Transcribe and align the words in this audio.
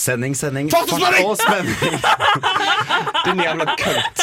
Sending, 0.00 0.34
sending. 0.38 0.70
Fart 0.72 0.88
og 0.94 1.00
spenning! 1.00 1.26
og 1.28 1.36
spenning. 1.44 1.96
Din 3.26 3.42
jævla 3.44 3.66
kønt. 3.76 4.22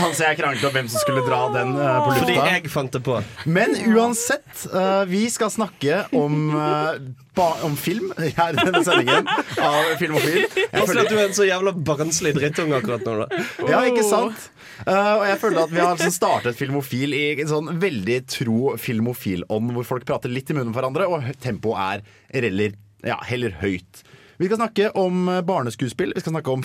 Hans 0.00 0.18
og 0.18 0.24
jeg 0.24 0.38
kranglet 0.40 0.64
om 0.66 0.74
hvem 0.74 0.88
som 0.90 1.02
skulle 1.04 1.22
dra 1.26 1.40
den 1.54 1.76
uh, 1.78 2.00
på 2.02 2.16
Fordi 2.18 2.34
jeg 2.38 2.72
fant 2.72 2.96
det 2.96 3.02
på. 3.06 3.20
Men 3.46 3.76
uansett, 3.92 4.64
uh, 4.72 5.04
vi 5.08 5.22
skal 5.30 5.52
snakke 5.54 6.02
om, 6.18 6.50
uh, 6.56 7.46
om 7.62 7.78
film 7.78 8.10
her 8.40 8.56
i 8.56 8.58
denne 8.58 8.82
sendingen 8.86 9.30
av 9.30 9.94
Filmofil. 10.02 10.42
film. 10.50 10.66
Jeg 10.66 10.90
føler, 10.90 11.02
at 11.04 11.14
du 11.14 11.20
er 11.20 11.24
en 11.28 11.38
så 11.38 11.46
jævla 11.46 11.76
barnslig 11.92 12.34
drittunge 12.40 12.80
akkurat 12.80 13.06
nå. 13.06 13.16
da 13.22 13.70
ja, 13.70 13.84
ikke 13.86 14.04
sant? 14.08 14.50
Uh, 14.82 15.20
og 15.20 15.26
jeg 15.28 15.40
føler 15.44 15.62
at 15.62 15.74
vi 15.76 15.82
har 15.84 15.94
liksom 15.94 16.14
startet 16.14 16.58
Filmofil 16.58 17.14
i 17.14 17.24
en 17.36 17.50
sånn 17.54 17.74
veldig 17.82 18.22
tro 18.34 18.74
filmofil-ånd, 18.80 19.74
hvor 19.76 19.92
folk 19.94 20.10
prater 20.10 20.32
litt 20.32 20.50
i 20.50 20.58
munnen 20.58 20.74
på 20.74 20.80
hverandre, 20.80 21.06
og 21.06 21.30
tempoet 21.44 22.02
er 22.02 22.46
reller, 22.48 22.78
ja, 23.06 23.20
heller 23.30 23.54
høyt. 23.62 24.02
Vi 24.40 24.46
skal 24.48 24.56
snakke 24.56 24.86
om 24.96 25.26
eh, 25.28 25.42
barneskuespill, 25.44 26.14
vi 26.16 26.20
skal 26.22 26.32
snakke 26.32 26.52
om 26.54 26.62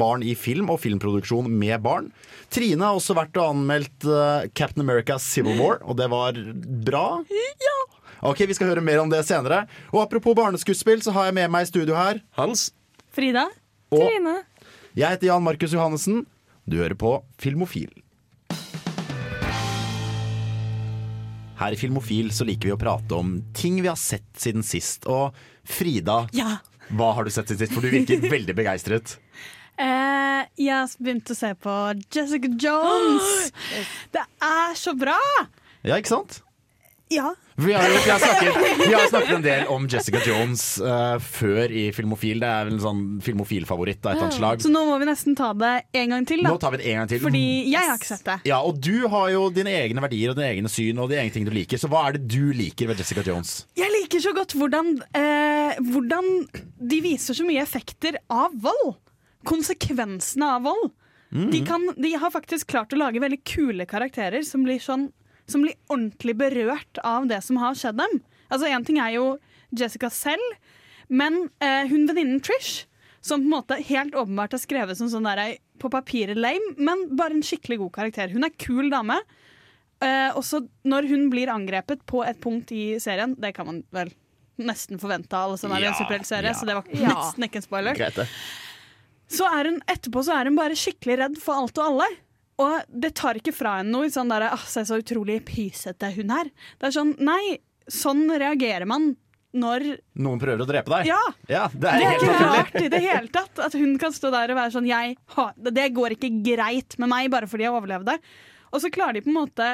barn 0.00 0.22
i 0.24 0.32
film 0.38 0.70
og 0.72 0.78
filmproduksjon 0.80 1.50
med 1.60 1.82
barn. 1.84 2.06
Trine 2.48 2.86
har 2.88 2.96
også 2.96 3.16
vært 3.18 3.36
og 3.36 3.50
anmeldt 3.52 4.06
eh, 4.08 4.46
Captain 4.56 4.80
America 4.86 5.18
Civil 5.20 5.58
War, 5.60 5.76
og 5.84 5.98
det 6.00 6.06
var 6.08 6.38
bra. 6.88 7.02
Ja. 7.60 7.74
Ok, 8.30 8.40
Vi 8.48 8.56
skal 8.56 8.72
høre 8.72 8.82
mer 8.82 9.02
om 9.02 9.12
det 9.12 9.20
senere. 9.28 9.66
Og 9.92 10.00
Apropos 10.06 10.34
barneskuespill, 10.38 11.04
så 11.04 11.12
har 11.14 11.28
jeg 11.28 11.36
med 11.36 11.52
meg 11.52 11.66
i 11.66 11.70
studio 11.70 11.94
her 11.98 12.22
Hans? 12.40 12.70
Frida? 13.14 13.44
Og 13.92 14.06
Trine? 14.08 14.38
jeg 14.98 15.12
heter 15.12 15.28
Jan 15.28 15.44
Markus 15.44 15.76
Johannessen. 15.76 16.24
Du 16.68 16.78
hører 16.80 16.96
på 16.98 17.12
Filmofil. 17.40 17.92
Her 21.58 21.74
i 21.74 21.78
Filmofil 21.78 22.32
så 22.34 22.46
liker 22.46 22.70
vi 22.70 22.74
å 22.74 22.80
prate 22.80 23.16
om 23.18 23.36
ting 23.56 23.78
vi 23.82 23.88
har 23.90 23.98
sett 24.00 24.26
siden 24.38 24.64
sist. 24.64 25.04
Og 25.10 25.36
Frida, 25.68 26.22
Ja. 26.32 26.56
Hva 26.96 27.12
har 27.16 27.26
du 27.26 27.30
sett 27.34 27.50
siden 27.50 27.66
sist? 27.66 27.76
For 27.76 27.84
du 27.84 27.92
virker 27.92 28.28
veldig 28.36 28.56
begeistret. 28.58 29.18
Eh, 29.78 30.42
jeg 30.58 30.74
har 30.74 30.90
begynt 30.98 31.30
å 31.30 31.36
se 31.38 31.52
på 31.54 31.76
Jessica 32.14 32.50
Jones. 32.50 33.52
Det 34.14 34.24
er 34.42 34.76
så 34.78 34.94
bra! 34.98 35.18
Ja, 35.86 35.98
ikke 36.00 36.16
sant? 36.16 36.40
Ja. 37.08 37.34
Vi 37.58 37.72
har, 37.72 37.82
vi 37.88 38.10
har, 38.10 38.18
snakket, 38.18 38.56
vi 38.86 38.94
har 38.94 39.08
snakket 39.08 39.32
en 39.34 39.42
del 39.42 39.66
om 39.66 39.88
Jessica 39.90 40.20
Jones 40.26 40.62
uh, 40.78 41.16
før 41.18 41.72
i 41.74 41.88
Filmofil. 41.96 42.38
Det 42.38 42.46
er 42.48 42.68
vel 42.68 42.76
en 42.76 42.82
sånn 42.84 43.00
filmofil-favoritt 43.24 44.04
av 44.04 44.12
et 44.12 44.18
eller 44.18 44.26
annet 44.28 44.36
slag. 44.36 44.62
Så 44.62 44.70
nå 44.70 44.84
må 44.86 44.98
vi 45.02 45.08
nesten 45.08 45.34
ta 45.38 45.48
det 45.58 45.72
en 45.98 46.14
gang 46.14 46.28
til, 46.28 46.44
da. 46.44 46.52
Nå 46.54 46.60
tar 46.62 46.76
vi 46.76 46.80
det 46.82 46.92
en 46.92 47.00
gang 47.00 47.10
til. 47.10 47.22
Fordi 47.24 47.42
jeg 47.72 47.82
har 47.90 47.98
ikke 47.98 48.10
sett 48.12 48.28
det. 48.28 48.36
Ja, 48.50 48.60
Og 48.62 48.78
du 48.84 49.08
har 49.10 49.32
jo 49.34 49.48
dine 49.54 49.74
egne 49.80 50.04
verdier 50.04 50.30
og 50.30 50.38
dine 50.38 50.52
egne 50.52 50.70
syn 50.70 51.02
og 51.02 51.10
de 51.10 51.18
egne 51.18 51.34
ting 51.34 51.48
du 51.48 51.52
liker. 51.54 51.80
Så 51.82 51.90
hva 51.90 52.04
er 52.06 52.18
det 52.18 52.28
du 52.30 52.54
liker 52.54 52.92
ved 52.92 53.02
Jessica 53.02 53.26
Jones? 53.26 53.56
Jeg 53.78 53.90
liker 53.96 54.22
så 54.22 54.36
godt 54.36 54.54
hvordan, 54.54 54.94
eh, 55.18 55.82
hvordan 55.90 56.30
de 56.78 57.02
viser 57.08 57.34
så 57.34 57.48
mye 57.48 57.64
effekter 57.64 58.20
av 58.30 58.54
vold. 58.54 58.94
Konsekvensene 59.48 60.54
av 60.58 60.66
vold. 60.68 60.90
De, 61.30 61.60
kan, 61.66 61.82
de 61.96 62.14
har 62.16 62.30
faktisk 62.32 62.70
klart 62.72 62.94
å 62.94 62.98
lage 63.02 63.20
veldig 63.20 63.42
kule 63.44 63.84
karakterer 63.88 64.40
som 64.46 64.62
blir, 64.64 64.78
sånn, 64.80 65.10
som 65.48 65.62
blir 65.64 65.74
ordentlig 65.88 66.34
berørt 66.38 67.00
av 67.06 67.26
det 67.30 67.40
som 67.44 67.56
har 67.60 67.74
skjedd 67.78 67.98
dem. 68.00 68.18
Altså 68.52 68.68
Én 68.70 68.84
ting 68.86 68.98
er 69.02 69.14
jo 69.16 69.26
Jessica 69.76 70.10
selv, 70.12 70.44
men 71.08 71.48
eh, 71.64 71.86
hun 71.88 72.06
venninnen 72.08 72.40
Trish, 72.44 72.84
som 73.24 73.40
på 73.42 73.48
en 73.48 73.54
måte 73.56 73.78
helt 73.88 74.14
åpenbart 74.16 74.54
er 74.56 74.62
skrevet 74.62 74.96
som 75.00 75.08
sånn 75.12 75.26
der, 75.28 75.56
på 75.80 75.90
papiret 75.92 76.38
lame, 76.38 76.74
men 76.76 77.06
bare 77.16 77.36
en 77.36 77.44
skikkelig 77.44 77.78
god 77.82 77.92
karakter. 77.96 78.32
Hun 78.32 78.44
er 78.46 78.54
kul 78.60 78.88
dame. 78.92 79.18
Eh, 80.04 80.30
også 80.38 80.62
når 80.88 81.08
hun 81.10 81.26
blir 81.32 81.50
angrepet 81.52 82.04
på 82.08 82.22
et 82.26 82.38
punkt 82.42 82.70
i 82.74 82.96
serien, 83.02 83.34
det 83.40 83.52
kan 83.56 83.66
man 83.68 83.82
vel 83.94 84.12
nesten 84.58 84.98
forvente 84.98 85.34
av 85.38 85.48
alle 85.52 85.58
som 85.60 85.70
er 85.74 85.84
i 85.84 85.88
en 85.90 85.94
superheltserie, 85.98 86.50
ja. 86.50 86.56
så 86.58 86.66
det 86.66 86.74
var 86.78 86.88
Ja. 86.92 87.12
nesten 87.14 87.46
ikke 87.46 87.60
en 87.60 87.66
spoiler. 87.66 88.00
Så 89.28 89.44
er 89.46 89.68
hun 89.68 89.80
etterpå 89.86 90.22
så 90.24 90.38
er 90.38 90.48
hun 90.48 90.56
bare 90.58 90.78
skikkelig 90.78 91.18
redd 91.20 91.36
for 91.42 91.60
alt 91.60 91.78
og 91.78 91.84
alle. 91.92 92.08
Og 92.58 92.80
det 92.90 93.12
tar 93.14 93.38
ikke 93.38 93.52
fra 93.54 93.76
henne 93.78 93.92
noe 93.94 94.10
sånn 94.10 94.30
der, 94.32 94.48
ah, 94.50 94.64
Se 94.66 94.82
så 94.88 94.98
utrolig 94.98 95.40
pysete 95.46 96.10
hun 96.16 96.32
er. 96.34 96.50
Det 96.80 96.88
er 96.90 96.94
sånn, 96.96 97.14
nei, 97.22 97.58
sånn 97.88 98.24
reagerer 98.34 98.86
man 98.90 99.12
når 99.58 99.84
Noen 100.20 100.40
prøver 100.42 100.60
å 100.60 100.66
drepe 100.68 100.90
deg? 100.92 101.06
Ja! 101.08 101.20
Ja, 101.48 101.62
det 101.72 101.80
Det 101.80 101.88
er 101.88 102.02
er 102.02 102.10
helt 102.10 102.22
ikke 102.22 102.32
naturlig. 102.34 102.58
rart 102.58 102.82
i 102.82 102.88
det 102.92 103.00
hele 103.00 103.30
tatt 103.32 103.62
at 103.64 103.76
hun 103.80 103.94
kan 104.02 104.12
stå 104.12 104.30
der 104.34 104.52
og 104.52 104.58
være 104.58 104.74
sånn 104.74 104.88
jeg, 104.90 105.14
Det 105.72 105.86
går 105.96 106.16
ikke 106.18 106.32
greit 106.44 106.98
med 107.00 107.08
meg 107.14 107.30
bare 107.32 107.48
fordi 107.48 107.64
jeg 107.64 107.72
overlevde. 107.72 108.18
Og 108.74 108.82
så 108.84 108.90
klarer 108.92 109.16
de 109.16 109.22
på 109.24 109.30
en 109.32 109.38
måte 109.38 109.68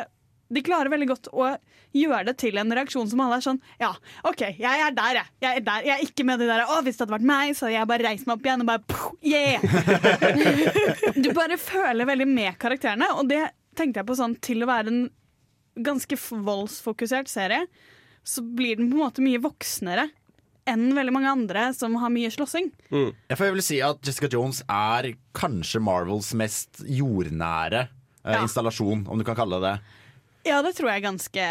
De 0.52 0.60
klarer 0.62 0.90
veldig 0.92 1.06
godt 1.08 1.28
å 1.32 1.46
gjøre 1.96 2.24
det 2.28 2.34
til 2.42 2.58
en 2.60 2.72
reaksjon 2.76 3.08
som 3.08 3.20
alle 3.24 3.38
er 3.38 3.44
sånn 3.46 3.60
Ja, 3.80 3.92
OK, 4.28 4.42
jeg 4.58 4.82
er 4.86 4.92
der, 4.94 5.20
jeg. 5.20 5.30
Jeg 5.40 5.56
er, 5.60 5.64
der. 5.64 5.86
Jeg 5.88 5.94
er 5.94 6.02
ikke 6.08 6.26
med 6.28 6.42
de 6.42 6.48
der 6.50 6.64
Å, 6.66 6.80
hvis 6.84 6.98
det 6.98 7.04
hadde 7.06 7.14
vært 7.16 7.28
meg, 7.30 7.54
så 7.56 7.66
hadde 7.66 7.76
jeg 7.78 7.88
bare 7.94 8.06
reist 8.08 8.26
meg 8.28 8.36
opp 8.36 8.48
igjen 8.48 8.64
og 8.64 8.68
bare 8.68 8.84
pow, 8.90 9.12
Yeah! 9.24 9.62
du 11.24 11.30
bare 11.36 11.56
føler 11.60 12.08
veldig 12.08 12.26
med 12.28 12.58
karakterene, 12.60 13.08
og 13.18 13.28
det 13.30 13.40
tenkte 13.78 14.02
jeg 14.02 14.08
på 14.10 14.16
sånn 14.18 14.36
til 14.44 14.62
å 14.64 14.68
være 14.70 14.92
en 14.92 15.00
ganske 15.84 16.18
voldsfokusert 16.44 17.30
serie, 17.30 17.64
så 18.24 18.44
blir 18.44 18.76
den 18.78 18.90
på 18.92 18.98
en 18.98 19.02
måte 19.06 19.24
mye 19.24 19.40
voksnere 19.42 20.06
enn 20.70 20.86
veldig 20.96 21.12
mange 21.12 21.28
andre 21.32 21.64
som 21.76 21.96
har 22.00 22.12
mye 22.14 22.30
slåssing. 22.32 22.70
Jeg 22.94 23.36
får 23.36 23.50
vel 23.52 23.64
si 23.64 23.80
at 23.84 23.98
Jessica 24.06 24.30
Jones 24.32 24.62
er 24.70 25.10
kanskje 25.36 25.82
Marvels 25.84 26.30
mest 26.38 26.80
jordnære 26.88 27.82
eh, 27.84 28.32
Ja. 28.32 28.40
installasjon, 28.46 29.02
om 29.08 29.18
du 29.20 29.24
kan 29.28 29.36
kalle 29.36 29.58
det 29.60 29.68
det. 29.74 30.00
Ja, 30.44 30.60
det 30.64 30.74
tror 30.76 30.90
jeg 30.92 31.04
ganske 31.04 31.44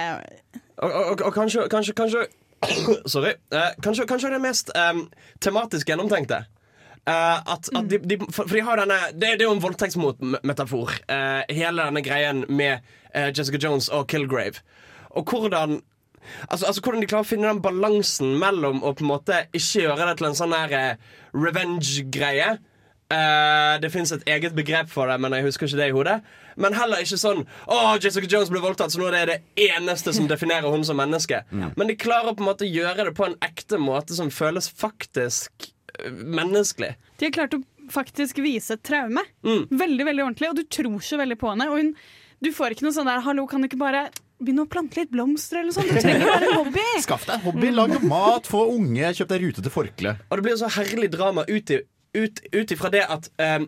Og, 0.78 0.92
og, 0.92 1.22
og, 1.22 1.30
kanskje, 1.34 1.68
kanskje, 1.70 1.94
kanskje 1.98 2.26
Sorry. 3.14 3.34
Eh, 3.52 3.72
kanskje, 3.84 4.06
kanskje 4.08 4.30
det 4.32 4.42
mest 4.42 4.70
em, 4.78 5.08
tematisk 5.44 5.90
gjennomtenkte. 5.90 6.46
Eh, 7.04 7.40
at, 7.54 7.70
at 7.76 7.90
de, 7.92 8.00
de, 8.00 8.18
for, 8.30 8.48
for 8.48 8.56
de 8.56 8.62
har 8.64 8.80
denne 8.80 9.00
Det, 9.12 9.34
det 9.36 9.44
er 9.44 9.50
jo 9.50 9.56
en 9.58 9.64
voldtektsmetafor, 9.64 10.94
uh, 11.12 11.42
hele 11.52 11.88
denne 11.90 12.04
greien 12.06 12.46
med 12.48 12.78
eh, 13.12 13.34
Jessica 13.36 13.60
Jones 13.60 13.90
og 13.92 14.08
Kilgrave. 14.08 14.64
Og 15.12 15.28
hvordan 15.30 15.82
Altså, 16.48 16.66
altså 16.66 16.82
Hvordan 16.82 17.02
de 17.02 17.08
klarer 17.12 17.26
å 17.26 17.28
finne 17.28 17.50
den 17.50 17.60
balansen 17.60 18.38
mellom 18.40 18.78
å 18.80 18.94
på 18.96 19.04
en 19.04 19.10
måte 19.10 19.42
ikke 19.52 19.82
gjøre 19.82 20.06
det 20.08 20.14
til 20.22 20.30
en 20.30 20.38
sånn 20.38 20.54
eh, 20.56 20.94
revenge-greie. 21.36 22.54
Eh, 23.14 23.74
det 23.84 23.90
fins 23.94 24.12
et 24.16 24.24
eget 24.30 24.56
begrep 24.58 24.90
for 24.92 25.10
det, 25.12 25.18
men 25.22 25.36
jeg 25.38 25.46
husker 25.48 25.68
ikke 25.68 25.80
det 25.82 25.90
i 25.92 25.96
hodet. 25.96 26.16
Men 26.62 26.76
heller 26.78 27.02
ikke 27.04 27.18
sånn 27.18 27.42
Å, 27.66 27.78
Jessica 28.02 28.30
Jones 28.30 28.52
ble 28.54 28.62
voldtatt, 28.64 28.94
så 28.94 29.02
nå 29.02 29.10
er 29.10 29.16
det 29.18 29.38
det 29.58 29.68
eneste 29.74 30.14
som 30.16 30.28
definerer 30.34 30.70
hun 30.74 30.86
som 30.88 31.00
menneske. 31.00 31.44
Men 31.52 31.90
de 31.90 31.98
klarer 32.00 32.36
på 32.38 32.46
en 32.46 32.50
måte 32.52 32.68
å 32.68 32.72
gjøre 32.72 33.10
det 33.10 33.16
på 33.18 33.28
en 33.28 33.38
ekte 33.46 33.80
måte 33.82 34.18
som 34.18 34.32
føles 34.34 34.70
faktisk 34.70 35.70
eh, 36.00 36.10
menneskelig. 36.12 36.94
De 37.20 37.30
har 37.30 37.38
klart 37.40 37.58
å 37.58 37.64
faktisk 37.92 38.40
vise 38.44 38.78
et 38.78 38.84
traume. 38.86 39.22
Veldig, 39.44 40.06
veldig 40.08 40.28
ordentlig, 40.30 40.52
og 40.54 40.62
du 40.62 40.68
tror 40.72 41.02
så 41.04 41.20
veldig 41.20 41.40
på 41.42 41.52
henne. 41.52 41.68
Og 41.72 41.82
hun, 41.82 41.90
du 42.44 42.54
får 42.56 42.76
ikke 42.76 42.88
noe 42.88 42.96
sånn 42.96 43.10
der 43.12 43.24
'hallo, 43.26 43.44
kan 43.52 43.62
du 43.64 43.68
ikke 43.68 43.82
bare 43.82 44.06
begynne 44.44 44.66
å 44.66 44.70
plante 44.72 45.00
litt 45.00 45.12
blomster', 45.12 45.62
eller 45.62 45.76
sånn. 45.76 45.88
Du 45.92 46.00
trenger 46.00 46.28
bare 46.28 46.48
en 46.50 46.58
hobby. 46.62 46.86
Skaff 47.04 47.28
deg 47.28 47.36
en 47.38 47.46
hobby, 47.46 47.72
lag 47.76 47.94
mat, 48.08 48.48
få 48.50 48.66
unge, 48.76 49.12
kjøp 49.20 49.30
deg 49.34 49.46
rute 49.48 49.64
til 49.64 49.74
forkle. 49.74 50.16
Og 50.30 50.40
det 50.40 50.46
blir 50.48 50.58
så 50.60 50.72
herlig 50.78 51.12
drama 51.14 51.46
ut, 51.48 51.72
i, 51.76 51.80
ut, 52.14 52.40
ut 52.54 52.72
ifra 52.76 52.92
det 52.94 53.04
at 53.10 53.30
um, 53.42 53.68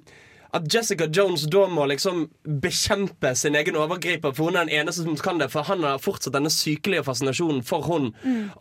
at 0.56 0.67
Jessica 0.72 1.07
Jones 1.11 1.44
da 1.51 1.66
må 1.67 1.83
liksom 1.91 2.29
bekjempe 2.63 3.33
sin 3.35 3.57
egen 3.59 3.75
overgriper, 3.75 4.31
for 4.31 4.47
hun 4.47 4.56
er 4.56 4.69
den 4.69 4.78
eneste 4.79 5.03
som 5.03 5.17
kan 5.19 5.41
det. 5.41 5.50
For 5.51 5.67
han 5.67 5.83
har 5.83 6.00
fortsatt 6.00 6.35
denne 6.38 6.51
sykelige 6.53 7.03
fascinasjonen 7.03 7.59
for 7.66 7.84
hun 7.84 8.14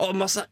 Og 0.03 0.11
masse 0.19 0.43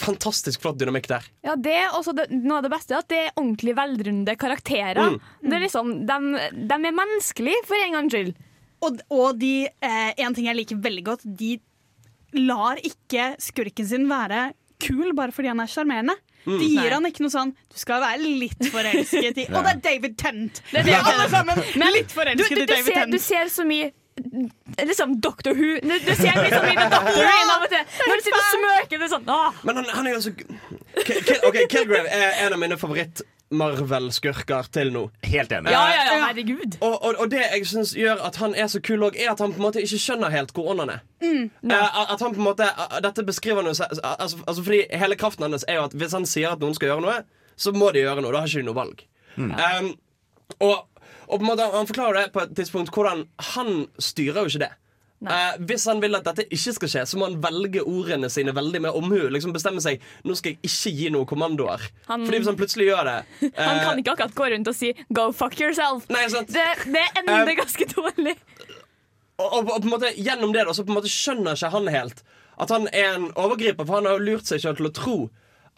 fantastisk 0.00 0.60
flott 0.62 0.78
dynamikk 0.80 1.08
der. 1.10 1.24
Ja, 1.46 1.56
det 1.56 1.72
er 1.72 1.96
også 1.96 2.12
det, 2.16 2.28
Noe 2.34 2.60
av 2.60 2.66
det 2.66 2.72
beste 2.72 2.94
er 2.94 3.00
at 3.00 3.08
det 3.10 3.22
er 3.24 3.32
ordentlig 3.34 3.74
velrunde 3.78 4.36
karakterer. 4.40 5.16
Det 5.40 5.56
er 5.56 5.64
liksom, 5.64 5.94
de, 6.08 6.46
de 6.52 6.78
er 6.78 6.96
menneskelige, 7.00 7.64
for 7.68 7.80
en 7.80 7.96
gangs 7.96 8.14
skyld. 8.14 8.32
Og, 8.86 9.02
og 9.12 9.40
de, 9.40 9.54
eh, 9.68 10.12
en 10.24 10.36
ting 10.36 10.48
jeg 10.48 10.56
liker 10.56 10.80
veldig 10.84 11.04
godt, 11.08 11.24
de 11.24 11.56
lar 12.38 12.80
ikke 12.86 13.34
skurken 13.42 13.88
sin 13.88 14.06
være 14.08 14.50
kul 14.80 15.12
bare 15.16 15.34
fordi 15.34 15.50
han 15.52 15.60
er 15.60 15.68
sjarmerende. 15.68 16.16
De 16.44 16.66
gir 16.66 16.94
han 16.94 17.06
ikke 17.08 17.24
noe 17.24 17.32
sånn 17.32 17.50
Du 17.68 17.78
skal 17.78 18.00
være 18.02 18.20
litt 18.24 18.68
forelsket 18.72 19.40
i 19.42 19.46
Og 19.54 19.64
det 19.66 19.72
er 19.72 19.80
David 19.86 20.18
Tent! 20.20 20.62
Det 20.70 20.82
er 20.82 20.88
det 20.88 20.98
alle 21.00 21.26
sammen. 21.32 21.64
litt 21.96 22.12
Du, 22.12 22.14
forelsket 22.16 22.56
du, 22.56 22.62
i 22.62 22.68
David 22.70 22.92
ser, 22.94 23.10
du 23.12 23.18
ser 23.22 23.52
så 23.52 23.66
mye 23.68 23.90
Liksom 24.76 25.14
Doctor 25.24 25.54
Who. 25.56 25.78
Du, 25.80 25.92
du 26.04 26.10
ser 26.18 26.36
liksom 26.36 26.66
mye 26.66 26.88
Doctor 26.92 27.22
Who 27.24 27.52
av 27.54 27.62
og 27.64 27.70
til. 27.72 27.84
Når 28.04 28.18
du 28.18 28.24
sitter 28.26 28.40
og 28.40 28.48
smøker, 28.50 28.98
det 28.98 29.06
er 29.06 29.12
sånn. 29.14 29.30
Men 29.64 29.80
han, 29.80 29.88
han 29.94 30.08
er 30.10 30.16
jo 30.16 30.20
så 30.26 30.32
Kilgrave 31.70 32.04
er 32.04 32.42
en 32.44 32.56
av 32.56 32.60
mine 32.60 32.76
favoritt-Marvel-skurker 33.50 34.68
til 34.72 34.92
nå. 34.92 35.10
Helt 35.22 35.52
enig. 35.52 35.70
Ja, 35.72 35.82
ja, 35.90 36.04
ja, 36.06 36.26
herregud. 36.26 36.76
Og, 36.80 37.02
og, 37.02 37.14
og 37.18 37.30
det 37.30 37.40
jeg 37.40 37.66
synes 37.66 37.94
gjør 37.96 38.22
at 38.26 38.36
han 38.36 38.54
er 38.54 38.66
så 38.66 38.80
kul 38.80 39.02
òg, 39.02 39.16
er 39.18 39.32
at 39.32 39.40
han 39.40 39.52
på 39.52 39.60
en 39.60 39.66
måte 39.66 39.82
ikke 39.82 39.98
skjønner 39.98 40.30
helt 40.30 40.52
hvor 40.54 40.70
ond 40.70 40.80
han 40.80 40.90
er. 40.90 41.00
uh, 41.82 42.12
at 42.12 42.20
han 42.20 42.34
på 42.34 42.40
en 42.40 42.46
måte 42.46 42.64
uh, 42.64 43.00
Dette 43.02 43.24
beskriver 43.26 43.62
han 43.62 43.72
jo 43.72 43.84
altså, 43.84 44.38
altså 44.46 44.62
fordi 44.62 44.84
hele 44.92 45.16
kraften 45.16 45.44
hans 45.44 45.64
er 45.68 45.80
jo 45.80 45.88
at 45.88 45.96
hvis 45.96 46.14
han 46.16 46.26
sier 46.26 46.54
at 46.54 46.62
noen 46.62 46.74
skal 46.74 46.92
gjøre 46.92 47.04
noe, 47.04 47.18
så 47.56 47.72
må 47.76 47.90
de 47.92 48.04
gjøre 48.04 48.22
noe. 48.22 48.32
Da 48.32 48.44
har 48.44 48.50
ikke 48.50 48.62
de 48.62 48.68
noe 48.70 48.78
valg. 48.78 49.04
Um, 49.36 49.90
og, 50.58 50.86
og 51.26 51.38
på 51.38 51.44
en 51.44 51.46
måte 51.46 51.66
Han 51.72 51.86
forklarer 51.86 52.18
det 52.18 52.32
på 52.34 52.42
et 52.42 52.54
tidspunkt 52.58 52.90
hvordan 52.94 53.24
han 53.54 53.86
styrer 53.98 54.42
jo 54.42 54.52
ikke 54.52 54.64
det. 54.66 54.72
Eh, 55.20 55.56
hvis 55.68 55.84
han 55.84 55.98
vil 56.00 56.14
at 56.16 56.24
dette 56.24 56.46
ikke 56.48 56.72
skal 56.72 56.88
skje, 56.88 57.02
så 57.10 57.18
må 57.20 57.26
han 57.28 57.34
velge 57.44 57.82
ordene 57.84 58.30
sine 58.32 58.54
veldig 58.56 58.80
med 58.86 58.96
omhu. 58.96 59.26
Liksom 59.28 59.52
bestemme 59.52 59.82
seg 59.84 60.00
Nå 60.24 60.32
skal 60.38 60.54
jeg 60.54 60.60
ikke 60.64 60.92
gi 60.96 61.10
noen 61.12 61.26
kommandoer. 61.28 61.82
Han- 62.08 62.24
Fordi 62.24 62.38
hvis 62.40 62.48
han 62.48 62.56
plutselig 62.56 62.86
gjør 62.88 63.04
det 63.10 63.16
Han 63.58 63.76
eh, 63.76 63.82
kan 63.84 63.98
ikke 64.00 64.14
akkurat 64.14 64.34
gå 64.38 64.48
rundt 64.54 64.68
og 64.72 64.74
si 64.78 64.94
'go 65.12 65.26
fuck 65.36 65.58
yourself'. 65.60 66.08
Nei. 66.08 66.24
Det, 66.28 66.64
det 66.88 67.04
ender 67.20 67.52
Um, 67.52 67.56
ganske 67.60 67.84
dårlig. 67.92 68.36
og, 69.38 69.52
og, 69.52 69.70
og 69.74 69.82
på 69.82 69.88
en 69.88 69.94
måte 69.94 70.14
gjennom 70.16 70.52
det 70.56 70.64
da, 70.66 70.72
så 70.72 70.84
på 70.84 70.92
en 70.94 70.98
måte 71.02 71.12
skjønner 71.12 71.52
ikke 71.56 71.70
han 71.76 71.88
helt 71.88 72.24
at 72.60 72.68
han 72.74 72.88
er 72.92 73.14
en 73.16 73.30
overgriper, 73.40 73.86
for 73.86 73.94
han 74.00 74.04
har 74.08 74.18
jo 74.18 74.24
lurt 74.26 74.44
seg 74.48 74.60
selv 74.60 74.76
til 74.76 74.88
å 74.90 74.92
tro 74.92 75.14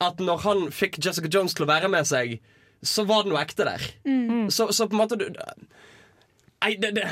at 0.02 0.18
når 0.18 0.40
han 0.42 0.64
fikk 0.74 0.96
Jessica 1.04 1.28
Jones 1.30 1.54
til 1.54 1.62
å 1.66 1.68
være 1.70 1.88
med 1.92 2.06
seg, 2.06 2.40
så 2.82 3.04
var 3.06 3.22
det 3.22 3.30
noe 3.30 3.42
ekte 3.42 3.62
der. 3.68 3.84
Så, 4.50 4.66
så 4.74 4.88
på 4.90 4.96
en 4.96 5.02
måte 5.02 5.14
du, 5.20 5.28
Nei, 6.62 6.76
det, 6.78 6.92
det 6.94 7.04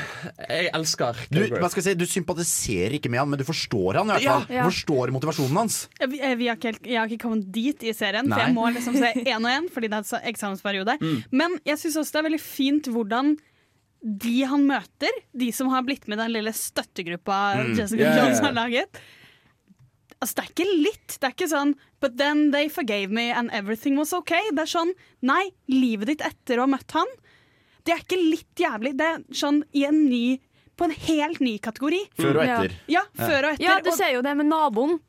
Jeg 0.47 0.69
elsker 0.77 1.17
Du, 1.29 1.39
hva 1.57 1.67
skal 1.69 1.81
jeg 1.81 1.87
si, 1.89 1.93
du 1.99 2.05
sympatiserer 2.07 2.95
ikke 2.97 3.11
med 3.11 3.19
han, 3.19 3.29
men 3.33 3.41
du 3.41 3.45
forstår 3.47 3.99
han 3.99 4.07
i 4.09 4.15
hvert 4.15 4.27
fall. 4.29 4.45
Ja. 4.55 4.63
Du 4.63 4.71
forstår 4.71 5.11
motivasjonen 5.11 5.59
hans. 5.59 5.77
Vi, 5.99 6.21
eh, 6.23 6.35
vi 6.39 6.47
har 6.47 6.55
ikke, 6.59 6.71
helt- 6.71 6.87
jeg 6.87 6.99
har 7.01 7.11
ikke 7.11 7.25
kommet 7.27 7.51
dit 7.51 7.83
i 7.83 7.93
serien, 7.97 8.27
Nei. 8.31 8.37
for 8.37 8.45
jeg 8.47 8.55
må 8.55 8.67
liksom 8.73 8.95
se 8.97 9.11
én 9.25 9.37
og 9.43 9.51
én 9.51 9.67
fordi 9.73 9.91
det 9.91 9.99
er 9.99 10.09
så 10.13 10.21
eksamensperiode. 10.31 10.97
Men 11.35 11.59
jeg 11.67 11.77
syns 11.83 11.99
også 11.99 12.15
det 12.15 12.21
er 12.23 12.29
veldig 12.31 12.43
fint 12.47 12.87
hvordan 12.95 13.35
de 14.01 14.37
han 14.49 14.63
møter, 14.65 15.13
de 15.37 15.51
som 15.53 15.67
har 15.69 15.83
blitt 15.85 16.07
med 16.09 16.17
i 16.17 16.23
den 16.23 16.31
lille 16.39 16.53
støttegruppa 16.57 17.41
Jessica 17.77 18.01
Ja, 18.01 18.07
ja, 18.07 18.15
ja. 18.15 18.23
Jones 18.23 18.39
har 18.41 18.55
laget 18.57 19.01
Altså, 20.21 20.35
det 20.37 20.41
er 20.43 20.49
ikke 20.53 20.65
litt. 20.85 21.13
Det 21.17 21.27
er 21.27 21.33
ikke 21.35 21.49
sånn 21.49 21.71
But 22.01 22.15
then 22.17 22.51
they 22.53 22.67
forgave 22.69 23.09
me 23.13 23.27
and 23.33 23.49
everything 23.53 23.97
was 23.97 24.13
okay. 24.13 24.41
Det 24.53 24.63
er 24.67 24.69
sånn 24.69 24.91
Nei, 25.25 25.43
livet 25.69 26.11
ditt 26.11 26.21
etter 26.25 26.57
å 26.61 26.65
ha 26.67 26.71
møtt 26.75 26.93
han, 26.97 27.09
det 27.85 27.93
er 27.95 28.01
ikke 28.03 28.19
litt 28.19 28.61
jævlig. 28.61 28.95
Det 28.99 29.07
er 29.07 29.21
sånn 29.33 29.63
i 29.73 29.85
en 29.87 30.05
ny 30.09 30.39
På 30.77 30.87
en 30.87 30.93
helt 30.95 31.39
ny 31.43 31.57
kategori. 31.61 31.99
Før 32.17 32.39
og 32.39 32.43
etter. 32.47 32.71
Ja, 32.89 33.01
før 33.13 33.45
og 33.45 33.51
etter. 33.53 33.65
Ja, 33.67 33.75
du 33.85 33.91
ser 33.93 34.13
jo 34.15 34.21
det 34.25 34.31
med 34.39 34.47
naboen. 34.49 34.99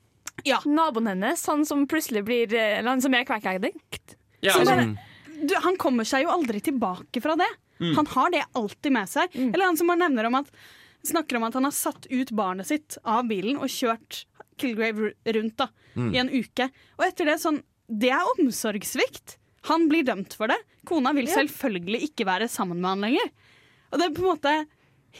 ja. 0.44 0.58
Naboen 0.66 1.06
hennes, 1.08 1.46
han 1.46 1.64
som 1.64 1.86
plutselig 1.88 2.24
blir 2.26 2.52
eh, 2.52 2.82
Han 2.84 3.00
som 3.00 3.14
er 3.14 3.24
crack 3.24 3.46
ja, 4.42 4.52
Så 4.52 4.60
altså, 4.66 4.96
han 5.62 5.76
kommer 5.76 6.04
seg 6.04 6.24
jo 6.26 6.32
aldri 6.34 6.60
tilbake 6.60 7.22
fra 7.22 7.36
det. 7.38 7.48
Mm. 7.80 7.96
Han 7.96 8.06
har 8.06 8.30
det 8.30 8.44
alltid 8.58 8.92
med 8.92 9.08
seg. 9.08 9.34
Eller 9.34 9.64
han 9.64 9.76
som 9.76 9.86
bare 9.90 10.02
nevner 10.04 10.28
om 10.28 10.34
at 10.42 10.50
snakker 11.06 11.36
om 11.36 11.46
at 11.48 11.54
han 11.54 11.64
har 11.66 11.75
satt 11.75 12.06
ut 12.10 12.30
barnet 12.30 12.68
sitt 12.68 12.98
av 13.02 13.26
bilen 13.30 13.58
og 13.58 13.70
kjørt 13.72 14.25
Kilgrave 14.60 15.12
rundt 15.34 15.56
da, 15.58 15.68
Mm. 15.96 16.14
i 16.14 16.18
en 16.18 16.30
uke. 16.30 16.70
Og 16.98 17.04
etter 17.04 17.26
det 17.28 17.40
sånn 17.42 17.62
Det 17.92 18.08
er 18.08 18.25
omsorgssvikt. 18.38 19.36
Han 19.70 19.88
blir 19.91 20.06
dømt 20.06 20.35
for 20.38 20.50
det. 20.50 20.59
Kona 20.88 21.12
vil 21.17 21.29
selvfølgelig 21.31 22.09
ikke 22.09 22.26
være 22.26 22.49
sammen 22.50 22.81
med 22.82 22.91
han 22.94 23.05
lenger. 23.09 23.32
Og 23.93 24.00
det 24.00 24.06
er 24.09 24.14
på 24.17 24.25
en 24.25 24.32
måte 24.35 24.55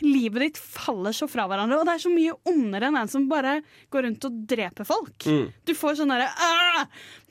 Livet 0.01 0.41
ditt 0.41 0.57
faller 0.57 1.13
så 1.13 1.27
fra 1.29 1.45
hverandre, 1.51 1.77
og 1.77 1.85
det 1.85 1.99
er 1.99 2.01
så 2.01 2.09
mye 2.09 2.33
ondere 2.49 2.89
enn 2.89 2.97
en 2.97 3.11
som 3.13 3.27
bare 3.29 3.59
går 3.93 4.07
rundt 4.07 4.25
og 4.25 4.39
dreper 4.49 4.89
folk. 4.89 5.27
Du 5.69 5.75
får 5.77 5.99
sånn 5.99 6.15
derre 6.15 6.31
«Ah, 6.33 6.87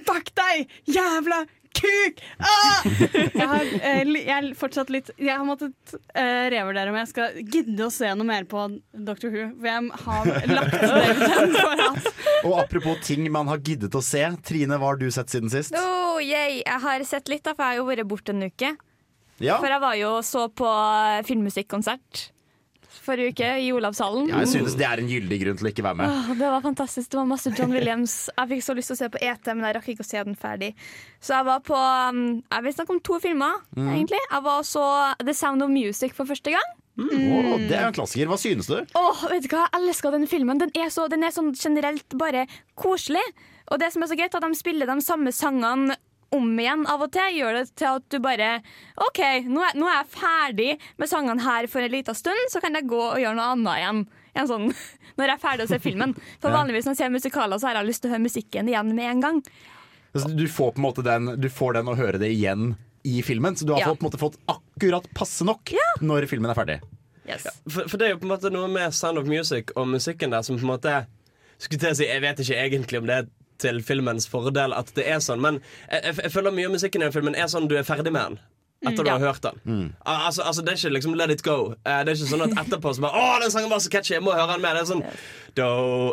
Fuck 0.05 0.29
deg, 0.37 0.69
jævla 0.85 1.39
kuk! 1.73 2.21
Ah! 2.37 2.85
Jeg, 3.41 3.47
har, 3.47 3.65
eh, 3.81 4.01
jeg 4.11 4.29
er 4.35 4.47
fortsatt 4.59 4.89
litt 4.93 5.09
Jeg 5.17 5.33
har 5.33 5.45
måttet 5.47 5.93
eh, 6.13 6.49
revurdere 6.51 6.91
om 6.91 6.97
jeg 6.99 7.09
skal 7.09 7.37
gidde 7.41 7.85
å 7.85 7.91
se 7.93 8.09
noe 8.17 8.27
mer 8.27 8.45
på 8.49 8.65
Dr. 8.91 9.29
Who. 9.31 9.45
For 9.55 9.69
jeg 9.69 9.89
har 10.03 10.31
lagt 10.51 10.75
det 10.75 10.89
ut 10.91 11.57
for 11.57 11.83
at 11.87 12.09
Og 12.47 12.55
apropos 12.59 12.99
ting 13.05 13.25
man 13.31 13.49
har 13.51 13.61
giddet 13.63 13.95
å 13.97 14.01
se. 14.05 14.21
Trine, 14.45 14.77
hva 14.81 14.91
har 14.91 14.99
du 15.01 15.07
sett 15.13 15.31
siden 15.33 15.51
sist? 15.53 15.75
Oh, 15.77 16.00
yay. 16.23 16.61
Jeg 16.65 16.81
har 16.85 17.03
sett 17.07 17.31
litt, 17.31 17.43
da, 17.45 17.55
for 17.55 17.65
jeg 17.65 17.77
har 17.77 17.81
jo 17.81 17.89
vært 17.89 18.09
borte 18.09 18.35
en 18.35 18.45
uke. 18.47 18.75
Ja, 19.41 19.57
For 19.57 19.73
jeg 19.73 19.81
var 19.81 19.95
jo 19.97 20.11
så 20.21 20.45
på 20.53 20.69
eh, 20.69 21.23
filmmusikkonsert 21.25 22.27
forrige 23.01 23.31
uke 23.31 23.47
i 23.63 23.69
Olavshallen. 23.73 24.27
jeg 24.29 24.49
synes 24.51 24.75
det 24.77 24.85
er 24.85 25.01
en 25.01 25.09
gyldig 25.09 25.37
grunn 25.41 25.59
til 25.59 25.67
å 25.67 25.71
ikke 25.71 25.85
være 25.85 25.99
med. 26.01 26.11
Åh, 26.11 26.27
det 26.37 26.49
var 26.53 26.63
fantastisk. 26.65 27.09
Det 27.11 27.19
var 27.19 27.29
masse 27.29 27.53
John 27.57 27.73
Williams. 27.73 28.15
Jeg 28.35 28.51
fikk 28.51 28.65
så 28.65 28.75
lyst 28.77 28.91
til 28.91 28.97
å 28.97 28.99
se 28.99 29.09
på 29.13 29.21
ET, 29.25 29.49
men 29.53 29.65
jeg 29.67 29.77
rakk 29.77 29.89
ikke 29.93 30.05
å 30.05 30.09
se 30.09 30.23
den 30.27 30.37
ferdig. 30.39 30.71
Så 31.23 31.33
jeg 31.37 31.47
var 31.47 31.63
på 31.65 31.77
um, 31.77 32.21
Jeg 32.43 32.65
vil 32.67 32.75
snakke 32.75 32.95
om 32.95 33.01
to 33.07 33.17
filmer, 33.23 33.63
egentlig. 33.77 34.21
Jeg 34.27 34.45
var 34.45 34.61
så 34.67 34.85
The 35.23 35.35
Sound 35.37 35.65
of 35.65 35.73
Music 35.73 36.15
for 36.17 36.29
første 36.29 36.53
gang. 36.53 36.77
Å, 37.01 37.57
det 37.63 37.73
er 37.77 37.87
en 37.87 37.95
klassiker. 37.95 38.29
Hva 38.29 38.37
synes 38.37 38.69
du? 38.69 38.77
Åh, 38.99 39.25
vet 39.31 39.47
du 39.47 39.55
hva? 39.55 39.65
Jeg 39.71 39.81
elsker 39.81 40.13
den 40.13 40.27
filmen. 40.29 40.61
Den 40.61 40.73
er, 40.77 40.91
så, 40.93 41.07
den 41.11 41.25
er 41.25 41.33
sånn 41.33 41.53
generelt 41.57 42.17
bare 42.19 42.45
koselig. 42.77 43.23
Og 43.71 43.79
det 43.81 43.93
som 43.93 44.03
er 44.03 44.11
så 44.11 44.17
greit, 44.19 44.35
er 44.35 44.43
at 44.43 44.51
de 44.51 44.59
spiller 44.59 44.89
de 44.89 44.99
samme 45.03 45.31
sangene 45.33 45.95
om 46.35 46.47
igjen 46.59 46.85
av 46.89 47.01
og 47.05 47.11
til. 47.13 47.37
Gjør 47.41 47.57
det 47.59 47.65
til 47.79 47.89
at 47.89 48.05
du 48.13 48.17
bare 48.23 48.49
OK, 49.03 49.19
nå 49.51 49.63
er, 49.67 49.77
nå 49.79 49.87
er 49.89 49.97
jeg 50.01 50.11
ferdig 50.15 50.69
med 51.01 51.11
sangene 51.11 51.43
her 51.45 51.67
for 51.71 51.83
en 51.83 51.91
liten 51.93 52.17
stund, 52.17 52.51
så 52.53 52.61
kan 52.63 52.77
jeg 52.77 52.87
gå 52.91 53.01
og 53.01 53.19
gjøre 53.21 53.35
noe 53.37 53.49
annet 53.55 53.81
igjen. 53.81 54.01
En 54.41 54.47
sånn, 54.47 54.69
når 55.19 55.25
jeg 55.27 55.35
er 55.35 55.43
ferdig 55.43 55.67
å 55.67 55.71
se 55.73 55.81
filmen. 55.83 56.15
For 56.43 56.53
vanligvis 56.55 56.87
når 56.87 56.95
jeg 56.95 57.01
ser 57.03 57.13
musikaler, 57.17 57.59
så 57.59 57.67
har 57.71 57.81
jeg 57.81 57.89
lyst 57.91 58.03
til 58.05 58.11
å 58.11 58.15
høre 58.15 58.25
musikken 58.27 58.71
igjen 58.71 58.93
med 58.95 59.09
en 59.11 59.25
gang. 59.27 59.41
Altså, 60.13 60.31
Du 60.35 60.45
får 60.51 60.73
på 60.75 60.81
en 60.81 60.87
måte 60.89 61.03
den 61.07 61.29
Du 61.39 61.47
får 61.51 61.77
den 61.79 61.87
å 61.91 61.95
høre 61.95 62.19
det 62.19 62.31
igjen 62.35 62.73
i 63.07 63.21
filmen, 63.25 63.55
så 63.57 63.65
du 63.65 63.71
har 63.73 63.79
Ja. 63.81 63.87
fått, 63.89 63.99
på 63.99 64.05
en 64.05 64.09
måte 64.11 64.19
fått 64.21 64.35
akkurat 64.51 65.07
passe 65.17 65.41
nok 65.47 65.71
når 66.05 66.27
filmen 66.29 66.51
er 66.51 66.57
ferdig. 66.59 66.79
Yes. 67.27 67.47
for, 67.69 67.87
for 67.87 67.97
det 67.97 68.07
er 68.07 68.11
jo 68.15 68.19
på 68.21 68.27
en 68.27 68.33
måte 68.33 68.49
noe 68.53 68.67
med 68.69 68.93
Sound 68.97 69.17
of 69.21 69.25
Music 69.29 69.71
og 69.77 69.87
musikken 69.87 70.31
der 70.33 70.41
som 70.45 70.57
på 70.57 70.65
en 70.65 70.71
måte 70.73 70.93
Skulle 71.61 71.79
til 71.79 71.91
å 71.93 71.97
si, 71.99 72.05
Jeg 72.09 72.21
vet 72.23 72.39
ikke 72.41 72.57
egentlig 72.57 72.99
om 73.01 73.05
det 73.09 73.15
er 73.19 73.27
til 73.61 73.81
filmens 73.85 74.27
fordel 74.31 74.73
at 74.77 74.89
det 74.97 75.05
er 75.07 75.19
sånn, 75.23 75.41
men 75.43 75.61
jeg, 75.89 76.01
jeg, 76.09 76.17
jeg 76.25 76.31
føler 76.33 76.51
mye 76.57 76.69
av 76.71 76.73
musikken 76.79 77.01
i 77.03 77.07
den 77.09 77.13
filmen 77.15 77.37
er 77.37 77.47
sånn 77.51 77.69
du 77.71 77.77
er 77.79 77.85
ferdig 77.87 78.11
med 78.15 78.21
den. 78.33 78.39
Etter 78.81 79.05
du 79.05 79.09
ja. 79.11 79.13
har 79.19 79.27
hørt 79.27 79.43
den. 79.45 79.81
Al- 80.09 80.23
Altså, 80.25 80.41
altså 80.41 80.63
Det 80.65 80.71
er 80.71 80.77
ikke 80.79 80.89
liksom 80.95 81.13
let 81.13 81.29
it 81.29 81.43
go. 81.45 81.75
Eh, 81.85 81.99
det 82.01 82.15
er 82.15 82.17
ikke 82.17 82.29
sånn 82.31 82.41
at 82.47 82.55
etterpå 82.63 82.95
så 82.97 83.03
bare 83.03 83.19
Å, 83.21 83.35
den 83.43 83.51
sangen 83.53 83.69
var 83.69 83.77
så 83.85 83.91
catchy, 83.93 84.15
jeg 84.15 84.23
må 84.25 84.33
høre 84.33 84.55
den 84.55 84.63
med. 84.63 84.73
Det 84.73 84.81
er 84.81 84.87
sånn 84.89 85.03
Do, 85.59 85.67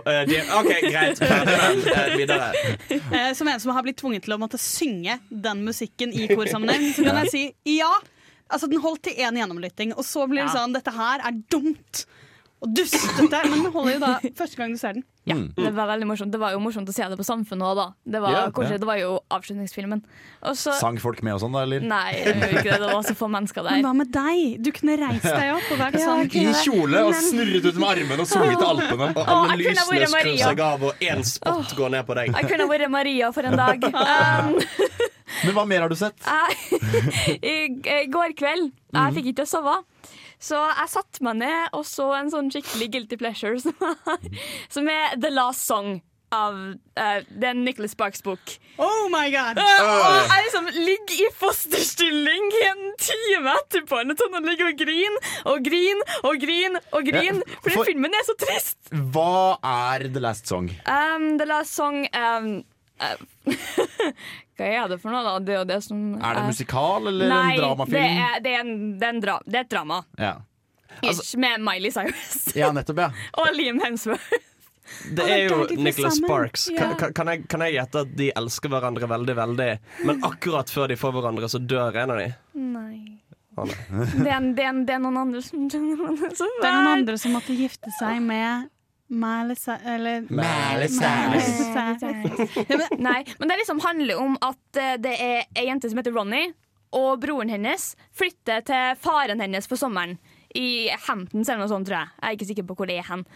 uh, 0.05 0.19
de, 0.29 0.43
OK, 0.59 0.69
greit. 0.93 1.23
Den. 1.23 1.81
Eh, 1.95 2.11
videre. 2.21 2.51
eh, 2.93 3.33
Som 3.39 3.49
en 3.49 3.63
som 3.65 3.73
har 3.73 3.87
blitt 3.87 3.97
tvunget 4.03 4.27
til 4.27 4.37
å 4.37 4.41
måtte 4.43 4.61
synge 4.61 5.17
den 5.31 5.65
musikken 5.65 6.13
i 6.13 6.29
korsammenheng, 6.29 6.91
så 6.93 7.07
kan 7.09 7.23
jeg 7.23 7.33
si 7.33 7.79
ja. 7.79 7.89
Altså 8.53 8.69
Den 8.69 8.81
holdt 8.85 9.07
til 9.09 9.17
én 9.17 9.41
gjennomlytting, 9.41 9.97
og 9.97 10.05
så 10.05 10.29
blir 10.29 10.43
det 10.45 10.51
Ja. 10.53 10.59
sånn 10.61 10.77
Dette 10.77 10.93
her 10.93 11.25
er 11.25 11.41
dumt 11.53 12.05
og 12.59 12.73
dustete, 12.75 13.39
men 13.51 13.61
det 13.63 13.71
holder 13.71 13.93
jo 13.95 13.99
da 14.03 14.13
første 14.35 14.57
gang 14.59 14.73
du 14.75 14.79
ser 14.81 14.97
den. 14.97 15.05
Ja, 15.29 15.35
det 15.37 15.71
var 15.77 15.87
veldig 15.93 16.07
morsomt. 16.09 16.33
Det 16.33 16.39
var 16.41 16.55
jo 16.57 16.59
morsomt 16.65 16.89
å 16.89 16.93
se 16.97 17.05
det 17.07 17.17
på 17.21 17.25
Samfunnet 17.27 17.63
òg, 17.69 17.77
da. 17.79 17.85
Det 18.15 18.21
var, 18.25 18.33
Ja, 18.33 18.45
koselig. 18.51 18.79
det 18.81 18.89
var 18.89 18.97
jo 18.99 19.11
avslutningsfilmen. 19.31 20.01
Og 20.49 20.57
så 20.57 20.73
Sang 20.79 20.97
folk 20.99 21.21
med 21.23 21.35
og 21.37 21.43
sånn, 21.45 21.53
da, 21.55 21.63
eller? 21.69 21.85
Nei, 21.85 22.15
det 22.25 22.33
var 22.41 22.55
ikke 22.57 22.65
det. 22.73 22.79
Det 22.83 22.89
var 22.95 23.03
så 23.07 23.15
få 23.19 23.29
mennesker 23.31 23.63
Men 23.63 23.77
der. 23.77 23.85
hva 23.87 23.93
med 24.01 24.11
deg? 24.17 24.63
Du 24.65 24.71
kunne 24.75 24.97
reist 24.99 25.29
deg 25.29 25.53
opp 25.55 25.69
og 25.75 25.83
vært 25.85 25.99
Ja, 26.01 26.07
sånn. 26.09 26.33
I 26.33 26.55
kjole 26.65 27.05
og 27.11 27.15
snurret 27.15 27.69
ut 27.69 27.79
med 27.79 27.89
armene 27.93 28.25
og 28.25 28.31
sunget 28.33 28.59
til 28.59 28.69
Alpene. 28.73 29.11
Og 29.13 29.23
alle 29.29 29.59
jeg 29.63 29.77
kunne 29.77 29.85
lysene 29.85 29.93
vært 29.93 30.09
skrur 30.09 30.17
Maria. 30.17 30.49
seg 30.49 30.65
av, 30.67 30.83
og 30.89 31.07
én 31.13 31.25
spot 31.31 31.77
går 31.79 31.91
ned 31.95 32.07
på 32.09 32.19
deg. 32.23 32.33
Jeg 32.41 32.51
kunne 32.55 32.69
vært 32.73 32.91
Maria 32.97 33.31
for 33.37 33.43
en 33.53 33.57
dag. 33.61 33.89
Um, 34.09 34.59
Men 35.45 35.55
hva 35.55 35.65
mer 35.69 35.83
har 35.85 35.91
du 35.93 35.95
sett? 35.95 36.17
jeg, 36.25 37.39
i, 37.45 37.55
I 37.85 38.07
går 38.11 38.33
kveld 38.39 38.71
Jeg 38.97 39.15
fikk 39.19 39.27
ikke 39.35 39.45
sove. 39.47 39.75
Så 40.39 40.59
jeg 40.61 40.91
satte 40.93 41.25
meg 41.27 41.41
ned 41.41 41.73
og 41.75 41.83
så 41.89 42.13
en 42.19 42.29
sånn 42.31 42.51
skikkelig 42.55 42.91
guilty 42.95 43.17
pleasure 43.19 43.59
som, 43.65 43.75
er- 43.83 44.45
som 44.71 44.89
er 44.93 45.17
The 45.19 45.31
Last 45.35 45.67
Song 45.67 45.99
av 46.31 46.53
uh, 47.01 47.21
den 47.41 47.63
Nicholas 47.65 47.95
Sparks 47.97 48.21
bok. 48.23 48.51
Oh 48.77 49.07
my 49.09 49.31
god! 49.33 49.57
Og 49.57 50.29
jeg 50.29 50.43
liksom 50.45 50.67
ligger 50.77 51.23
i 51.25 51.29
fosterstilling 51.41 52.51
i 52.59 52.65
en 52.69 52.83
time 53.01 53.55
etterpå 53.63 54.03
sånn, 54.05 54.37
og 54.37 54.45
ligger 54.51 54.69
og 54.69 54.77
griner 54.77 55.31
og 55.49 55.65
griner 55.65 56.19
og 56.29 56.37
griner 56.43 56.85
og 56.93 57.09
griner. 57.09 57.41
Ja, 57.49 57.61
Fordi 57.65 57.87
filmen 57.89 58.13
er 58.21 58.27
så 58.29 58.37
trist. 58.45 58.77
Hva 58.93 59.57
er 59.65 60.05
The 60.13 60.21
Last 60.21 60.53
Song? 60.53 60.69
Um, 60.85 61.31
the 61.41 61.49
Last 61.49 61.73
Song 61.81 62.05
um, 62.13 62.51
uh, 63.01 63.17
Hva 64.59 64.67
er 64.67 64.91
det 64.91 64.99
for 64.99 65.15
noe, 65.15 65.23
da? 65.23 65.37
Det 65.39 65.55
er 65.55 65.67
det 65.69 65.79
som 65.87 65.99
Er 66.17 66.35
det 66.35 66.43
en 66.43 66.51
musikal 66.51 67.07
eller 67.07 67.31
Nei, 67.31 67.55
en 67.55 67.61
dramafilm? 67.63 68.03
Er, 68.03 68.41
det, 68.43 68.55
er 68.59 68.71
det, 68.99 69.09
er 69.09 69.21
dra, 69.23 69.37
det 69.47 69.61
er 69.61 69.67
et 69.67 69.71
drama. 69.71 70.03
Ja. 70.19 70.35
Ish, 71.07 71.37
med 71.39 71.63
Miley 71.63 71.93
Cyrus 71.95 72.49
ja, 72.59 72.73
nettopp, 72.75 72.99
ja. 73.05 73.11
og 73.39 73.53
Liam 73.55 73.79
Hemsworth. 73.85 74.41
Det 75.15 75.27
er 75.31 75.45
jo 75.45 75.67
Nicholas. 75.77 76.17
Sparks. 76.17 76.71
Kan, 76.79 76.97
kan, 76.99 77.13
kan, 77.15 77.29
jeg, 77.29 77.45
kan 77.53 77.63
jeg 77.67 77.77
gjette 77.77 78.03
at 78.07 78.17
de 78.19 78.31
elsker 78.41 78.73
hverandre 78.73 79.07
veldig, 79.11 79.37
veldig, 79.37 79.69
men 80.09 80.25
akkurat 80.27 80.73
før 80.73 80.89
de 80.91 80.97
får 80.99 81.13
hverandre, 81.15 81.51
så 81.53 81.61
dør 81.61 82.01
en 82.03 82.15
av 82.15 82.23
de? 82.23 82.29
Nei. 82.57 82.97
Nei. 83.59 83.69
Det 83.69 84.31
er, 84.31 84.49
det, 84.57 84.65
er, 84.65 84.83
det 84.87 84.97
er 84.97 85.01
noen 85.03 85.17
andre 85.19 85.43
som 85.43 85.69
som 85.71 85.87
Det 85.91 86.67
er 86.67 86.77
noen 86.77 86.93
andre 86.93 87.17
som 87.19 87.35
måtte 87.35 87.57
gifte 87.59 87.91
seg 87.99 88.21
med 88.25 88.69
Eller 89.85 90.89
Nei, 93.09 93.21
men 93.39 93.49
det 93.49 93.61
liksom 93.63 93.81
handler 93.81 94.21
om 94.21 94.37
at 94.45 94.81
eh, 94.81 94.97
det 95.01 95.15
er 95.17 95.47
ei 95.57 95.69
jente 95.69 95.91
som 95.91 96.01
heter 96.01 96.13
Ronny, 96.13 96.51
og 96.97 97.21
broren 97.21 97.53
hennes 97.53 97.93
flytter 98.17 98.65
til 98.69 98.99
faren 99.01 99.41
hennes 99.45 99.69
for 99.69 99.81
sommeren. 99.81 100.17
I 100.57 100.89
Hamptons 101.05 101.49
eller 101.49 101.67
noe 101.67 101.73
sånt, 101.73 101.89
tror 101.89 101.99
jeg. 101.99 102.13
Jeg 102.17 102.29
er 102.29 102.37
ikke 102.39 102.49
sikker 102.51 102.69
på 102.71 102.79
hvor 102.79 102.89
det 102.89 102.97
er 103.01 103.09
hen. 103.11 103.27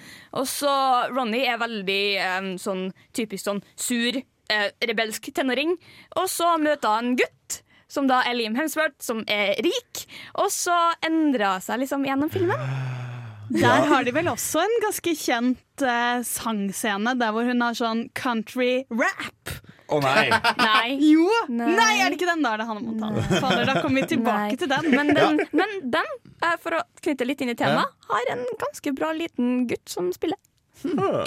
Og 0.40 0.46
så 0.48 0.72
Ronny 1.12 1.42
er 1.44 1.60
veldig 1.60 2.04
um, 2.38 2.48
sånn 2.60 2.86
typisk 3.12 3.44
sånn 3.44 3.60
sur 3.76 4.16
uh, 4.16 4.68
rebelsk 4.80 5.28
tenåring. 5.36 5.76
Og 6.16 6.32
så 6.32 6.54
møter 6.62 6.96
han 6.96 7.12
en 7.12 7.20
gutt, 7.20 7.60
som 7.92 8.08
da 8.08 8.22
er 8.24 8.38
Liam 8.40 8.56
Hemsworth, 8.56 8.96
som 9.04 9.20
er 9.28 9.58
rik. 9.60 10.06
Og 10.40 10.48
så 10.56 10.78
endrer 11.04 11.60
seg 11.60 11.84
liksom 11.84 12.08
gjennom 12.08 12.32
filmen. 12.32 12.68
Der 13.52 13.86
har 13.90 14.04
de 14.06 14.14
vel 14.14 14.30
også 14.32 14.62
en 14.62 14.74
ganske 14.84 15.12
kjent 15.18 15.84
uh, 15.84 16.22
sangscene 16.26 17.14
der 17.20 17.34
hvor 17.34 17.48
hun 17.48 17.64
har 17.64 17.76
sånn 17.76 18.06
country 18.16 18.84
rap. 18.88 19.56
Å 19.92 19.98
nei. 20.00 20.28
Nei. 20.60 20.86
Jo! 21.12 21.26
Nei. 21.50 21.72
Nei. 21.76 21.90
er 22.00 22.12
det 22.12 22.18
ikke 22.18 22.30
den? 22.30 22.44
Da 22.44 22.54
er 22.54 22.62
det 22.62 22.68
Hannah 22.70 22.86
Montana. 22.86 23.24
Fader, 23.34 23.66
da 23.68 23.74
kommer 23.82 24.00
vi 24.00 24.14
tilbake 24.14 24.54
Nei. 24.54 24.60
til 24.60 24.70
den. 24.72 24.88
Men 24.94 25.12
den, 25.16 25.42
men 25.52 25.74
den 25.92 26.14
eh, 26.40 26.56
for 26.62 26.78
å 26.78 26.84
knytte 27.02 27.28
litt 27.28 27.44
inn 27.44 27.52
i 27.52 27.58
temaet, 27.58 27.92
har 28.08 28.32
en 28.36 28.46
ganske 28.62 28.94
bra 28.96 29.12
liten 29.16 29.66
gutt 29.70 29.92
som 29.92 30.08
spiller. 30.16 30.40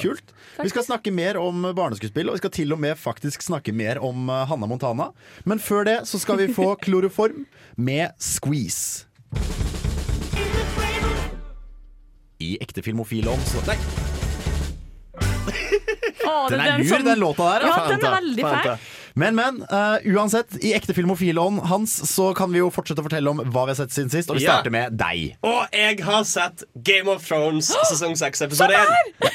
Kult. 0.01 0.34
Vi 0.58 0.72
skal 0.72 0.84
snakke 0.84 1.13
mer 1.15 1.38
om 1.39 1.62
barneskuespill, 1.77 2.27
og 2.27 2.36
vi 2.36 2.44
skal 2.44 2.55
til 2.58 2.75
og 2.75 2.82
med 2.84 3.00
faktisk 3.00 3.46
snakke 3.46 3.72
mer 3.75 4.01
om 4.03 4.27
uh, 4.32 4.44
Hanna 4.50 4.67
Montana. 4.67 5.12
Men 5.48 5.62
før 5.63 5.88
det 5.88 6.00
så 6.10 6.20
skal 6.20 6.41
vi 6.41 6.50
få 6.53 6.74
kloroform 6.86 7.46
med 7.77 8.12
Squeeze. 8.20 9.05
I 12.44 12.58
ekte 12.62 12.84
filmofilånd 12.84 13.42
så 13.48 13.63
Nei, 13.70 13.77
Å, 16.25 16.48
den 16.50 16.60
det 16.60 16.65
er 16.68 16.80
lur, 16.82 16.89
som... 16.89 17.04
den 17.06 17.20
låta 17.22 17.48
der. 17.54 17.65
Ja, 17.70 17.82
den 17.92 18.01
er 18.04 18.15
veldig 18.15 18.46
fæl. 18.46 18.77
Men, 19.15 19.36
men. 19.38 19.62
uh, 19.72 20.01
uansett, 20.12 20.58
i 20.65 20.74
ekte 20.75 20.92
filmofilånd 20.98 21.62
hans 21.70 21.94
så 22.10 22.32
kan 22.36 22.51
vi 22.51 22.60
jo 22.60 22.72
fortsette 22.74 23.00
å 23.00 23.06
fortelle 23.06 23.32
om 23.32 23.39
hva 23.46 23.63
vi 23.68 23.72
har 23.72 23.77
sett 23.80 23.94
siden 23.96 24.12
sist, 24.12 24.32
og 24.32 24.39
vi 24.39 24.44
Ja. 24.44 24.58
starter 24.58 24.74
med 24.74 24.98
deg. 25.00 25.38
Og 25.46 25.70
jeg 25.72 26.01
har 26.04 26.25
sett 26.27 26.65
Game 26.75 27.08
of 27.13 27.24
Thrones 27.24 27.70
sesong 27.92 28.18
6 28.20 28.44
episode 28.48 28.75
1. 28.75 29.22
Ja! 29.24 29.32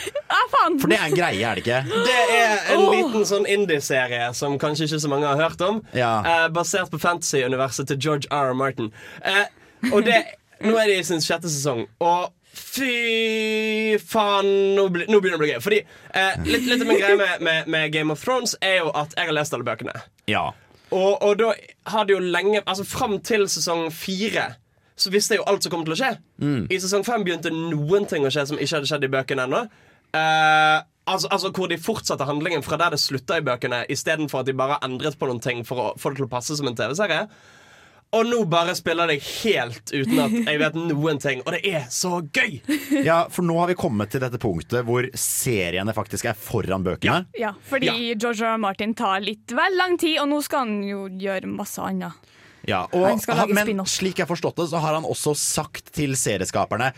For 0.60 0.90
det 0.90 0.98
er 0.98 1.06
en 1.06 1.16
greie, 1.16 1.40
er 1.46 1.56
det 1.56 1.62
ikke? 1.64 1.78
Det 2.04 2.18
er 2.36 2.74
en 2.74 2.84
liten 2.92 3.24
sånn 3.26 3.46
indie-serie 3.48 4.28
som 4.36 4.58
kanskje 4.60 4.90
ikke 4.90 5.00
så 5.02 5.10
mange 5.10 5.30
har 5.30 5.40
hørt 5.40 5.62
om. 5.64 5.80
Ja. 5.96 6.10
Uh, 6.26 6.48
basert 6.52 6.92
på 6.92 7.00
fantasy-universet 7.00 7.88
til 7.88 7.98
George 8.02 8.28
R. 8.30 8.50
R. 8.52 8.58
Martin. 8.58 8.92
Uh, 9.24 9.46
og 9.94 10.04
det, 10.04 10.20
nå 10.60 10.76
er 10.76 10.92
de 10.92 10.98
i 11.00 11.06
sin 11.08 11.24
sjette 11.24 11.48
sesong, 11.48 11.86
og 12.04 12.28
fy 12.54 13.98
faen, 13.98 14.48
nå, 14.76 14.86
bli, 14.92 15.06
nå 15.10 15.20
begynner 15.20 15.38
det 15.38 15.40
å 15.40 15.44
bli 15.44 15.52
gøy. 15.52 15.60
Fordi 15.64 15.78
eh, 15.82 16.40
litt, 16.46 16.66
litt 16.66 16.82
av 16.82 16.88
min 16.88 17.00
greie 17.00 17.18
med, 17.18 17.44
med, 17.46 17.70
med 17.70 17.92
Game 17.94 18.14
of 18.14 18.22
Thrones 18.24 18.56
er 18.64 18.80
jo 18.80 18.92
at 18.96 19.14
jeg 19.16 19.30
har 19.30 19.36
lest 19.36 19.54
alle 19.56 19.66
bøkene. 19.66 19.94
Ja. 20.30 20.50
Og, 20.90 21.22
og 21.22 21.36
da 21.38 21.52
har 21.92 22.06
det 22.06 22.16
jo 22.16 22.18
lenge 22.18 22.64
Altså 22.66 22.82
Fram 22.82 23.12
til 23.22 23.44
sesong 23.46 23.92
fire 23.94 24.48
Så 24.98 25.12
visste 25.14 25.36
jeg 25.36 25.38
jo 25.38 25.44
alt 25.46 25.62
som 25.62 25.70
kom 25.70 25.84
til 25.86 25.94
å 25.94 25.98
skje. 26.00 26.08
I 26.66 26.78
sesong 26.82 27.04
fem 27.06 27.22
begynte 27.26 27.52
noen 27.54 28.08
ting 28.10 28.26
å 28.26 28.32
skje 28.34 28.48
som 28.50 28.58
ikke 28.58 28.80
hadde 28.80 28.90
skjedd 28.90 29.06
i 29.06 29.12
bøkene 29.14 29.46
ennå. 29.46 29.60
Eh, 30.18 30.78
altså, 31.06 31.30
altså 31.30 31.52
Hvor 31.54 31.70
de 31.70 31.78
fortsatte 31.80 32.26
handlingen 32.28 32.66
fra 32.66 32.76
der 32.80 32.96
det 32.96 33.00
slutta 33.00 33.38
i 33.38 33.46
bøkene, 33.46 33.84
istedenfor 33.88 34.42
at 34.42 34.50
de 34.50 34.56
bare 34.58 34.80
endret 34.84 35.16
på 35.18 35.30
noen 35.30 35.40
ting 35.40 35.62
for 35.64 35.84
å 35.84 35.88
få 36.00 36.12
det 36.12 36.20
til 36.20 36.26
å 36.28 36.32
passe 36.34 36.58
som 36.58 36.68
en 36.68 36.76
TV-serie. 36.76 37.22
Og 38.10 38.26
nå 38.26 38.40
bare 38.50 38.72
spiller 38.74 39.12
jeg 39.14 39.22
helt 39.44 39.92
uten 39.94 40.18
at 40.18 40.32
jeg 40.34 40.58
vet 40.58 40.78
noen 40.80 41.20
ting. 41.22 41.44
Og 41.46 41.54
det 41.54 41.60
er 41.70 41.84
så 41.94 42.18
gøy! 42.34 42.56
ja, 43.06 43.20
for 43.30 43.46
nå 43.46 43.54
har 43.60 43.70
vi 43.70 43.76
kommet 43.78 44.10
til 44.10 44.22
dette 44.24 44.40
punktet 44.42 44.82
hvor 44.88 45.06
seriene 45.14 45.94
faktisk 45.94 46.26
er 46.32 46.34
foran 46.38 46.82
bøkene. 46.86 47.20
Ja, 47.38 47.52
fordi 47.70 48.16
George 48.16 48.42
R. 48.50 48.58
Martin 48.58 48.96
tar 48.98 49.22
litt 49.22 49.54
vel 49.54 49.78
lang 49.78 49.94
tid, 50.00 50.18
og 50.24 50.26
nå 50.32 50.40
skal 50.42 50.66
han 50.66 50.82
jo 50.88 51.04
gjøre 51.22 51.46
masse 51.54 51.78
annet. 51.86 52.18
Ja, 52.68 52.82
og, 52.92 53.06
Han 53.06 53.22
skal 53.22 53.38
lage 53.38 53.54
han- 53.56 53.76
men 53.76 53.86
slik 53.86 54.18
jeg 54.18 54.26
har 54.26 54.34
forstått 54.34 54.58
det, 54.58 54.68
så 54.74 54.82
har 54.82 54.98
han 54.98 55.06
også 55.06 55.36
sagt 55.38 55.92
til 55.96 56.12
serieskaperne 56.18 56.90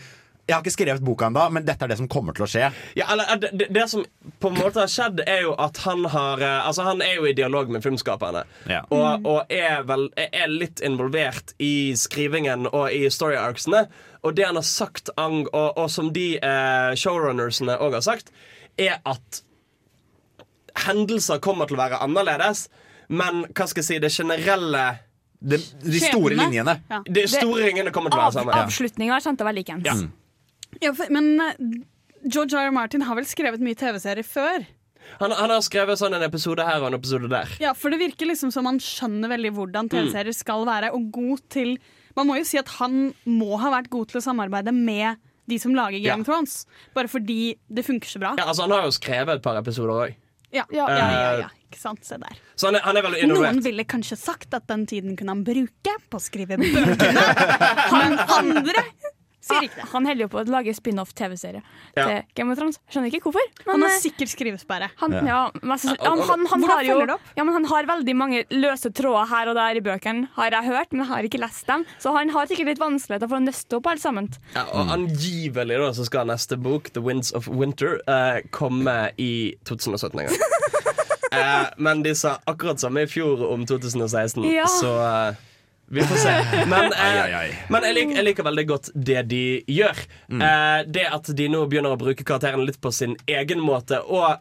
Jeg 0.43 0.57
har 0.57 0.63
ikke 0.63 0.73
skrevet 0.75 1.03
boka 1.07 1.29
ennå, 1.29 1.43
men 1.55 1.63
dette 1.63 1.85
er 1.85 1.91
det 1.93 1.95
som 2.01 2.07
kommer 2.11 2.35
til 2.35 2.43
å 2.43 2.47
skje. 2.51 2.65
Ja, 2.99 3.05
eller, 3.13 3.29
det, 3.39 3.53
det, 3.55 3.67
det 3.71 3.85
som 3.87 4.01
på 4.43 4.49
en 4.51 4.57
måte 4.57 4.81
har 4.81 4.89
skjedd, 4.91 5.21
er 5.23 5.45
jo 5.45 5.53
at 5.55 5.77
han 5.85 6.03
har 6.11 6.41
eh, 6.43 6.65
Altså 6.67 6.83
Han 6.83 6.99
er 7.05 7.13
jo 7.15 7.29
i 7.29 7.35
dialog 7.37 7.69
med 7.71 7.83
filmskaperne. 7.85 8.41
Ja. 8.67 8.81
Og, 8.91 9.23
og 9.23 9.53
er, 9.53 9.85
vel, 9.87 10.09
er 10.19 10.51
litt 10.51 10.83
involvert 10.83 11.53
i 11.63 11.93
skrivingen 11.95 12.67
og 12.73 12.91
i 12.91 13.05
story 13.13 13.37
arcsene. 13.39 13.85
Og 14.23 14.35
det 14.35 14.43
han 14.49 14.59
har 14.59 14.67
sagt, 14.67 15.13
ang, 15.15 15.45
og, 15.53 15.77
og 15.79 15.87
som 15.91 16.11
de 16.15 16.33
eh, 16.35 16.91
showrunnersene 16.99 17.77
òg 17.79 17.95
har 18.01 18.03
sagt, 18.03 18.33
er 18.75 18.99
at 19.07 19.43
hendelser 20.87 21.39
kommer 21.43 21.69
til 21.69 21.77
å 21.77 21.83
være 21.85 22.01
annerledes, 22.03 22.65
men 23.13 23.45
hva 23.51 23.67
skal 23.69 23.83
jeg 23.83 23.87
si, 23.87 23.99
det 24.03 24.11
generelle 24.11 24.83
Det, 25.43 25.59
de 25.83 25.99
store 25.99 26.35
linjene. 26.39 26.77
Ja. 26.89 27.01
De 27.03 27.23
store 27.27 27.65
ringene 27.67 27.91
kommer 27.95 28.11
til 28.11 28.19
å 28.19 28.25
være 28.25 28.35
samme. 28.37 28.59
avslutninga 28.63 29.17
kjente 29.23 29.43
jeg 29.43 29.49
var 29.49 29.57
likens. 29.57 29.87
Ja. 29.87 29.95
Ja, 30.81 30.93
for, 30.97 31.09
men 31.13 31.35
eh, 31.41 31.59
George 32.23 32.55
R. 32.57 32.69
R. 32.69 32.71
Martin 32.75 33.01
har 33.05 33.15
vel 33.19 33.25
skrevet 33.29 33.61
mye 33.63 33.75
TV-serier 33.77 34.25
før? 34.25 34.65
Han, 35.19 35.33
han 35.35 35.51
har 35.51 35.59
skrevet 35.65 35.99
sånn 35.99 36.13
en 36.15 36.23
episode 36.23 36.63
her 36.63 36.79
og 36.79 36.87
en 36.87 36.95
episode 36.97 37.27
der. 37.31 37.49
Ja, 37.59 37.73
for 37.75 37.91
det 37.91 37.99
virker 37.99 38.29
liksom 38.29 38.53
som 38.55 38.65
han 38.69 38.79
skjønner 38.79 39.29
veldig 39.33 39.51
hvordan 39.57 39.89
TV-serier 39.91 40.33
skal 40.37 40.63
være, 40.69 40.93
og 40.95 41.09
god 41.13 41.43
til 41.53 41.75
Man 42.15 42.27
må 42.29 42.35
jo 42.37 42.43
si 42.45 42.59
at 42.61 42.69
han 42.77 43.09
må 43.25 43.57
ha 43.57 43.71
vært 43.73 43.87
god 43.89 44.11
til 44.11 44.19
å 44.19 44.23
samarbeide 44.23 44.69
med 44.71 45.17
de 45.49 45.57
som 45.59 45.73
lager 45.75 45.97
Game 45.99 46.05
Ja. 46.13 46.19
of 46.21 46.27
Thrones, 46.27 46.53
bare 46.95 47.09
fordi 47.09 47.55
det 47.67 47.83
funker 47.83 48.07
så 48.07 48.19
bra. 48.21 48.35
Ja, 48.37 48.45
altså 48.47 48.63
Han 48.67 48.71
har 48.71 48.85
jo 48.85 48.91
skrevet 48.95 49.39
et 49.39 49.43
par 49.43 49.57
episoder 49.59 49.91
òg. 50.05 50.13
Ja, 50.53 50.63
Ja. 50.71 50.85
ja, 50.87 51.07
ja, 51.09 51.31
ja, 51.41 51.47
ikke 51.67 51.79
sant, 51.81 52.05
se 52.05 52.15
der. 52.21 52.37
Så 52.55 52.67
han 52.69 52.75
er, 52.77 52.83
han 52.85 52.95
er 52.95 53.01
veldig 53.07 53.27
Noen 53.31 53.59
ville 53.65 53.83
kanskje 53.89 54.15
sagt 54.21 54.53
at 54.53 54.67
den 54.69 54.85
tiden 54.85 55.17
kunne 55.17 55.33
han 55.33 55.41
bruke 55.43 55.95
på 56.13 56.19
å 56.19 56.21
skrive 56.21 56.55
bøkene, 56.61 57.25
men 57.97 58.15
andre 58.37 58.85
sier 59.43 59.65
ikke 59.67 59.81
det. 59.81 59.87
Han 59.91 60.05
holder 60.07 60.23
jo 60.25 60.29
på 60.33 60.39
å 60.41 60.43
lage 60.49 60.73
spin-off-TV-serie 60.77 61.61
Ja. 61.97 62.05
til 62.07 62.21
Game 62.39 62.53
of 62.53 62.57
Thrones. 62.59 62.79
Skjønner 62.89 63.11
ikke 63.11 63.27
hvorfor. 63.27 63.45
Han 63.67 63.79
Men, 63.79 63.85
har 63.89 63.95
eh, 63.97 64.01
sikkert 64.03 64.31
skrivesperre. 64.31 64.89
han, 65.01 65.11
ja, 65.19 65.23
Ja, 65.25 65.41
han, 65.61 66.23
han, 66.23 66.45
han, 66.53 66.63
har 66.69 66.83
jo, 66.87 66.93
følger 66.95 67.07
det 67.11 67.15
opp? 67.17 67.27
ja, 67.37 67.43
men 67.43 67.53
han 67.59 67.65
har 67.71 67.89
veldig 67.91 68.15
mange 68.15 68.43
løse 68.55 68.91
tråder 68.95 69.27
her 69.33 69.51
og 69.51 69.55
der 69.59 69.79
i 69.79 69.83
bøkene, 69.83 70.29
har 70.37 70.51
jeg 70.57 70.63
hørt, 70.71 70.91
men 70.95 71.03
jeg 71.05 71.11
har 71.11 71.23
ikke 71.29 71.41
lest 71.43 71.67
dem. 71.67 71.85
Så 71.99 72.13
han 72.15 72.29
har 72.33 72.47
sikkert 72.47 72.71
litt 72.73 72.79
vanskeligheter 72.81 73.27
for 73.29 73.37
å 73.41 73.43
nøste 73.45 73.77
opp 73.79 73.87
alt 73.91 74.01
sammen. 74.01 74.31
Ja, 74.55 74.63
og 74.73 74.91
angivelig 74.95 75.77
da 75.83 75.91
så 75.93 76.05
skal 76.07 76.27
neste 76.31 76.57
bok, 76.57 76.89
The 76.95 77.01
Winds 77.03 77.33
of 77.35 77.47
Winter, 77.51 77.99
eh, 78.07 78.41
komme 78.51 79.11
i 79.19 79.55
2017 79.67 80.19
en 80.19 80.27
gang. 80.27 80.37
eh, 81.33 81.65
men 81.77 82.03
de 82.03 82.13
sa 82.15 82.37
akkurat 82.47 82.79
samme 82.79 83.03
i 83.03 83.09
fjor 83.09 83.41
om 83.51 83.65
2016, 83.65 84.45
Ja. 84.53 84.65
så 84.69 84.93
eh, 85.03 85.35
vi 85.87 86.01
får 86.09 86.15
se. 86.23 86.33
Men, 86.71 86.93
eh, 86.93 87.55
men 87.69 87.83
jeg, 87.87 87.95
liker, 87.97 88.15
jeg 88.15 88.25
liker 88.29 88.47
veldig 88.47 88.65
godt 88.69 88.89
det 88.95 89.21
de 89.29 89.41
gjør. 89.69 89.99
Eh, 90.31 90.79
det 90.87 91.05
at 91.11 91.29
de 91.37 91.47
nå 91.51 91.65
begynner 91.69 91.93
å 91.93 91.99
bruke 92.01 92.23
karakterene 92.25 92.65
litt 92.65 92.79
på 92.81 92.91
sin 92.95 93.17
egen 93.27 93.61
måte. 93.63 93.99
Og 94.05 94.39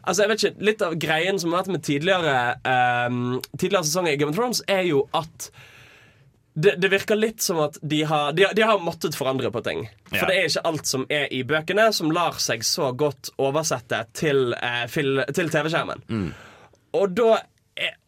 Altså, 0.00 0.22
jeg 0.24 0.30
vet 0.30 0.42
ikke, 0.42 0.64
Litt 0.64 0.82
av 0.82 0.94
greien 0.96 1.36
som 1.38 1.52
har 1.52 1.60
vært 1.60 1.74
med 1.74 1.82
tidligere 1.84 2.30
eh, 2.64 3.18
Tidligere 3.60 3.84
sesonger 3.84 4.14
i 4.14 4.16
Game 4.16 4.32
of 4.32 4.38
Thrones, 4.38 4.62
er 4.66 4.80
jo 4.88 5.02
at 5.14 5.50
det, 6.56 6.72
det 6.82 6.88
virker 6.90 7.16
litt 7.20 7.44
som 7.44 7.60
at 7.62 7.76
de 7.84 8.00
har, 8.08 8.32
de, 8.34 8.46
de 8.56 8.64
har 8.66 8.80
måttet 8.82 9.14
forandre 9.14 9.52
på 9.54 9.60
ting. 9.64 9.84
For 10.08 10.16
Ja. 10.24 10.26
det 10.30 10.38
er 10.40 10.48
ikke 10.48 10.64
alt 10.72 10.88
som 10.90 11.04
er 11.12 11.28
i 11.36 11.44
bøkene, 11.46 11.86
som 11.94 12.10
lar 12.16 12.40
seg 12.42 12.64
så 12.66 12.88
godt 12.96 13.30
oversette 13.38 14.00
til, 14.18 14.50
eh, 14.58 14.82
til 14.90 15.52
TV-skjermen. 15.52 16.02
Og 16.98 17.14
da 17.14 17.38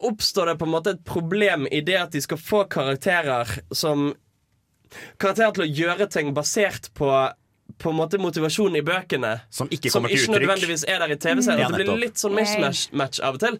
oppstår 0.03 0.51
det 0.51 0.57
på 0.59 0.67
en 0.67 0.73
måte 0.73 0.93
et 0.95 1.05
problem 1.07 1.67
i 1.71 1.81
det 1.85 1.97
at 1.99 2.15
de 2.15 2.21
skal 2.23 2.41
få 2.41 2.65
karakterer 2.71 3.59
som 3.73 4.11
Karakterer 5.17 5.55
til 5.55 5.63
å 5.63 5.71
gjøre 5.73 6.05
ting 6.13 6.27
basert 6.37 6.91
på 6.93 7.09
på 7.81 7.89
en 7.89 7.97
måte 7.97 8.19
motivasjonen 8.21 8.77
i 8.77 8.83
bøkene 8.85 9.31
Som 9.49 9.71
ikke 9.73 9.89
som 9.89 10.03
kommer 10.03 10.13
til 10.13 10.27
ikke 10.27 10.35
nødvendigvis 10.35 10.83
er 10.85 10.99
der 11.01 11.13
i 11.15 11.17
TV-serien. 11.17 11.63
Ja, 11.63 11.69
det 11.73 11.87
blir 11.87 12.01
litt 12.03 12.21
sånn 12.21 12.35
mismatch 12.37 13.21
av 13.23 13.39
og 13.39 13.41
til. 13.41 13.57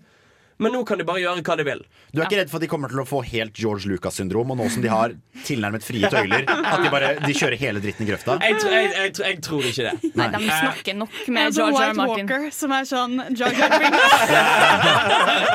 Men 0.62 0.76
nå 0.76 0.84
kan 0.88 1.00
de 1.00 1.06
bare 1.08 1.22
gjøre 1.24 1.42
hva 1.46 1.56
de 1.60 1.66
vil. 1.68 1.82
Du 2.14 2.20
er 2.22 2.28
ikke 2.28 2.40
redd 2.42 2.52
for 2.52 2.60
at 2.60 2.66
de 2.66 2.70
kommer 2.72 2.92
til 2.94 3.02
å 3.02 3.06
få 3.08 3.22
helt 3.26 3.58
George 3.58 3.90
Lucas-syndrom, 3.90 4.54
og 4.54 4.60
nå 4.60 4.68
som 4.74 4.84
de 4.84 4.92
har 4.92 5.16
tilnærmet 5.48 5.86
frie 5.86 6.10
tøyler, 6.14 6.46
at 6.46 6.84
de 6.84 6.92
bare 6.94 7.14
de 7.24 7.34
kjører 7.38 7.58
hele 7.62 7.82
dritten 7.84 8.06
i 8.06 8.10
grøfta? 8.12 8.38
Jeg, 8.44 8.60
jeg, 8.62 8.92
jeg, 8.94 9.16
jeg 9.24 9.42
tror 9.48 9.68
ikke 9.70 9.88
det. 9.90 10.12
Nei, 10.20 10.30
de 10.36 10.44
snakker 10.50 11.00
nok 11.00 11.18
med 11.28 11.34
Martin 11.34 11.58
George 11.58 11.58
er 11.58 11.58
sånn 11.58 11.74
White 11.80 11.98
Martin. 12.04 12.30
Walker, 12.30 12.48
som 12.60 12.78
er 12.78 12.88
sånn 12.90 13.14
George 13.34 13.58
Jar 13.58 13.72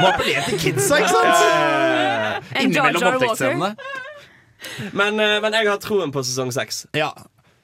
Må 0.02 0.10
appellere 0.10 0.44
til 0.50 0.60
kidsa, 0.66 1.00
ikke 1.02 1.14
sant? 1.14 2.52
Innimellom 2.64 3.08
voldtektsscenene. 3.08 3.72
Men, 4.98 5.20
eh, 5.22 5.38
men 5.42 5.54
jeg 5.54 5.68
har 5.70 5.78
troen 5.82 6.10
på 6.14 6.22
sesong 6.26 6.50
seks. 6.54 6.86
Ja. 6.98 7.12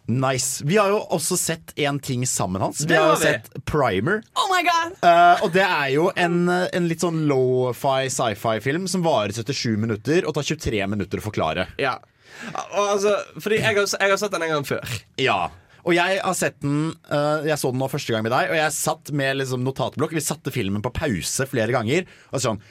Nice. 0.07 0.65
Vi 0.67 0.77
har 0.77 0.93
jo 0.93 0.99
også 1.17 1.37
sett 1.41 1.73
en 1.81 1.99
ting 1.99 2.27
sammen, 2.29 2.61
Hans. 2.61 2.83
Vi 2.85 2.97
har 2.97 3.15
jo 3.15 3.17
sett 3.23 3.49
Primer. 3.65 4.21
Oh 4.37 4.51
my 4.53 4.61
god! 4.67 4.97
uh, 5.01 5.45
og 5.47 5.55
det 5.55 5.65
er 5.65 5.89
jo 5.95 6.11
en, 6.13 6.43
eh, 6.53 6.67
en 6.77 6.89
litt 6.91 7.05
sånn 7.05 7.23
low-fi 7.31 8.11
sci-fi-film 8.13 8.85
som 8.91 9.05
varer 9.07 9.33
77 9.33 9.79
minutter 9.81 10.29
og 10.29 10.37
tar 10.37 10.45
23 10.53 10.85
minutter 10.93 11.23
å 11.23 11.25
forklare. 11.25 11.71
Ja. 11.81 11.97
Altså, 12.75 13.17
fordi 13.39 13.63
jeg 13.63 13.69
har, 13.71 13.85
jeg 13.87 14.13
har 14.13 14.21
sett 14.21 14.35
den 14.35 14.45
en 14.45 14.57
gang 14.59 14.67
før. 14.69 14.97
Ja 15.23 15.43
og 15.85 15.93
jeg 15.93 16.21
har 16.25 16.37
sett 16.37 16.57
den 16.65 16.95
uh, 17.11 17.45
Jeg 17.45 17.59
så 17.61 17.71
den 17.73 17.83
nå 17.83 17.89
første 17.93 18.15
gang 18.15 18.25
med 18.25 18.33
deg, 18.33 18.49
og 18.53 18.57
jeg 18.57 18.77
satt 18.77 19.13
med 19.17 19.37
liksom 19.41 19.65
notatblokk. 19.67 20.15
Vi 20.17 20.25
satte 20.25 20.53
filmen 20.55 20.85
på 20.85 20.93
pause 20.97 21.47
flere 21.51 21.75
ganger. 21.75 22.09
Og 22.33 22.41
sånn 22.41 22.63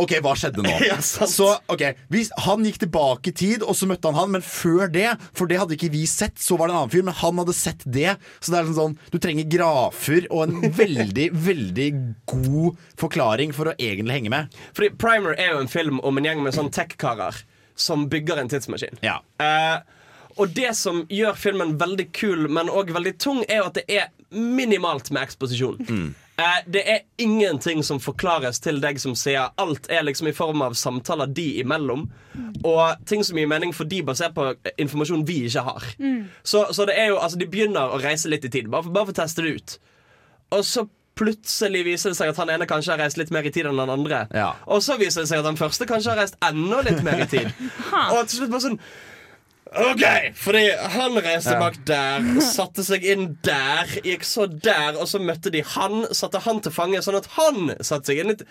OK, 0.00 0.16
hva 0.24 0.34
skjedde 0.38 0.64
nå? 0.64 0.72
Ja, 0.90 0.98
så 1.02 1.52
ok, 1.70 1.84
hvis 2.12 2.30
Han 2.46 2.64
gikk 2.66 2.80
tilbake 2.84 3.32
i 3.32 3.36
tid, 3.36 3.64
og 3.64 3.76
så 3.78 3.88
møtte 3.90 4.10
han 4.10 4.18
han, 4.18 4.32
men 4.36 4.44
før 4.44 4.90
det, 4.92 5.08
for 5.36 5.50
det 5.50 5.60
hadde 5.60 5.76
ikke 5.76 5.92
vi 5.92 6.06
sett, 6.10 6.40
så 6.40 6.58
var 6.58 6.68
det 6.68 6.76
en 6.76 6.80
annen 6.82 6.94
fyr, 6.94 7.04
men 7.06 7.16
han 7.20 7.42
hadde 7.42 7.56
sett 7.56 7.84
det. 7.84 8.16
Så 8.40 8.52
det 8.52 8.60
er 8.60 8.70
sånn, 8.70 8.96
sånn 8.96 9.12
du 9.12 9.20
trenger 9.22 9.48
grafer 9.50 10.26
og 10.30 10.46
en 10.46 10.74
veldig, 10.82 11.30
veldig 11.46 11.88
god 12.32 12.82
forklaring 13.00 13.54
for 13.56 13.70
å 13.70 13.76
egentlig 13.78 14.20
henge 14.20 14.34
med. 14.34 14.60
Fordi 14.76 14.92
Primer 15.00 15.36
er 15.36 15.54
jo 15.54 15.64
en 15.64 15.72
film 15.72 16.02
om 16.06 16.20
en 16.20 16.28
gjeng 16.30 16.44
med 16.44 16.56
sånn 16.56 16.72
tech-karer 16.74 17.44
som 17.80 18.08
bygger 18.12 18.42
en 18.42 18.50
tidsmaskin. 18.52 19.00
Ja. 19.04 19.20
Uh, 19.40 19.80
og 20.40 20.52
det 20.56 20.72
som 20.78 21.04
gjør 21.10 21.36
filmen 21.38 21.76
veldig 21.80 22.10
kul, 22.16 22.46
men 22.52 22.70
òg 22.72 22.92
veldig 22.94 23.14
tung, 23.20 23.42
er 23.48 23.62
jo 23.62 23.68
at 23.70 23.78
det 23.80 23.86
er 23.90 24.10
minimalt 24.30 25.10
med 25.10 25.26
eksposisjon. 25.26 25.80
Eh, 25.80 26.20
det 26.66 26.82
er 26.88 27.00
ingenting 27.20 27.82
som 27.86 28.00
forklares 28.02 28.60
til 28.62 28.80
deg 28.82 29.00
som 29.02 29.16
sier 29.18 29.50
Alt 29.60 29.88
er 29.92 30.04
liksom 30.06 30.30
i 30.30 30.34
form 30.36 30.62
av 30.64 30.76
samtaler 30.78 31.30
de 31.30 31.48
imellom. 31.62 32.06
Og 32.66 33.06
ting 33.08 33.24
som 33.26 33.38
gir 33.38 33.50
mening 33.50 33.74
for 33.76 33.88
de 33.90 34.02
basert 34.06 34.36
på 34.36 34.52
informasjon 34.80 35.26
vi 35.28 35.42
ikke 35.48 35.64
har. 35.66 35.90
Så, 36.42 36.66
så 36.76 36.86
det 36.88 36.96
er 37.00 37.12
jo, 37.12 37.18
altså 37.18 37.40
de 37.40 37.48
begynner 37.50 37.92
å 37.92 38.00
reise 38.02 38.30
litt 38.30 38.46
i 38.46 38.52
tid, 38.52 38.70
bare 38.70 38.86
for, 38.86 38.94
bare 38.94 39.10
for 39.10 39.16
å 39.16 39.20
teste 39.22 39.46
det 39.46 39.56
ut. 39.58 39.76
Og 40.56 40.64
så 40.66 40.86
plutselig 41.20 41.82
viser 41.84 42.12
det 42.12 42.16
seg 42.16 42.32
at 42.32 42.38
han 42.40 42.50
ene 42.54 42.68
kanskje 42.68 42.94
har 42.94 43.02
reist 43.02 43.18
litt 43.20 43.32
mer 43.34 43.44
i 43.44 43.52
tid 43.52 43.68
enn 43.68 43.80
den 43.80 43.92
andre. 43.92 44.24
Ja. 44.32 44.54
Og 44.70 44.80
så 44.84 44.96
viser 45.00 45.24
det 45.24 45.30
seg 45.30 45.42
at 45.42 45.48
den 45.48 45.58
første 45.60 45.88
kanskje 45.88 46.14
har 46.14 46.22
reist 46.22 46.38
enda 46.46 46.80
litt 46.86 47.02
mer 47.06 47.20
i 47.20 47.28
tid. 47.28 47.50
Og 48.14 48.22
til 48.24 48.40
slutt 48.40 48.52
bare 48.54 48.64
sånn 48.70 48.80
OK! 49.70 50.02
Fordi 50.34 50.64
han 50.96 51.14
reiste 51.22 51.54
bak 51.60 51.76
der, 51.86 52.24
satte 52.42 52.82
seg 52.86 53.04
inn 53.06 53.36
der, 53.46 53.90
gikk 54.02 54.24
så 54.26 54.48
der, 54.50 54.96
og 54.98 55.06
så 55.10 55.20
møtte 55.22 55.52
de 55.54 55.62
han, 55.76 56.08
satte 56.16 56.42
han 56.42 56.58
til 56.64 56.74
fange, 56.74 57.02
sånn 57.06 57.20
at 57.20 57.28
han 57.36 57.70
satte 57.78 58.10
seg 58.10 58.22
inn 58.24 58.32
litt 58.32 58.42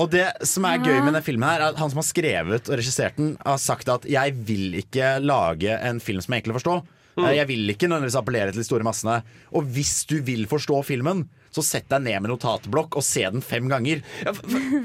Og 0.00 0.12
det 0.14 0.28
som 0.46 0.64
er 0.64 0.78
gøy 0.78 1.00
med 1.00 1.10
denne 1.10 1.24
filmen 1.26 1.48
her 1.50 1.60
er 1.60 1.72
at 1.74 1.80
Han 1.82 1.90
som 1.92 1.98
har 2.00 2.06
skrevet 2.08 2.70
og 2.70 2.78
regissert 2.78 3.18
den, 3.18 3.34
har 3.44 3.58
sagt 3.60 3.90
at 3.92 4.06
'jeg 4.08 4.32
vil 4.46 4.78
ikke 4.80 5.18
lage 5.20 5.74
en 5.76 6.00
film 6.00 6.22
som 6.22 6.32
er 6.32 6.38
enkel 6.40 6.54
å 6.54 6.60
forstå'. 6.60 6.78
Eh, 7.18 7.34
Jeg 7.36 7.48
vil 7.48 7.68
ikke 7.68 7.88
nødvendigvis 7.90 8.16
appellere 8.16 8.52
til 8.52 8.62
de 8.62 8.64
store 8.64 8.84
massene. 8.86 9.22
Og 9.52 9.64
hvis 9.64 10.06
du 10.06 10.22
vil 10.22 10.46
forstå 10.46 10.84
filmen, 10.86 11.28
så 11.54 11.64
sett 11.66 11.88
deg 11.90 12.04
ned 12.04 12.22
med 12.22 12.32
notatblokk 12.32 12.98
og 12.98 13.04
se 13.06 13.24
den 13.26 13.44
fem 13.44 13.68
ganger. 13.70 14.02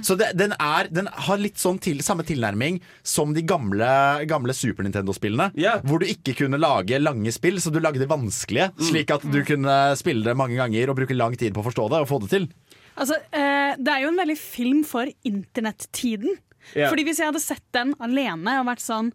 Så 0.05 0.17
det, 0.19 0.31
den, 0.39 0.55
er, 0.61 0.89
den 0.93 1.09
har 1.27 1.41
litt 1.41 1.61
sånn 1.61 1.79
til, 1.83 2.01
samme 2.05 2.25
tilnærming 2.27 2.79
som 3.05 3.33
de 3.35 3.43
gamle, 3.45 3.89
gamle 4.29 4.55
Super 4.57 4.87
Nintendo-spillene. 4.87 5.51
Yeah. 5.59 5.83
Hvor 5.85 6.01
du 6.01 6.09
ikke 6.09 6.35
kunne 6.41 6.59
lage 6.61 6.99
lange 7.01 7.33
spill, 7.35 7.61
så 7.61 7.73
du 7.73 7.81
lagde 7.83 8.01
det 8.01 8.09
vanskelige. 8.11 8.71
Slik 8.89 9.13
at 9.13 9.25
du 9.25 9.41
kunne 9.47 9.77
spille 9.99 10.25
det 10.25 10.37
mange 10.37 10.57
ganger 10.59 10.91
og 10.91 10.99
bruke 10.99 11.17
lang 11.17 11.37
tid 11.39 11.55
på 11.55 11.63
å 11.63 11.69
forstå 11.69 11.89
det 11.93 12.01
og 12.05 12.09
få 12.09 12.21
det 12.25 12.31
til. 12.33 12.49
Altså, 12.95 13.19
eh, 13.35 13.75
det 13.75 13.91
er 13.91 14.05
jo 14.05 14.11
en 14.13 14.21
veldig 14.21 14.37
film 14.39 14.83
for 14.87 15.09
internettiden. 15.27 16.37
Yeah. 16.73 16.89
Fordi 16.89 17.05
hvis 17.05 17.21
jeg 17.21 17.29
hadde 17.29 17.43
sett 17.43 17.65
den 17.75 17.93
alene 18.01 18.59
og 18.61 18.69
vært 18.71 18.83
sånn 18.83 19.11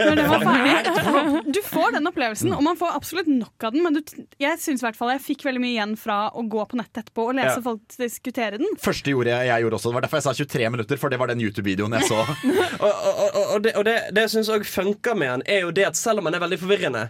når 0.00 0.16
det 0.16 0.24
var 0.30 0.44
ferdig 0.44 1.54
Du 1.54 1.60
får 1.66 1.92
den 1.96 2.08
opplevelsen, 2.08 2.52
og 2.56 2.62
man 2.64 2.78
får 2.80 2.94
absolutt 2.96 3.28
nok 3.30 3.66
av 3.66 3.74
den. 3.74 3.82
Men 3.84 3.98
du, 3.98 4.00
jeg 4.40 4.60
synes 4.62 4.82
i 4.82 4.86
hvert 4.86 4.96
fall 4.98 5.12
jeg 5.14 5.22
fikk 5.24 5.44
veldig 5.48 5.62
mye 5.62 5.74
igjen 5.74 5.96
fra 6.00 6.18
å 6.32 6.44
gå 6.50 6.64
på 6.70 6.78
nettet 6.80 7.02
etterpå 7.04 7.26
og 7.30 7.36
lese 7.38 7.58
Ja. 7.58 7.64
folk 7.64 7.82
diskutere 8.00 8.60
den. 8.62 8.70
Første 8.80 9.12
gjorde 9.12 9.34
jeg, 9.34 9.50
jeg 9.50 9.64
gjorde 9.66 9.78
også. 9.80 9.90
Det 9.92 9.98
var 9.98 10.06
derfor 10.06 10.20
jeg 10.22 10.26
sa 10.28 10.34
23 10.40 10.70
minutter, 10.76 11.00
for 11.02 11.12
det 11.12 11.18
var 11.20 11.32
den 11.32 11.42
YouTube-videoen 11.44 11.98
jeg 11.98 12.08
så. 12.10 12.20
Og, 12.80 12.88
og, 12.88 13.18
og, 13.20 13.44
og 13.54 13.62
det, 13.64 13.72
og 13.76 13.84
det, 13.84 13.94
det 14.16 14.22
jeg 14.24 14.30
syns 14.38 14.48
òg 14.54 14.64
funker 14.64 15.16
med 15.18 15.28
den, 15.34 15.42
er 15.52 15.66
jo 15.66 15.70
det 15.74 15.84
at 15.90 15.98
selv 15.98 16.22
om 16.22 16.28
den 16.30 16.36
er 16.38 16.42
veldig 16.42 16.58
forvirrende, 16.62 17.02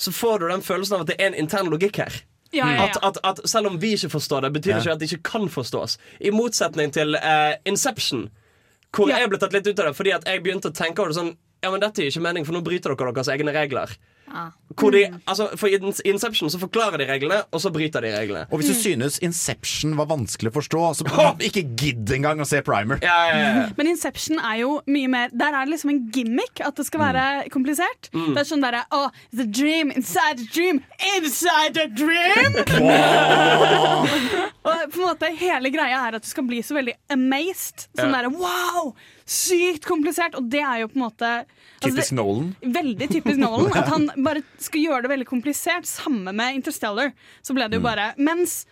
så 0.00 0.12
får 0.16 0.38
du 0.40 0.48
den 0.48 0.62
følelsen 0.64 0.96
av 0.96 1.02
at 1.04 1.10
det 1.12 1.16
er 1.20 1.28
en 1.32 1.36
intern 1.42 1.68
logikk 1.72 1.98
her. 2.00 2.14
Ja, 2.54 2.66
ja, 2.72 2.86
At, 2.88 2.96
ja. 2.96 3.10
at, 3.10 3.18
at 3.26 3.42
selv 3.50 3.68
om 3.68 3.76
vi 3.82 3.92
ikke 3.98 4.08
forstår 4.14 4.46
det, 4.46 4.52
betyr 4.56 4.72
det 4.74 4.80
ikke 4.86 4.94
at 4.96 5.02
det 5.02 5.10
ikke 5.12 5.28
kan 5.28 5.44
forstås. 5.52 5.98
I 6.24 6.32
motsetning 6.34 6.90
til 6.96 7.14
uh, 7.20 7.52
Inception, 7.68 8.24
hvor 8.92 9.08
Ja. 9.08 9.18
jeg 9.18 9.30
ble 9.30 9.38
tatt 9.38 9.52
litt 9.52 9.66
ut 9.66 9.78
av 9.78 9.86
det 9.86 9.96
fordi 9.96 10.12
at 10.14 10.24
jeg 10.26 10.42
begynte 10.42 10.70
å 10.70 10.74
tenke 10.74 10.98
over 11.00 11.12
det 11.12 11.20
sånn 11.20 11.36
Ja, 11.62 11.70
men 11.70 11.80
dette 11.80 12.00
gir 12.00 12.08
ikke 12.08 12.22
mening, 12.24 12.44
for 12.46 12.54
nå 12.56 12.62
bryter 12.64 12.96
dere 12.96 13.12
deres 13.12 13.28
egne 13.28 13.52
regler. 13.52 13.90
Hvor 14.80 14.94
de, 14.94 15.00
altså, 15.26 15.48
for 15.58 15.66
I 15.66 15.78
Inception 16.08 16.50
så 16.50 16.58
forklarer 16.62 17.02
de 17.02 17.06
reglene, 17.10 17.40
og 17.50 17.60
så 17.60 17.72
bryter 17.74 18.04
de 18.04 18.12
reglene. 18.14 18.46
Og 18.50 18.60
hvis 18.60 18.70
du 18.70 18.74
synes 18.78 19.18
Inception 19.26 19.96
var 19.98 20.06
vanskelig 20.12 20.52
å 20.52 20.54
forstå, 20.54 20.82
så 21.00 21.04
ikke 21.42 21.64
gidd 21.80 22.12
engang 22.14 22.40
å 22.40 22.46
se 22.48 22.62
Primer. 22.64 23.00
Ja, 23.02 23.16
ja, 23.28 23.36
ja. 23.40 23.64
Men 23.76 23.90
Inception 23.90 24.38
er 24.38 24.60
jo 24.62 24.76
mye 24.90 25.08
mer 25.10 25.32
Der 25.34 25.54
er 25.54 25.64
det 25.66 25.74
liksom 25.74 25.90
en 25.92 26.02
gimmick 26.14 26.62
at 26.64 26.78
det 26.78 26.86
skal 26.86 27.02
være 27.02 27.24
komplisert. 27.52 28.10
Det 28.14 28.38
er 28.44 28.46
sånn 28.48 28.62
derre 28.64 28.84
oh, 28.94 29.08
The 29.34 29.46
dream 29.50 29.90
inside 29.94 30.40
a 30.44 30.48
dream 30.54 30.80
inside 31.16 31.76
a 31.80 31.88
dream! 31.90 32.60
og 34.70 34.92
på 34.92 35.00
en 35.00 35.06
måte 35.06 35.30
hele 35.40 35.70
greia 35.74 36.02
er 36.06 36.18
at 36.18 36.24
du 36.24 36.30
skal 36.30 36.46
bli 36.48 36.60
så 36.64 36.76
veldig 36.78 36.94
amazed. 37.12 37.88
Sånn 37.98 38.10
Ja. 38.12 38.20
derre 38.20 38.32
wow! 38.36 38.94
Sykt 39.26 39.86
komplisert! 39.88 40.34
Og 40.38 40.48
det 40.50 40.62
er 40.62 40.82
jo 40.84 40.90
på 40.92 40.98
en 41.00 41.06
måte 41.08 41.32
altså, 41.80 41.90
Typisk 41.96 42.14
Nolan. 42.16 42.54
Veldig 42.60 43.08
typisk 43.10 43.40
Nolan. 43.40 43.72
At 43.76 43.90
han 43.94 44.08
bare 44.24 44.44
skal 44.60 44.84
gjøre 44.84 45.02
det 45.06 45.12
veldig 45.14 45.28
komplisert. 45.28 45.88
Samme 45.88 46.32
med 46.36 46.60
Interstellar. 46.60 47.12
Så 47.42 47.56
ble 47.56 47.68
det 47.70 47.80
jo 47.80 47.84
bare 47.84 48.12
Mens 48.20 48.62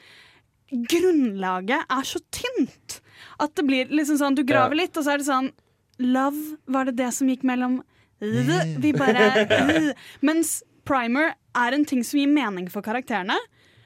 grunnlaget 0.69 1.89
er 1.89 2.05
så 2.05 2.21
tynt 2.35 2.99
at 3.41 3.55
det 3.57 3.65
blir 3.65 3.93
liksom 3.95 4.19
sånn 4.21 4.37
Du 4.37 4.43
graver 4.47 4.77
litt, 4.77 4.97
og 4.99 5.07
så 5.07 5.15
er 5.15 5.23
det 5.23 5.29
sånn 5.29 5.53
Love, 5.99 6.59
var 6.71 6.87
det 6.87 6.99
det 7.01 7.09
som 7.17 7.31
gikk 7.31 7.43
mellom 7.49 7.81
Vi 8.21 8.93
bare. 8.95 9.95
Mens 10.27 10.61
Primer 10.89 11.35
er 11.59 11.75
en 11.77 11.85
ting 11.89 12.05
som 12.07 12.21
gir 12.21 12.31
mening 12.31 12.69
for 12.73 12.85
karakterene. 12.85 13.37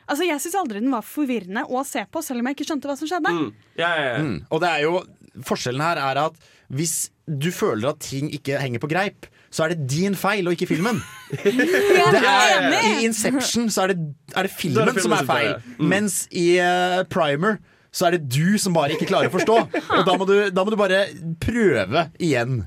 Altså, 0.06 0.26
Jeg 0.28 0.42
syns 0.44 0.58
aldri 0.61 0.82
den 0.82 0.92
var 0.92 1.06
forvirrende 1.06 1.64
å 1.66 1.82
se 1.87 2.04
på, 2.11 2.22
selv 2.22 2.42
om 2.42 2.50
jeg 2.50 2.58
ikke 2.58 2.68
skjønte 2.68 2.90
hva 2.90 2.96
som 2.98 3.11
skjedde. 3.11 3.32
ja, 3.80 3.88
ja, 3.88 4.04
ja. 4.12 4.20
Mm. 4.22 4.37
Og 4.50 4.62
det 4.62 4.70
er 4.70 4.85
jo 4.87 5.02
Forskjellen 5.48 5.80
her 5.80 5.96
er 5.96 6.18
at 6.26 6.35
hvis 6.68 7.08
du 7.26 7.50
føler 7.54 7.92
at 7.92 8.02
ting 8.02 8.30
ikke 8.35 8.58
henger 8.61 8.82
på 8.82 8.90
greip, 8.90 9.28
så 9.52 9.66
er 9.66 9.74
det 9.74 9.88
din 9.92 10.16
feil 10.18 10.48
og 10.48 10.56
ikke 10.56 10.70
filmen. 10.70 10.98
Det 11.44 12.22
er, 12.22 12.72
I 12.72 13.04
Inception 13.04 13.68
så 13.70 13.87
er 13.87 13.92
det, 13.92 13.98
er 14.35 14.48
det 14.48 14.54
filmen, 14.54 14.82
er 14.82 14.90
det 14.90 15.02
filmen 15.02 15.04
som 15.04 15.14
er 15.18 15.28
feil. 15.28 15.54
Mm. 15.78 15.88
mens 15.92 16.18
i 16.32 16.46
uh, 16.58 17.02
Primer 17.12 17.61
så 17.92 18.08
er 18.08 18.16
det 18.16 18.30
du 18.32 18.56
som 18.58 18.72
bare 18.72 18.96
ikke 18.96 19.11
klarer 19.11 19.28
å 19.28 19.35
forstå. 19.35 19.56
Og 19.98 20.06
da 20.08 20.14
må 20.16 20.28
du, 20.28 20.37
da 20.48 20.64
må 20.64 20.72
du 20.72 20.78
bare 20.80 21.04
prøve 21.42 22.06
igjen. 22.16 22.62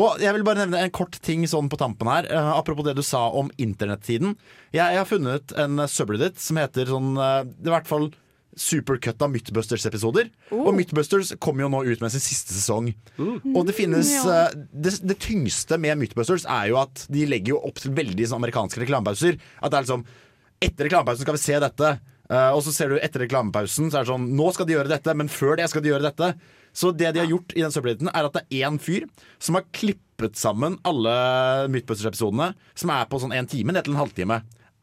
Og 0.00 0.22
jeg 0.22 0.32
vil 0.32 0.46
bare 0.46 0.62
nevne 0.62 0.80
en 0.86 0.94
kort 0.94 1.18
ting 1.20 1.44
sånn 1.50 1.68
på 1.68 1.78
tampen 1.80 2.08
her. 2.08 2.30
Uh, 2.32 2.54
apropos 2.56 2.86
det 2.86 2.96
du 2.96 3.04
sa 3.04 3.26
om 3.36 3.52
internettiden. 3.60 4.38
Jeg, 4.72 4.80
jeg 4.80 5.02
har 5.02 5.08
funnet 5.08 5.54
en 5.60 5.84
subreddit 5.90 6.40
som 6.40 6.60
heter 6.62 6.88
sånn 6.88 7.12
uh, 7.20 7.42
Det 7.44 7.68
i 7.68 7.74
hvert 7.74 7.90
fall 7.90 8.08
supercut 8.58 9.22
av 9.22 9.30
Mythbusters-episoder. 9.32 10.30
Og 10.56 10.72
Mythbusters 10.76 11.32
kommer 11.42 11.64
jo 11.64 11.70
nå 11.72 11.82
ut 11.86 12.02
med 12.02 12.12
sin 12.14 12.22
siste 12.24 12.54
sesong. 12.54 12.90
Og 13.20 13.62
det 13.68 13.76
finnes 13.76 14.10
eh, 14.24 14.56
det, 14.72 14.96
det 15.06 15.18
tyngste 15.22 15.78
med 15.80 16.00
Mythbusters 16.00 16.46
er 16.50 16.70
jo 16.72 16.80
at 16.82 17.06
de 17.12 17.26
legger 17.30 17.54
jo 17.54 17.62
opp 17.70 17.80
til 17.82 17.94
veldig 17.96 18.26
sånn 18.28 18.40
amerikanske 18.42 18.82
reklamepauser. 18.82 19.38
At 19.60 19.72
det 19.72 19.80
er 19.80 19.88
liksom 19.88 20.08
Etter 20.60 20.84
reklamepausen 20.84 21.24
skal 21.24 21.36
vi 21.38 21.40
se 21.40 21.60
dette. 21.62 21.90
Uh, 22.30 22.52
og 22.54 22.60
så 22.62 22.70
ser 22.70 22.92
du 22.92 23.00
etter 23.02 23.24
reklamepausen 23.24 23.88
Så 23.90 23.96
er 23.98 24.04
det 24.04 24.10
sånn 24.12 24.28
Nå 24.38 24.52
skal 24.54 24.68
de 24.68 24.76
gjøre 24.76 24.92
dette, 24.92 25.14
men 25.18 25.26
før 25.32 25.56
det 25.58 25.64
skal 25.72 25.82
de 25.82 25.90
gjøre 25.90 26.04
dette. 26.04 26.28
Så 26.76 26.92
det 26.94 27.10
de 27.16 27.24
har 27.24 27.30
gjort 27.32 27.54
i 27.56 27.64
den 27.64 27.72
søppelheten, 27.74 28.10
er 28.12 28.28
at 28.28 28.36
det 28.36 28.44
er 28.44 28.68
én 28.68 28.76
fyr 28.78 29.08
som 29.42 29.56
har 29.58 29.66
klippet 29.74 30.38
sammen 30.38 30.76
alle 30.86 31.14
Mythbusters-episodene, 31.72 32.52
som 32.78 32.92
er 32.94 33.08
på 33.10 33.18
sånn 33.18 33.34
en 33.34 33.48
time 33.50 33.74
ned 33.74 33.88
til 33.88 33.96
en 33.96 34.02
halvtime. 34.04 34.38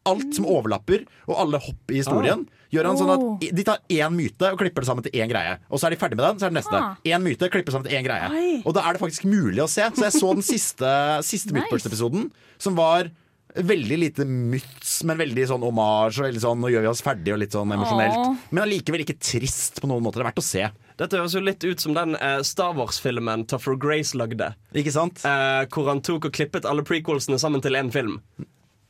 Alt 0.08 0.38
som 0.38 0.46
overlapper, 0.48 1.04
og 1.28 1.36
alle 1.44 1.60
hopp 1.62 1.92
i 1.92 2.00
historien, 2.00 2.46
gjør 2.72 2.88
han 2.90 2.98
sånn 3.00 3.12
at 3.14 3.46
de 3.60 3.64
tar 3.64 3.78
én 3.92 4.12
myte 4.16 4.50
og 4.52 4.58
klipper 4.60 4.84
det 4.84 4.88
sammen 4.90 5.04
til 5.06 5.14
én 5.20 5.30
greie. 5.30 5.54
Og 5.68 5.80
så 5.80 5.88
er 5.88 5.94
de 5.94 6.00
ferdig 6.00 6.18
med 6.18 6.26
den, 6.26 6.40
så 6.40 6.48
er 6.48 6.52
det 6.52 6.58
neste. 6.60 6.80
Ah. 6.80 7.22
Myte 7.24 7.48
klipper 7.52 7.74
sammen 7.76 7.88
til 7.88 7.96
én 7.98 8.04
greie. 8.06 8.28
Oi. 8.32 8.58
Og 8.64 8.76
da 8.76 8.84
er 8.88 8.96
det 8.96 9.02
faktisk 9.04 9.24
mulig 9.28 9.62
å 9.64 9.70
se. 9.70 9.86
Så 9.96 10.04
jeg 10.08 10.16
så 10.18 10.34
den 10.34 10.44
siste, 10.46 10.92
siste 11.26 11.52
Nice. 11.54 11.64
Mythbusters-episoden, 11.64 12.28
som 12.60 12.76
var 12.78 13.10
veldig 13.58 13.96
lite 13.98 14.24
myts, 14.28 14.98
men 15.08 15.18
veldig 15.18 15.46
sånn 15.50 15.64
omasj 15.66 16.20
og 16.20 16.26
veldig 16.28 16.42
sånn 16.42 16.60
nå 16.62 16.68
gjør 16.70 16.84
vi 16.84 16.90
oss 16.90 17.00
ferdig 17.02 17.32
og 17.34 17.40
litt 17.42 17.56
sånn 17.56 17.72
emosjonelt. 17.74 18.18
Åh. 18.20 18.36
Men 18.52 18.64
allikevel 18.66 19.02
ikke 19.06 19.16
trist 19.18 19.80
på 19.82 19.88
noen 19.90 20.04
måte. 20.04 20.20
Det 20.20 20.26
er 20.26 20.30
verdt 20.30 20.42
å 20.42 20.46
se. 20.46 20.66
Dette 21.00 21.18
høres 21.18 21.34
jo 21.34 21.42
litt 21.42 21.64
ut 21.64 21.82
som 21.82 21.94
den 21.96 22.14
eh, 22.18 22.40
Star 22.46 22.76
Wars-filmen 22.76 23.46
Tougher 23.50 23.78
Grace 23.80 24.18
lagde. 24.18 24.52
Ikke 24.76 24.92
sant? 24.94 25.24
eh, 25.26 25.64
hvor 25.72 25.88
han 25.90 26.02
tok 26.04 26.28
og 26.28 26.36
klippet 26.36 26.68
alle 26.68 26.84
prequelsene 26.86 27.38
sammen 27.40 27.64
til 27.64 27.78
én 27.78 27.90
film. 27.94 28.18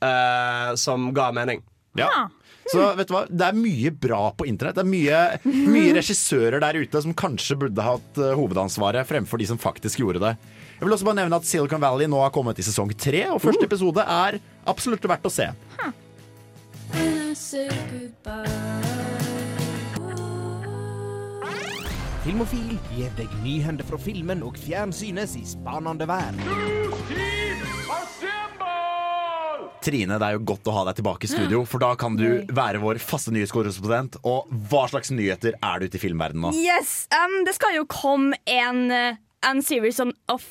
Eh, 0.04 0.74
som 0.80 1.10
ga 1.16 1.30
mening. 1.34 1.62
Ja. 1.98 2.28
Så 2.68 2.82
vet 2.98 3.08
du 3.08 3.14
hva, 3.14 3.22
det 3.32 3.46
er 3.46 3.56
mye 3.56 3.90
bra 3.96 4.28
på 4.36 4.46
internett. 4.48 4.76
Det 4.76 4.84
er 4.84 4.90
mye, 4.90 5.20
mye 5.74 5.94
regissører 5.96 6.60
der 6.62 6.80
ute 6.82 7.02
som 7.04 7.16
kanskje 7.16 7.56
burde 7.62 7.84
hatt 7.84 8.20
eh, 8.20 8.34
hovedansvaret 8.36 9.08
fremfor 9.08 9.40
de 9.40 9.48
som 9.48 9.60
faktisk 9.60 10.02
gjorde 10.02 10.22
det. 10.26 10.34
Jeg 10.78 10.86
vil 10.86 10.94
også 10.94 11.08
bare 11.08 11.18
nevne 11.22 11.40
at 11.40 11.48
Silicon 11.48 11.82
Valley 11.82 12.06
nå 12.10 12.20
har 12.22 12.34
kommet 12.34 12.60
i 12.60 12.66
sesong 12.66 12.92
tre, 12.94 13.24
og 13.32 13.40
første 13.42 13.66
episode 13.66 14.04
er 14.04 14.38
absolutt 14.68 15.08
verdt 15.10 15.26
å 15.26 15.32
se. 15.32 15.48
Filmofil 22.28 22.76
gir 22.92 23.10
deg 23.16 23.34
nyhender 23.42 23.86
fra 23.88 23.98
filmen 23.98 24.44
og 24.44 24.58
fjernsynets 24.60 25.34
i 25.40 25.44
spanende 25.48 26.06
vær. 26.06 26.36
Trine, 29.84 30.18
det 30.18 30.26
er 30.26 30.36
jo 30.36 30.42
godt 30.48 30.66
å 30.70 30.74
ha 30.74 30.82
deg 30.88 30.98
tilbake 30.98 31.28
i 31.28 31.30
studio, 31.30 31.62
for 31.68 31.82
da 31.82 31.92
kan 31.98 32.16
du 32.18 32.24
være 32.54 32.80
vår 32.82 32.98
faste 33.02 33.32
nyhetskorrespondent. 33.34 34.18
Og 34.26 34.48
hva 34.70 34.86
slags 34.90 35.12
nyheter 35.14 35.54
er 35.58 35.78
det 35.80 35.90
ute 35.90 36.00
i 36.00 36.02
filmverdenen 36.02 36.48
nå? 36.48 36.52
Yes, 36.58 37.06
um, 37.14 37.40
Det 37.46 37.54
skal 37.58 37.76
jo 37.78 37.84
komme 37.90 38.36
en, 38.50 38.90
uh, 38.90 39.60
series 39.62 40.00
of 40.02 40.44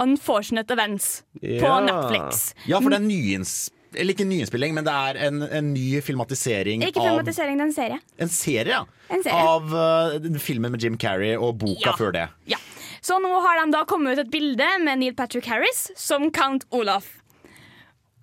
unfortunate 0.00 0.70
events 0.70 1.22
på 1.40 1.72
Netflix. 1.86 2.52
Ja, 2.68 2.80
for 2.80 2.92
det 2.92 3.00
er 3.00 3.08
nyinns... 3.08 3.56
Eller 3.96 4.12
ikke 4.12 4.26
nyinnspilling, 4.28 4.74
men 4.76 4.84
det 4.84 4.92
er 4.92 5.16
en, 5.24 5.38
en 5.46 5.68
ny 5.72 6.02
filmatisering 6.04 6.82
Ikke 6.84 7.00
av 7.00 7.06
filmatisering, 7.06 7.56
det 7.56 7.64
er 7.64 7.70
en 7.70 7.76
serie. 7.76 7.98
En 8.20 8.28
serie, 8.28 8.74
ja. 8.74 8.82
En 9.08 9.22
serie. 9.24 9.44
Av 9.54 9.72
uh, 9.72 10.40
filmen 10.42 10.74
med 10.74 10.82
Jim 10.84 10.98
Carrey 11.00 11.32
og 11.38 11.54
boka 11.62 11.94
Ja. 11.94 11.94
før 11.96 12.12
det. 12.12 12.26
Ja. 12.50 12.58
Så 13.00 13.16
nå 13.22 13.30
har 13.40 13.62
de 13.62 13.70
da 13.72 13.84
kommet 13.88 14.18
ut 14.18 14.24
et 14.26 14.32
bilde 14.32 14.66
med 14.82 15.00
Neil 15.00 15.14
Patrick 15.16 15.46
Harris 15.48 15.86
som 15.96 16.28
Count 16.34 16.66
Olaf. 16.74 17.06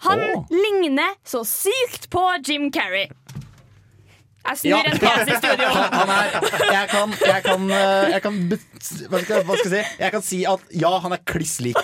Han 0.03 0.19
oh. 0.19 0.45
ligner 0.51 1.15
så 1.25 1.43
sykt 1.47 2.09
på 2.13 2.23
Jim 2.45 2.71
Carrey. 2.73 3.07
Jeg 4.43 4.57
snur 4.59 4.69
Ja. 4.69 4.81
en 4.91 4.97
PC 4.99 5.31
i 5.31 5.35
studio. 5.39 5.67
Han 5.69 6.09
er 6.09 6.23
Jeg 6.71 6.89
kan, 6.91 7.13
jeg 7.25 7.43
kan, 7.45 7.61
uh, 7.63 8.11
jeg 8.11 8.21
kan 8.21 8.39
hva, 8.49 8.57
skal, 9.23 9.43
hva 9.47 9.55
skal 9.59 9.71
jeg 9.71 9.85
si? 9.85 10.01
Jeg 10.03 10.11
kan 10.11 10.25
si 10.25 10.41
at 10.49 10.65
ja, 10.75 10.91
han 10.99 11.15
er 11.15 11.21
kliss 11.29 11.59
lik. 11.63 11.79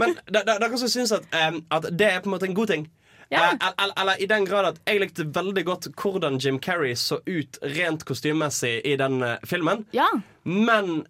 Men 0.00 0.16
dere 0.32 0.70
som 0.80 0.88
syns 0.88 1.12
at, 1.12 1.28
um, 1.48 1.60
at 1.70 1.90
det 1.92 2.08
er 2.08 2.22
på 2.24 2.30
en 2.30 2.36
måte 2.38 2.48
en 2.48 2.56
god 2.56 2.72
ting. 2.72 2.88
Ja. 3.28 3.50
Eh, 3.50 3.66
el- 3.68 3.74
el- 3.84 3.92
eller 4.00 4.22
i 4.22 4.26
den 4.26 4.46
grad 4.48 4.64
at 4.70 4.78
jeg 4.88 5.00
likte 5.02 5.26
veldig 5.34 5.64
godt 5.68 5.88
hvordan 6.00 6.38
Jim 6.40 6.56
Carrey 6.64 6.94
så 6.96 7.18
ut 7.26 7.58
rent 7.76 8.04
kostymemessig 8.08 8.80
i 8.88 8.96
den 8.96 9.20
eh, 9.22 9.36
filmen. 9.44 9.84
Ja. 9.92 10.06
Men 10.44 11.02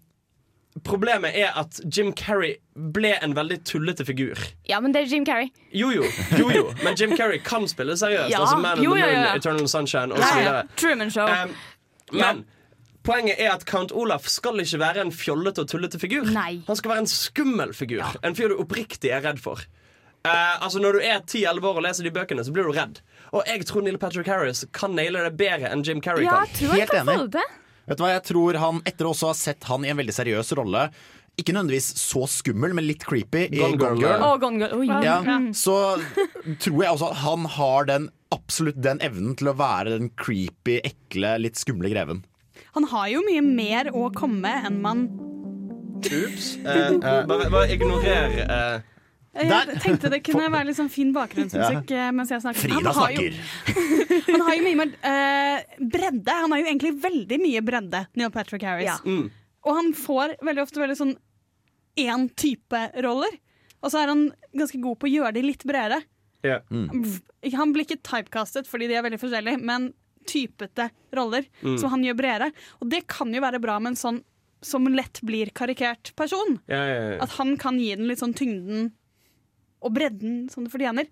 problemet 0.85 1.35
er 1.38 1.53
at 1.57 1.81
Jim 1.97 2.12
Carrey 2.12 2.57
ble 2.75 3.14
en 3.23 3.35
veldig 3.37 3.61
tullete 3.64 4.05
figur. 4.05 4.38
ja, 4.69 4.81
men 4.81 4.93
det 4.95 5.03
er 5.03 5.07
Jim 5.14 5.25
Carrey. 5.27 5.51
Jo 5.73 5.91
jo, 5.91 6.05
jo 6.38 6.51
jo, 6.51 6.67
men 6.85 6.95
Jim 6.99 7.17
Carrey 7.17 7.38
kan 7.45 7.67
spille 7.69 7.97
seriøst. 7.97 8.31
Ja. 8.31 8.41
Altså 8.41 8.57
Man 8.62 8.83
Jo, 8.83 8.95
the 8.95 9.01
Moon, 9.07 9.25
ja. 9.25 9.35
Eternal 9.37 9.69
Sunshine 9.69 10.14
Ja, 10.14 10.23
osv. 10.23 10.45
ja. 10.45 10.62
Truman 10.77 11.11
Show. 11.11 11.27
Um, 11.27 11.55
men 12.12 12.45
poenget 13.05 13.37
er 13.38 13.53
at 13.55 13.64
Count 13.69 13.93
Olaf 13.93 14.27
skal 14.29 14.61
ikke 14.61 14.79
være 14.81 15.01
en 15.07 15.12
fjollete 15.12 15.61
og 15.64 15.69
tullete 15.69 15.99
figur. 15.99 16.25
Nei. 16.35 16.61
Han 16.67 16.77
skal 16.77 16.91
være 16.91 17.05
en 17.07 17.11
skummel 17.11 17.75
figur. 17.75 18.05
En 18.25 18.35
fyr 18.37 18.49
du 18.53 18.59
oppriktig 18.62 19.11
er 19.14 19.25
redd 19.25 19.38
for. 19.41 19.62
Uh, 20.27 20.59
altså 20.64 20.81
Når 20.83 20.93
du 20.93 20.99
er 21.07 21.21
10-11 21.23 21.64
år 21.64 21.77
og 21.79 21.83
leser 21.87 22.05
de 22.05 22.11
bøkene, 22.11 22.45
så 22.45 22.53
blir 22.53 22.67
du 22.69 22.73
redd. 22.77 22.99
Og 23.33 23.43
jeg 23.47 23.64
tror 23.67 23.85
Neil 23.87 23.99
Patrick 23.99 24.27
Harris 24.29 24.64
kan 24.75 24.91
naile 24.99 25.23
det 25.25 25.37
bedre 25.38 25.71
enn 25.73 25.85
Jim 25.87 26.01
Carrey 26.05 26.25
ja, 26.27 26.41
kan. 26.43 26.49
jeg 26.51 26.57
tror 26.59 26.75
jeg 26.75 26.81
Helt 26.85 26.91
kan 26.91 27.09
enig. 27.09 27.19
få 27.23 27.27
det. 27.38 27.47
Vet 27.88 27.98
du 27.98 28.05
hva, 28.05 28.11
jeg 28.12 28.24
tror 28.29 28.59
han, 28.61 28.83
Etter 28.88 29.09
også 29.09 29.29
å 29.29 29.33
ha 29.33 29.38
sett 29.38 29.64
han 29.70 29.87
i 29.87 29.92
en 29.92 29.98
veldig 30.01 30.14
seriøs 30.14 30.53
rolle, 30.59 30.88
ikke 31.38 31.55
nødvendigvis 31.55 31.92
så 32.01 32.24
skummel, 32.27 32.72
men 32.74 32.85
litt 32.88 33.05
creepy, 33.07 33.44
i 33.46 33.61
Gone 33.61 33.79
Girl. 33.79 34.01
Girl, 34.03 34.24
Å, 34.27 34.33
Gone 34.42 34.59
Girl. 34.59 34.81
Oi. 34.81 34.88
ja, 35.07 35.20
så 35.55 35.77
tror 36.64 36.81
jeg 36.83 36.90
også 36.96 37.12
at 37.12 37.20
han 37.22 37.46
har 37.55 37.87
den 37.88 38.09
absolutt 38.35 38.81
den 38.85 38.98
evnen 39.07 39.37
til 39.38 39.53
å 39.53 39.55
være 39.57 39.94
den 39.94 40.11
creepy, 40.18 40.81
ekle, 40.85 41.37
litt 41.40 41.61
skumle 41.61 41.92
greven. 41.92 42.24
Han 42.74 42.88
har 42.90 43.07
jo 43.12 43.22
mye 43.24 43.44
mer 43.46 43.92
å 43.94 44.09
komme 44.14 44.51
enn 44.66 44.83
man 44.85 45.07
Ups. 45.98 46.53
Eh, 46.62 46.92
bare, 47.27 47.48
bare 47.51 47.72
ignorer 47.74 48.37
eh, 48.44 48.85
Jeg 49.38 49.81
tenkte 49.85 50.11
det 50.12 50.20
kunne 50.27 50.48
være 50.53 50.68
litt 50.70 50.79
sånn 50.79 50.90
fin 50.92 51.11
bakgrunnsmusikk 51.14 51.92
ja. 51.94 52.09
mens 52.14 52.33
jeg 52.35 52.42
snakker. 52.44 52.64
Frida 52.64 52.94
Han 52.96 53.14
jo- 53.14 53.29
snakker. 53.29 54.29
Han 54.33 54.44
har 54.46 54.57
jo 54.59 54.64
mye 54.66 54.79
mer 54.81 54.94
uh, 55.03 55.85
bredde. 55.94 56.37
Han 56.42 56.55
har 56.55 56.62
jo 56.62 56.68
egentlig 56.70 56.94
veldig 57.03 57.38
mye 57.42 57.62
bredde, 57.64 58.05
Neil 58.18 58.33
Patrick 58.35 58.66
Harris. 58.66 58.90
Ja. 58.90 58.98
mm. 59.05 59.29
Og 59.68 59.74
han 59.74 59.90
får 59.96 60.37
veldig 60.46 60.62
ofte 60.62 60.81
veldig 60.81 60.96
sånn 60.96 61.14
én 61.98 62.29
type 62.38 62.79
roller. 63.05 63.35
Og 63.83 63.92
så 63.92 64.01
er 64.01 64.12
han 64.12 64.29
ganske 64.57 64.79
god 64.83 64.98
på 65.01 65.09
å 65.09 65.12
gjøre 65.12 65.35
de 65.37 65.42
litt 65.44 65.64
bredere. 65.68 66.01
ja. 66.46 66.61
Han 67.55 67.72
blir 67.74 67.85
ikke 67.85 68.01
typecastet 68.03 68.66
fordi 68.66 68.88
de 68.90 68.96
er 68.98 69.05
veldig 69.07 69.20
forskjellige, 69.22 69.61
men 69.62 69.92
typete 70.29 70.88
roller 71.14 71.46
som 71.79 71.92
han 71.92 72.03
gjør 72.05 72.16
bredere. 72.18 72.48
Og 72.83 72.90
det 72.90 73.05
kan 73.11 73.31
jo 73.35 73.42
være 73.44 73.61
bra 73.62 73.77
med 73.83 73.94
en 73.94 74.01
sånn 74.01 74.18
som 74.64 74.88
lett 74.90 75.20
blir 75.22 75.53
karikert 75.55 76.11
person. 76.18 76.59
Ja, 76.66 76.81
ja, 76.83 77.03
ja. 77.12 77.18
At 77.22 77.37
han 77.38 77.55
kan 77.61 77.79
gi 77.79 77.92
den 77.94 78.09
litt 78.11 78.22
sånn 78.22 78.35
tyngden 78.37 78.90
og 79.83 79.95
bredden 79.95 80.49
som 80.53 80.64
det 80.64 80.73
fortjener. 80.73 81.07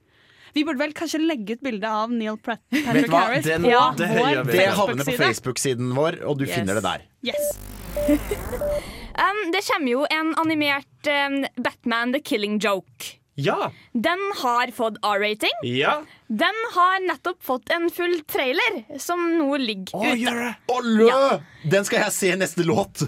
Vi 0.56 0.62
burde 0.64 0.78
vel 0.80 0.92
kanskje 0.96 1.20
legge 1.20 1.56
ut 1.58 1.60
bilde 1.66 1.84
av 1.90 2.10
Neil 2.12 2.38
Pratt 2.40 2.62
Patrick? 2.72 3.10
Harris 3.12 3.44
Den- 3.44 3.64
Ja, 3.68 3.90
det. 3.96 4.06
Det 4.52 4.66
havner 4.72 5.04
på 5.04 5.12
Facebook-side. 5.12 5.26
Facebook-siden 5.26 5.94
vår, 5.94 6.22
og 6.24 6.38
du 6.38 6.44
Yes. 6.46 6.54
finner 6.54 6.74
det 6.74 6.82
der. 6.82 7.02
Yes. 7.22 7.58
Um, 9.16 9.38
det 9.50 9.62
kommer 9.64 9.88
jo 9.90 10.02
en 10.12 10.34
animert 10.36 11.08
um, 11.08 11.38
Batman 11.64 12.12
The 12.12 12.20
Killing 12.20 12.58
Joke. 12.60 13.14
ja. 13.40 13.70
Den 13.94 14.20
har 14.42 14.68
fått 14.76 14.98
R-rating. 15.02 15.56
ja. 15.64 16.02
Den 16.28 16.54
har 16.74 17.00
nettopp 17.06 17.40
fått 17.42 17.70
en 17.72 17.88
full 17.90 18.18
trailer, 18.28 18.84
som 19.00 19.38
nå 19.38 19.56
ligger 19.56 20.12
ute. 20.12 20.54
Olle! 20.68 21.06
Ja. 21.08 21.38
Den 21.64 21.84
skal 21.88 22.00
jeg 22.04 22.12
se 22.12 22.34
neste 22.36 22.64
låt. 22.66 23.06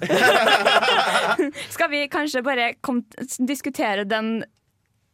Skal 1.75 1.90
vi 1.92 2.07
kanskje 2.09 2.42
bare 2.47 2.71
kom, 2.81 3.03
diskutere 3.49 4.05
den 4.09 4.44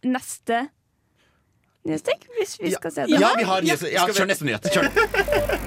neste 0.09 0.69
nyhetstikk? 1.85 2.29
Hvis 2.39 2.55
vi 2.61 2.73
skal 2.73 2.93
se 2.95 3.07
det. 3.09 3.19
Ja, 3.21 3.35
vi 3.39 3.45
har 3.49 3.65
nyhet. 3.65 3.83
Ja, 3.93 4.07
kjør 4.09 4.31
neste 4.31 4.47
nyhet. 4.49 4.71
Kjør. 4.73 4.89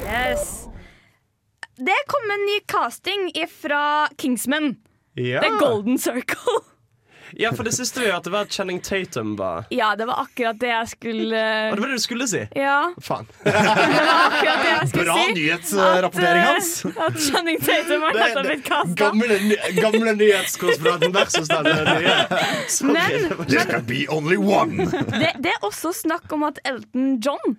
Yes. 0.08 0.48
Det 1.78 1.98
kom 2.10 2.32
en 2.34 2.46
ny 2.48 2.58
casting 2.66 3.28
fra 3.62 4.08
Kingsman. 4.18 4.78
ja. 5.16 5.42
The 5.46 5.52
Golden 5.60 5.98
Circle. 6.02 6.62
Ja, 7.36 7.52
for 7.52 7.64
det 7.68 7.74
siste 7.76 8.00
vi 8.00 8.12
hørte, 8.12 8.32
var 8.32 8.46
at 8.48 8.52
Channing 8.56 8.80
Tatum 8.82 9.36
var 9.38 9.66
Ja, 9.74 9.96
det 9.96 10.06
var 10.08 10.22
akkurat 10.24 10.60
det 10.62 10.70
jeg 10.70 10.88
skulle 10.94 11.42
Og 11.72 11.76
det 11.76 11.82
var 11.84 11.88
det 11.92 11.98
du 12.00 12.04
skulle 12.06 12.28
si? 12.28 12.42
Ja, 12.56 12.94
Faen. 13.04 13.28
det 13.44 13.54
var 13.54 14.24
akkurat 14.30 14.64
det 14.64 14.72
jeg 14.72 14.88
skulle 14.90 15.06
Bra 15.06 15.18
si. 15.26 15.34
nyhetsrapportering 15.34 16.44
hans. 16.48 16.72
eh, 16.86 17.02
At 17.08 17.20
Channing 17.28 17.60
Tatum 17.68 18.02
har 18.08 18.14
nettopp 18.22 18.46
blitt 18.48 18.66
kasta. 18.66 18.96
Gamle, 19.04 19.40
gamle 19.82 20.14
nyhetskonspiraten 20.22 21.12
versus 21.16 21.48
den 21.48 21.64
nye. 21.64 22.18
Men, 22.94 23.48
There 23.48 23.66
can 23.66 23.86
be 23.86 24.06
only 24.10 24.38
one. 24.38 24.86
Det, 24.88 25.34
det 25.44 25.52
er 25.58 25.64
også 25.68 25.92
snakk 25.94 26.32
om 26.34 26.44
at 26.48 26.60
Elton 26.64 27.18
John 27.26 27.58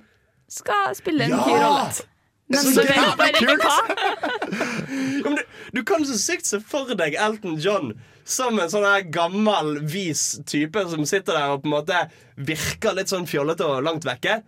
skal 0.48 0.94
spille 0.96 1.24
en 1.28 1.30
Ja! 1.36 1.44
rolle. 1.44 2.06
Men 2.48 2.62
Så 2.64 2.70
så 2.72 2.80
vet 2.80 2.94
jævlig 2.96 3.16
bare 3.18 3.28
ikke 3.28 3.56
hva. 3.60 3.74
Ja, 4.48 5.24
men 5.28 5.34
du, 5.36 5.42
du 5.76 5.82
kan 5.84 6.06
så 6.08 6.14
sykt 6.16 6.46
se 6.48 6.60
for 6.64 6.88
deg 6.96 7.12
Elton 7.20 7.58
John 7.60 7.90
som 8.28 8.58
en 8.60 8.68
sånn 8.70 8.84
her 8.86 9.06
gammel, 9.14 9.78
vis 9.88 10.38
type 10.48 10.82
som 10.90 11.06
sitter 11.08 11.36
der 11.38 11.54
og 11.56 11.62
på 11.64 11.70
en 11.70 11.76
måte 11.78 12.02
virker 12.48 12.96
litt 12.98 13.08
sånn 13.12 13.26
fjollete 13.28 13.64
og 13.66 13.82
langt 13.86 14.04
vekke. 14.08 14.40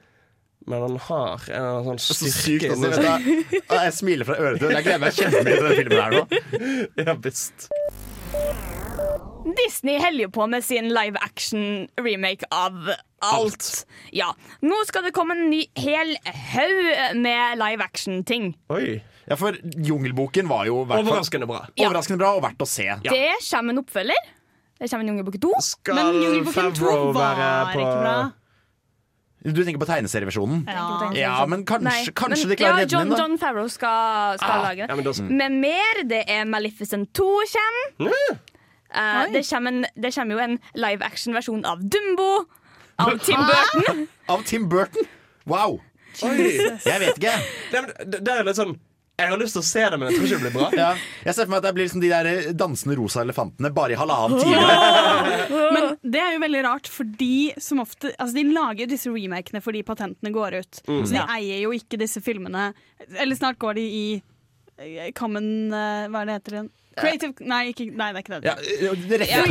Men 0.68 0.82
han 0.84 0.96
har 1.06 1.46
en 1.48 1.54
eller 1.56 1.78
annen 1.80 1.98
sånn 1.98 2.18
Så 2.20 2.28
styrke 2.34 2.74
vet 2.76 2.98
seg. 3.00 3.24
du. 3.24 3.56
Jeg 3.72 3.94
smiler 3.96 4.28
fra 4.28 4.36
øre 4.36 4.58
til 4.60 4.68
øre. 4.68 4.76
Jeg 4.76 4.86
gleder 4.90 5.02
meg 5.06 5.16
kjempemye 5.16 5.56
til 5.56 5.64
den 5.64 5.78
filmen 5.80 6.02
her 6.04 6.10
nå. 6.18 6.22
Ja, 7.06 7.16
visst. 7.24 7.70
Disney 9.58 9.98
holder 10.00 10.26
jo 10.26 10.30
på 10.34 10.46
med 10.50 10.64
sin 10.64 10.88
live 10.94 11.18
action-remake 11.24 12.48
av 12.52 12.90
alt. 13.22 13.84
Ja. 14.16 14.30
Nå 14.64 14.80
skal 14.88 15.06
det 15.08 15.12
komme 15.16 15.36
en 15.36 15.50
ny 15.52 15.64
hel 15.78 16.14
haug 16.24 17.16
med 17.20 17.60
live 17.60 17.84
action-ting. 17.84 18.52
Oi. 18.74 19.00
Ja, 19.30 19.36
for 19.38 19.54
Jungelboken 19.86 20.48
var 20.50 20.64
jo 20.66 20.80
Overraskende 20.82 21.46
bra. 21.46 21.60
Ja. 21.78 21.86
overraskende 21.88 22.18
bra 22.18 22.32
og 22.34 22.42
verdt 22.42 22.64
å 22.64 22.66
se. 22.66 22.88
Det 23.04 23.12
kommer 23.50 23.76
en 23.76 23.82
oppfølger. 23.84 24.28
Det 24.80 24.88
kommer 24.90 25.04
en 25.04 25.10
Jungelboken 25.12 25.42
2. 25.44 25.54
Skal 25.62 25.94
Men 26.00 26.14
Jungelboken 26.16 26.74
2 26.74 26.84
Favreau 26.84 27.12
var 27.14 27.72
ikke 27.76 27.96
bra. 28.00 28.14
Du 29.40 29.62
tenker 29.64 29.80
på 29.80 29.86
tegneserieversjonen? 29.88 30.66
Ja. 30.68 31.12
Ja, 31.16 31.34
men 31.48 31.62
kanskje, 31.64 32.12
kanskje 32.12 32.44
men, 32.44 32.50
de 32.50 32.56
klarer 32.60 32.74
å 32.74 32.76
ja, 32.76 32.82
redde 32.82 32.92
John, 32.92 33.06
den 33.06 33.12
inn, 33.12 33.16
da. 33.16 33.22
John 33.22 33.38
Favreau 33.40 33.70
skal, 33.72 34.36
skal 34.40 34.50
Ah, 34.58 34.64
lage 34.66 34.84
det. 34.84 34.90
ja, 34.92 35.12
men. 35.22 35.36
Med 35.38 35.52
mer. 35.62 36.02
Det 36.10 36.20
er 36.28 36.44
Maleficent 36.50 37.08
2 37.16 37.28
kommer. 37.54 38.40
Eh, 38.94 39.32
det, 39.32 39.44
kommer 39.50 39.72
en, 39.72 39.86
det 39.94 40.14
kommer 40.14 40.34
jo 40.34 40.42
en 40.44 40.58
live 40.74 41.06
action-versjon 41.06 41.64
av 41.68 41.82
Dumbo. 41.82 42.30
Av 43.00 43.16
Tim 43.18 43.40
Burton. 43.46 44.06
Av 44.26 44.42
Tim 44.44 44.68
Burton? 44.68 45.08
Wow! 45.44 45.80
Oi. 46.26 46.46
Jeg 46.84 47.00
vet 47.00 47.18
ikke. 47.18 47.34
Det, 47.70 48.18
det 48.18 48.32
er 48.32 48.42
litt 48.44 48.58
sånn 48.58 48.72
Jeg 49.20 49.30
har 49.30 49.38
lyst 49.40 49.54
til 49.54 49.62
å 49.62 49.66
se 49.68 49.84
det, 49.92 49.98
men 50.00 50.08
jeg 50.10 50.16
tror 50.18 50.26
ikke 50.26 50.38
det 50.40 50.42
blir 50.48 50.54
bra. 50.56 50.68
Ja. 50.76 50.88
Jeg 51.28 51.36
ser 51.36 51.46
for 51.46 51.52
meg 51.52 51.60
at 51.60 51.66
det 51.68 51.72
blir 51.76 51.86
liksom 51.86 52.02
de 52.02 52.10
der 52.10 52.28
dansende 52.56 52.96
rosa 52.98 53.22
elefantene 53.22 53.70
bare 53.76 53.94
i 53.94 53.98
halvannen 54.00 54.40
time. 54.40 54.74
Men 55.76 55.86
det 56.02 56.22
er 56.24 56.34
jo 56.34 56.40
veldig 56.44 56.62
rart, 56.64 56.88
fordi 56.90 57.34
som 57.60 57.82
ofte 57.84 58.10
Altså, 58.16 58.32
de 58.38 58.46
lager 58.56 58.88
disse 58.90 59.12
remakene 59.12 59.60
fordi 59.64 59.84
patentene 59.86 60.32
går 60.34 60.56
ut. 60.62 60.82
Så 60.88 61.12
de 61.12 61.20
eier 61.36 61.62
jo 61.66 61.74
ikke 61.76 62.00
disse 62.00 62.22
filmene. 62.24 62.70
Eller 63.12 63.36
snart 63.38 63.60
går 63.60 63.76
de 63.76 63.84
i 64.00 64.04
eh, 64.80 65.10
Common 65.16 65.68
eh, 65.68 66.08
Hva 66.08 66.24
er 66.24 66.30
det 66.32 66.38
heter 66.40 66.58
igjen? 66.58 66.72
Creative 67.00 67.46
Nei, 67.50 67.60
ikke, 67.72 67.86
nei, 67.96 68.08
det 68.12 68.20
er 68.20 68.24
ikke 68.24 68.34
det. 68.36 68.40
Ja, 68.46 68.54
det 69.10 69.28
Ja. 69.30 69.42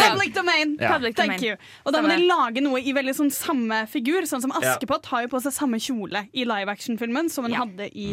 Public 0.00 0.34
domain! 0.34 0.76
Ja. 0.80 0.92
Public 0.94 1.16
Thank 1.16 1.36
domain. 1.38 1.44
you. 1.44 1.56
Og 1.84 1.94
da 1.94 2.02
må 2.04 2.12
de 2.12 2.26
lage 2.28 2.62
noe 2.64 2.80
i 2.80 2.94
veldig 2.96 3.14
sånn 3.16 3.32
samme 3.34 3.82
figur. 3.90 4.26
Sånn 4.30 4.44
som 4.44 4.52
Askepott 4.52 5.06
har 5.12 5.26
jo 5.26 5.32
på 5.34 5.42
seg 5.44 5.56
samme 5.56 5.80
kjole 5.82 6.26
i 6.32 6.46
live 6.48 6.72
action-filmen 6.72 7.30
som 7.32 7.48
hun 7.48 7.56
hadde 7.58 7.90
i 7.94 8.12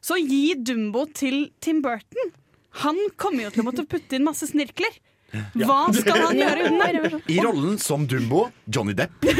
Så 0.00 0.14
gi 0.22 0.54
Dumbo 0.54 1.06
til 1.10 1.50
Tim 1.60 1.82
Burton. 1.82 2.32
Han 2.84 2.98
kommer 3.16 3.48
jo 3.48 3.50
til 3.50 3.64
å 3.64 3.66
måtte 3.66 3.86
putte 3.88 4.14
inn 4.14 4.26
masse 4.26 4.46
snirkler. 4.46 4.94
Hva 5.28 5.92
skal 5.92 6.22
han 6.24 6.38
gjøre 6.38 6.70
under? 6.70 7.18
I 7.28 7.34
rollen 7.44 7.74
som 7.82 8.06
Dumbo, 8.08 8.46
Johnny 8.64 8.94
Depp. 8.96 9.12
Og 9.28 9.34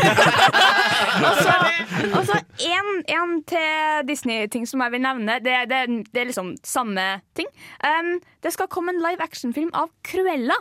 så 2.29 2.37
en, 2.69 2.91
en 3.09 3.33
til 3.49 4.05
Disney-ting 4.09 4.67
som 4.69 4.81
jeg 4.85 4.93
vil 4.97 5.03
nevne. 5.05 5.39
Det, 5.45 5.55
det, 5.71 5.79
det 6.13 6.19
er 6.23 6.27
liksom 6.29 6.49
samme 6.67 7.07
ting. 7.39 7.49
Um, 7.81 8.21
det 8.45 8.51
skal 8.57 8.69
komme 8.73 8.89
en 8.93 9.01
live 9.01 9.23
action-film 9.25 9.71
av 9.73 9.89
Cruella. 10.05 10.59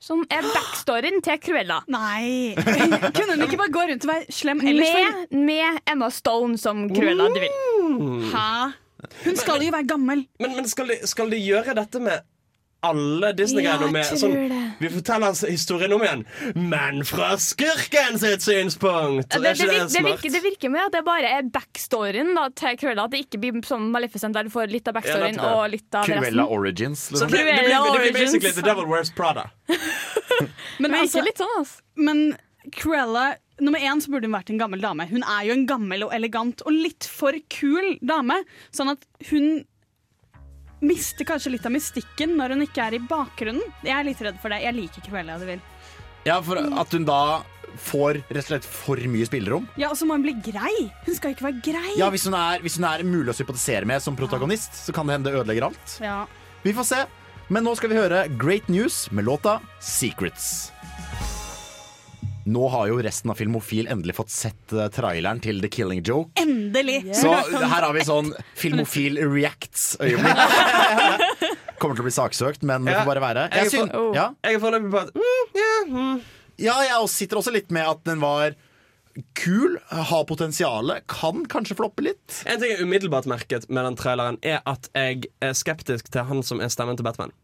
Som 0.00 0.22
er 0.32 0.40
backstoryen 0.48 1.20
til 1.20 1.36
Cruella. 1.44 1.82
Nei! 1.92 2.56
Kunne 3.16 3.34
hun 3.34 3.42
ikke 3.44 3.60
bare 3.60 3.74
gå 3.74 3.82
rundt 3.90 4.04
og 4.06 4.10
være 4.14 4.24
slem 4.32 4.60
ellers? 4.64 4.94
Med, 4.96 5.12
med 5.44 5.68
Emma 5.92 6.08
Stone 6.08 6.56
som 6.58 6.88
Cruella. 6.88 7.28
Du 7.28 7.40
vil. 7.42 7.52
Hæ? 8.32 8.72
Hun 9.26 9.36
skal 9.36 9.60
jo 9.60 9.68
være 9.74 9.84
gammel. 9.88 10.24
Men, 10.40 10.50
men 10.56 10.64
skal, 10.72 10.88
de, 10.88 10.96
skal 11.08 11.28
de 11.32 11.38
gjøre 11.44 11.74
dette 11.76 12.00
med 12.00 12.16
alle 12.86 13.32
Disney-greiene? 13.36 13.86
Ja, 13.86 13.92
med 13.92 14.20
sånn, 14.20 14.34
vi 14.80 14.90
forteller 14.94 15.36
historien 15.50 15.92
om 15.96 16.04
igjen, 16.04 16.22
men 16.56 17.02
fra 17.08 17.32
skurken 17.40 18.18
sitt 18.22 18.44
synspunkt! 18.46 19.28
Det, 19.30 19.38
Er 19.38 19.44
det, 19.44 19.52
ikke 19.58 19.68
vir- 19.70 19.84
det 19.84 19.94
det, 19.98 20.04
virker, 20.06 20.34
det 20.36 20.42
virker 20.46 20.72
med 20.74 20.86
at 20.88 20.96
det 20.96 21.02
bare 21.06 21.32
er 21.38 21.50
backstoryen 21.52 22.32
da, 22.38 22.48
til 22.56 22.78
Cruella. 22.80 23.04
At 23.08 23.14
det 23.14 23.22
ikke 23.26 23.40
blir 23.42 23.60
sånn 23.68 23.90
Maleficent 23.92 24.36
der 24.36 24.48
du 24.48 24.52
får 24.54 24.70
litt 24.72 24.88
av 24.88 24.96
backstoryen 24.98 25.36
Ja, 25.40 25.52
og 25.60 25.70
litt 25.74 25.94
av 25.94 26.08
Cruella 26.08 26.46
resten. 26.46 26.56
Origins. 26.58 27.04
Så 27.10 27.16
Liksom. 27.18 27.30
det, 27.34 27.44
det, 27.44 27.58
blir, 27.64 27.92
det 27.92 28.00
blir 28.00 28.18
basically 28.20 28.52
The 28.56 28.62
Devil 28.66 28.86
Wears 28.90 29.10
Prada. 29.12 29.50
Men, 30.80 30.94
altså, 30.94 31.18
ikke 31.20 31.26
litt 31.28 31.40
sånn, 31.42 31.54
altså. 31.58 31.82
men 32.00 32.20
Cruella 32.72 33.34
Nummer 33.60 33.82
én 33.84 34.00
så 34.00 34.08
burde 34.08 34.24
hun 34.24 34.32
vært 34.32 34.48
en 34.54 34.56
gammel 34.60 34.80
dame. 34.80 35.04
Hun 35.10 35.20
er 35.20 35.42
jo 35.44 35.52
en 35.52 35.66
gammel 35.68 36.06
og 36.06 36.14
elegant 36.16 36.62
og 36.64 36.72
litt 36.72 37.04
for 37.04 37.36
kul 37.52 37.98
dame. 38.00 38.38
Sånn 38.72 38.88
at 38.94 39.02
hun 39.28 39.66
mister 40.80 41.26
kanskje 41.28 41.52
litt 41.54 41.66
av 41.68 41.74
mystikken 41.74 42.36
når 42.38 42.56
hun 42.56 42.64
ikke 42.66 42.84
er 42.86 42.96
i 42.98 43.02
bakgrunnen. 43.10 43.64
Jeg 43.84 43.94
er 43.96 44.06
litt 44.08 44.20
redd 44.24 44.40
for 44.42 44.52
det. 44.52 44.62
Jeg 44.64 44.76
liker 44.76 45.04
Cruella. 45.06 45.38
Det 45.40 45.48
vil. 45.54 45.64
Ja, 46.28 46.40
for 46.44 46.60
at 46.60 46.96
hun 46.96 47.06
da 47.08 47.20
får 47.80 48.18
rett 48.28 48.42
og 48.42 48.48
slett 48.48 48.66
for 48.66 49.00
mye 49.12 49.28
spillerom. 49.28 49.68
Ja, 49.80 49.92
Og 49.92 49.96
så 50.00 50.08
må 50.08 50.16
hun 50.18 50.24
bli 50.26 50.34
grei. 50.42 50.90
Hun 51.06 51.16
skal 51.16 51.36
ikke 51.36 51.46
være 51.48 51.62
grei. 51.64 51.94
Ja, 52.00 52.10
hvis 52.12 52.26
hun, 52.26 52.34
er, 52.34 52.60
hvis 52.64 52.76
hun 52.80 52.88
er 52.88 53.06
mulig 53.06 53.30
å 53.32 53.38
sympatisere 53.38 53.86
med 53.88 54.02
som 54.02 54.18
protagonist, 54.18 54.74
så 54.84 54.94
kan 54.96 55.06
det 55.06 55.18
hende 55.18 55.30
det 55.30 55.38
ødelegger 55.40 55.70
alt. 55.70 55.96
Ja. 56.02 56.24
Vi 56.66 56.74
får 56.76 56.88
se. 56.90 57.00
Men 57.50 57.64
nå 57.66 57.72
skal 57.78 57.90
vi 57.90 57.98
høre 57.98 58.26
Great 58.38 58.68
News 58.70 59.08
med 59.10 59.26
låta 59.26 59.58
Secrets. 59.82 60.70
Nå 62.48 62.68
har 62.72 62.88
jo 62.88 62.96
resten 63.04 63.30
av 63.32 63.36
Filmofil 63.36 63.88
endelig 63.92 64.14
fått 64.16 64.32
sett 64.32 64.72
eh, 64.72 64.86
traileren 64.94 65.40
til 65.44 65.60
The 65.60 65.68
Killing 65.72 66.00
Joke. 66.06 66.32
Endelig. 66.40 67.02
Så 67.16 67.32
her 67.36 67.84
har 67.84 67.92
vi 67.92 68.04
sånn 68.06 68.32
Filmofil 68.58 69.20
reacts-øyeblikk. 69.20 70.40
Kommer 71.80 71.98
til 71.98 72.04
å 72.04 72.08
bli 72.08 72.14
saksøkt, 72.16 72.64
men 72.68 72.88
det 72.88 72.96
får 72.96 73.08
bare 73.10 73.24
være. 73.24 73.44
Jeg 73.52 73.68
Jeg, 73.68 73.74
syn, 73.74 73.92
for- 73.92 74.16
ja. 74.16 74.30
Jeg 74.46 74.56
er 74.56 74.64
foreløpig 74.64 74.90
på 74.94 75.02
at 75.04 75.12
mm, 75.16 75.60
ja, 75.60 75.70
mm. 75.92 76.16
ja, 76.64 76.78
jeg 76.88 77.12
sitter 77.12 77.40
også 77.40 77.54
litt 77.54 77.70
med 77.76 77.88
at 77.92 78.02
den 78.08 78.20
var 78.24 78.56
kul, 79.36 79.76
har 79.90 80.24
potensial, 80.28 80.92
kan 81.10 81.44
kanskje 81.50 81.76
floppe 81.76 82.04
litt. 82.06 82.40
En 82.48 82.60
ting 82.62 82.72
jeg 82.72 82.84
umiddelbart 82.86 83.28
merket 83.28 83.66
med 83.68 83.84
den 83.84 83.98
traileren, 84.00 84.38
er 84.46 84.62
at 84.70 84.88
jeg 84.96 85.28
er 85.44 85.56
skeptisk 85.58 86.08
til 86.14 86.28
han 86.28 86.44
som 86.46 86.62
er 86.62 86.72
stemmen 86.72 86.96
til 86.96 87.04
Batman. 87.08 87.34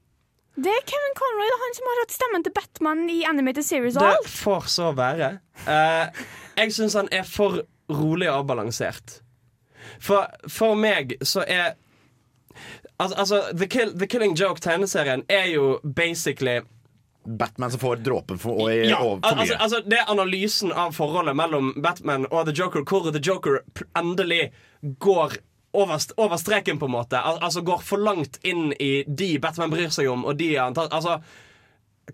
Det 0.56 0.72
er 0.72 0.84
Kevin 0.88 1.14
Conroy, 1.18 1.44
det 1.46 1.54
er 1.54 1.62
han 1.62 1.74
som 1.76 1.88
har 1.90 1.98
hatt 2.00 2.14
stemmen 2.16 2.44
til 2.46 2.52
Batman 2.56 3.02
i 3.12 3.18
Animated 3.28 3.66
Series 3.66 3.96
og 3.98 4.02
Det 4.06 4.12
alt. 4.14 4.28
får 4.32 4.68
så 4.72 4.90
være. 4.96 5.28
Eh, 5.68 6.22
jeg 6.62 6.72
syns 6.72 6.94
han 6.96 7.10
er 7.12 7.26
for 7.28 7.58
rolig 7.92 8.30
og 8.30 8.38
avbalansert. 8.42 9.18
For, 10.00 10.26
for 10.50 10.74
meg 10.80 11.16
så 11.22 11.44
er 11.46 11.74
Altså, 12.96 13.16
altså 13.20 13.38
The, 13.52 13.66
Kill, 13.68 13.90
The 14.00 14.06
Killing 14.08 14.32
Joke-tegneserien 14.38 15.26
er 15.28 15.50
jo 15.52 15.74
basically 15.84 16.62
Batman 17.26 17.70
som 17.74 17.80
får 17.82 17.96
dråpen 18.06 18.38
for, 18.40 18.62
og, 18.64 18.70
ja, 18.72 18.96
og 18.96 19.18
for 19.20 19.36
mye. 19.36 19.42
altså, 19.42 19.56
altså 19.60 19.80
Det 19.84 19.98
er 19.98 20.08
analysen 20.14 20.72
av 20.72 20.94
forholdet 20.96 21.36
mellom 21.36 21.74
Batman 21.84 22.24
og 22.30 22.46
The 22.48 22.54
Joker, 22.56 22.86
hvor 22.88 23.10
The 23.12 23.20
Joker 23.20 23.58
endelig 23.98 24.46
går 25.04 25.36
over, 25.76 26.00
over 26.16 26.36
streken, 26.40 26.78
på 26.80 26.88
en 26.88 26.94
måte. 26.96 27.18
Al 27.20 27.38
altså 27.44 27.62
går 27.66 27.82
for 27.84 28.00
langt 28.02 28.38
inn 28.44 28.72
i 28.80 29.04
de 29.06 29.34
Batman 29.42 29.70
bryr 29.72 29.92
seg 29.94 30.08
om, 30.12 30.24
og 30.24 30.38
de 30.40 30.54
antar, 30.60 30.88
Altså 30.92 31.18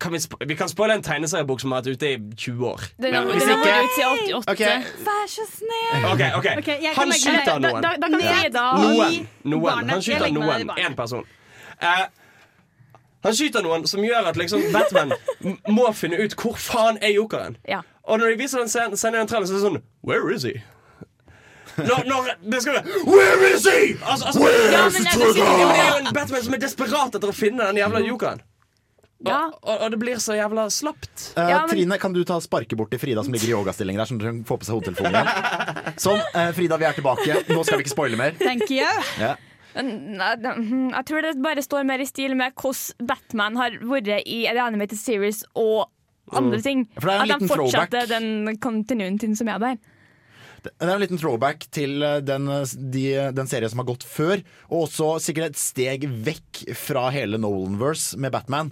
kan 0.00 0.12
vi, 0.14 0.18
sp 0.24 0.38
vi 0.48 0.54
kan 0.56 0.70
spoile 0.72 0.94
en 0.96 1.02
tegneseriebok 1.04 1.60
som 1.60 1.72
har 1.74 1.82
vært 1.82 1.98
ute 1.98 2.08
i 2.14 2.16
20 2.46 2.62
år. 2.70 2.80
Den 3.02 3.12
Ja, 3.12 3.20
har 3.20 3.26
hvis 3.28 3.42
ikke- 3.44 3.58
vært 3.60 3.84
ute 3.84 4.00
i 4.00 4.32
88. 4.32 4.52
Ok, 4.52 4.62
Vær 5.04 5.26
så 5.28 5.44
snill. 5.50 6.06
Okay, 6.14 6.30
okay. 6.38 6.56
okay 6.58 6.94
Han 6.96 7.12
skyter 7.12 7.58
noen. 7.60 7.82
da, 7.82 7.90
da 8.00 8.08
kan 8.08 8.18
Ned. 8.18 8.32
Frida 8.40 8.64
Noen. 8.80 9.28
noen. 9.44 9.88
Han 9.90 10.00
skyter 10.02 10.32
noen. 10.32 10.70
Én 10.78 10.96
person. 10.96 11.24
Eh, 11.82 12.06
han 13.24 13.32
skyter 13.34 13.62
noen 13.62 13.86
som 13.86 14.00
gjør 14.00 14.26
at 14.32 14.36
liksom 14.40 14.62
Batman 14.72 15.12
må 15.68 15.92
finne 15.94 16.18
ut 16.24 16.34
hvor 16.40 16.56
faen 16.56 16.98
er 17.02 17.12
jokeren. 17.12 17.56
Ja. 17.68 17.82
Og 18.04 18.18
når 18.18 18.32
de 18.32 18.36
viser 18.42 18.58
den 18.58 18.68
scenen, 18.72 18.96
sender 18.96 19.20
i 19.20 19.22
den 19.22 19.28
traileren, 19.28 19.46
så 19.46 19.54
er 19.54 19.60
det 19.60 19.66
sånn 19.68 19.82
Where 20.02 20.32
is 20.34 20.42
he? 20.42 20.62
Når, 21.78 22.04
når 22.08 22.30
det 22.52 22.62
skal 22.62 22.74
være 22.78 23.04
Where 23.06 23.50
is 23.54 23.64
he? 23.64 23.96
Altså, 24.04 24.26
altså, 24.26 24.40
Ja, 24.72 24.88
the 24.88 25.04
trigger? 25.04 25.34
det 25.34 25.82
er 25.82 25.90
jo 25.92 26.00
en 26.06 26.12
Batman 26.14 26.42
som 26.44 26.54
er 26.54 26.58
desperat 26.64 27.14
etter 27.18 27.28
å 27.30 27.34
finne 27.36 27.68
den 27.70 27.76
jævla 27.80 28.02
jokeren. 28.06 28.42
Ja. 29.24 29.36
Og, 29.46 29.58
og, 29.70 29.76
og 29.86 29.90
det 29.94 29.98
blir 30.02 30.16
så 30.18 30.34
jævla 30.34 30.64
slapt. 30.74 31.28
Eh, 31.38 31.48
Ja, 31.48 31.60
men- 31.62 31.70
Trine, 31.70 31.98
kan 32.02 32.12
du 32.12 32.24
ta 32.26 32.40
sparke 32.42 32.74
bort 32.76 32.90
til 32.90 32.98
Frida 32.98 33.22
som 33.22 33.32
ligger 33.32 33.52
i 33.52 33.54
yogastilling 33.54 33.96
der, 33.96 34.02
at 34.02 34.10
hun 34.26 34.42
får 34.44 34.58
på 34.58 34.66
seg 34.66 34.74
hodetelefonen 34.80 35.14
igjen? 35.20 35.94
Sånn, 36.02 36.20
eh, 36.34 36.50
Frida, 36.56 36.76
vi 36.82 36.88
er 36.90 36.92
tilbake. 36.98 37.36
Nå 37.48 37.62
skal 37.64 37.78
vi 37.78 37.84
ikke 37.86 37.94
spoile 37.94 38.18
mer. 38.18 38.34
Thank 38.40 38.68
you. 38.74 38.82
Det- 39.74 40.56
hm, 40.56 40.90
Jeg 40.92 41.04
tror 41.08 41.22
det 41.22 41.42
bare 41.42 41.62
står 41.64 41.84
mer 41.88 42.00
i 42.02 42.04
stil 42.04 42.34
med 42.36 42.52
hvordan 42.58 43.06
Batman 43.06 43.56
har 43.56 43.70
vært 43.80 44.10
i 44.26 44.42
The 44.50 44.58
Animated 44.60 44.98
Series 44.98 45.44
og 45.54 45.88
andre 46.32 46.60
ting. 46.60 46.88
For 46.98 47.08
det 47.08 47.14
er 47.14 47.22
en 47.22 47.30
At 47.30 47.40
de 47.40 47.48
fortsetter 47.48 48.06
throwback. 48.06 48.08
den 48.08 48.58
continuityen 48.58 49.36
som 49.36 49.48
er 49.48 49.58
der. 49.58 49.76
Det 50.62 50.72
er 50.86 50.92
en 50.94 51.00
liten 51.02 51.18
throwback 51.18 51.66
til 51.74 52.02
eh, 52.06 52.20
den, 52.22 52.46
eh, 52.48 52.62
de, 52.94 53.04
den 53.34 53.48
serien 53.50 53.70
som 53.72 53.82
har 53.82 53.88
gått 53.88 54.04
før, 54.06 54.42
og 54.70 54.84
også 54.86 55.08
sikkert 55.24 55.50
et 55.52 55.60
steg 55.60 56.06
vekk 56.26 56.62
fra 56.78 57.08
hele 57.14 57.38
Nolanverse 57.42 58.18
med 58.22 58.32
Batman. 58.34 58.70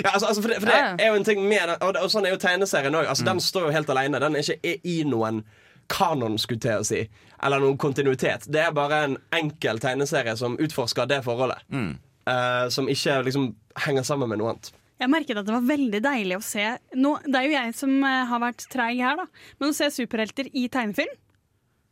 Ja, 0.00 0.14
altså, 0.14 0.30
altså, 0.30 0.40
for 0.42 0.48
det, 0.48 0.62
for 0.62 0.70
det 0.70 0.78
Ja. 0.78 0.94
er 0.96 1.10
jo 1.12 1.18
en 1.20 1.24
ting 1.28 1.42
med 1.48 1.68
den, 1.68 1.76
og, 1.84 1.96
og 2.00 2.08
sånn 2.10 2.24
er 2.24 2.32
jo 2.32 2.40
tegneserien 2.40 2.94
òg. 2.96 3.04
Altså, 3.10 3.24
Den 3.28 3.40
står 3.44 3.66
jo 3.68 3.74
helt 3.76 3.90
alene. 3.92 4.20
Den 4.22 4.36
er 4.38 4.40
ikke 4.46 4.78
i, 4.80 5.02
noen 5.04 5.42
kanon, 5.92 6.38
skulle 6.40 6.60
til 6.64 6.80
å 6.80 6.86
si. 6.88 7.02
Eller 7.44 7.60
noen 7.60 7.76
kontinuitet. 7.76 8.46
Det 8.48 8.62
er 8.64 8.72
bare 8.72 9.02
en 9.10 9.18
enkel 9.36 9.78
tegneserie 9.84 10.32
som 10.40 10.56
utforsker 10.56 11.06
det 11.10 11.20
forholdet. 11.26 11.60
Eh, 11.70 12.68
som 12.72 12.88
ikke 12.88 13.18
liksom 13.26 13.50
henger 13.84 14.02
sammen 14.08 14.30
med 14.32 14.40
noe 14.40 14.54
annet. 14.54 14.72
Jeg 15.00 15.10
merket 15.10 15.40
at 15.40 15.46
det 15.48 15.54
var 15.56 15.66
veldig 15.66 16.00
deilig 16.04 16.36
å 16.38 16.44
se 16.44 16.64
nå, 16.94 17.16
Det 17.26 17.38
er 17.38 17.46
jo 17.48 17.54
jeg 17.56 17.74
som 17.76 17.94
eh, 18.06 18.24
har 18.30 18.42
vært 18.42 18.66
treig 18.70 19.00
her, 19.02 19.18
da. 19.18 19.26
Men 19.58 19.72
å 19.72 19.76
se 19.76 19.88
superhelter 19.90 20.50
i 20.54 20.68
tegnefilm 20.72 21.14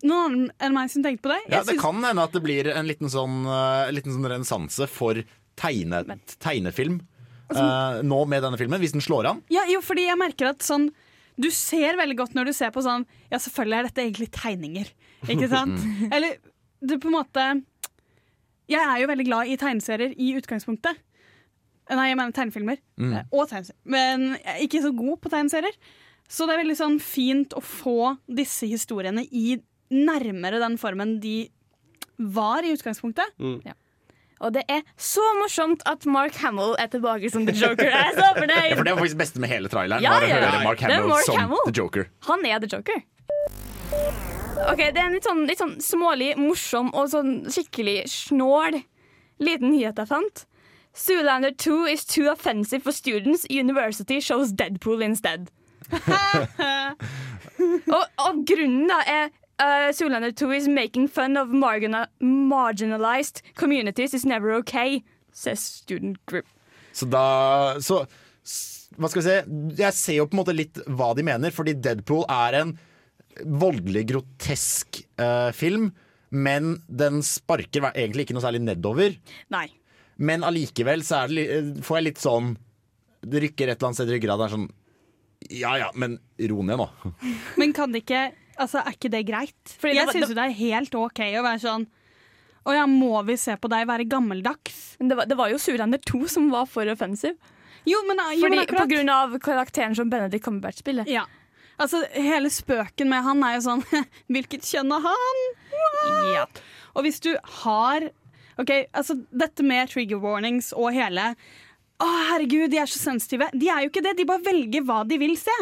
Noen 0.03 0.23
annen 0.27 0.47
enn 0.59 0.75
meg 0.75 0.91
som 0.91 1.05
tenkte 1.05 1.23
på 1.27 1.31
det? 1.31 1.41
Ja, 1.53 1.63
Det 1.67 1.77
kan 1.79 2.03
hende 2.03 2.25
at 2.27 2.35
det 2.35 2.43
blir 2.43 2.67
en 2.73 2.89
liten 2.89 3.11
sånn, 3.11 3.45
eh, 3.47 3.91
liten 3.95 4.15
sånn 4.15 4.27
renessanse 4.27 4.89
for 4.91 5.21
tegne, 5.59 6.01
tegnefilm 6.43 6.97
eh, 7.55 8.01
nå 8.03 8.19
med 8.27 8.43
denne 8.43 8.59
filmen, 8.59 8.83
hvis 8.83 8.95
den 8.97 9.05
slår 9.05 9.29
an. 9.31 9.43
Ja, 9.53 9.63
jo, 9.71 9.83
fordi 9.85 10.09
jeg 10.09 10.19
merker 10.19 10.51
at 10.55 10.67
sånn 10.67 10.91
Du 11.39 11.49
ser 11.55 11.97
veldig 11.97 12.17
godt 12.19 12.35
når 12.37 12.51
du 12.51 12.53
ser 12.57 12.73
på 12.75 12.83
sånn 12.85 13.07
Ja, 13.31 13.39
selvfølgelig 13.39 13.79
er 13.79 13.87
dette 13.89 14.03
egentlig 14.03 14.31
tegninger. 14.35 14.91
Ikke 15.31 15.49
sant? 15.51 15.79
Eller 16.15 16.39
du 16.83 16.99
på 16.99 17.09
en 17.13 17.19
måte 17.21 17.47
Jeg 18.71 18.83
er 18.83 18.99
jo 19.03 19.11
veldig 19.11 19.27
glad 19.31 19.53
i 19.55 19.59
tegneserier 19.61 20.19
i 20.19 20.35
utgangspunktet. 20.39 20.99
Nei, 21.91 22.07
jeg 22.13 22.19
mener 22.19 22.35
tegnefilmer. 22.37 22.79
Mm. 23.01 23.17
Og 23.33 23.49
tegneserier. 23.51 23.79
Men 23.85 24.29
jeg 24.37 24.55
er 24.55 24.63
ikke 24.67 24.83
så 24.85 24.93
god 24.97 25.21
på 25.23 25.33
tegneserier. 25.33 25.77
Så 26.33 26.47
det 26.47 26.55
er 26.55 26.63
veldig 26.63 26.79
sånn 26.79 26.99
fint 27.03 27.55
å 27.59 27.61
få 27.65 28.15
disse 28.31 28.69
historiene 28.71 29.25
i 29.29 29.59
nærmere 29.93 30.63
den 30.63 30.79
formen 30.81 31.19
de 31.21 31.51
var 32.17 32.65
i 32.65 32.73
utgangspunktet. 32.73 33.35
Og 34.43 34.51
det 34.57 34.63
er 34.73 34.83
så 34.99 35.23
morsomt 35.39 35.85
at 35.87 36.07
Mark 36.11 36.35
Hamill 36.43 36.75
er 36.83 36.89
tilbake 36.91 37.31
som 37.31 37.45
The 37.47 37.55
Joker. 37.55 37.87
Jeg 37.87 38.11
er 38.11 38.17
så 38.17 38.25
Ja, 38.27 38.77
for 38.79 38.85
Det 38.87 38.95
var 38.95 39.03
faktisk 39.03 39.19
det 39.19 39.23
beste 39.23 39.43
med 39.43 39.53
hele 39.53 39.71
traileren. 39.71 40.03
Ja, 40.03 40.17
ja, 40.25 40.41
ja. 40.43 40.63
Mark 40.65 40.83
Hamill 40.83 41.11
Mark 41.13 41.27
som 41.29 41.39
Hamill. 41.39 41.63
The 41.69 41.75
Joker. 41.79 42.09
Han 42.27 42.47
er 42.47 42.63
The 42.65 42.71
Joker. 42.73 43.05
Ok, 44.73 44.79
Det 44.79 44.99
er 44.99 45.05
en 45.05 45.15
litt 45.15 45.27
sånn, 45.27 45.45
litt 45.47 45.61
sånn 45.63 45.77
smålig, 45.83 46.33
morsom 46.39 46.91
og 46.95 47.11
sånn 47.13 47.33
skikkelig 47.51 48.03
snål 48.11 48.81
liten 49.43 49.73
nyhet 49.75 49.99
jeg 49.99 50.11
fant. 50.11 50.45
Zoolander 50.95 51.57
2 51.57 51.87
is 51.87 52.05
too 52.05 52.31
offensive 52.31 52.83
for 52.83 52.93
students. 52.93 53.47
University 53.51 54.21
shows 54.21 54.53
Deadpool 54.53 55.03
instead. 55.03 55.51
og, 57.97 58.05
og 58.19 58.43
grunnen 58.49 58.89
da 58.91 59.01
er 59.09 59.31
uh, 59.61 59.89
Zoolander 59.95 60.33
2 60.37 60.51
is 60.57 60.69
making 60.69 61.09
fun 61.09 61.37
of 61.37 61.49
margina 61.49 62.07
marginalized 62.21 63.43
communities 63.55 64.15
is 64.15 64.25
never 64.25 64.53
okay, 64.53 65.03
says 65.33 65.61
student 65.61 66.21
group. 66.27 66.47
Så 66.93 67.09
da 67.09 67.81
så, 67.81 68.05
Hva 68.99 69.09
skal 69.09 69.23
vi 69.23 69.27
se? 69.27 69.37
Jeg 69.81 69.97
ser 69.97 70.19
jo 70.21 70.29
på 70.29 70.37
en 70.37 70.43
måte 70.43 70.57
litt 70.57 70.81
hva 70.85 71.15
de 71.17 71.25
mener, 71.25 71.53
fordi 71.55 71.73
Deadpool 71.81 72.27
er 72.29 72.59
en 72.61 72.75
voldelig 73.49 74.05
grotesk 74.13 75.01
uh, 75.17 75.49
film. 75.57 75.95
Men 76.33 76.79
den 76.89 77.21
sparker 77.25 77.91
egentlig 77.93 78.27
ikke 78.27 78.37
noe 78.37 78.45
særlig 78.45 78.63
nedover. 78.65 79.17
Nei. 79.53 79.67
Men 80.17 80.45
allikevel 80.47 81.05
så 81.07 81.23
er 81.23 81.33
det, 81.33 81.47
eh, 81.57 81.73
får 81.83 81.99
jeg 81.99 82.07
litt 82.11 82.23
sånn 82.23 82.53
Det 83.23 83.41
rykker 83.47 83.71
et 83.71 83.79
eller 83.79 83.89
annet 83.89 83.99
sted 84.01 84.11
i 84.11 84.17
ryggraden. 84.17 84.53
Sånn, 84.53 84.69
ja 85.51 85.77
ja, 85.79 85.91
men 85.95 86.19
ro 86.51 86.63
ned 86.63 86.81
nå. 86.81 86.89
Men 87.61 87.73
kan 87.73 87.93
det 87.93 88.05
ikke 88.05 88.31
Altså, 88.61 88.83
Er 88.83 88.95
ikke 88.95 89.11
det 89.11 89.25
greit? 89.27 89.75
Fordi 89.81 89.97
jeg 89.97 90.13
syns 90.13 90.29
jo 90.31 90.37
det 90.37 90.45
er 90.45 90.59
helt 90.59 90.95
OK 90.99 91.23
å 91.25 91.45
være 91.45 91.63
sånn 91.63 91.87
Å 92.69 92.75
ja, 92.77 92.85
må 92.87 93.23
vi 93.27 93.39
se 93.41 93.57
på 93.59 93.71
deg 93.73 93.89
være 93.89 94.07
gammeldags? 94.11 94.83
Det 95.01 95.17
var, 95.19 95.27
det 95.27 95.39
var 95.39 95.51
jo 95.51 95.59
Surrender 95.59 95.99
2 95.99 96.29
som 96.31 96.51
var 96.53 96.69
for 96.71 96.87
offensive. 96.93 97.35
Jo, 97.89 97.99
men, 98.07 98.21
jo, 98.37 98.45
Fordi, 98.45 98.61
men 98.61 98.69
på 98.71 98.85
grunn 98.93 99.11
av 99.11 99.33
karakteren 99.43 99.97
som 99.99 100.11
Benedict 100.13 100.45
Cumberbatch 100.45 100.79
spiller. 100.85 101.09
Ja. 101.11 101.25
Altså, 101.83 102.05
hele 102.15 102.53
spøken 102.53 103.11
med 103.11 103.25
han 103.27 103.43
er 103.43 103.57
jo 103.57 103.65
sånn 103.65 103.83
Hvilket 104.33 104.69
kjønn 104.69 104.95
har 104.95 105.25
han? 105.25 105.43
Ja. 106.37 106.47
Og 106.95 107.07
hvis 107.09 107.19
du 107.25 107.33
har 107.65 108.13
Ok, 108.61 108.73
altså 108.93 109.17
Dette 109.31 109.65
med 109.65 109.93
trigger 109.93 110.21
warnings 110.23 110.73
og 110.77 110.91
hele 110.97 111.33
Å, 112.03 112.09
herregud, 112.33 112.67
de 112.73 112.81
er 112.83 112.91
så 112.91 112.99
sensitive. 112.99 113.47
De 113.55 113.69
er 113.71 113.85
jo 113.85 113.93
ikke 113.93 114.03
det. 114.03 114.17
De 114.19 114.27
bare 114.27 114.43
velger 114.43 114.83
hva 114.89 115.03
de 115.07 115.21
vil 115.23 115.37
se. 115.39 115.55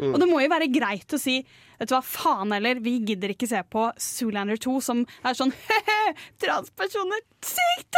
Og 0.00 0.16
det 0.22 0.28
må 0.30 0.38
jo 0.40 0.52
være 0.52 0.70
greit 0.72 1.12
å 1.12 1.20
si 1.20 1.40
Vet 1.80 1.88
du 1.88 1.94
hva, 1.94 2.02
faen 2.04 2.52
heller, 2.52 2.76
vi 2.84 2.98
gidder 3.08 3.32
ikke 3.32 3.48
se 3.48 3.62
på 3.72 3.86
Zoolander 4.04 4.58
2, 4.60 4.74
som 4.84 4.98
er 5.24 5.36
sånn 5.38 5.52
he-he, 5.70 6.12
transpersoner, 6.44 7.22
sykt! 7.40 7.96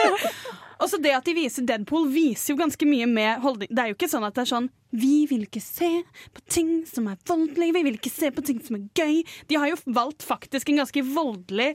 Og 0.80 0.88
så 0.88 0.96
det 0.96 1.12
at 1.12 1.26
de 1.28 1.34
viser 1.36 1.66
Deadpool, 1.68 2.06
viser 2.08 2.54
jo 2.54 2.60
ganske 2.62 2.88
mye 2.88 3.04
med 3.04 3.42
holdning. 3.44 3.68
Det 3.68 3.82
er 3.82 3.90
jo 3.90 3.98
ikke 3.98 4.08
sånn 4.08 4.24
at 4.24 4.38
det 4.38 4.46
er 4.46 4.50
sånn 4.54 4.70
Vi 4.96 5.26
vil 5.28 5.44
ikke 5.44 5.60
se 5.60 5.90
på 6.32 6.44
ting 6.48 6.70
som 6.88 7.10
er 7.12 7.20
voldelige, 7.28 7.76
vi 7.76 7.84
vil 7.84 7.98
ikke 8.00 8.12
se 8.14 8.32
på 8.32 8.46
ting 8.48 8.64
som 8.64 8.78
er 8.78 8.86
gøy. 8.96 9.20
De 9.52 9.60
har 9.60 9.68
jo 9.68 9.76
valgt 9.92 10.24
faktisk 10.24 10.72
en 10.72 10.80
ganske 10.80 11.04
voldelig, 11.12 11.74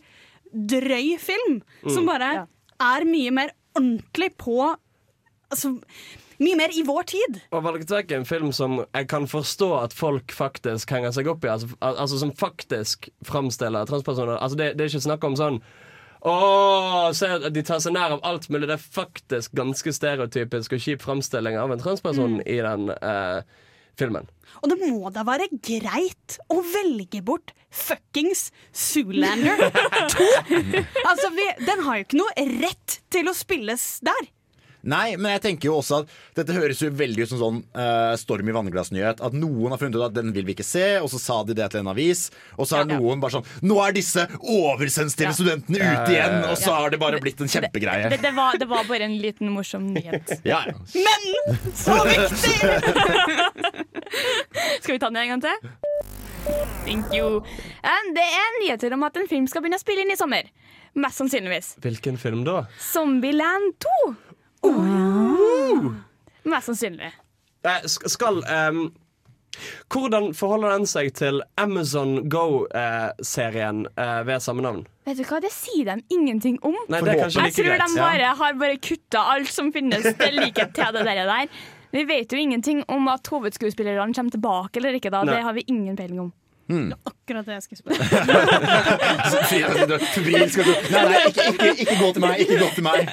drøy 0.56 1.18
film, 1.20 1.62
som 1.92 2.06
bare 2.08 2.34
Ja. 2.34 2.46
er 2.80 3.06
mye 3.06 3.32
mer 3.32 3.52
ordentlig 3.76 4.32
på 4.40 4.76
Altså 5.52 5.70
mye 6.42 6.56
mer 6.58 6.72
i 6.74 6.82
vår 6.84 7.04
tid. 7.08 7.36
Og 7.54 7.62
valgte 7.64 7.94
vekk 7.96 8.12
en 8.18 8.26
film 8.26 8.52
som 8.52 8.80
jeg 8.96 9.08
kan 9.08 9.28
forstå 9.30 9.68
at 9.84 9.94
folk 9.94 10.34
faktisk 10.34 10.90
henger 10.90 11.12
seg 11.16 11.28
opp 11.32 11.46
i. 11.46 11.48
Altså, 11.54 11.70
al- 11.82 11.96
altså 12.02 12.18
Som 12.20 12.32
faktisk 12.34 13.08
framstiller 13.24 13.86
transpersoner. 13.86 14.40
Altså 14.42 14.58
det, 14.58 14.72
det 14.78 14.84
er 14.88 14.90
ikke 14.90 15.06
snakk 15.06 15.24
om 15.24 15.36
sånn 15.40 15.62
Åh, 16.26 17.12
se, 17.14 17.28
De 17.54 17.62
tar 17.62 17.80
seg 17.84 17.94
nær 17.94 18.16
av 18.18 18.24
alt 18.26 18.48
mulig. 18.50 18.68
Det 18.68 18.80
er 18.80 18.86
faktisk 18.98 19.54
ganske 19.58 19.94
stereotypisk 19.94 20.74
og 20.74 20.82
kjip 20.82 21.04
framstilling 21.06 21.58
av 21.62 21.72
en 21.72 21.80
transperson 21.84 22.40
i 22.50 22.58
den 22.66 22.90
eh, 22.96 23.42
filmen. 24.00 24.28
Og 24.64 24.72
det 24.72 24.78
må 24.82 25.12
da 25.14 25.26
være 25.28 25.50
greit 25.64 26.38
å 26.52 26.62
velge 26.64 27.22
bort 27.26 27.54
fuckings 27.76 28.50
Zoolander 28.72 29.66
2! 30.14 30.30
Altså, 31.10 31.30
vi, 31.36 31.46
den 31.68 31.84
har 31.86 32.00
jo 32.00 32.08
ikke 32.08 32.22
noe 32.22 32.48
rett 32.64 33.00
til 33.14 33.30
å 33.30 33.36
spilles 33.36 33.86
der. 34.06 34.30
Nei, 34.86 35.16
men 35.18 35.32
jeg 35.36 35.42
tenker 35.46 35.70
jo 35.72 35.80
også 35.80 36.04
at 36.04 36.12
dette 36.38 36.54
høres 36.56 36.80
jo 36.84 36.92
veldig 36.94 37.26
ut 37.26 37.32
som 37.32 37.40
sånn 37.42 37.58
uh, 37.74 38.14
storm 38.22 38.48
i 38.52 38.54
vannglassnyhet. 38.56 39.22
At 39.26 39.34
noen 39.34 39.74
har 39.74 39.82
funnet 39.82 39.98
ut 39.98 40.06
at 40.08 40.16
den 40.18 40.30
vil 40.36 40.46
vi 40.46 40.54
ikke 40.56 40.66
se, 40.68 40.86
og 41.02 41.10
så 41.10 41.20
sa 41.22 41.40
de 41.48 41.56
det 41.58 41.68
til 41.74 41.82
en 41.82 41.90
avis. 41.94 42.28
Og 42.60 42.68
så 42.70 42.80
er 42.80 42.86
Ja. 42.86 43.00
noen 43.00 43.20
bare 43.24 43.34
sånn 43.40 43.46
Nå 43.66 43.80
er 43.82 43.96
disse 43.98 44.28
oversensitive 44.40 45.32
Ja. 45.32 45.34
studentene 45.34 45.80
ute 45.82 46.12
igjen! 46.14 46.38
Og 46.52 46.58
så 46.62 46.76
har 46.78 46.90
det 46.94 47.00
bare 47.02 47.20
blitt 47.24 47.42
en 47.42 47.50
kjempegreie. 47.50 48.10
Det, 48.14 48.22
det, 48.22 48.34
var, 48.38 48.58
det 48.62 48.68
var 48.70 48.86
bare 48.86 49.08
en 49.10 49.18
liten 49.22 49.50
morsom 49.54 49.90
nyhet. 49.96 50.38
Ja, 50.46 50.62
ja. 50.70 50.76
Men 50.94 51.22
så 51.74 51.98
viktig! 52.06 52.56
Skal 54.82 54.94
vi 54.96 55.00
ta 55.00 55.10
den 55.10 55.18
en 55.18 55.30
gang 55.36 55.42
til? 55.42 55.58
Thank 56.86 57.10
you. 57.16 57.40
Um, 57.82 58.12
det 58.14 58.22
er 58.26 58.60
nyheter 58.62 58.94
om 58.94 59.04
at 59.08 59.18
en 59.18 59.26
film 59.30 59.48
skal 59.50 59.64
begynne 59.66 59.80
å 59.80 59.82
spille 59.82 60.04
inn 60.06 60.14
i 60.14 60.18
sommer. 60.20 60.46
Mest 60.96 61.18
sannsynligvis. 61.20 61.74
Hvilken 61.84 62.20
film 62.22 62.44
da? 62.48 62.66
Zombieland 62.80 63.74
2. 63.84 64.16
Mest 66.46 66.70
sannsynlig. 66.70 67.12
Eh, 67.66 67.86
skal 67.86 68.44
um, 68.46 68.86
Hvordan 69.90 70.34
forholder 70.36 70.74
den 70.76 70.86
seg 70.90 71.14
til 71.16 71.40
Amazon 71.58 72.30
Go-serien 72.30 73.86
eh, 73.96 74.20
ved 74.28 74.44
samme 74.44 74.66
navn? 74.66 74.84
Vet 75.08 75.22
du 75.22 75.24
hva, 75.30 75.40
Det 75.44 75.52
sier 75.54 75.88
de 75.88 75.96
ingenting 76.12 76.58
om. 76.66 76.76
Nei, 76.92 77.00
det 77.06 77.14
er 77.14 77.22
kanskje 77.24 77.46
Jeg 77.48 77.56
tror 77.56 77.70
greit. 77.72 77.86
de 77.86 78.02
bare 78.02 78.34
har 78.42 78.60
bare 78.60 78.78
kutta 78.84 79.24
alt 79.36 79.52
som 79.54 79.72
finnes 79.74 80.04
til 80.04 80.40
likhet 80.42 80.76
til 80.76 80.98
det 80.98 81.06
der. 81.08 81.24
der. 81.30 81.48
Vi 81.96 82.04
vet 82.10 82.34
jo 82.34 82.38
ingenting 82.42 82.84
om 82.92 83.08
at 83.08 83.28
hovedskuespillerne 83.32 84.14
kommer 84.14 84.34
tilbake 84.36 84.82
eller 84.82 84.98
ikke. 85.00 85.14
da 85.14 85.24
Nei. 85.24 85.38
Det 85.38 85.44
har 85.48 85.56
vi 85.56 85.64
ingen 85.72 85.96
peiling 85.96 86.20
om. 86.28 86.34
Akkurat 86.66 87.46
det 87.46 87.54
jeg 87.60 87.64
skulle 87.66 87.80
spørre. 87.84 88.02
Nei, 89.46 91.04
nei, 91.10 91.20
ikke, 91.30 91.44
ikke, 91.52 91.70
ikke 91.84 91.96
gå 92.00 92.08
til 92.16 92.24
meg! 92.24 92.40
Ikke 92.42 92.58
gå 92.62 92.70
til 92.74 92.86
meg! 92.86 93.10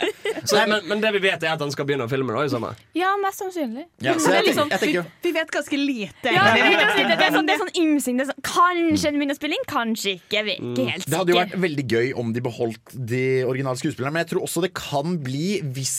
Så, 0.49 0.62
men, 0.69 0.79
men 0.88 1.03
det 1.03 1.11
vi 1.17 1.21
vet, 1.27 1.45
er 1.45 1.53
at 1.55 1.61
han 1.62 1.73
skal 1.75 1.87
begynne 1.88 2.07
å 2.09 2.11
filme 2.11 2.33
da, 2.35 2.45
i 2.47 2.51
sommer. 2.53 2.79
Ja, 2.97 3.12
mest 3.21 3.43
sannsynlig. 3.43 3.85
Ja, 4.05 4.15
så 4.21 4.33
jeg 4.35 4.49
liksom- 4.49 4.71
tenker, 4.73 4.79
jeg 4.79 4.81
tenker 4.81 4.99
jo 5.01 5.05
Vi 5.27 5.33
vet 5.37 5.53
ganske 5.57 5.79
lite. 5.81 6.33
Ja, 6.35 6.47
vi 6.57 6.61
det, 6.62 7.19
det 7.21 7.27
er 7.29 7.37
sånn, 7.37 7.49
det 7.49 7.55
er 7.57 7.62
sånn 7.62 7.75
ymsing. 7.83 8.19
Det 8.21 8.27
er 8.27 8.31
sånn, 8.33 8.45
kanskje 8.49 9.12
den 9.12 9.21
begynner 9.21 9.37
å 9.37 9.41
spille 9.41 9.59
inn, 9.59 9.69
kanskje 9.71 10.17
ikke. 10.17 10.33
Jeg 10.38 10.49
vet 10.49 10.65
ikke 10.73 10.88
helt 10.91 11.09
Det 11.09 11.21
hadde 11.21 11.35
jo 11.35 11.41
vært 11.41 11.59
veldig 11.67 11.87
gøy 11.93 12.12
om 12.23 12.33
de 12.37 12.45
beholdt 12.49 12.97
de 13.12 13.25
originale 13.49 13.81
skuespillerne, 13.81 14.15
men 14.17 14.25
jeg 14.25 14.33
tror 14.33 14.49
også 14.49 14.65
det 14.65 14.73
kan 14.79 15.19
bli, 15.23 15.61
hvis 15.77 15.97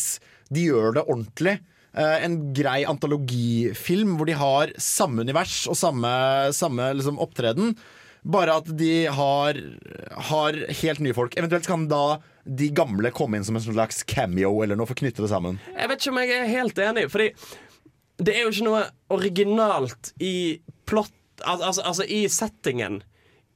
de 0.53 0.67
gjør 0.69 0.97
det 0.99 1.05
ordentlig, 1.07 1.59
en 1.93 2.39
grei 2.57 2.79
antologifilm 2.89 4.15
hvor 4.17 4.25
de 4.29 4.37
har 4.39 4.71
samme 4.81 5.21
univers 5.21 5.63
og 5.69 5.77
samme, 5.77 6.09
samme 6.57 6.87
liksom, 6.97 7.19
opptreden. 7.21 7.75
Bare 8.23 8.55
at 8.61 8.69
de 8.79 9.05
har, 9.11 9.59
har 10.29 10.57
helt 10.81 11.03
nye 11.03 11.13
folk. 11.13 11.35
Eventuelt 11.37 11.67
kan 11.69 11.85
da 11.91 12.21
de 12.43 12.69
gamle 12.75 13.11
komme 13.15 13.37
inn 13.37 13.45
som 13.45 13.59
en 13.59 13.63
slags 13.63 14.03
cameo 14.07 14.55
eller 14.63 14.79
noe 14.79 14.87
for 14.87 14.97
å 14.97 15.01
knytte 15.03 15.23
det 15.23 15.31
sammen. 15.31 15.59
Jeg 15.75 15.91
vet 15.91 16.01
ikke 16.01 16.13
om 16.13 16.21
jeg 16.23 16.35
er 16.35 16.51
helt 16.51 16.81
enig, 16.85 17.05
fordi 17.11 17.29
det 18.23 18.35
er 18.35 18.45
jo 18.45 18.53
ikke 18.53 18.67
noe 18.67 18.83
originalt 19.13 20.13
i 20.23 20.35
plott 20.89 21.19
Al 21.43 21.63
altså, 21.65 21.81
altså 21.81 22.05
i 22.07 22.21
settingen 22.29 23.01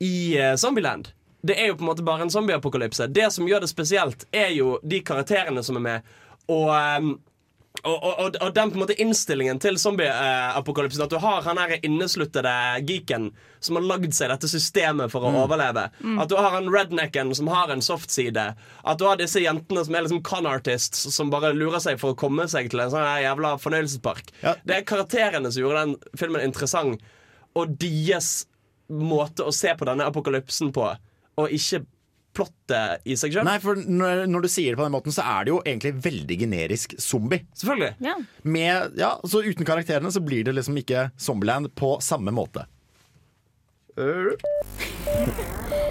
i 0.04 0.34
uh, 0.36 0.56
Zombieland. 0.60 1.12
Det 1.46 1.56
er 1.56 1.70
jo 1.70 1.76
på 1.78 1.86
en 1.86 1.92
måte 1.92 2.04
bare 2.04 2.26
en 2.26 2.32
zombieapokalypse. 2.34 3.06
Det 3.14 3.30
som 3.32 3.48
gjør 3.48 3.64
det 3.64 3.70
spesielt, 3.70 4.26
er 4.36 4.50
jo 4.56 4.74
de 4.84 5.00
karakterene 5.06 5.62
som 5.64 5.78
er 5.80 5.84
med, 5.86 6.10
og 6.52 6.72
ehm, 6.74 7.12
og, 7.88 8.20
og, 8.20 8.36
og, 8.42 8.54
den 8.56 8.72
på 8.72 8.78
en 8.78 8.84
måte 8.84 8.96
innstillingen 9.02 9.60
til 9.64 9.78
zombieapokalypsen. 9.82 11.06
At 11.06 11.14
du 11.14 11.18
har 11.24 11.46
han 11.46 11.60
her 11.62 11.78
innesluttede 11.80 12.54
geeken 12.88 13.30
som 13.64 13.80
har 13.80 13.88
lagd 13.88 14.16
seg 14.18 14.32
dette 14.32 14.50
systemet 14.52 15.14
for 15.14 15.26
å 15.26 15.34
overleve. 15.46 15.88
At 16.20 16.32
du 16.32 16.38
har 16.40 16.54
han 16.58 16.70
rednecken 16.74 17.34
som 17.38 17.50
har 17.52 17.72
en 17.74 17.84
softside. 17.86 18.50
At 18.84 19.02
du 19.02 19.08
har 19.08 19.20
disse 19.20 19.42
jentene 19.44 19.86
som 19.88 19.98
er 19.98 20.06
liksom 20.06 20.24
con 20.28 20.50
artists 20.50 21.08
som 21.16 21.32
bare 21.34 21.54
lurer 21.56 21.82
seg 21.84 22.02
for 22.02 22.14
å 22.14 22.20
komme 22.20 22.48
seg 22.52 22.72
til 22.72 22.84
en 22.84 22.94
sånn 22.94 23.08
jævla 23.24 23.56
fornøyelsespark. 23.64 24.34
Ja. 24.44 24.58
Det 24.68 24.80
er 24.80 24.88
karakterene 24.88 25.52
som 25.52 25.64
gjorde 25.64 25.86
den 25.86 26.18
filmen 26.20 26.46
interessant, 26.46 27.04
og 27.58 27.78
deres 27.82 28.46
måte 28.88 29.46
å 29.48 29.54
se 29.56 29.74
på 29.76 29.88
denne 29.88 30.08
apokalypsen 30.08 30.72
på, 30.76 30.90
og 31.38 31.54
ikke 31.54 31.84
plottet 32.38 33.04
i 33.10 33.18
seg 33.20 33.34
sjøl. 33.34 33.46
Nei, 33.48 33.58
for 33.64 33.80
når, 33.82 34.24
når 34.30 34.46
du 34.46 34.50
sier 34.54 34.74
det 34.76 34.80
på 34.80 34.86
den 34.86 34.94
måten, 34.96 35.16
så 35.16 35.26
er 35.26 35.48
det 35.48 35.54
jo 35.56 35.60
egentlig 35.66 35.94
veldig 36.06 36.38
generisk 36.46 36.94
zombie. 37.02 37.42
Selvfølgelig. 37.58 37.96
Ja. 38.06 38.16
Med, 38.46 38.98
ja, 39.02 39.12
så 39.26 39.42
uten 39.46 39.66
karakterene 39.68 40.14
så 40.14 40.22
blir 40.24 40.46
det 40.48 40.54
liksom 40.58 40.78
ikke 40.80 41.08
Zombieland 41.18 41.74
på 41.78 41.96
samme 42.06 42.34
måte. 42.36 42.68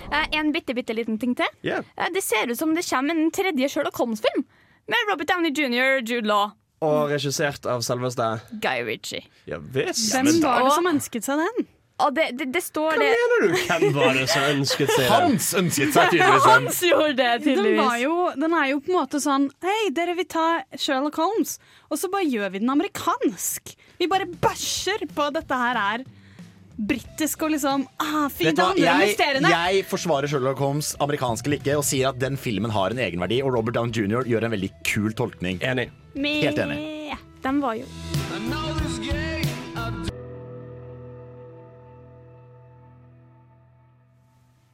Eh, 0.06 0.38
En 0.38 0.52
bitte, 0.54 0.74
bitte 0.76 0.94
liten 0.94 1.16
ting 1.18 1.32
til. 1.35 1.48
Yeah. 1.66 1.82
Det 2.14 2.22
ser 2.22 2.46
ut 2.50 2.59
som 2.59 2.74
det 2.76 2.85
kommer 2.87 3.16
en 3.16 3.30
tredje 3.35 3.68
Sherlock 3.72 3.96
Holmes-film. 3.98 4.44
Med 4.87 5.09
Robert 5.11 5.26
Downey 5.32 5.50
jr., 5.50 5.98
Jude 6.06 6.28
Law, 6.28 6.52
Og 6.85 7.11
regissert 7.11 7.64
av 7.66 7.80
selveste 7.82 8.26
Guy 8.62 8.85
Ritchie. 8.87 9.24
Ja. 9.48 9.59
Hvem 9.59 10.28
var 10.44 10.62
det 10.62 10.74
som 10.76 10.87
ønsket 10.92 11.26
seg 11.26 11.40
den? 11.42 11.66
Og 12.04 12.12
det, 12.12 12.26
det, 12.37 12.50
det 12.52 12.61
står 12.61 12.92
Hva 12.92 12.98
det 13.00 13.06
mener 13.09 13.46
du? 13.46 13.54
Hvem 13.56 13.94
var 13.96 14.18
det 14.18 14.26
som 14.28 14.42
ønsket 14.50 14.90
seg 14.92 15.00
det? 15.00 15.06
Hans 15.09 15.46
ønsket 15.56 15.94
seg 15.94 16.11
tydeligvis 16.12 16.44
den. 16.44 16.66
Hans 16.66 16.82
gjorde 16.85 17.14
det, 17.16 17.16
Den, 17.16 17.30
var 17.30 17.46
tydeligvis. 17.46 18.02
jo, 18.02 18.18
den 18.42 18.56
er 18.59 18.66
jo 18.72 18.82
på 18.82 18.92
en 18.92 18.98
måte 18.98 19.20
sånn 19.24 19.46
Hei, 19.64 19.78
dere 19.96 20.16
vil 20.18 20.28
ta 20.28 20.44
Sherlock 20.76 21.16
Holmes, 21.22 21.56
og 21.88 22.00
så 22.00 22.11
bare 22.12 22.28
gjør 22.28 22.52
vi 22.52 22.61
den 22.61 22.72
amerikansk. 22.74 23.72
Vi 23.96 24.09
bare 24.12 24.28
bæsjer 24.28 25.06
på 25.09 25.24
at 25.30 25.38
dette 25.38 25.61
her 25.62 25.80
er 25.80 26.04
britisk 26.76 27.46
og 27.46 27.54
liksom 27.54 27.87
ah, 28.04 28.26
Fint 28.28 28.61
hva? 28.61 28.74
Jeg, 28.76 29.14
jeg 29.16 29.87
forsvarer 29.88 30.28
Sherlock 30.28 30.61
Holmes 30.61 30.92
amerikansk 31.00 31.48
eller 31.48 31.62
ikke 31.62 31.78
og 31.80 31.87
sier 31.88 32.11
at 32.12 32.20
den 32.20 32.37
filmen 32.37 32.74
har 32.76 32.92
en 32.92 33.00
egenverdi, 33.00 33.40
og 33.40 33.56
Robert 33.56 33.78
Down 33.78 33.94
jr. 33.96 34.28
gjør 34.28 34.50
en 34.50 34.52
veldig 34.59 34.70
kul 34.85 35.16
tolkning. 35.16 35.62
Enig. 35.64 35.88
Helt 36.20 36.61
enig. 36.61 37.16
Den 37.46 37.62
var 37.62 37.78
jo 37.78 37.88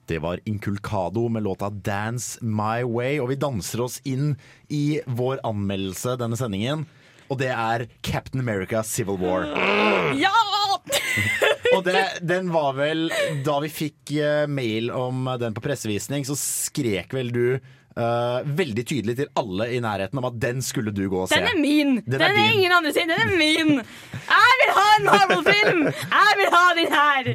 Det 0.06 0.18
var 0.18 0.40
Inculcado 0.44 1.28
med 1.28 1.42
låta 1.42 1.70
'Dance 1.70 2.38
My 2.42 2.82
Way', 2.82 3.20
og 3.20 3.28
vi 3.28 3.36
danser 3.36 3.80
oss 3.80 4.00
inn 4.04 4.36
i 4.68 5.00
vår 5.06 5.40
anmeldelse 5.46 6.16
denne 6.18 6.36
sendingen. 6.36 6.86
Og 7.30 7.38
det 7.38 7.52
er 7.54 7.86
Captain 8.02 8.40
America 8.40 8.82
Civil 8.82 9.16
War. 9.16 9.46
Ja! 10.18 10.34
Og 11.76 11.84
det, 11.86 12.00
den 12.26 12.50
var 12.52 12.74
vel 12.76 13.06
Da 13.46 13.58
vi 13.62 13.70
fikk 13.72 14.12
eh, 14.18 14.48
mail 14.50 14.90
om 14.92 15.28
den 15.40 15.54
på 15.56 15.62
pressevisning, 15.64 16.26
så 16.28 16.36
skrek 16.38 17.14
vel 17.16 17.32
du 17.32 17.46
eh, 17.96 18.48
veldig 18.58 18.84
tydelig 18.88 19.16
til 19.18 19.28
alle 19.38 19.68
i 19.76 19.80
nærheten 19.84 20.20
om 20.20 20.28
at 20.28 20.38
den 20.42 20.62
skulle 20.64 20.92
du 20.94 21.04
gå 21.10 21.24
og 21.24 21.30
se. 21.30 21.38
Den 21.38 21.50
er 21.50 21.58
min! 21.60 21.94
Den 22.04 22.18
Den 22.18 22.24
er 22.28 22.38
er, 22.38 22.52
ingen 22.54 22.72
andre 22.72 22.92
sin, 22.94 23.10
den 23.12 23.20
er 23.20 23.32
min! 23.36 23.72
Jeg 23.82 24.58
vil 24.62 24.72
ha 24.78 24.86
en 24.98 25.08
Marvel-film! 25.08 25.82
Jeg 25.90 26.38
vil 26.40 26.52
ha 26.56 26.62
den 26.78 26.96
her! 26.96 27.30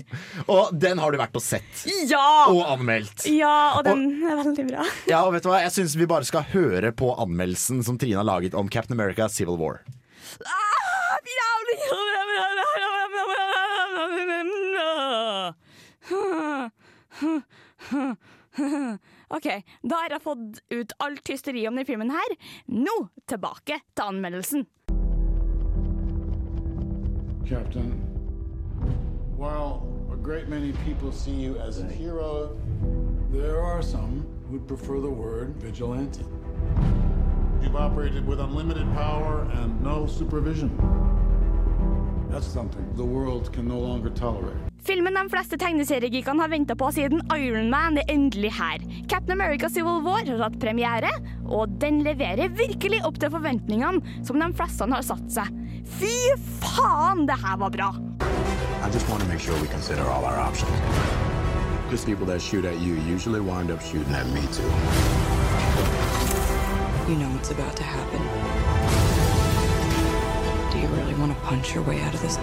Og 0.47 0.73
den 0.85 1.03
har 1.03 1.11
du 1.13 1.19
vært 1.21 1.37
og 1.37 1.43
sett. 1.45 1.83
Ja! 2.09 2.47
Og 2.51 2.63
anmeldt. 2.77 3.27
Ja, 3.31 3.77
og 3.77 3.85
den 3.87 4.07
er 4.23 4.41
veldig 4.43 4.67
bra. 4.71 4.87
Ja, 5.09 5.23
og 5.27 5.33
vet 5.35 5.45
du 5.45 5.51
hva? 5.51 5.61
Jeg 5.65 5.75
syns 5.75 5.97
vi 5.99 6.09
bare 6.09 6.27
skal 6.27 6.47
høre 6.53 6.93
på 6.95 7.13
anmeldelsen 7.19 7.83
som 7.85 7.99
Trine 8.01 8.21
har 8.21 8.27
laget 8.27 8.57
om 8.57 8.69
Captain 8.71 8.97
America 8.99 9.29
Civil 9.31 9.59
War. 9.61 9.81
OK, 19.29 19.47
da 19.83 19.95
har 20.03 20.13
jeg 20.15 20.23
fått 20.23 20.59
ut 20.71 20.93
alt 21.03 21.27
hysteri 21.27 21.65
om 21.67 21.75
denne 21.75 21.87
filmen 21.87 22.11
her. 22.13 22.35
Nå 22.71 22.95
tilbake 23.27 23.81
til 23.93 24.03
anmeldelsen. 24.05 24.67
Captain, 27.47 27.91
while 29.37 29.83
a 30.11 30.15
great 30.15 30.49
many 30.49 30.73
people 30.85 31.11
see 31.11 31.31
you 31.31 31.57
as 31.57 31.79
a 31.79 31.85
hero, 31.85 32.57
there 33.31 33.61
are 33.61 33.81
some 33.81 34.25
who'd 34.49 34.67
prefer 34.67 34.99
the 34.99 35.09
word 35.09 35.55
vigilante. 35.61 36.25
You've 37.61 37.75
operated 37.75 38.25
with 38.25 38.39
unlimited 38.39 38.87
power 38.93 39.47
and 39.61 39.81
no 39.81 40.07
supervision. 40.07 40.71
That's 42.29 42.47
something 42.47 42.85
the 42.95 43.05
world 43.05 43.51
can 43.51 43.67
no 43.67 43.79
longer 43.79 44.09
tolerate. 44.09 44.66
Filmen 44.85 45.17
de 45.17 45.23
fleste 45.31 45.57
tegneseriegeekene 45.59 46.43
har 46.43 46.51
venta 46.51 46.75
på 46.77 46.89
siden 46.95 47.23
Iron 47.35 47.69
Man 47.71 47.97
er 47.97 48.07
endelig 48.11 48.53
her. 48.59 48.83
Captain 49.09 49.33
America 49.33 49.69
Civil 49.69 50.03
War 50.05 50.23
har 50.27 50.43
hatt 50.45 50.59
premiere, 50.61 51.11
og 51.45 51.73
den 51.81 52.03
leverer 52.05 52.53
virkelig 52.53 53.01
opp 53.07 53.17
til 53.19 53.33
forventningene 53.33 54.23
som 54.27 54.39
de 54.39 54.51
fleste 54.55 54.87
har 54.93 55.03
satt 55.05 55.27
seg. 55.39 55.51
Fy 55.97 56.13
faen, 56.61 57.25
det 57.27 57.39
her 57.41 57.57
var 57.63 57.73
bra! 57.73 57.89
I 58.83 58.89
just 58.93 59.09
want 59.09 59.21
to 59.23 59.27
make 59.27 59.39
sure 59.39 59.59
we 59.59 59.67
consider 59.67 60.03
all 60.03 60.23
our 60.23 60.39
options. 60.39 60.71
Because 61.85 62.05
people 62.05 62.25
that 62.27 62.41
shoot 62.41 62.65
at 62.65 62.79
you 62.79 62.95
usually 62.95 63.39
wind 63.39 63.71
up 63.71 63.81
shooting 63.81 64.13
at 64.13 64.27
me 64.27 64.41
too. 64.51 64.71
You 67.09 67.17
know 67.17 67.29
what's 67.35 67.51
about 67.51 67.75
to 67.77 67.83
happen. 67.83 68.21
Do 70.71 70.79
you 70.79 70.87
really 70.95 71.15
want 71.15 71.33
to 71.33 71.39
punch 71.45 71.73
your 71.73 71.83
way 71.83 72.01
out 72.01 72.13
of 72.13 72.21
this? 72.21 72.37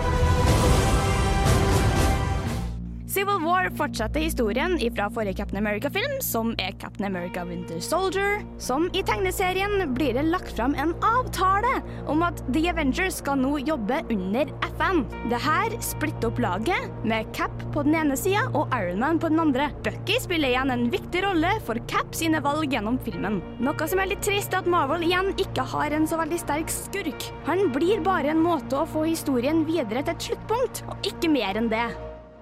Civil 3.14 3.44
War 3.44 3.70
fortsetter 3.78 4.20
historien 4.20 4.72
fra 4.96 5.04
forrige 5.10 5.36
Captain 5.38 5.60
America-film, 5.60 6.16
som 6.20 6.48
er 6.58 6.72
Captain 6.80 7.06
America 7.06 7.44
Winter 7.44 7.78
Soldier. 7.80 8.40
Som 8.58 8.88
i 8.90 9.04
tegneserien 9.06 9.94
blir 9.94 10.16
det 10.16 10.24
lagt 10.32 10.56
fram 10.56 10.72
en 10.74 10.96
avtale 10.98 11.76
om 12.10 12.24
at 12.26 12.40
The 12.48 12.64
Avengers 12.72 13.20
skal 13.20 13.38
nå 13.38 13.60
jobbe 13.68 14.00
under 14.10 14.50
FN. 14.72 15.04
Det 15.30 15.38
her 15.44 15.76
splitter 15.78 16.32
opp 16.32 16.40
laget, 16.42 16.88
med 17.06 17.30
Cap 17.38 17.54
på 17.76 17.84
den 17.86 17.94
ene 18.00 18.16
sida 18.18 18.48
og 18.50 18.74
Iron 18.74 18.98
Man 19.04 19.20
på 19.22 19.30
den 19.30 19.38
andre. 19.44 19.68
Bucky 19.86 20.16
spiller 20.24 20.50
igjen 20.50 20.74
en 20.74 20.82
viktig 20.90 21.22
rolle 21.22 21.52
for 21.68 21.78
Cap 21.92 22.18
sine 22.18 22.40
valg 22.42 22.74
gjennom 22.74 22.98
filmen. 23.06 23.38
Noe 23.62 23.88
som 23.92 24.02
er 24.02 24.10
litt 24.10 24.24
trist, 24.26 24.50
er 24.50 24.64
at 24.64 24.70
Marvel 24.74 25.06
igjen 25.06 25.30
ikke 25.36 25.68
har 25.76 25.94
en 25.94 26.08
så 26.10 26.18
veldig 26.18 26.40
sterk 26.42 26.74
skurk. 26.80 27.28
Han 27.46 27.70
blir 27.76 28.02
bare 28.02 28.34
en 28.34 28.42
måte 28.42 28.80
å 28.80 28.90
få 28.90 29.06
historien 29.06 29.62
videre 29.70 30.02
til 30.02 30.16
et 30.16 30.28
sluttpunkt, 30.32 30.82
og 30.90 31.08
ikke 31.12 31.30
mer 31.30 31.62
enn 31.62 31.70
det. 31.70 31.86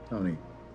Tony, 0.08 0.32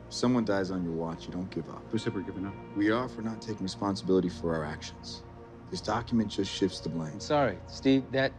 if 0.08 0.14
someone 0.14 0.46
dies 0.46 0.72
on 0.72 0.84
your 0.84 0.94
watch, 0.94 1.26
you 1.26 1.34
don't 1.34 1.50
give 1.50 1.70
up. 1.70 1.84
Who 1.92 1.98
said 1.98 2.16
we're 2.16 2.22
giving 2.22 2.46
up? 2.46 2.54
We 2.76 2.92
are 2.92 3.08
for 3.10 3.22
not 3.22 3.42
taking 3.42 3.64
responsibility 3.64 4.30
for 4.30 4.56
our 4.56 4.64
actions. 4.66 5.24
This 5.70 5.82
document 5.82 6.30
just 6.30 6.52
shifts 6.52 6.80
the 6.80 6.90
blame. 6.90 7.20
Sorry, 7.20 7.58
Steve, 7.68 8.04
that 8.12 8.32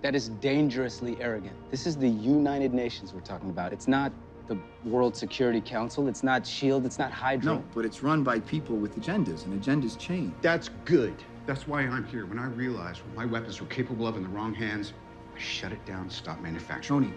that 0.00 0.14
is 0.14 0.28
dangerously 0.28 1.16
arrogant. 1.20 1.56
This 1.70 1.86
is 1.86 1.96
the 1.96 2.08
United 2.08 2.72
Nations 2.74 3.12
we're 3.12 3.20
talking 3.20 3.50
about. 3.50 3.72
It's 3.72 3.88
not 3.88 4.12
the 4.46 4.58
World 4.84 5.16
Security 5.16 5.60
Council. 5.60 6.08
It's 6.08 6.22
not 6.22 6.46
SHIELD. 6.46 6.84
It's 6.84 6.98
not 6.98 7.10
Hydra. 7.10 7.54
No, 7.54 7.64
but 7.74 7.84
it's 7.84 8.02
run 8.02 8.22
by 8.22 8.40
people 8.40 8.76
with 8.76 8.98
agendas, 9.00 9.46
and 9.46 9.62
agendas 9.62 9.98
change. 9.98 10.34
That's 10.42 10.70
good. 10.84 11.14
That's 11.46 11.66
why 11.66 11.82
I'm 11.82 12.06
here. 12.06 12.26
When 12.26 12.38
I 12.38 12.46
realized 12.46 13.00
what 13.00 13.16
my 13.16 13.24
weapons 13.26 13.60
were 13.60 13.66
capable 13.66 14.06
of 14.06 14.16
in 14.16 14.22
the 14.22 14.28
wrong 14.30 14.54
hands, 14.54 14.92
I 15.34 15.38
shut 15.38 15.72
it 15.72 15.84
down, 15.84 16.08
stopped 16.08 16.42
manufacturing. 16.42 17.02
Tony, 17.02 17.14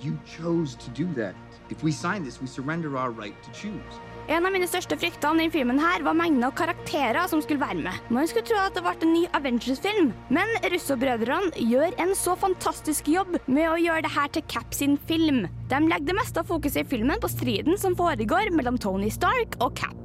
you 0.00 0.18
chose 0.24 0.74
to 0.76 0.90
do 0.90 1.12
that. 1.14 1.34
If 1.70 1.84
we 1.84 1.92
sign 1.92 2.24
this, 2.24 2.40
we 2.40 2.48
surrender 2.48 2.96
our 2.96 3.10
right 3.10 3.34
to 3.44 3.50
choose. 3.52 4.00
En 4.28 4.46
av 4.46 4.52
mine 4.54 4.66
største 4.70 4.94
fryktene 4.98 5.46
i 5.46 5.50
filmen 5.50 5.78
her 5.82 6.02
var 6.06 6.14
mengden 6.18 6.44
av 6.46 6.52
karakterer 6.58 7.26
som 7.30 7.40
skulle 7.42 7.62
være 7.62 7.82
med. 7.82 8.10
Man 8.14 8.28
skulle 8.30 8.46
tro 8.46 8.58
at 8.58 8.76
det 8.76 8.82
ble 8.84 8.92
en 9.06 9.12
ny 9.14 9.22
Avengers-film, 9.38 10.12
men 10.34 10.52
Russo-brødrene 10.70 11.64
gjør 11.70 11.96
en 12.02 12.14
så 12.18 12.36
fantastisk 12.38 13.10
jobb 13.10 13.38
med 13.46 13.66
å 13.70 13.78
gjøre 13.80 14.04
det 14.06 14.12
her 14.14 14.30
til 14.34 14.46
Cap 14.50 14.74
sin 14.74 14.98
film. 15.08 15.46
De 15.70 15.80
legger 15.86 16.12
det 16.12 16.18
meste 16.18 16.42
av 16.42 16.50
fokuset 16.50 16.84
i 16.84 16.90
filmen 16.94 17.22
på 17.22 17.30
striden 17.30 17.78
som 17.78 17.98
foregår 17.98 18.52
mellom 18.54 18.78
Tony 18.78 19.10
Stark 19.10 19.58
og 19.58 19.74
Cap. 19.78 19.98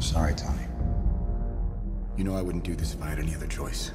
Sorry, 0.00 0.32
Tony. 0.36 0.68
You 2.16 2.24
know 2.24 2.36
I 2.36 2.42
wouldn't 2.42 2.64
do 2.64 2.74
this 2.74 2.94
if 2.94 3.02
I 3.02 3.08
had 3.08 3.18
any 3.18 3.34
other 3.34 3.48
choice. 3.48 3.92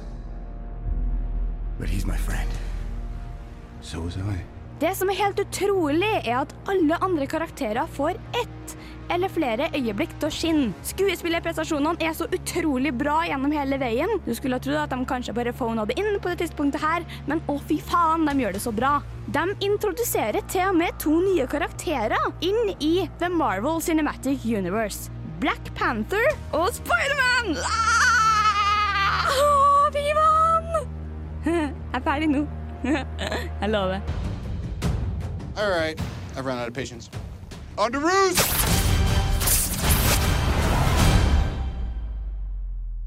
But 1.78 1.88
he's 1.88 2.06
my 2.06 2.16
friend. 2.16 2.50
So 3.80 4.00
was 4.00 4.16
I. 4.16 4.51
Det 4.82 4.96
som 4.98 5.10
er 5.12 5.14
helt 5.14 5.38
utrolig, 5.38 6.10
er 6.24 6.40
at 6.40 6.52
alle 6.66 6.96
andre 7.06 7.26
karakterer 7.30 7.86
får 7.94 8.16
ett 8.34 8.72
eller 9.14 9.30
flere 9.30 9.68
øyeblikk 9.76 10.16
til 10.16 10.26
å 10.26 10.30
skinne. 10.34 10.86
Skuespillerprestasjonene 10.88 12.02
er 12.02 12.16
så 12.18 12.26
utrolig 12.34 12.90
bra 12.98 13.20
gjennom 13.28 13.54
hele 13.54 13.78
veien. 13.78 14.10
Du 14.24 14.32
skulle 14.34 14.58
ha 14.58 14.64
trodd 14.64 14.80
at 14.80 14.90
de 14.90 15.06
kanskje 15.06 15.34
bare 15.36 15.52
phona 15.54 15.84
det 15.86 15.94
inn 16.02 16.18
på 16.18 16.32
det 16.32 16.40
tidspunktet 16.40 16.82
her, 16.82 17.06
men 17.30 17.42
å 17.52 17.60
fy 17.68 17.76
faen, 17.78 18.26
de 18.26 18.34
gjør 18.42 18.56
det 18.56 18.64
så 18.64 18.72
bra. 18.74 18.96
De 19.30 19.44
introduserer 19.68 20.42
til 20.50 20.72
og 20.72 20.80
med 20.80 20.98
to 21.04 21.14
nye 21.28 21.46
karakterer 21.52 22.26
inn 22.42 22.74
i 22.80 23.06
The 23.22 23.30
Marvel 23.30 23.78
Cinematic 23.84 24.42
Universe. 24.48 25.12
Black 25.44 25.70
Panther 25.78 26.26
og 26.50 26.72
Spiderman! 26.74 27.54
Ah! 27.70 29.30
Å, 29.30 29.46
Fy 29.94 30.04
faen! 30.18 30.92
Jeg 31.46 31.70
er 31.70 32.06
ferdig 32.10 32.34
nå. 32.34 32.44
Jeg 33.62 33.70
lover. 33.70 34.21
All 35.54 35.68
right, 35.68 36.00
I've 36.34 36.46
run 36.46 36.58
out 36.58 36.68
of 36.68 36.72
patience. 36.72 37.10
On 37.76 37.92
to! 37.92 38.00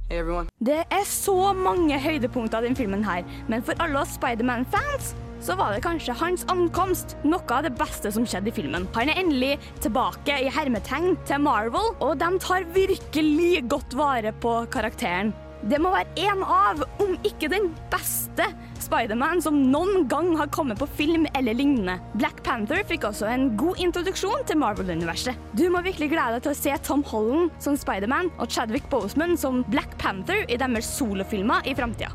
Hey, 0.08 0.20
everyone. 0.20 0.50
Det 0.62 0.84
er 0.92 1.06
så 1.10 1.54
mange 1.58 1.98
høydepunkter 2.00 2.62
i 2.62 2.68
denne 2.68 2.78
filmen 2.78 3.02
her, 3.04 3.24
men 3.50 3.66
for 3.66 3.74
alle 3.82 4.04
oss 4.04 4.14
Spiderman-fans 4.20 5.16
så 5.42 5.56
var 5.58 5.74
det 5.74 5.82
kanskje 5.86 6.14
hans 6.20 6.46
ankomst 6.54 7.18
noe 7.26 7.42
av 7.50 7.66
det 7.66 7.74
beste 7.80 8.12
som 8.14 8.28
skjedde 8.30 8.54
i 8.54 8.54
filmen. 8.54 8.86
Han 8.94 9.10
er 9.10 9.24
endelig 9.24 9.56
tilbake 9.82 10.38
i 10.46 10.54
hermetegn 10.54 11.18
til 11.26 11.42
Marvel, 11.42 11.96
og 11.98 12.20
de 12.22 12.30
tar 12.46 12.70
virkelig 12.78 13.66
godt 13.74 13.98
vare 13.98 14.34
på 14.46 14.54
karakteren. 14.74 15.34
Det 15.66 15.80
må 15.82 15.90
være 15.90 16.28
en 16.28 16.44
av, 16.46 16.84
om 17.02 17.16
ikke 17.26 17.50
den 17.50 17.72
beste, 17.90 18.46
Spiderman 18.86 19.40
som 19.42 19.56
noen 19.72 20.04
gang 20.12 20.36
har 20.38 20.52
kommet 20.54 20.78
på 20.78 20.86
film 21.00 21.24
eller 21.34 21.58
lignende. 21.58 21.96
Black 22.20 22.44
Panther 22.46 22.84
fikk 22.86 23.08
også 23.10 23.26
en 23.32 23.48
god 23.58 23.82
introduksjon 23.82 24.44
til 24.46 24.60
Marvel-universet. 24.62 25.40
Du 25.58 25.64
må 25.74 25.82
virkelig 25.82 26.12
glede 26.12 26.36
deg 26.36 26.46
til 26.46 26.54
å 26.54 26.60
se 26.60 26.76
Tom 26.86 27.02
Holland 27.10 27.50
som 27.64 27.78
Spiderman 27.82 28.30
og 28.38 28.54
Chadwick 28.54 28.86
Boseman 28.92 29.34
som 29.42 29.64
Black 29.74 29.98
Panther 29.98 30.46
i 30.46 30.60
deres 30.62 30.86
solofilmer 31.00 31.66
i 31.66 31.74
framtida. 31.74 32.14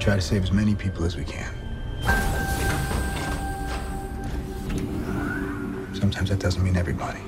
Try 0.00 0.16
to 0.16 0.20
save 0.20 0.42
as 0.42 0.50
many 0.50 0.74
people 0.74 1.04
as 1.04 1.16
we 1.16 1.24
can. 1.24 1.46
Sometimes 5.94 6.30
that 6.30 6.40
doesn't 6.40 6.64
mean 6.64 6.76
everybody. 6.76 7.20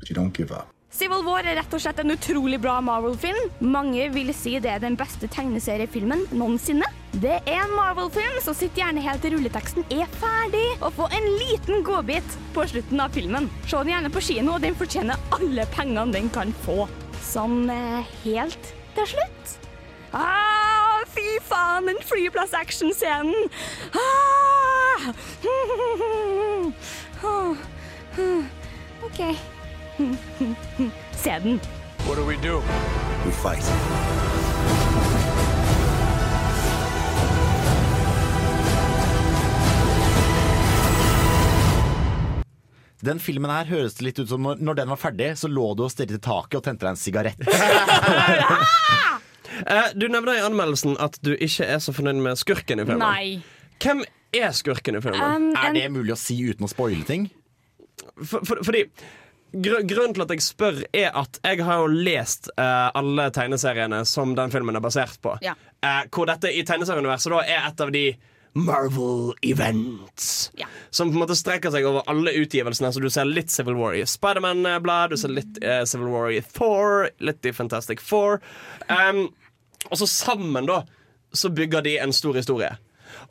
But 0.00 0.08
you 0.08 0.16
don't 0.16 0.32
give 0.32 0.50
up. 0.50 0.77
Civil 0.98 1.22
War 1.22 1.46
er 1.46 1.54
rett 1.60 1.74
og 1.76 1.78
slett 1.78 2.00
en 2.02 2.10
utrolig 2.10 2.58
bra 2.58 2.80
Marvel-film. 2.82 3.52
Mange 3.62 4.08
vil 4.10 4.32
si 4.34 4.56
det 4.58 4.70
er 4.72 4.80
den 4.82 4.96
beste 4.98 5.28
tegneseriefilmen 5.30 6.24
noensinne. 6.34 6.88
Det 7.12 7.36
er 7.38 7.60
en 7.62 7.74
Marvel-film, 7.76 8.40
så 8.42 8.50
sitt 8.56 8.74
gjerne 8.74 9.04
helt 9.04 9.22
til 9.22 9.36
rulleteksten 9.36 9.86
er 9.94 10.10
ferdig, 10.18 10.64
og 10.82 10.96
få 10.96 11.06
en 11.14 11.28
liten 11.38 11.84
godbit 11.86 12.34
på 12.56 12.64
slutten 12.72 12.98
av 13.04 13.14
filmen. 13.14 13.46
Se 13.70 13.78
den 13.78 13.92
gjerne 13.92 14.10
på 14.10 14.24
kino, 14.26 14.56
og 14.56 14.64
den 14.64 14.74
fortjener 14.78 15.22
alle 15.36 15.66
pengene 15.76 16.16
den 16.16 16.30
kan 16.34 16.50
få. 16.64 16.88
Sånn 17.22 17.70
eh, 17.70 18.16
helt 18.24 18.72
til 18.96 19.06
slutt. 19.12 19.54
Ah, 20.18 21.04
fy 21.14 21.36
faen, 21.46 21.92
den 21.92 22.02
flyplass-action-scenen! 22.10 23.46
Ah! 24.98 25.12
OK. 29.06 29.20
Se 31.16 31.38
den. 31.42 31.60
What 32.06 32.16
do 32.16 32.24
we 32.24 32.36
do? 32.36 32.58
We 33.24 33.32
fight. 33.32 33.64
Den 43.00 43.20
filmen 43.22 43.50
her 43.52 43.68
høres 43.70 43.94
det 43.94 44.08
litt 44.08 44.18
ut 44.18 44.30
som 44.32 44.42
når, 44.42 44.58
når 44.66 44.78
den 44.80 44.88
var 44.90 44.98
ferdig, 44.98 45.28
så 45.38 45.46
lå 45.50 45.68
du 45.78 45.84
og 45.86 45.92
stirret 45.94 46.16
i 46.16 46.22
taket 46.24 46.56
og 46.58 46.64
tente 46.66 46.86
deg 46.86 46.94
en 46.94 47.02
sigarett. 47.06 47.48
Eh, 49.58 49.88
du 49.98 50.04
nevner 50.06 50.36
i 50.38 50.42
anmeldelsen 50.46 50.92
at 51.02 51.16
du 51.24 51.32
ikke 51.34 51.64
er 51.66 51.80
så 51.82 51.90
fornøyd 51.90 52.20
med 52.22 52.38
skurken 52.38 52.78
i 52.78 52.84
filmen. 52.86 53.00
Nei. 53.02 53.72
Hvem 53.82 54.04
er 54.38 54.52
skurken 54.54 54.94
i 54.94 55.00
filmen? 55.02 55.18
Um, 55.18 55.48
Er 55.58 55.72
en- 55.72 55.74
det 55.74 55.88
mulig 55.90 56.12
å 56.14 56.18
si 56.20 56.36
uten 56.46 56.62
å 56.62 56.70
spoile 56.70 57.02
ting? 57.08 57.24
For, 58.22 58.44
for, 58.46 58.60
fordi 58.62 58.84
Grunnen 59.52 60.14
til 60.14 60.24
at 60.24 60.32
jeg 60.34 60.44
spør, 60.44 60.80
er 60.92 61.14
at 61.16 61.38
jeg 61.44 61.64
har 61.64 61.82
jo 61.82 61.86
lest 61.92 62.50
uh, 62.58 62.88
alle 62.98 63.28
tegneseriene 63.34 64.02
som 64.08 64.34
den 64.36 64.52
filmen 64.52 64.76
er 64.76 64.84
basert 64.84 65.20
på. 65.24 65.38
Ja. 65.44 65.54
Uh, 65.84 66.02
hvor 66.12 66.28
dette 66.28 66.52
i 66.52 66.64
tegneserieuniverset 66.68 67.32
da 67.32 67.44
er 67.46 67.70
et 67.70 67.84
av 67.84 67.92
de 67.94 68.04
Marvel 68.58 69.34
events. 69.46 70.50
Ja. 70.58 70.66
Som 70.90 71.12
på 71.12 71.18
en 71.18 71.22
måte 71.22 71.36
strekker 71.38 71.70
seg 71.70 71.86
over 71.86 72.06
alle 72.10 72.32
utgivelsene. 72.40 72.90
Så 72.92 73.00
du 73.00 73.08
ser 73.12 73.28
litt 73.28 73.52
Civil 73.54 73.76
War 73.78 73.94
i 73.94 74.02
Spiderman-blad, 74.08 75.14
du 75.14 75.20
ser 75.20 75.32
litt 75.32 75.60
uh, 75.64 75.84
Civil 75.88 76.10
War 76.12 76.32
i 76.34 76.42
Thor, 76.42 77.08
litt 77.24 77.48
i 77.48 77.54
Fantastic 77.54 78.02
Four. 78.04 78.42
Um, 78.88 79.28
og 79.88 80.00
så 80.00 80.08
sammen, 80.10 80.66
da, 80.68 80.82
så 81.32 81.52
bygger 81.54 81.84
de 81.86 81.96
en 82.02 82.12
stor 82.12 82.36
historie. 82.36 82.74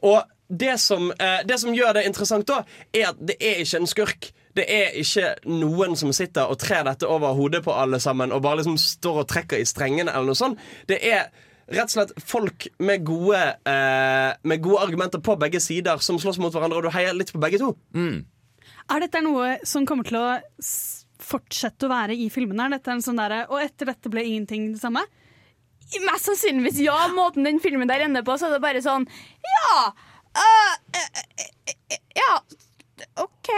Og 0.05 0.23
det 0.47 0.77
som, 0.79 1.11
eh, 1.11 1.39
det 1.45 1.59
som 1.59 1.73
gjør 1.75 1.93
det 1.93 2.05
interessant, 2.07 2.47
da, 2.47 2.63
er 2.93 3.09
at 3.09 3.19
det 3.19 3.35
er 3.39 3.61
ikke 3.63 3.81
en 3.81 3.87
skurk. 3.87 4.29
Det 4.57 4.65
er 4.65 4.95
ikke 4.97 5.35
noen 5.51 5.93
som 5.99 6.13
sitter 6.15 6.49
og 6.49 6.57
trer 6.61 6.85
dette 6.87 7.09
over 7.09 7.35
hodet 7.37 7.61
på 7.65 7.75
alle 7.77 7.99
sammen 8.01 8.33
og 8.33 8.41
bare 8.45 8.61
liksom 8.61 8.79
står 8.81 9.21
og 9.21 9.27
trekker 9.29 9.61
i 9.61 9.67
strengene 9.69 10.13
eller 10.13 10.31
noe 10.31 10.39
sånt. 10.39 10.63
Det 10.89 10.97
er 11.05 11.27
rett 11.67 11.91
og 11.91 11.93
slett 11.93 12.13
folk 12.23 12.67
med 12.79 13.03
gode, 13.05 13.41
eh, 13.67 14.31
med 14.47 14.63
gode 14.63 14.81
argumenter 14.85 15.21
på 15.23 15.35
begge 15.39 15.61
sider 15.63 16.01
som 16.03 16.17
slåss 16.19 16.39
mot 16.41 16.53
hverandre, 16.53 16.79
og 16.79 16.87
du 16.87 16.95
heier 16.95 17.13
litt 17.13 17.33
på 17.33 17.41
begge 17.43 17.59
to. 17.61 17.73
Er 18.87 19.03
dette 19.03 19.21
noe 19.21 19.57
som 19.67 19.85
kommer 19.85 20.07
til 20.07 20.17
å 20.19 20.39
fortsette 21.19 21.87
å 21.87 21.91
være 21.91 22.15
i 22.15 22.29
filmene? 22.31 22.65
Er 22.65 22.77
dette 22.77 22.93
en 22.93 23.03
sånn 23.03 23.17
derre 23.19 23.47
Og 23.49 23.59
etter 23.59 23.89
dette 23.89 24.09
ble 24.13 24.23
ingenting 24.23 24.71
det 24.75 24.79
samme? 24.79 25.01
Mest 26.05 26.29
sannsynligvis 26.29 26.79
ja. 26.85 26.95
Måten 27.15 27.47
den 27.47 27.59
filmen 27.63 27.89
der 27.89 28.05
ender 28.05 28.23
på, 28.27 28.37
så 28.37 28.47
er 28.47 28.57
det 28.57 28.63
bare 28.63 28.83
sånn 28.85 29.07
Ja! 29.43 29.89
Uh, 30.37 30.75
uh, 30.93 31.09
uh, 31.41 31.97
ja. 32.15 32.33
OK. 33.23 33.49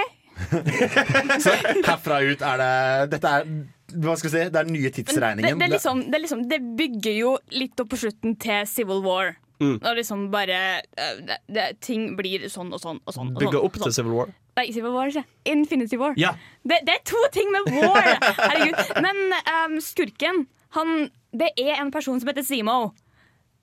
Så 1.44 1.54
herfra 1.86 2.22
ut 2.26 2.42
er 2.46 2.62
det 2.62 2.72
Dette 3.16 3.36
er 3.40 3.52
hva 3.90 4.14
skal 4.20 4.30
vi 4.30 4.34
si, 4.36 4.42
det 4.54 4.60
er 4.60 4.68
den 4.68 4.76
nye 4.76 4.90
tidsregningen. 4.94 5.56
det, 5.58 5.58
det, 5.58 5.66
er 5.66 5.72
liksom, 5.74 6.02
det, 6.06 6.16
er 6.20 6.22
liksom, 6.22 6.42
det 6.52 6.60
bygger 6.78 7.16
jo 7.18 7.32
litt 7.58 7.80
opp 7.82 7.90
på 7.90 7.98
slutten 7.98 8.36
til 8.38 8.68
Civil 8.70 9.02
War. 9.02 9.32
Mm. 9.60 9.80
Når 9.82 9.98
liksom 9.98 10.22
bare 10.32 10.60
det, 11.26 11.40
det, 11.52 11.64
Ting 11.84 12.14
blir 12.16 12.46
sånn 12.54 12.70
og 12.72 12.80
sånn 12.84 13.02
og 13.02 13.16
sånn. 13.16 13.34
Og 13.34 13.42
Bygger 13.42 13.58
sånn, 13.58 13.66
opp 13.66 13.74
og 13.74 13.82
til 13.82 13.88
sånn. 13.90 13.98
Civil 13.98 14.14
War. 14.20 14.30
Nei, 14.60 14.66
Civil 14.76 14.94
War, 14.94 15.10
ikke 15.10 15.26
Infinity 15.56 16.00
War. 16.00 16.14
Ja. 16.22 16.36
Det, 16.62 16.80
det 16.88 16.96
er 17.00 17.04
to 17.08 17.20
ting 17.34 17.50
med 17.54 17.68
war! 17.80 18.08
Herregud. 18.40 18.94
Men 19.04 19.20
um, 19.42 19.76
skurken, 19.84 20.46
han 20.78 21.10
Det 21.34 21.52
er 21.62 21.82
en 21.82 21.92
person 21.94 22.22
som 22.22 22.30
heter 22.32 22.46
Zemo. 22.46 22.78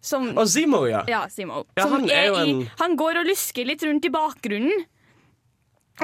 Som, 0.07 0.29
Og 0.39 0.47
Zemo, 0.51 0.85
ja. 0.91 1.01
ja, 1.11 1.25
Zemo. 1.33 1.65
Ja, 1.79 1.87
som 1.87 1.97
han 1.97 2.11
er 2.11 2.29
jo 2.29 2.37
i, 2.39 2.51
en- 2.51 2.67
han 2.83 2.99
går 2.99 3.23
og 3.23 3.31
lusker 3.31 3.67
litt 3.67 3.83
rundt 3.87 4.05
i 4.07 4.13
bakgrunnen. 4.15 4.85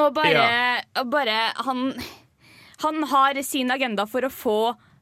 Og 0.01 0.15
bare, 0.17 0.33
Ja. 0.33 0.81
og 1.03 1.11
bare 1.13 1.53
han, 1.67 1.93
han 2.83 3.03
har 3.11 3.43
sin 3.45 3.71
agenda 3.71 4.07
for 4.09 4.25
å 4.25 4.31
få 4.33 4.57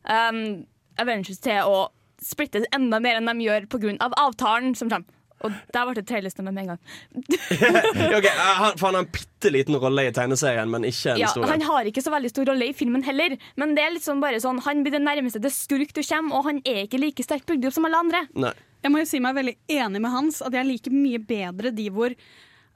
um, 0.09 0.65
Avengers 0.99 1.39
til 1.41 1.63
å 1.63 1.89
splittes 2.21 2.67
enda 2.75 2.99
mer 3.01 3.17
enn 3.21 3.31
de 3.31 3.47
gjør 3.47 3.69
pga. 3.71 3.97
Av 4.05 4.13
avtalen 4.19 4.75
som 4.77 4.91
kommer. 4.91 5.07
Og 5.41 5.55
der 5.73 5.87
ble 5.89 5.95
det 5.97 6.03
trelystemme 6.05 6.53
med 6.53 6.67
en 6.67 6.73
gang. 6.75 6.81
Ok, 8.19 8.27
han, 8.29 8.75
for 8.77 8.91
han 8.91 8.99
har 8.99 9.07
en 9.07 9.13
bitte 9.15 9.49
liten 9.55 9.79
rolle 9.81 10.05
i 10.05 10.13
tegneserien, 10.13 10.69
men 10.69 10.85
ikke 10.85 11.15
en 11.15 11.23
Ja, 11.23 11.31
stor 11.33 11.47
han 11.49 11.65
har 11.65 11.89
ikke 11.89 12.03
så 12.05 12.13
veldig 12.13 12.29
stor 12.29 12.51
rolle 12.51 12.69
i 12.69 12.75
filmen 12.77 13.01
heller, 13.07 13.39
men 13.57 13.73
det 13.79 13.87
er 13.87 13.95
liksom 13.95 14.21
bare 14.21 14.43
sånn, 14.43 14.61
han 14.67 14.83
blir 14.85 14.99
det 14.99 15.01
nærmeste 15.01 15.41
til 15.41 15.55
skurk 15.55 15.95
du 15.97 16.03
kommer, 16.05 16.37
og 16.37 16.45
han 16.51 16.61
er 16.69 16.83
ikke 16.85 17.01
like 17.01 17.25
sterkt 17.25 17.49
bygd 17.49 17.71
opp 17.71 17.79
som 17.79 17.89
alle 17.89 18.03
andre. 18.05 18.21
Nei. 18.37 18.53
Jeg 18.85 18.93
må 18.93 19.01
jo 19.01 19.09
si 19.09 19.21
meg 19.25 19.37
veldig 19.37 19.57
enig 19.81 20.01
med 20.05 20.13
Hans 20.13 20.43
at 20.45 20.53
jeg 20.57 20.69
liker 20.69 20.93
mye 20.93 21.19
bedre 21.25 21.73
de 21.73 21.89
hvor 21.93 22.13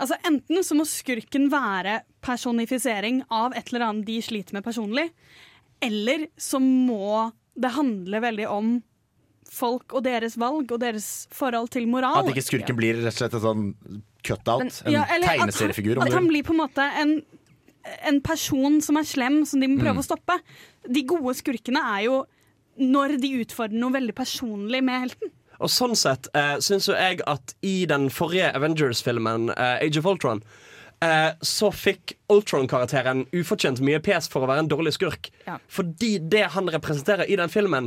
Altså 0.02 0.16
Enten 0.26 0.64
så 0.66 0.74
må 0.74 0.84
skurken 0.88 1.48
være 1.52 2.00
personifisering 2.24 3.22
av 3.30 3.54
et 3.54 3.68
eller 3.70 3.84
annet 3.88 4.06
de 4.08 4.16
sliter 4.24 4.56
med 4.56 4.64
personlig, 4.66 5.10
eller 5.84 6.26
så 6.40 6.58
må 6.62 7.30
det 7.54 7.70
handle 7.76 8.20
veldig 8.24 8.48
om 8.50 8.72
folk 9.54 9.94
og 9.94 10.02
deres 10.02 10.34
valg 10.40 10.72
og 10.74 10.80
deres 10.82 11.06
forhold 11.30 11.70
til 11.70 11.86
moral. 11.86 12.24
At 12.24 12.32
ikke 12.32 12.42
skurken 12.48 12.78
blir 12.78 12.96
rett 12.98 13.12
og 13.12 13.18
slett 13.20 13.36
en 13.38 13.44
sånn 13.44 13.64
cutout. 14.26 14.64
En 14.64 14.92
Ja, 14.92 15.04
at 15.06 15.22
tegneseriefigur. 15.28 16.00
om 16.00 16.08
At 16.08 16.16
han 16.16 16.26
blir 16.26 16.42
på 16.42 16.56
en 16.56 16.62
måte 16.64 16.82
en, 16.98 17.14
en 18.02 18.20
person 18.24 18.80
som 18.82 18.96
er 18.98 19.06
slem, 19.06 19.44
som 19.46 19.60
de 19.62 19.68
må 19.70 19.78
prøve 19.78 19.94
Mm. 19.94 20.02
å 20.02 20.08
stoppe. 20.08 20.40
De 20.90 21.02
gode 21.06 21.36
skurkene 21.38 21.78
er 21.98 22.04
jo 22.08 22.24
når 22.80 23.20
de 23.22 23.44
utfordrer 23.44 23.78
noe 23.78 23.92
veldig 23.94 24.14
personlig 24.18 24.82
med 24.82 25.04
helten. 25.06 25.30
Og 25.62 25.70
sånn 25.70 25.94
sett 25.98 26.26
eh, 26.34 26.56
syns 26.64 26.88
jo 26.90 26.94
jeg 26.96 27.20
at 27.30 27.54
i 27.62 27.86
den 27.90 28.08
forrige 28.12 28.52
Avengers-filmen, 28.56 29.50
eh, 29.54 29.76
Age 29.86 29.98
of 30.00 30.06
Ultron, 30.10 30.40
eh, 31.04 31.30
så 31.42 31.70
fikk 31.74 32.12
Ultron-karakteren 32.32 33.26
ufortjent 33.36 33.80
mye 33.84 34.00
pes 34.04 34.28
for 34.30 34.40
å 34.44 34.48
være 34.50 34.60
en 34.64 34.72
dårlig 34.72 34.92
skurk. 34.96 35.22
Ja. 35.46 35.56
Fordi 35.68 36.12
det 36.18 36.46
han 36.56 36.66
representerer 36.74 37.24
i 37.30 37.36
den 37.40 37.50
filmen, 37.52 37.84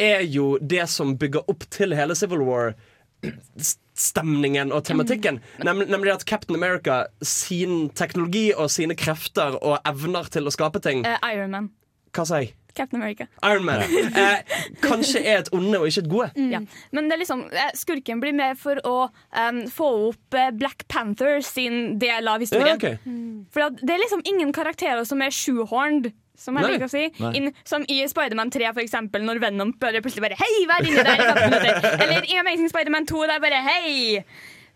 er 0.00 0.20
jo 0.26 0.58
det 0.58 0.88
som 0.90 1.16
bygger 1.18 1.42
opp 1.50 1.62
til 1.70 1.94
hele 1.94 2.14
Civil 2.18 2.42
War-stemningen 2.48 4.72
og 4.74 4.84
tematikken. 4.88 5.40
Nem, 5.62 5.78
nemlig 5.86 6.12
at 6.16 6.26
Captain 6.26 6.56
America, 6.58 7.04
sin 7.22 7.90
teknologi 7.94 8.52
og 8.54 8.70
sine 8.74 8.94
krefter 8.98 9.54
og 9.62 9.78
evner 9.86 10.24
til 10.34 10.44
å 10.46 10.50
skape 10.54 10.80
ting 10.82 11.04
Eh, 11.06 11.18
Iron 11.30 11.50
Man. 11.54 11.70
Hva 12.14 12.24
sier 12.26 12.40
jeg? 12.42 12.54
Captain 12.74 13.00
America. 13.00 13.28
Iron 13.42 13.64
Man. 13.64 13.82
Eh, 14.24 14.58
kanskje 14.82 15.20
er 15.24 15.40
et 15.42 15.48
onde 15.54 15.78
og 15.80 15.88
ikke 15.88 16.04
et 16.04 16.10
gode. 16.10 16.26
Ja. 16.50 16.60
Men 16.94 17.08
det 17.08 17.16
er 17.16 17.20
liksom, 17.22 17.44
eh, 17.50 17.70
skurken 17.76 18.20
blir 18.22 18.34
med 18.36 18.58
for 18.60 18.78
å 18.86 18.94
um, 19.10 19.60
få 19.70 19.88
opp 20.10 20.38
eh, 20.38 20.52
Black 20.54 20.86
Panther 20.88 21.40
sin 21.44 21.98
del 22.02 22.28
av 22.30 22.44
historien. 22.44 22.78
Ja, 22.78 22.94
ok. 22.94 23.48
For 23.54 23.80
det 23.80 23.96
er 23.96 24.02
liksom 24.02 24.22
ingen 24.28 24.52
karakterer 24.54 25.04
som 25.08 25.22
er 25.24 25.34
shoehorned. 25.34 26.12
Som 26.38 26.56
jeg 26.58 26.66
liker 26.66 26.88
å 26.88 26.90
si 26.90 27.04
In, 27.38 27.52
Som 27.62 27.84
i 27.86 28.00
Spiderman 28.10 28.50
3, 28.50 28.72
for 28.72 28.82
eksempel, 28.82 29.22
når 29.22 29.38
Venom 29.44 29.70
bare 29.78 30.00
plutselig 30.02 30.24
bare 30.24 30.38
Hei, 30.40 30.64
vær 30.66 30.82
inni 30.82 31.04
der 31.06 31.20
i 31.22 31.28
15 31.28 31.44
minutter. 31.46 31.86
Eller 32.02 32.26
i 32.26 32.40
Amazing 32.40 32.72
Spiderman 32.72 33.06
2, 33.06 33.22
der 33.30 33.44
bare 33.44 33.60
Hei! 33.62 34.24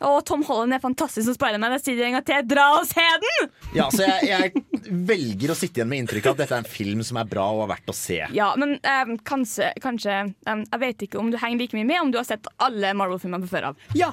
Og 0.07 0.21
Tom 0.27 0.45
Holland 0.47 0.77
er 0.77 0.83
fantastisk 0.83 1.27
som 1.27 1.35
Spiderman. 1.35 1.75
Jeg 1.79 1.85
sier 1.85 1.99
det 1.99 2.07
en 2.09 2.19
gang 2.19 2.27
til. 2.29 2.45
Dra 2.53 2.67
og 2.79 2.87
se 2.87 3.05
den! 3.25 3.49
Ja, 3.75 3.89
så 3.91 4.05
jeg, 4.07 4.29
jeg 4.31 4.93
velger 5.09 5.53
å 5.53 5.59
sitte 5.59 5.81
igjen 5.81 5.91
med 5.91 6.05
inntrykk 6.05 6.31
av 6.31 6.37
at 6.37 6.45
dette 6.45 6.59
er 6.59 6.63
en 6.63 6.71
film 6.71 7.03
som 7.07 7.19
er 7.21 7.29
bra 7.31 7.49
og 7.57 7.65
er 7.67 7.73
verdt 7.75 7.91
å 7.91 7.97
se. 7.97 8.21
Ja, 8.37 8.53
men 8.61 8.77
um, 8.79 9.17
kanskje, 9.27 9.73
kanskje 9.83 10.21
um, 10.47 10.63
Jeg 10.63 10.83
vet 10.85 11.05
ikke 11.09 11.21
om 11.21 11.33
du 11.33 11.39
henger 11.41 11.65
like 11.65 11.77
mye 11.79 11.89
med 11.89 12.03
om 12.05 12.15
du 12.15 12.21
har 12.21 12.29
sett 12.29 12.47
alle 12.63 12.95
Marvel-filmene 12.99 13.45
på 13.45 13.53
før 13.57 13.73
av. 13.73 13.87
Ja, 13.99 14.13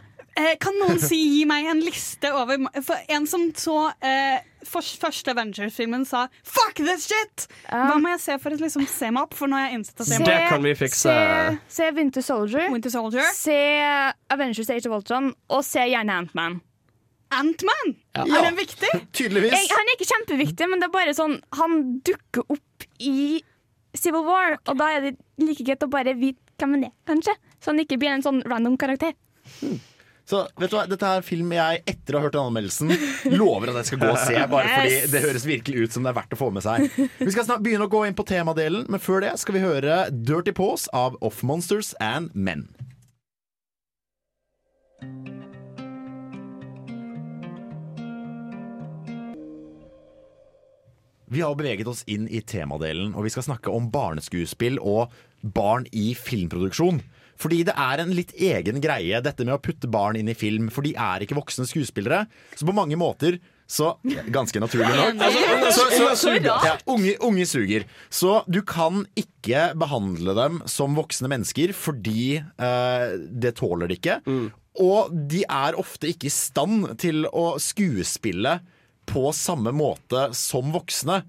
Kan 0.60 0.76
noen 0.82 1.00
si 1.00 1.16
gi 1.16 1.46
meg 1.48 1.70
en 1.72 1.80
liste 1.80 2.28
over 2.36 2.60
For 2.84 3.14
En 3.16 3.24
som 3.30 3.46
så 3.56 3.78
eh, 4.04 4.44
for, 4.66 4.82
første 4.82 5.32
Avengers-filmen 5.32 6.04
sa 6.10 6.26
'fuck 6.44 6.82
this 6.82 7.06
shit'! 7.08 7.46
Hva 7.70 7.96
må 8.02 8.10
jeg 8.16 8.22
se 8.24 8.38
for 8.42 8.56
å 8.56 8.60
liksom, 8.60 8.88
se 8.90 9.12
meg 9.14 9.28
opp? 9.28 9.36
For 9.38 9.48
nå 9.48 9.60
har 9.60 9.70
jeg 9.70 9.80
innsett 9.80 10.02
at 10.02 10.10
jeg 10.10 10.24
må 10.24 10.26
Det 10.26 10.40
kan 10.50 10.66
vi 10.66 10.74
fikse. 10.76 11.14
Se, 11.14 11.58
se 11.78 11.90
Winter 11.96 12.26
Soldier. 12.26 12.72
Winter 12.74 12.90
Soldier. 12.90 13.30
Se 13.38 13.60
Avengers 14.34 14.72
Age 14.74 14.90
of 14.90 14.98
Ultron, 14.98 15.32
og 15.54 15.62
se 15.64 15.86
gjerne 15.86 16.18
Ant-Man. 16.24 16.60
Ant-Man! 17.36 17.96
Ja. 18.16 18.26
Er 18.26 18.50
den 18.50 18.58
viktig? 18.58 18.92
Tydeligvis. 19.18 19.54
Jeg, 19.54 19.72
han 19.72 19.92
er 19.92 19.98
ikke 20.00 20.12
kjempeviktig, 20.12 20.70
men 20.72 20.82
det 20.82 20.90
er 20.90 20.96
bare 20.98 21.16
sånn 21.18 21.40
Han 21.62 21.80
dukker 22.06 22.46
opp 22.58 22.90
i 23.00 23.44
Civil 23.96 24.26
War, 24.28 24.58
og 24.66 24.78
da 24.82 24.92
er 24.98 25.06
det 25.08 25.18
like 25.40 25.64
greit 25.64 25.84
å 25.86 25.92
bare 25.92 26.18
vite 26.20 26.42
hvem 26.60 26.78
han 26.78 26.88
er, 26.90 26.96
kanskje. 27.08 27.36
Så 27.62 27.72
han 27.72 27.80
ikke 27.84 28.00
blir 28.02 28.16
en 28.16 28.26
sånn 28.26 28.42
random 28.50 28.76
karakter. 28.82 29.14
Så 30.26 30.41
vet 30.57 30.71
du 30.71 30.76
hva, 30.80 30.86
Dette 30.89 31.05
er 31.05 31.26
film 31.26 31.51
jeg 31.53 31.84
etter 31.86 32.15
å 32.15 32.19
ha 32.19 32.26
hørt 32.26 32.34
den 32.34 32.47
anmeldelsen 32.49 32.89
lover 33.36 33.69
at 33.69 33.84
jeg 33.84 33.91
skal 33.91 34.01
gå 34.01 34.09
og 34.09 34.23
se. 34.23 34.39
Bare 34.49 34.71
fordi 34.73 34.95
det 35.13 35.21
høres 35.28 35.45
virkelig 35.45 35.86
ut 35.86 35.97
som 35.97 36.05
det 36.05 36.11
er 36.11 36.17
verdt 36.17 36.34
å 36.34 36.39
få 36.39 36.49
med 36.55 36.65
seg. 36.65 36.88
Vi 37.19 37.30
skal 37.30 37.45
snart 37.45 37.61
begynne 37.65 37.86
å 37.86 37.93
gå 37.93 38.01
inn 38.07 38.17
på 38.17 38.26
temadelen, 38.26 38.88
men 38.89 39.03
før 39.03 39.21
det 39.28 39.36
skal 39.41 39.59
vi 39.59 39.61
høre 39.65 39.99
Dirty 40.09 40.55
Paws 40.57 40.88
av 40.97 41.19
Off 41.21 41.43
Monsters 41.45 41.93
and 42.01 42.34
Men. 42.34 42.65
Vi 51.36 51.41
har 51.41 51.55
beveget 51.57 51.88
oss 51.89 52.01
inn 52.09 52.26
i 52.30 52.39
temadelen, 52.41 53.13
og 53.13 53.26
vi 53.26 53.32
skal 53.34 53.45
snakke 53.45 53.73
om 53.73 53.89
barneskuespill 53.93 54.78
og 54.82 55.13
barn 55.41 55.86
i 55.91 56.13
filmproduksjon. 56.17 57.01
Fordi 57.38 57.64
det 57.68 57.74
er 57.76 58.00
en 58.00 58.14
litt 58.16 58.32
egen 58.40 58.80
greie, 58.84 59.20
dette 59.22 59.44
med 59.46 59.56
å 59.58 59.62
putte 59.62 59.90
barn 59.92 60.16
inn 60.16 60.30
i 60.32 60.34
film. 60.38 60.70
For 60.72 60.82
de 60.86 60.94
er 60.96 61.26
ikke 61.26 61.36
voksne 61.36 61.66
skuespillere. 61.68 62.26
Så 62.56 62.66
på 62.68 62.74
mange 62.76 62.96
måter 63.00 63.40
så 63.68 63.96
Ganske 64.30 64.60
naturlig 64.62 64.92
nok. 64.94 65.24
Så, 65.74 65.86
Så- 65.90 66.16
så- 66.16 66.36
Ja, 66.44 66.78
unge, 66.88 67.16
unge 67.20 67.46
suger. 67.50 67.84
Så 68.12 68.44
du 68.48 68.62
kan 68.62 69.08
ikke 69.18 69.74
behandle 69.76 70.36
dem 70.36 70.62
som 70.68 70.94
voksne 70.96 71.28
mennesker 71.28 71.74
fordi 71.74 72.38
eh, 72.38 73.18
det 73.18 73.56
tåler 73.56 73.88
de 73.90 73.96
ikke. 73.98 74.22
Og 74.78 75.10
de 75.28 75.44
er 75.50 75.74
ofte 75.80 76.08
ikke 76.14 76.26
i 76.28 76.30
stand 76.30 76.98
til 77.00 77.26
å 77.34 77.56
skuespille 77.60 78.60
på 79.08 79.34
samme 79.34 79.72
måte 79.74 80.34
som 80.36 80.72
voksne, 80.72 81.24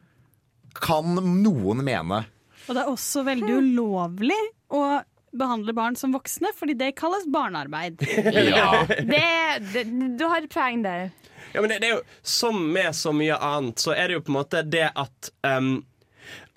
kan 0.75 1.15
noen 1.43 1.83
mene. 1.85 2.27
Og 2.69 2.75
det 2.75 2.83
er 2.83 2.91
også 2.93 3.23
veldig 3.25 3.59
ulovlig 3.63 4.39
å 4.75 5.01
behandle 5.39 5.75
barn 5.77 5.97
som 5.99 6.15
voksne, 6.17 6.53
fordi 6.57 6.77
det 6.79 6.95
kalles 7.01 7.27
barnearbeid. 7.33 8.03
Ja. 8.57 8.87
Det, 8.87 9.25
det, 9.73 9.85
du 10.19 10.25
har 10.29 10.43
et 10.45 10.53
poeng 10.53 10.83
der. 10.85 11.11
Ja, 11.53 11.61
men 11.61 11.71
det, 11.71 11.81
det 11.83 11.89
er 11.89 11.95
jo 11.97 12.03
Som 12.23 12.59
med 12.73 12.95
så 12.97 13.13
mye 13.17 13.37
annet, 13.43 13.81
så 13.81 13.95
er 13.95 14.09
det 14.09 14.19
jo 14.19 14.25
på 14.27 14.33
en 14.33 14.39
måte 14.39 14.63
det 14.67 14.89
at 14.93 15.31
um, 15.47 15.79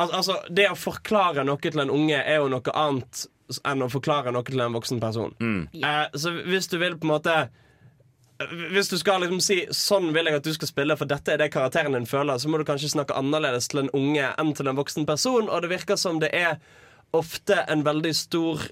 al 0.01 0.13
Altså, 0.17 0.39
det 0.49 0.69
å 0.71 0.77
forklare 0.77 1.45
noe 1.47 1.61
til 1.61 1.79
en 1.81 1.93
unge 1.93 2.19
er 2.19 2.41
jo 2.41 2.49
noe 2.51 2.75
annet 2.75 3.25
enn 3.65 3.81
å 3.81 3.89
forklare 3.89 4.33
noe 4.33 4.45
til 4.45 4.61
en 4.61 4.75
voksen 4.77 4.99
person. 5.01 5.33
Eh, 5.73 6.03
så 6.13 6.33
hvis 6.45 6.69
du 6.69 6.77
vil 6.81 6.99
på 6.99 7.07
en 7.07 7.15
måte 7.15 7.37
hvis 8.47 8.87
du 8.87 8.95
skal 8.95 9.19
liksom 9.19 9.41
si 9.43 9.57
sånn 9.75 10.13
vil 10.15 10.29
jeg 10.29 10.39
at 10.39 10.45
du 10.47 10.53
skal 10.55 10.69
spille, 10.69 10.95
for 10.95 11.09
dette 11.09 11.33
er 11.33 11.41
det 11.41 11.49
karakteren 11.51 11.97
din 11.97 12.07
føler, 12.07 12.39
så 12.39 12.47
må 12.47 12.59
du 12.59 12.63
kanskje 12.67 12.93
snakke 12.93 13.17
annerledes 13.19 13.67
til 13.67 13.81
en 13.81 13.91
unge 13.97 14.29
enn 14.29 14.53
til 14.55 14.69
en 14.71 14.77
voksen 14.79 15.07
person. 15.09 15.49
Og 15.49 15.65
det 15.65 15.73
virker 15.73 15.99
som 15.99 16.21
det 16.23 16.29
er 16.37 16.55
ofte 17.15 17.63
en 17.67 17.83
veldig 17.85 18.13
stor 18.15 18.67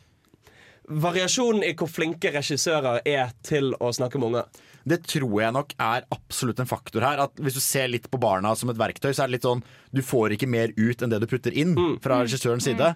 variasjon 0.87 1.63
i 1.67 1.73
hvor 1.75 1.89
flinke 1.91 2.31
regissører 2.31 3.01
er 3.07 3.33
til 3.45 3.73
å 3.83 3.91
snakke 3.95 4.19
med 4.21 4.29
unger. 4.31 4.63
Det 4.87 5.01
tror 5.03 5.33
jeg 5.41 5.51
nok 5.51 5.73
er 5.83 6.05
absolutt 6.15 6.61
en 6.63 6.69
faktor 6.69 7.03
her. 7.03 7.19
At 7.25 7.35
Hvis 7.43 7.57
du 7.57 7.63
ser 7.63 7.89
litt 7.91 8.07
på 8.11 8.19
barna 8.21 8.53
som 8.55 8.71
et 8.71 8.79
verktøy, 8.79 9.11
så 9.11 9.25
er 9.25 9.27
det 9.27 9.37
litt 9.37 9.47
sånn 9.47 9.63
du 9.91 10.01
får 10.05 10.37
ikke 10.37 10.47
mer 10.47 10.71
ut 10.77 11.03
enn 11.03 11.11
det 11.11 11.19
du 11.23 11.27
putter 11.27 11.51
inn 11.51 11.75
fra 12.03 12.21
regissørens 12.23 12.67
side. 12.69 12.93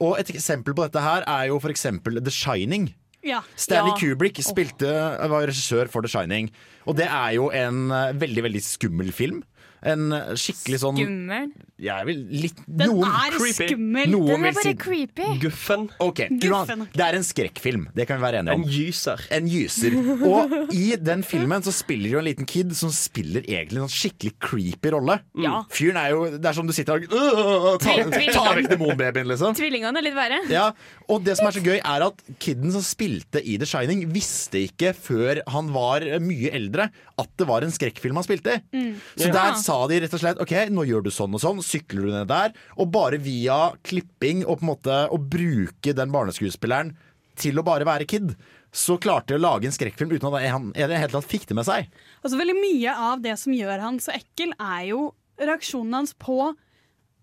Og 0.00 0.18
et 0.20 0.32
eksempel 0.32 0.76
på 0.76 0.84
dette 0.84 1.00
her 1.04 1.24
er 1.28 1.48
jo 1.48 1.60
for 1.60 1.72
eksempel 1.72 2.20
The 2.20 2.32
Shining. 2.34 2.90
Ja. 3.24 3.42
Stanley 3.56 3.92
Ja. 3.92 3.98
Kubrick 4.00 4.40
spilte, 4.44 4.92
var 5.28 5.48
regissør 5.48 5.88
for 5.92 6.04
The 6.04 6.08
Shining. 6.12 6.50
Og 6.88 6.96
det 6.96 7.08
er 7.08 7.34
jo 7.36 7.50
en 7.52 7.90
eh, 7.92 8.12
veldig, 8.16 8.44
veldig 8.48 8.62
skummel 8.64 9.12
film. 9.12 9.42
En 9.82 10.12
eh, 10.12 10.32
skikkelig 10.36 10.78
sånn 10.82 10.98
Skummel. 11.00 11.50
Jeg 11.80 12.04
vil 12.04 12.18
litt 12.42 12.58
Den 12.68 12.90
noen, 12.92 13.06
er 13.08 13.36
skummel. 13.56 14.10
Noen 14.12 14.26
Den 14.28 14.44
er 14.50 14.52
bare 14.58 14.64
si 14.66 14.74
creepy. 14.76 15.28
Guffen. 15.40 15.86
Okay. 16.04 16.28
Guffen. 16.42 16.82
Det 16.92 17.04
er 17.06 17.16
en 17.16 17.24
skrekkfilm, 17.24 17.86
det 17.96 18.04
kan 18.10 18.18
vi 18.20 18.24
være 18.26 18.42
enige 18.42 18.56
om. 18.58 18.66
En 18.66 18.74
gyser. 18.74 19.22
En 19.32 19.48
gyser. 19.48 19.96
Og 20.28 20.52
i 20.76 20.90
den 21.00 21.24
filmen 21.24 21.64
så 21.64 21.72
spiller 21.72 22.12
jo 22.12 22.20
en 22.20 22.28
liten 22.28 22.48
kid 22.50 22.74
som 22.76 22.92
spiller 22.92 23.46
egentlig 23.48 23.80
en 23.80 23.86
sånn 23.88 23.94
skikkelig 23.96 24.34
creepy 24.44 24.92
rolle. 24.92 25.16
Ja. 25.40 25.62
Fyren 25.72 25.96
er 26.02 26.12
jo 26.12 26.20
Det 26.36 26.50
er 26.50 26.58
som 26.58 26.68
du 26.68 26.74
sitter 26.76 27.00
og 27.00 27.16
øh, 27.16 27.78
Ta, 27.80 27.96
ta 28.36 28.44
vekk 28.58 28.68
demonbabyen, 28.74 29.30
liksom. 29.32 29.56
Tvillingene 29.56 30.02
er 30.02 30.06
litt 30.10 30.18
verre. 30.18 30.42
Ja, 30.52 30.66
og 31.08 31.24
det 31.24 31.38
som 31.40 31.48
er 31.48 31.56
så 31.56 31.64
gøy 31.64 31.78
er 31.80 32.04
at 32.10 32.20
kiden 32.42 32.76
som 32.76 32.84
spilte 32.84 33.40
i 33.40 33.56
The 33.60 33.66
Shining 33.68 34.04
Visste 34.12 34.60
ikke 34.68 34.92
før 34.96 35.40
han 35.50 35.72
var 35.74 36.04
mye 36.22 36.52
eldre 36.56 36.90
At 37.20 37.30
det 37.40 37.46
var 37.48 37.64
en 37.64 37.72
skrekkfilm 37.74 38.20
han 38.20 38.26
spilte 38.26 38.60
i 38.76 38.84
Så 39.16 39.30
Ja. 39.30 39.32
der 39.34 39.56
sa 39.70 39.78
de 39.90 40.00
rett 40.02 40.14
og 40.18 40.22
slett 40.24 40.40
Ok, 40.42 40.52
nå 40.74 40.84
gjør 40.90 41.06
du 41.06 41.10
sånn 41.14 41.34
og 41.38 41.42
sånn, 41.42 41.62
sykler 41.64 42.08
du 42.08 42.10
ned 42.12 42.28
der 42.30 42.52
Og 42.76 42.90
bare 42.92 43.18
via 43.22 43.70
klipping 43.86 44.42
Og 44.44 44.58
på 44.60 44.66
en 44.66 44.72
måte 44.74 44.96
å 45.14 45.18
bruke 45.22 45.94
den 45.96 46.10
barneskuespilleren 46.14 46.92
Til 47.40 47.56
å 47.62 47.64
bare 47.66 47.86
være 47.88 48.06
kid 48.10 48.34
Så 48.74 48.98
klarte 49.02 49.32
de 49.32 49.38
å 49.38 49.42
lage 49.46 49.66
en 49.70 49.74
skrekkfilm 49.74 50.12
Uten 50.16 50.28
at 50.34 50.48
han 50.52 50.68
i 50.74 50.86
det 50.90 50.98
hele 51.00 51.14
tatt 51.14 51.26
fikk 51.30 51.46
det 51.50 51.56
med 51.58 51.66
seg 51.70 51.88
Altså 52.20 52.36
Veldig 52.38 52.58
mye 52.60 52.92
av 53.10 53.22
det 53.24 53.38
som 53.40 53.54
gjør 53.56 53.80
han 53.86 53.98
så 54.02 54.12
ekkel, 54.18 54.52
er 54.60 54.90
jo 54.90 55.14
reaksjonen 55.40 55.94
hans 55.96 56.12
på 56.20 56.36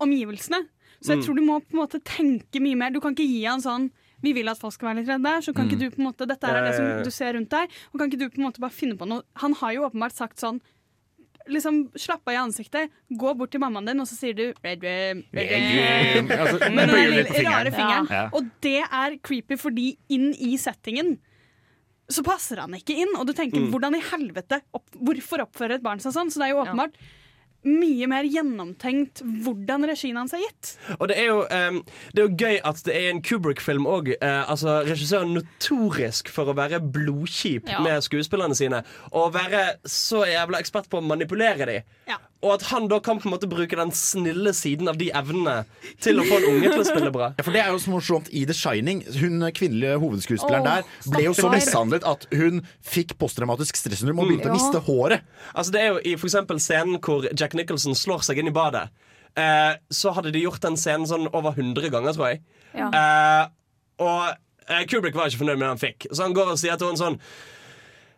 omgivelsene. 0.01 0.63
Så 1.01 1.13
jeg 1.13 1.19
Mm. 1.19 1.25
tror 1.25 1.35
du 1.35 1.41
må 1.45 1.59
på 1.61 1.73
en 1.77 1.81
måte 1.83 1.99
tenke 2.03 2.59
mye 2.59 2.75
mer. 2.75 2.89
Du 2.91 2.99
kan 2.99 3.13
ikke 3.13 3.27
gi 3.29 3.43
han 3.45 3.61
sånn 3.61 3.91
vi 4.23 4.33
vil 4.33 4.49
at 4.49 4.57
folk 4.57 4.73
skal 4.73 4.89
være 4.89 5.03
litt 5.03 5.07
redde, 5.13 5.33
så 5.45 5.53
kan 5.53 5.67
Mm. 5.67 5.69
ikke 5.71 5.79
du 5.79 5.89
på 5.91 5.99
en 6.01 6.07
måte 6.11 6.27
Dette 6.27 6.43
er 6.49 6.63
det 6.65 6.75
som 6.75 7.03
du 7.03 7.11
ser 7.11 7.33
rundt 7.33 7.49
deg, 7.49 7.69
og 7.93 7.99
kan 7.99 8.09
ikke 8.09 8.17
du 8.19 8.29
på 8.29 8.37
en 8.41 8.45
måte 8.49 8.59
bare 8.59 8.71
finne 8.73 8.97
på 8.97 9.07
noe 9.07 9.21
Han 9.35 9.53
har 9.53 9.73
jo 9.73 9.87
åpenbart 9.89 10.13
sagt 10.13 10.37
sånn 10.39 10.59
Liksom 11.47 11.77
Slapp 11.95 12.27
av 12.27 12.33
i 12.33 12.39
ansiktet, 12.41 12.91
gå 13.09 13.33
bort 13.37 13.51
til 13.53 13.61
mammaen 13.63 13.87
din, 13.87 13.99
og 14.03 14.07
så 14.09 14.17
sier 14.19 14.33
du 14.37 14.45
red, 14.63 14.83
room, 14.83 15.23
red, 15.33 15.51
red. 15.53 16.31
Altså, 16.41 16.71
Med 16.73 16.89
den 16.91 17.47
rare 17.47 17.71
fingeren. 17.71 18.07
Ja. 18.11 18.25
Og 18.35 18.49
det 18.61 18.81
er 18.83 19.17
creepy 19.23 19.57
fordi 19.59 19.87
inn 20.13 20.33
i 20.33 20.55
settingen 20.61 21.17
så 22.07 22.23
passer 22.23 22.61
han 22.63 22.71
ikke 22.77 22.95
inn. 23.03 23.15
Og 23.19 23.27
du 23.27 23.33
tenker 23.35 23.59
Mm. 23.59 23.69
hvordan 23.73 23.95
i 23.97 24.03
helvete 24.11 24.61
opp, 24.73 24.85
Hvorfor 24.95 25.43
oppfører 25.43 25.75
et 25.75 25.83
barn 25.83 25.99
seg 25.99 26.13
sånn? 26.15 26.29
Så 26.31 26.39
det 26.39 26.47
er 26.47 26.53
jo 26.55 26.61
åpenbart 26.63 26.95
mye 27.67 28.07
mer 28.07 28.23
gjennomtenkt 28.29 29.21
hvordan 29.43 29.83
regien 29.89 30.15
hans 30.19 30.33
er 30.37 30.43
gitt. 30.43 30.73
Og 30.99 31.07
det 31.09 31.17
er 31.19 31.25
jo, 31.31 31.39
um, 31.41 31.79
det 32.13 32.21
er 32.21 32.27
jo 32.27 32.35
gøy 32.39 32.59
at 32.69 32.83
det 32.85 32.95
er 32.95 33.09
en 33.11 33.21
Kubrick-film 33.25 33.87
òg. 33.89 34.13
Uh, 34.21 34.43
altså, 34.51 34.77
regissøren 34.87 35.33
notorisk 35.35 36.29
for 36.31 36.47
å 36.51 36.55
være 36.57 36.79
blodkjip 36.79 37.67
Ja. 37.69 37.81
med 37.83 38.05
skuespillerne 38.05 38.55
sine. 38.55 38.83
Og 39.11 39.33
være 39.35 39.65
så 39.83 40.23
jævla 40.29 40.61
ekspert 40.63 40.87
på 40.89 41.01
å 41.01 41.05
manipulere 41.05 41.65
dem. 41.65 42.17
Og 42.45 42.51
at 42.53 42.67
han 42.69 42.85
da 42.91 42.99
kan 43.01 43.17
på 43.17 43.25
en 43.25 43.33
måte 43.33 43.49
bruke 43.49 43.77
den 43.79 43.89
snille 43.97 44.51
siden 44.53 44.89
av 44.91 44.99
de 44.99 45.07
evnene 45.15 45.55
til 46.03 46.21
å 46.21 46.25
få 46.27 46.37
en 46.37 46.47
unge 46.51 46.69
til 46.69 46.83
å 46.83 46.85
spille 46.85 47.09
bra. 47.13 47.31
Ja, 47.39 47.45
for 47.47 47.55
det 47.55 47.63
er 47.63 47.71
jo 47.73 47.79
så 47.81 47.93
morsomt 47.95 48.29
I 48.29 48.43
The 48.45 48.53
Shining 48.57 49.01
Hun 49.17 49.41
kvinnelige 49.57 49.97
hovedskuespilleren 50.03 50.67
oh, 50.67 50.69
der 50.69 51.15
ble 51.15 51.23
jo 51.25 51.33
så 51.37 51.49
mishandlet 51.49 52.05
at 52.05 52.27
hun 52.37 52.61
fikk 52.85 53.15
posttraumatisk 53.17 53.79
stressyndrom 53.79 54.21
og 54.21 54.29
begynte 54.29 54.51
å 54.51 54.53
miste 54.53 54.83
håret. 54.85 55.25
Altså 55.57 55.73
Det 55.73 55.81
er 55.81 55.89
jo 55.95 56.01
i 56.05 56.15
for 56.21 56.61
scenen 56.61 57.01
hvor 57.01 57.25
Jack 57.33 57.57
Nicholson 57.57 57.97
slår 57.97 58.25
seg 58.27 58.41
inn 58.41 58.51
i 58.51 58.55
badet. 58.55 58.87
Eh, 59.37 59.73
så 59.93 60.13
hadde 60.13 60.33
de 60.33 60.41
gjort 60.41 60.61
den 60.65 60.77
scenen 60.77 61.09
sånn 61.09 61.27
over 61.29 61.53
100 61.53 61.91
ganger, 61.93 62.13
tror 62.17 62.31
jeg. 62.31 62.43
Ja. 62.77 62.89
Eh, 62.89 63.43
og 64.01 64.23
eh, 64.69 64.85
Kubrick 64.89 65.17
var 65.17 65.29
ikke 65.29 65.43
fornøyd 65.43 65.59
med 65.59 65.65
det 65.65 65.73
han 65.73 65.81
fikk, 65.81 66.07
så 66.11 66.25
han 66.25 66.37
går 66.37 66.53
og 66.53 66.61
sier 66.61 66.77
til 66.77 66.91
henne 66.91 67.01
sånn 67.01 67.19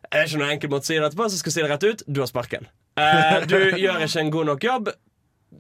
Er 0.09 0.23
det 0.23 0.29
ikke 0.29 0.39
noen 0.41 0.53
enkel 0.55 0.71
måte 0.73 0.87
å 0.87 0.89
si 0.89 0.95
det 0.97 1.07
etterpå, 1.07 1.27
så 1.29 1.39
skal 1.39 1.51
jeg 1.51 1.57
si 1.57 1.63
det 1.65 1.71
rett 1.73 1.87
ut. 1.87 2.05
Du 2.07 2.23
har 2.23 2.29
sparken. 2.31 2.69
Eh, 2.99 3.45
du 3.49 3.57
gjør 3.79 4.03
ikke 4.05 4.23
en 4.23 4.33
god 4.33 4.51
nok 4.53 4.65
jobb. 4.67 4.89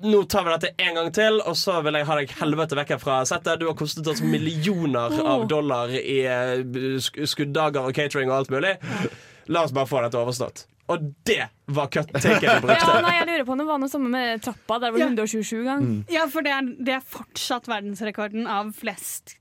Nå 0.05 0.21
tar 0.31 0.45
vi 0.45 0.51
dette 0.53 0.85
en 0.85 0.95
gang 0.99 1.09
til, 1.15 1.39
og 1.41 1.55
så 1.57 1.79
vil 1.83 1.97
jeg 1.97 2.07
ha 2.07 2.17
deg 2.19 2.33
helvete 2.39 2.77
vekk 2.77 2.91
fra 3.01 3.19
settet. 3.27 3.59
Du 3.59 3.65
har 3.67 3.77
kostet 3.79 4.07
oss 4.07 4.21
millioner 4.21 5.15
av 5.25 5.47
dollar 5.49 5.91
i 5.97 6.19
eh, 6.29 6.99
skuddager 7.27 7.89
og 7.89 7.95
catering 7.97 8.31
og 8.31 8.41
alt 8.41 8.53
mulig. 8.53 8.75
La 9.49 9.65
oss 9.65 9.73
bare 9.75 9.89
få 9.89 10.03
dette 10.05 10.19
overstått. 10.19 10.67
Og 10.89 11.03
det 11.27 11.43
var 11.69 11.89
cut-taken 11.93 12.61
du 12.61 12.63
brukte. 12.65 12.77
Ja, 12.81 13.01
nei, 13.05 13.15
jeg 13.19 13.27
lurer 13.29 13.43
på 13.45 13.53
om 13.53 13.59
det 13.61 13.67
var 13.67 13.81
noe 13.81 13.91
samme 13.91 14.09
med 14.13 14.41
trappa. 14.45 14.79
Der 14.81 14.93
var 14.93 15.01
det 15.01 15.09
127 15.11 15.59
ganger. 15.67 15.91
Ja, 16.13 16.23
for 16.31 16.45
det 16.45 16.53
er, 16.55 16.71
det 16.79 16.95
er 16.97 17.03
fortsatt 17.17 17.69
verdensrekorden 17.69 18.49
av 18.49 18.71
flest 18.77 19.35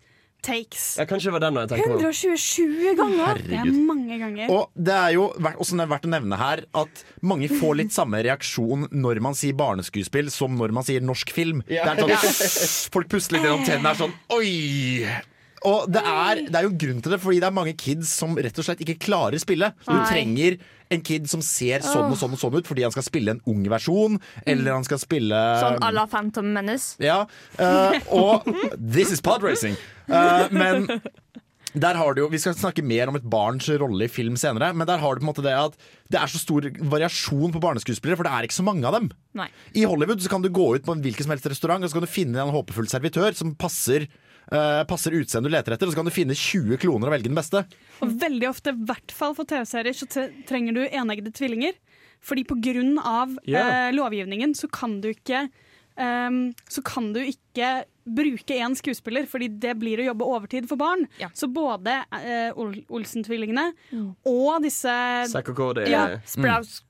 takes. 0.49 0.84
Ja, 0.99 1.07
kanskje 1.09 1.28
det 1.30 1.36
var 1.36 1.44
den 1.46 1.61
jeg 1.61 1.70
tenkte 1.74 1.92
på. 1.92 2.01
127 2.09 2.96
ganger! 2.99 3.42
Det 3.44 3.61
er 3.61 3.72
mange 3.92 4.18
ganger. 4.24 4.53
Og 4.57 4.68
det 4.88 4.96
er 4.96 5.14
jo 5.18 5.28
verdt- 5.38 5.62
også 5.62 5.78
verdt 5.94 6.09
å 6.09 6.12
nevne 6.16 6.40
her 6.40 6.64
at 6.82 7.05
mange 7.22 7.51
får 7.53 7.78
litt 7.82 7.94
samme 7.94 8.22
reaksjon 8.24 8.88
når 8.90 9.20
man 9.28 9.36
sier 9.38 9.57
barneskuespill 9.59 10.32
som 10.34 10.57
når 10.59 10.74
man 10.80 10.86
sier 10.88 11.05
norsk 11.05 11.32
film. 11.36 11.62
Ja. 11.70 11.86
Det 11.94 12.09
er 12.09 12.22
sånn, 12.24 12.88
folk 12.96 13.11
puster 13.12 13.36
litt 13.38 13.46
gjennom 13.49 13.66
tennene. 13.68 13.92
Er 13.94 14.03
sånn, 14.07 14.16
Oi! 14.36 15.07
Og 15.66 15.88
det 15.90 16.02
er, 16.02 16.42
det 16.46 16.59
er 16.59 16.66
jo 16.66 16.74
grunn 16.78 17.00
til 17.02 17.14
det, 17.14 17.20
fordi 17.22 17.40
det 17.42 17.48
er 17.48 17.54
mange 17.56 17.74
kids 17.78 18.12
som 18.20 18.36
rett 18.38 18.59
og 18.61 18.66
slett 18.66 18.82
ikke 18.84 18.98
klarer 19.09 19.40
spille. 19.42 19.72
Så 19.82 19.90
du 19.90 19.98
Nei. 19.98 20.11
trenger 20.11 20.59
en 20.94 21.04
kid 21.04 21.28
som 21.28 21.42
ser 21.44 21.84
sånn 21.84 22.09
og 22.09 22.16
sånn 22.16 22.34
og 22.36 22.40
sånn 22.40 22.56
ut 22.56 22.68
fordi 22.68 22.84
han 22.86 22.94
skal 22.94 23.04
spille 23.04 23.34
en 23.34 23.42
ung 23.50 23.66
versjon, 23.68 24.16
eller 24.48 24.78
han 24.78 24.86
skal 24.86 25.00
spille 25.02 25.42
Sånn 25.61 25.82
à 25.84 25.92
la 25.92 26.06
Phantom 26.09 26.48
Menace. 26.54 26.96
Ja, 27.02 27.24
eh, 27.61 27.98
og 28.14 28.48
This 28.78 29.12
is 29.12 29.24
podracing. 29.24 29.76
Uh, 30.09 30.48
men 30.54 30.86
der 31.76 31.98
har 32.00 32.14
du 32.14 32.22
jo, 32.22 32.28
Vi 32.32 32.40
skal 32.40 32.56
snakke 32.56 32.84
mer 32.84 33.11
om 33.11 33.18
et 33.18 33.26
barns 33.28 33.68
rolle 33.80 34.06
i 34.06 34.12
film 34.12 34.38
senere, 34.40 34.70
men 34.72 34.88
der 34.88 35.02
har 35.02 35.14
du 35.14 35.20
på 35.20 35.26
en 35.26 35.32
måte 35.32 35.44
det 35.44 35.54
at 35.56 35.76
det 36.09 36.20
er 36.20 36.30
så 36.32 36.40
stor 36.40 36.64
variasjon 36.80 37.52
på 37.52 37.61
barneskuespillere, 37.62 38.16
for 38.16 38.28
det 38.28 38.32
er 38.32 38.48
ikke 38.48 38.56
så 38.56 38.64
mange 38.66 38.86
av 38.88 38.96
dem. 38.96 39.11
Nei. 39.36 39.50
I 39.76 39.84
Hollywood 39.84 40.24
så 40.24 40.32
kan 40.32 40.44
du 40.44 40.48
gå 40.48 40.70
ut 40.76 40.86
på 40.86 40.96
en 40.96 41.04
hvilken 41.04 41.26
som 41.26 41.34
helst 41.34 41.50
restaurant 41.52 41.84
og 41.84 41.90
så 41.90 41.98
kan 41.98 42.09
du 42.09 42.12
finne 42.12 42.40
en 42.40 42.54
håpefull 42.54 42.88
servitør 42.88 43.36
som 43.36 43.52
passer, 43.59 44.09
uh, 44.53 44.82
passer 44.88 45.16
utseendet 45.18 45.51
du 45.51 45.55
leter 45.55 45.76
etter, 45.76 45.88
og 45.88 45.94
så 45.94 46.01
kan 46.01 46.09
du 46.09 46.14
finne 46.14 46.36
20 46.36 46.80
kloner 46.82 47.11
og 47.11 47.16
velge 47.16 47.30
den 47.30 47.38
beste. 47.38 47.64
Og 48.05 48.16
veldig 48.20 48.51
ofte, 48.51 48.74
i 48.74 48.88
hvert 48.90 49.14
fall 49.14 49.36
for 49.38 49.49
TV-serier, 49.49 49.96
så 49.96 50.28
trenger 50.49 50.76
du 50.76 50.82
eneggede 50.86 51.34
tvillinger. 51.36 51.78
Fordi 52.24 52.42
på 52.49 52.57
grunn 52.59 52.96
av 52.99 53.36
yeah. 53.46 53.88
eh, 53.88 53.92
lovgivningen 53.94 54.51
så 54.59 54.66
kan 54.74 54.96
du 55.05 55.12
ikke 55.12 55.44
um, 55.99 56.49
så 56.70 56.82
kan 56.82 57.12
du 57.14 57.20
ikke 57.22 57.68
bruke 58.09 58.57
én 58.57 58.72
skuespiller, 58.78 59.26
fordi 59.28 59.51
det 59.61 59.74
blir 59.78 60.01
å 60.01 60.07
jobbe 60.07 60.26
overtid 60.26 60.68
for 60.70 60.80
barn. 60.80 61.05
Så 61.36 61.51
både 61.53 61.99
uh, 62.14 62.59
Ol 62.59 62.78
Olsen-tvillingene 62.88 63.66
og 64.26 64.64
disse 64.64 64.94
Zack 65.28 65.53
og 65.53 65.59
Cody. 65.59 65.88
ja, 65.92 66.07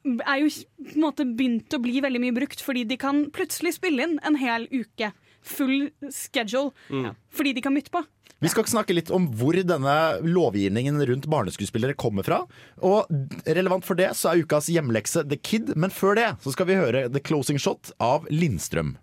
Mm. 0.05 0.21
Er 0.23 0.45
jo 0.45 0.51
på 0.79 0.95
en 0.95 1.03
måte 1.03 1.27
begynt 1.27 1.75
å 1.75 1.83
bli 1.83 1.99
veldig 2.05 2.21
mye 2.23 2.37
brukt, 2.37 2.63
fordi 2.63 2.85
de 2.89 2.99
kan 3.01 3.27
plutselig 3.35 3.75
spille 3.81 4.07
inn 4.07 4.19
en 4.23 4.39
hel 4.39 4.69
uke. 4.71 5.11
Full 5.49 5.91
schedule. 6.13 6.75
Mm. 6.93 7.15
Fordi 7.33 7.55
de 7.57 7.65
kan 7.65 7.77
bytte 7.77 7.93
på. 7.95 8.05
Vi 8.39 8.51
skal 8.53 8.69
snakke 8.71 8.95
litt 8.95 9.09
om 9.11 9.25
hvor 9.35 9.57
denne 9.67 9.95
lovgivningen 10.23 11.01
rundt 11.09 11.27
barneskuespillere 11.27 11.97
kommer 11.99 12.23
fra. 12.23 12.45
Og 12.87 13.11
relevant 13.49 13.83
for 13.83 13.99
det 13.99 14.13
så 14.15 14.31
er 14.31 14.45
ukas 14.45 14.69
hjemlekse 14.71 15.25
The 15.27 15.41
Kid, 15.43 15.73
men 15.75 15.91
før 15.91 16.15
det 16.15 16.29
så 16.45 16.55
skal 16.55 16.69
vi 16.71 16.79
høre 16.79 17.09
The 17.11 17.19
Closing 17.25 17.59
Shot 17.59 17.91
av 17.99 18.29
Lindstrøm. 18.31 18.95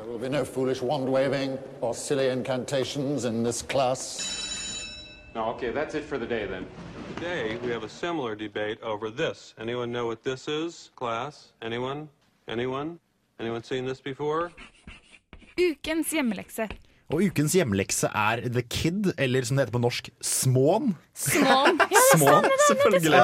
There'll 0.00 0.16
be 0.18 0.30
no 0.30 0.46
foolish 0.46 0.80
wand 0.80 1.12
waving 1.12 1.58
or 1.82 1.92
silly 1.92 2.30
incantations 2.30 3.26
in 3.26 3.44
this 3.44 3.60
class. 3.60 4.45
No, 5.36 5.50
okay, 5.50 5.70
that's 5.70 5.94
it 5.94 6.02
for 6.02 6.16
the 6.16 6.24
day 6.24 6.46
then. 6.46 6.64
Today, 7.16 7.58
we 7.62 7.70
have 7.70 7.82
a 7.84 7.90
similar 7.90 8.34
debate 8.34 8.82
over 8.82 9.10
this. 9.10 9.52
Anyone 9.58 9.92
know 9.92 10.06
what 10.06 10.22
this 10.24 10.48
is, 10.48 10.90
class? 10.96 11.52
Anyone? 11.60 12.08
Anyone? 12.48 12.98
Anyone 13.38 13.62
seen 13.62 13.84
this 13.84 14.00
before? 14.00 14.50
Ukens 15.58 16.08
hjemmelekse. 16.08 16.70
Og 17.06 17.22
ukens 17.22 17.54
hjemlekse 17.54 18.08
er 18.10 18.40
The 18.50 18.64
Kid, 18.66 19.12
eller 19.14 19.44
som 19.46 19.54
det 19.58 19.66
heter 19.66 19.74
på 19.76 19.82
norsk, 19.82 20.08
Smån. 20.26 20.96
Smån. 21.14 21.78
Ja, 21.96 22.02
Smån, 22.16 22.46
selvfølgelig. 22.66 23.20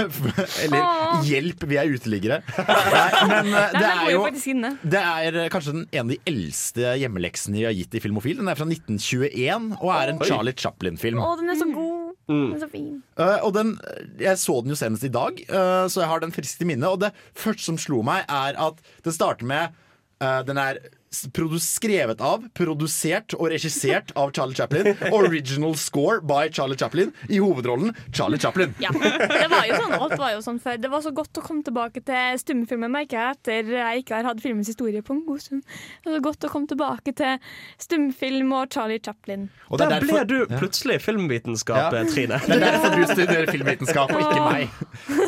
Eller 0.64 1.22
Hjelp, 1.26 1.64
vi 1.70 1.78
er 1.78 1.90
uteliggere. 1.90 2.38
Men 3.30 3.50
eh, 3.50 3.74
det 3.74 3.90
er 3.90 4.10
jo 4.12 4.22
det 4.26 5.00
er 5.00 5.38
kanskje 5.52 5.74
den, 5.74 5.84
en 5.90 6.04
av 6.04 6.12
de 6.12 6.18
eldste 6.30 6.94
hjemmeleksene 7.00 7.58
vi 7.60 7.64
har 7.66 7.74
gitt 7.76 7.94
i 7.98 8.02
Filmofil. 8.02 8.40
Den 8.40 8.50
er 8.50 8.58
fra 8.58 8.66
1921 8.68 9.70
og 9.78 9.92
er 9.94 10.12
en 10.12 10.20
Charlie 10.26 10.54
Chaplin-film. 10.58 11.22
Å, 11.22 11.34
den 11.40 11.54
er 11.54 11.58
så 11.60 11.68
god. 11.70 12.12
Mm. 12.26 12.36
Den 12.40 12.54
er 12.56 12.62
så 12.62 12.70
fin. 12.72 12.92
Eh, 13.22 13.38
og 13.46 13.54
den, 13.56 13.72
Jeg 14.22 14.42
så 14.42 14.60
den 14.62 14.74
jo 14.74 14.78
senest 14.78 15.06
i 15.06 15.12
dag, 15.14 15.42
eh, 15.46 15.86
så 15.90 16.02
jeg 16.02 16.10
har 16.10 16.22
den 16.22 16.34
friskt 16.34 16.62
i 16.62 16.68
minne. 16.70 16.90
Og 16.90 17.02
det 17.02 17.12
første 17.38 17.66
som 17.66 17.80
slo 17.80 18.02
meg, 18.06 18.26
er 18.26 18.58
at 18.68 18.82
det 19.06 19.14
starter 19.14 19.46
med 19.46 19.74
eh, 20.22 20.40
Den 20.46 20.62
er 20.62 20.82
skrevet 21.10 22.20
av, 22.20 22.44
produsert 22.56 23.34
og 23.38 23.48
regissert 23.52 24.12
av 24.18 24.32
Charlie 24.36 24.54
Chaplin. 24.58 24.88
Original 25.12 25.74
score 25.78 26.20
by 26.20 26.48
Charlie 26.52 26.76
Chaplin. 26.78 27.12
I 27.28 27.38
hovedrollen 27.42 27.94
Charlie 28.12 28.38
Chaplin. 28.42 28.74
Ja, 28.82 28.90
det 28.92 29.48
var 29.52 29.66
jo 29.68 29.78
sånn, 29.80 29.94
alt 29.96 30.16
var 30.20 30.32
jo 30.34 30.42
sånn 30.44 30.60
før. 30.62 30.78
Det 30.82 30.90
var 30.92 31.04
så 31.04 31.12
godt 31.16 31.40
å 31.40 31.44
komme 31.44 31.64
tilbake 31.66 32.02
til 32.06 32.40
stumfilmen, 32.42 32.92
merker 32.92 33.18
jeg, 33.20 33.36
etter 33.38 33.72
jeg 33.76 34.02
ikke 34.04 34.18
har 34.18 34.28
hatt 34.30 34.42
filmens 34.44 34.70
historie 34.70 35.02
på 35.06 35.14
en 35.16 35.22
god 35.26 35.42
stund. 35.44 35.62
Det 36.04 36.10
var 36.10 36.18
så 36.18 36.24
godt 36.28 36.48
å 36.48 36.52
komme 36.52 36.70
tilbake 36.72 37.14
til 37.16 37.38
stumfilm 37.82 38.52
og 38.56 38.72
Charlie 38.74 39.00
Chaplin. 39.02 39.48
Og 39.70 39.78
er 39.80 39.84
Der 39.86 39.94
derfor- 39.96 40.26
ble 40.26 40.46
du 40.46 40.56
plutselig 40.58 41.00
filmvitenskap, 41.04 41.92
Ja. 41.92 42.04
Trine. 42.06 42.38
Det 42.46 42.56
er 42.56 42.60
derfor 42.60 42.94
du 42.96 43.04
studerer 43.08 43.50
filmvitenskap, 43.50 44.10
og 44.12 44.20
ikke 44.20 44.44
meg. 44.46 44.68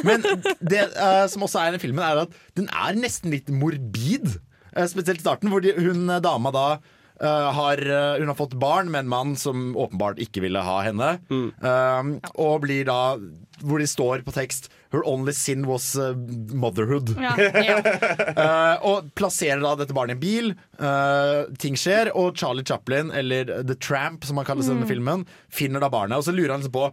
Men 0.04 0.22
det 0.60 0.84
uh, 0.96 1.26
som 1.30 1.42
også 1.42 1.60
er 1.66 1.74
i 1.74 1.80
filmen, 1.82 2.02
er 2.04 2.22
at 2.26 2.36
den 2.58 2.68
er 2.68 2.94
nesten 2.98 3.30
litt 3.34 3.48
morbid. 3.50 4.38
Eh, 4.76 4.86
spesielt 4.86 5.20
starten, 5.20 5.50
hvor 5.50 5.60
de, 5.64 5.72
hun 5.78 6.08
eh, 6.10 6.20
dama 6.20 6.50
da 6.54 6.66
eh, 7.20 7.50
har, 7.58 7.76
hun 8.20 8.28
har 8.30 8.34
fått 8.38 8.54
barn 8.58 8.90
med 8.90 9.00
en 9.06 9.08
mann 9.08 9.36
som 9.36 9.74
åpenbart 9.76 10.18
ikke 10.22 10.40
ville 10.44 10.60
ha 10.62 10.80
henne. 10.86 11.18
Eh, 11.30 12.02
og 12.36 12.60
blir 12.66 12.84
da 12.88 13.16
Hvor 13.58 13.80
de 13.82 13.86
står 13.90 14.20
på 14.22 14.30
tekst 14.32 14.68
'Her 14.92 15.02
only 15.04 15.32
sin 15.32 15.66
was 15.66 15.96
motherhood'. 16.54 17.10
Ja. 17.20 17.34
Ja. 17.36 17.78
Eh, 18.38 18.76
og 18.86 19.08
plasserer 19.18 19.60
da 19.60 19.74
dette 19.80 19.92
barnet 19.96 20.14
i 20.14 20.16
en 20.16 20.20
bil. 20.22 20.52
Eh, 20.78 21.50
ting 21.58 21.74
skjer, 21.74 22.12
og 22.14 22.36
Charlie 22.38 22.62
Chaplin, 22.64 23.10
eller 23.10 23.44
The 23.66 23.74
Tramp, 23.74 24.24
som 24.24 24.36
han 24.38 24.46
kalles 24.46 24.68
i 24.68 24.70
denne 24.70 24.86
Mm. 24.86 24.92
filmen, 24.92 25.26
finner 25.50 25.80
da 25.80 25.88
barnet. 25.90 26.16
Og 26.18 26.24
så 26.24 26.32
lurer 26.32 26.52
han 26.54 26.60
liksom 26.62 26.72
på 26.72 26.92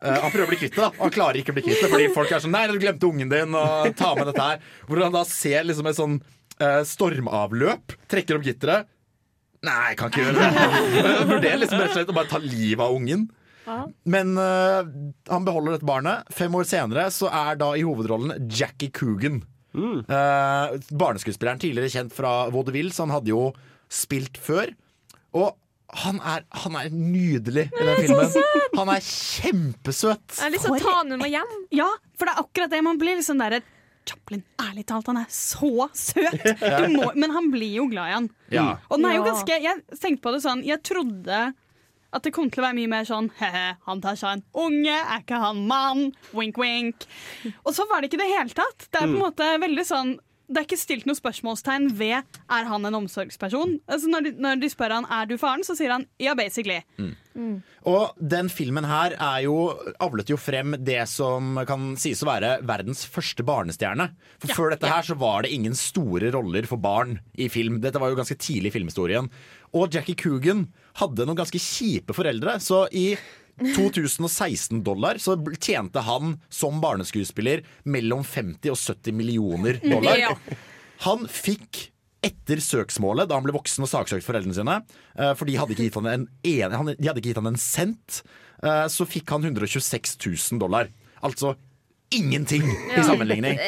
Han 0.00 0.30
prøver 0.30 0.44
å 0.44 0.48
bli 0.50 0.56
kvitt 0.60 0.74
det, 0.76 0.82
da. 0.84 0.88
og 0.92 1.04
han 1.06 1.10
klarer 1.10 1.36
ikke 1.40 1.52
å 1.52 1.56
bli 1.56 1.62
kvitt 1.64 1.80
det. 1.82 1.88
Fordi 1.90 2.08
folk 2.14 2.30
er 2.32 2.40
sånn 2.40 2.50
'Nei, 2.52 2.66
du 2.68 2.78
glemte 2.78 3.06
ungen 3.08 3.28
din', 3.30 3.54
og 3.54 3.94
ta 3.96 4.14
med 4.14 4.26
dette 4.26 4.40
her. 4.42 4.58
Hvor 4.88 5.02
han 5.02 5.12
da 5.12 5.22
ser 5.24 5.64
liksom 5.64 5.86
et 5.88 5.96
sånn 5.96 6.20
eh, 6.62 6.82
stormavløp, 6.88 7.96
trekker 8.10 8.38
opp 8.38 8.46
gitteret. 8.46 8.92
Nei, 9.66 9.80
jeg 9.90 9.98
kan 9.98 10.12
ikke 10.12 10.24
gjøre 10.26 10.36
det. 10.38 10.68
Vurderer 11.32 11.60
liksom 11.62 11.80
rett 11.80 11.90
og 11.90 11.98
slett 11.98 12.12
å 12.12 12.16
bare 12.16 12.30
ta 12.30 12.40
livet 12.42 12.84
av 12.84 12.94
ungen. 12.94 13.26
Men 14.06 14.36
eh, 14.38 14.88
han 15.32 15.46
beholder 15.46 15.74
dette 15.76 15.88
barnet. 15.88 16.28
Fem 16.34 16.54
år 16.54 16.66
senere 16.68 17.08
så 17.14 17.30
er 17.34 17.58
da 17.58 17.72
i 17.74 17.84
hovedrollen 17.86 18.46
Jackie 18.46 18.92
Coogan. 18.94 19.40
Eh, 19.76 20.76
barneskuespilleren 20.96 21.60
tidligere 21.60 21.92
kjent 21.92 22.14
fra 22.16 22.46
Vaudeville, 22.54 22.94
så 22.94 23.04
han 23.06 23.16
hadde 23.16 23.32
jo 23.32 23.48
spilt 23.92 24.38
før. 24.40 24.70
Og 25.36 25.54
han 25.96 26.18
er, 26.26 26.42
han 26.62 26.76
er 26.78 26.90
nydelig 26.90 27.68
i 27.70 27.84
den 27.88 28.00
filmen. 28.02 28.32
Han 28.76 28.90
er 28.92 29.04
kjempesøt. 29.06 30.24
Jeg 30.34 30.42
har 30.42 30.54
lyst 30.54 30.66
til 30.66 30.74
å 30.76 30.80
ta 30.82 30.96
den 31.06 31.20
med 31.20 31.30
hjem. 31.32 31.52
Ja, 31.74 31.88
for 32.18 32.28
det 32.28 32.34
er 32.34 32.42
akkurat 32.42 32.72
det. 32.72 32.82
Man 32.86 32.98
blir 33.00 33.18
liksom 33.18 33.40
der 33.42 33.60
Chaplin, 34.06 34.42
ærlig 34.62 34.84
talt, 34.86 35.06
han 35.10 35.16
er 35.20 35.28
så 35.34 35.88
søt! 35.92 36.40
Du 36.80 36.88
må, 36.96 37.10
men 37.18 37.30
han 37.34 37.50
blir 37.50 37.72
jo 37.80 37.88
glad 37.90 38.08
i 38.10 38.14
han. 38.16 38.28
Ja. 38.54 38.66
Og 38.88 39.00
den 39.00 39.08
er 39.10 39.16
jo 39.18 39.24
ganske 39.26 39.56
Jeg 39.64 39.82
tenkte 39.98 40.22
på 40.28 40.32
det 40.36 40.42
sånn 40.44 40.62
Jeg 40.66 40.82
trodde 40.86 41.40
at 42.16 42.22
det 42.24 42.30
kom 42.32 42.46
til 42.48 42.62
å 42.62 42.68
være 42.68 42.76
mye 42.78 42.88
mer 42.88 43.04
sånn 43.04 43.26
he-he, 43.36 43.64
han 43.84 44.00
tar 44.00 44.14
seg 44.16 44.38
en 44.38 44.42
unge, 44.62 44.94
er 44.94 45.18
ikke 45.20 45.36
han 45.42 45.58
mann? 45.68 46.04
Wink, 46.32 46.56
wink. 46.62 47.02
Og 47.66 47.74
så 47.76 47.84
var 47.90 48.00
det 48.00 48.08
ikke 48.08 48.22
det 48.22 48.30
hele 48.30 48.54
tatt. 48.56 48.86
Det 48.88 49.02
er 49.02 49.04
på 49.04 49.10
en 49.10 49.16
Mm. 49.18 49.24
måte 49.26 49.48
veldig 49.60 49.84
sånn 49.84 50.14
det 50.48 50.60
er 50.60 50.64
ikke 50.68 50.78
stilt 50.78 51.06
noe 51.10 51.18
spørsmålstegn 51.18 51.88
ved 51.98 52.22
er 52.22 52.64
han 52.70 52.86
en 52.86 52.94
omsorgsperson. 52.94 53.80
Altså 53.90 54.06
når, 54.08 54.20
de, 54.28 54.30
når 54.46 54.60
de 54.62 54.68
spør 54.70 54.92
han 54.94 55.08
er 55.10 55.26
du 55.26 55.34
faren, 55.42 55.64
så 55.66 55.74
sier 55.76 55.90
han 55.90 56.06
ja, 56.22 56.36
basically. 56.38 56.78
Og 57.86 58.16
den 58.18 58.48
filmen 58.50 58.86
her 58.88 59.14
er 59.14 59.44
jo, 59.44 59.54
avlet 60.02 60.32
jo 60.32 60.38
frem 60.40 60.74
det 60.82 61.04
som 61.10 61.54
kan 61.68 61.92
sies 62.00 62.22
å 62.24 62.28
være 62.28 62.56
verdens 62.66 63.04
første 63.06 63.46
barnestjerne. 63.46 64.08
For 64.42 64.54
før 64.58 64.74
dette 64.74 64.90
her 64.90 65.06
så 65.06 65.14
var 65.20 65.46
det 65.46 65.52
ingen 65.54 65.76
store 65.78 66.32
roller 66.34 66.66
for 66.66 66.82
barn 66.82 67.20
i 67.38 67.46
film. 67.52 67.78
Dette 67.84 68.02
var 68.02 68.10
jo 68.10 68.18
ganske 68.18 68.38
tidlig 68.42 68.72
i 68.72 68.76
filmhistorien. 68.80 69.30
Og 69.78 69.94
Jackie 69.94 70.18
Coogan 70.18 70.66
hadde 70.98 71.28
noen 71.28 71.38
ganske 71.38 71.62
kjipe 71.62 72.16
foreldre, 72.16 72.58
så 72.64 72.88
i 72.90 73.12
2016-dollar 73.56 75.18
så 75.22 75.36
tjente 75.62 76.02
han 76.04 76.36
som 76.52 76.80
barneskuespiller 76.82 77.62
mellom 77.88 78.24
50 78.26 78.72
og 78.74 78.80
70 78.82 79.16
millioner 79.16 79.78
dollar. 79.84 80.18
Ja. 80.26 80.32
Han 81.04 81.26
fikk 81.28 81.90
etter 82.26 82.62
søksmålet, 82.62 83.28
da 83.30 83.38
han 83.38 83.46
ble 83.46 83.54
voksen 83.56 83.86
og 83.86 83.92
saksøkt 83.92 84.26
foreldrene 84.26 84.56
sine, 84.56 84.80
eh, 85.18 85.32
for 85.38 85.48
de 85.48 85.58
hadde 85.60 85.76
ikke 85.76 85.88
gitt 85.88 86.00
han 86.00 86.10
en, 86.12 86.26
en, 86.26 86.92
gitt 86.98 87.40
han 87.40 87.52
en 87.52 87.60
cent, 87.60 88.22
eh, 88.62 88.86
så 88.92 89.08
fikk 89.08 89.32
han 89.34 89.46
126 89.46 90.18
000 90.26 90.62
dollar. 90.62 90.92
Altså 91.24 91.54
ingenting 92.14 92.62
i 92.96 93.02
sammenligning. 93.02 93.58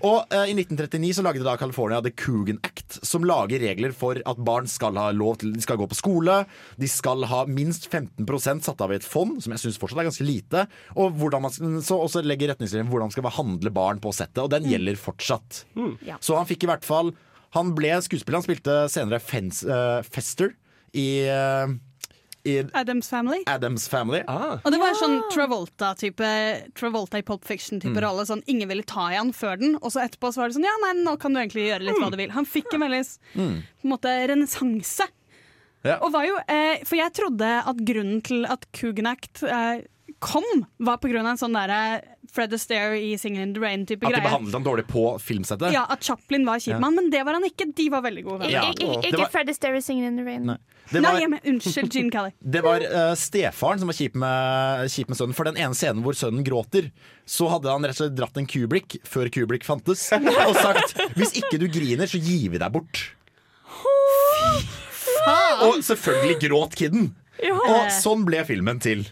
Og 0.00 0.32
eh, 0.34 0.50
i 0.50 0.54
1939 0.56 1.12
så 1.18 1.24
lagde 1.24 1.44
da 1.46 1.54
California 1.58 2.00
The 2.02 2.12
Coogan 2.18 2.58
Act, 2.66 2.98
som 3.06 3.26
lager 3.26 3.62
regler 3.62 3.94
for 3.96 4.18
at 4.18 4.40
barn 4.46 4.66
skal 4.70 4.98
ha 4.98 5.10
lov 5.14 5.38
til 5.40 5.54
De 5.54 5.62
skal 5.62 5.78
gå 5.80 5.86
på 5.90 5.98
skole, 5.98 6.40
de 6.80 6.90
skal 6.90 7.26
ha 7.30 7.44
minst 7.46 7.86
15% 7.90 8.66
satt 8.66 8.82
av 8.84 8.94
i 8.94 8.98
et 8.98 9.06
fond, 9.06 9.38
som 9.42 9.54
jeg 9.54 9.64
syns 9.64 9.78
fortsatt 9.80 10.02
er 10.02 10.10
ganske 10.10 10.26
lite, 10.26 10.66
og 10.98 11.14
hvordan 11.20 11.46
man, 11.46 11.54
så 11.84 12.00
også 12.02 12.24
legger 12.26 12.52
retningslinjer 12.52 12.88
for 12.88 12.96
hvordan 12.96 13.12
man 13.12 13.16
skal 13.16 13.28
behandle 13.28 13.74
barn 13.74 14.02
på 14.02 14.14
settet, 14.16 14.42
og 14.42 14.50
den 14.54 14.66
gjelder 14.70 14.98
fortsatt. 14.98 15.64
Ja. 16.06 16.18
Så 16.20 16.38
han 16.38 16.50
fikk 16.50 16.66
i 16.66 16.72
hvert 16.72 16.86
fall 16.86 17.14
Han 17.54 17.74
ble 17.76 17.90
skuespiller, 18.02 18.40
han 18.40 18.46
spilte 18.46 18.76
senere 18.92 19.20
Fens, 19.22 19.62
uh, 19.64 20.02
Fester 20.02 20.54
i, 20.94 21.26
uh, 21.30 21.70
i 22.44 22.58
Adams 22.76 23.08
Family. 23.08 23.40
Adams 23.48 23.86
Family. 23.88 24.20
Og 24.28 24.66
det 24.70 24.78
var 24.82 24.90
en 24.92 24.98
sånn 25.00 25.16
Travolta-type 25.32 26.28
Travolta 26.76 27.18
i 27.18 27.24
Pop 27.24 27.44
Fiction-type 27.48 27.94
Mm. 27.94 28.02
rolle. 28.04 28.26
Sånn, 28.28 28.42
ingen 28.46 28.68
ville 28.68 28.82
ta 28.84 29.06
i 29.12 29.16
han 29.16 29.32
før 29.32 29.58
den, 29.58 29.76
og 29.80 29.90
så 29.94 30.02
etterpå 30.04 30.32
så 30.34 30.42
var 30.42 30.48
det 30.52 30.56
sånn 30.58 30.66
Ja, 30.68 30.74
nei, 30.82 30.92
nå 31.02 31.16
kan 31.18 31.32
du 31.32 31.40
egentlig 31.40 31.68
gjøre 31.70 31.86
litt 31.86 31.96
hva 32.02 32.10
du 32.10 32.16
vil. 32.20 32.30
Han 32.36 32.44
fikk 32.44 32.74
en 32.74 32.80
veldig 32.80 33.18
Mm. 33.34 33.62
på 33.62 33.84
en 33.84 33.90
måte 33.90 34.12
renessanse. 34.28 35.08
Ja. 35.84 35.98
Og 36.00 36.12
var 36.12 36.24
jo, 36.26 36.36
eh, 36.48 36.78
for 36.84 36.96
jeg 36.96 37.12
trodde 37.12 37.48
at 37.66 37.76
grunnen 37.84 38.22
til 38.22 38.46
at 38.46 38.66
Coogan 38.72 39.06
Act 39.06 39.42
eh, 39.42 39.82
kom, 40.20 40.44
var 40.80 40.96
på 40.98 41.10
grunn 41.10 41.26
av 41.26 41.32
en 41.36 41.36
sånn 41.42 41.52
derre 41.52 42.02
Fred 42.34 42.52
Astaire 42.56 42.98
i 42.98 43.14
Singing 43.20 43.42
in 43.46 43.52
the 43.54 43.62
Rain-type 43.62 44.00
greier. 44.02 44.10
At 44.10 44.18
de 44.18 44.20
greier. 44.20 44.28
behandlet 44.28 44.56
ham 44.58 44.64
dårlig 44.66 44.84
på 44.90 45.04
filmsettet. 45.22 45.70
Ja, 45.72 45.84
At 45.94 46.02
Chaplin 46.02 46.44
var 46.48 46.58
kjip 46.58 46.74
Ja. 46.74 46.90
men 46.90 47.10
det 47.12 47.22
var 47.24 47.38
han 47.38 47.44
ikke. 47.46 47.68
De 47.78 47.88
var 47.94 48.02
veldig 48.02 48.24
gode. 48.26 48.50
Ja, 48.50 48.68
ik 48.70 48.80
det 48.82 49.12
ikke 49.12 49.18
var- 49.22 49.30
Fred 49.30 49.48
Astaire 49.54 49.76
i 49.78 49.80
singing 49.86 50.06
in 50.10 50.16
the 50.18 50.24
rain. 50.26 50.46
Nei. 50.50 50.56
Det 50.92 51.00
Nei, 51.00 51.12
var, 51.12 51.20
jeg 51.20 51.30
men, 51.30 51.40
unnskyld, 51.48 51.88
Gene 51.94 52.10
Kelly. 52.12 52.32
det 52.54 52.60
var 52.62 52.82
uh, 52.84 53.14
stefaren 53.16 53.78
som 53.80 53.88
var 53.88 53.94
kjip 53.96 54.14
med, 54.20 54.90
kjip 54.92 55.08
med 55.08 55.16
sønnen. 55.16 55.34
For 55.38 55.44
den 55.48 55.56
ene 55.56 55.72
scenen 55.78 56.02
hvor 56.04 56.12
sønnen 56.18 56.44
gråter, 56.44 56.90
så 57.24 57.48
hadde 57.48 57.70
han 57.72 57.86
rett 57.86 57.96
og 57.96 58.02
slett 58.02 58.16
dratt 58.18 58.36
en 58.36 58.46
Kubrick 58.50 58.98
før 59.08 59.30
Kubrick 59.32 59.64
fantes, 59.64 60.04
og 60.48 60.56
sagt 60.60 60.92
'hvis 61.16 61.32
ikke 61.40 61.56
du 61.62 61.68
griner, 61.72 62.04
så 62.10 62.20
gir 62.20 62.50
vi 62.50 62.58
deg 62.58 62.72
bort'. 62.74 63.14
Faen. 65.24 65.68
Og 65.68 65.80
selvfølgelig 65.84 66.40
gråt 66.48 66.74
kiden. 66.76 67.14
Ja. 67.42 67.54
Og 67.56 67.88
sånn 67.94 68.24
ble 68.28 68.44
filmen 68.44 68.80
til. 68.82 69.06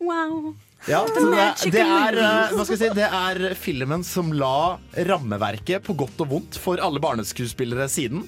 Wow. 0.00 0.54
Ja, 0.86 1.00
det, 1.10 1.22
det, 1.74 1.82
er, 1.82 2.14
eh, 2.14 2.52
hva 2.54 2.62
skal 2.62 2.76
jeg 2.76 2.80
si, 2.84 2.88
det 2.94 3.06
er 3.10 3.54
filmen 3.58 4.04
som 4.06 4.28
la 4.30 4.78
rammeverket 5.08 5.82
på 5.82 5.96
godt 5.98 6.20
og 6.22 6.28
vondt 6.30 6.58
for 6.62 6.78
alle 6.78 7.02
barneskuespillere 7.02 7.88
siden. 7.90 8.22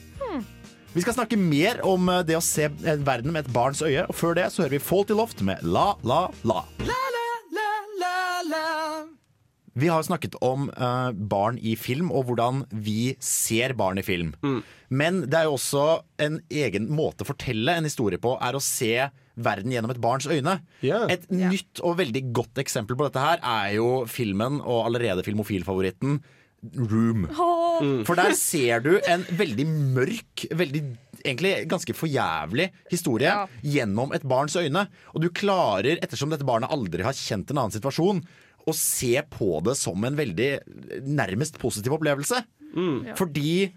Vi 0.90 1.04
skal 1.04 1.14
snakke 1.14 1.38
mer 1.38 1.78
om 1.86 2.08
eh, 2.10 2.24
det 2.26 2.34
å 2.34 2.42
se 2.42 2.66
verden 2.82 3.30
med 3.30 3.44
et 3.44 3.52
barns 3.54 3.78
øye, 3.86 4.02
og 4.10 4.18
før 4.18 4.34
det 4.40 4.48
så 4.50 4.64
hører 4.64 4.74
vi 4.74 4.82
Faulty 4.82 5.14
Loft 5.14 5.44
med 5.46 5.62
La 5.62 5.92
La 6.02 6.24
La. 6.42 6.64
Vi 9.78 9.86
har 9.86 10.02
snakket 10.02 10.34
om 10.42 10.66
uh, 10.74 11.14
barn 11.14 11.60
i 11.62 11.76
film 11.78 12.08
og 12.10 12.26
hvordan 12.26 12.64
vi 12.74 13.12
ser 13.22 13.76
barn 13.78 14.00
i 14.00 14.02
film. 14.02 14.32
Men 14.90 15.20
det 15.30 15.38
er 15.38 15.46
jo 15.46 15.54
også 15.54 15.84
en 16.18 16.40
egen 16.50 16.88
måte 16.90 17.22
å 17.22 17.28
fortelle 17.28 17.76
en 17.78 17.86
historie 17.86 18.18
på, 18.18 18.34
er 18.42 18.58
å 18.58 18.64
se 18.64 19.06
verden 19.44 19.74
gjennom 19.74 19.92
et 19.94 20.00
barns 20.02 20.28
øyne. 20.30 20.58
Et 20.82 21.28
nytt 21.32 21.82
og 21.84 21.98
veldig 22.00 22.24
godt 22.36 22.60
eksempel 22.62 22.98
på 22.98 23.08
dette 23.08 23.22
her 23.22 23.42
er 23.42 23.76
jo 23.78 24.04
filmen 24.10 24.60
og 24.62 24.86
allerede 24.88 25.24
filmofilfavoritten 25.26 26.18
Room. 26.74 27.28
Åh. 27.30 28.02
For 28.06 28.18
der 28.18 28.34
ser 28.34 28.82
du 28.82 28.96
en 29.06 29.22
veldig 29.38 29.66
mørk, 29.94 30.48
veldig 30.58 30.82
egentlig 31.22 31.52
ganske 31.70 31.94
forjævlig 31.94 32.68
historie 32.90 33.30
gjennom 33.62 34.12
et 34.16 34.26
barns 34.26 34.56
øyne. 34.58 34.88
Og 35.14 35.22
du 35.22 35.30
klarer, 35.30 36.00
ettersom 36.02 36.34
dette 36.34 36.46
barnet 36.46 36.72
aldri 36.74 37.06
har 37.06 37.14
kjent 37.16 37.52
en 37.52 37.62
annen 37.62 37.74
situasjon, 37.74 38.22
å 38.68 38.74
se 38.76 39.14
på 39.30 39.60
det 39.64 39.76
som 39.78 40.02
en 40.04 40.18
veldig 40.18 40.50
nærmest 41.06 41.60
positiv 41.62 41.94
opplevelse. 41.96 42.42
Ja. 42.74 43.14
Fordi 43.18 43.70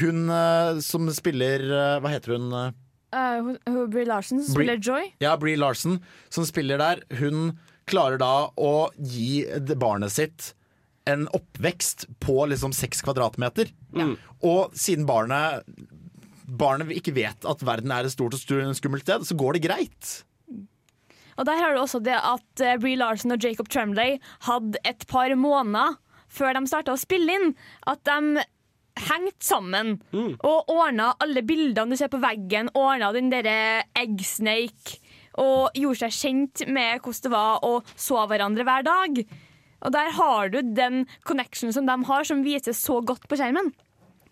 hun 0.00 0.28
eh, 0.32 0.78
som 0.84 1.08
spiller 1.12 1.62
eh, 1.68 1.98
Hva 2.00 2.10
heter 2.14 2.36
hun? 2.36 2.52
Eh? 3.12 3.50
Uh, 3.68 3.86
Brie 3.90 4.04
Larsen 4.08 4.42
som 4.42 4.54
Brie- 4.58 4.68
spiller 4.68 4.82
Joy. 4.82 5.10
Ja, 5.24 5.36
Brie 5.40 5.56
Larsen 5.56 6.00
som 6.28 6.44
spiller 6.48 6.78
der. 6.80 7.02
Hun 7.20 7.58
klarer 7.88 8.20
da 8.20 8.50
å 8.56 8.90
gi 9.00 9.44
barnet 9.80 10.12
sitt 10.12 10.52
en 11.08 11.24
oppvekst 11.32 12.04
på 12.20 12.42
liksom 12.50 12.74
seks 12.76 13.00
kvadratmeter. 13.06 13.70
Og 14.44 14.74
siden 14.76 15.06
barnet 15.08 15.64
Barnet 16.48 16.88
ikke 16.96 17.12
vet 17.12 17.44
at 17.44 17.60
verden 17.60 17.92
er 17.92 18.06
et 18.08 18.12
stort 18.14 18.32
og 18.32 18.40
skummelt 18.40 19.04
sted, 19.04 19.24
så 19.28 19.34
går 19.36 19.58
det 19.58 19.66
greit. 19.66 20.12
Og 21.36 21.44
der 21.44 21.58
har 21.60 21.74
du 21.76 21.80
også 21.82 22.00
det 22.00 22.16
at 22.16 22.44
Bree 22.56 22.78
Brie 22.80 22.96
Larson 22.96 23.34
og 23.34 23.44
Jacob 23.44 23.68
Tremblay 23.68 24.16
hadde 24.46 24.80
et 24.88 25.04
par 25.10 25.28
måneder 25.36 25.98
før 26.32 26.56
de 26.56 26.62
starta 26.68 26.94
å 26.96 27.00
spille 27.00 27.36
inn, 27.36 27.52
at 27.88 28.00
de 28.08 28.42
hengte 29.06 29.44
sammen 29.44 29.96
og 30.12 30.72
ordna 30.72 31.12
alle 31.22 31.44
bildene 31.46 31.94
du 31.94 32.00
ser 32.00 32.10
på 32.12 32.20
veggen, 32.22 32.72
ordna 32.78 33.12
den 33.16 33.30
derre 33.32 33.84
eggsnake 33.98 34.98
og 35.38 35.76
gjorde 35.78 36.08
seg 36.08 36.16
kjent 36.16 36.64
med 36.66 37.02
hvordan 37.02 37.24
det 37.24 37.32
var 37.34 37.66
å 37.66 37.74
så 37.94 38.24
hverandre 38.30 38.66
hver 38.66 38.86
dag. 38.86 39.20
Og 39.86 39.94
der 39.94 40.10
har 40.16 40.50
du 40.50 40.58
den 40.74 41.04
connection 41.26 41.72
som 41.74 41.86
de 41.86 41.94
har, 42.08 42.26
som 42.26 42.42
vises 42.42 42.80
så 42.82 42.98
godt 43.06 43.28
på 43.30 43.38
skjermen. 43.38 43.70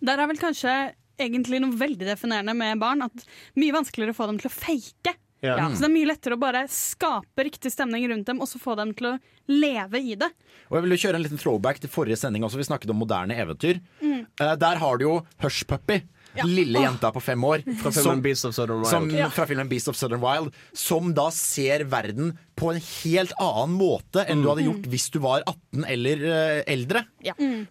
Der 0.03 0.19
er 0.19 0.29
vel 0.31 0.41
kanskje 0.41 0.73
egentlig 1.21 1.61
noe 1.63 1.79
veldig 1.79 2.09
definerende 2.09 2.57
med 2.59 2.83
barn. 2.83 3.07
At 3.07 3.23
mye 3.59 3.77
vanskeligere 3.77 4.17
å 4.17 4.19
få 4.19 4.29
dem 4.31 4.41
til 4.43 4.51
å 4.51 4.57
fake. 4.57 5.15
Ja. 5.45 5.57
Så 5.71 5.85
det 5.85 5.89
er 5.91 5.95
mye 5.95 6.09
lettere 6.09 6.37
å 6.37 6.41
bare 6.41 6.65
skape 6.73 7.45
riktig 7.47 7.73
stemning 7.75 8.07
rundt 8.11 8.27
dem, 8.29 8.41
og 8.41 8.49
så 8.51 8.61
få 8.63 8.77
dem 8.79 8.95
til 8.97 9.13
å 9.13 9.15
leve 9.53 10.01
i 10.01 10.17
det. 10.19 10.31
Og 10.71 10.79
jeg 10.79 10.87
vil 10.87 10.97
jo 10.97 11.01
kjøre 11.05 11.21
en 11.21 11.27
liten 11.27 11.41
throwback 11.41 11.81
til 11.83 11.93
forrige 11.93 12.19
sending 12.21 12.47
også. 12.47 12.59
Vi 12.61 12.67
snakket 12.69 12.93
om 12.95 13.01
moderne 13.03 13.37
eventyr. 13.39 13.81
Mm. 14.01 14.25
Uh, 14.41 14.55
der 14.59 14.81
har 14.83 14.99
du 14.99 15.07
jo 15.07 15.17
Hush 15.45 15.67
Puppy. 15.69 16.01
Lille 16.45 16.83
jenta 16.83 17.09
på 17.15 17.21
fem 17.25 17.45
år. 17.49 17.63
Fra 17.81 17.93
filmen 17.95 18.21
Beast 18.25 18.45
of 18.45 18.53
Southern 18.57 18.83
Wild. 18.83 18.91
Som, 18.91 19.07
Ja. 19.15 19.29
Fra 19.33 19.47
filmen 19.49 19.71
Beast 19.71 19.89
of 19.89 19.97
Southern 19.97 20.21
Wild. 20.21 20.57
Som 20.77 21.15
da 21.17 21.31
ser 21.33 21.87
verden 21.89 22.35
på 22.57 22.73
en 22.73 22.81
helt 22.83 23.33
annen 23.41 23.77
måte 23.79 24.25
enn 24.29 24.43
du 24.45 24.51
hadde 24.51 24.67
gjort 24.67 24.89
hvis 24.93 25.09
du 25.15 25.21
var 25.25 25.45
18 25.49 25.87
eller 25.95 26.25
uh, 26.27 26.61
eldre. 26.69 27.07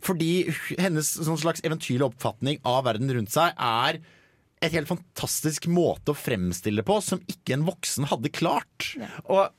Fordi 0.06 0.32
hennes 0.82 1.12
sånn 1.18 1.42
slags 1.42 1.66
eventyrlige 1.66 2.10
oppfatning 2.10 2.62
av 2.66 2.86
verden 2.88 3.12
rundt 3.20 3.34
seg 3.34 3.54
er 3.58 4.02
et 4.64 4.74
helt 4.74 4.90
fantastisk 4.90 5.68
måte 5.72 6.14
å 6.14 6.18
fremstille 6.18 6.86
på 6.86 7.00
som 7.04 7.24
ikke 7.30 7.58
en 7.58 7.66
voksen 7.68 8.08
hadde 8.10 8.32
klart. 8.34 8.94
Og 9.26 9.52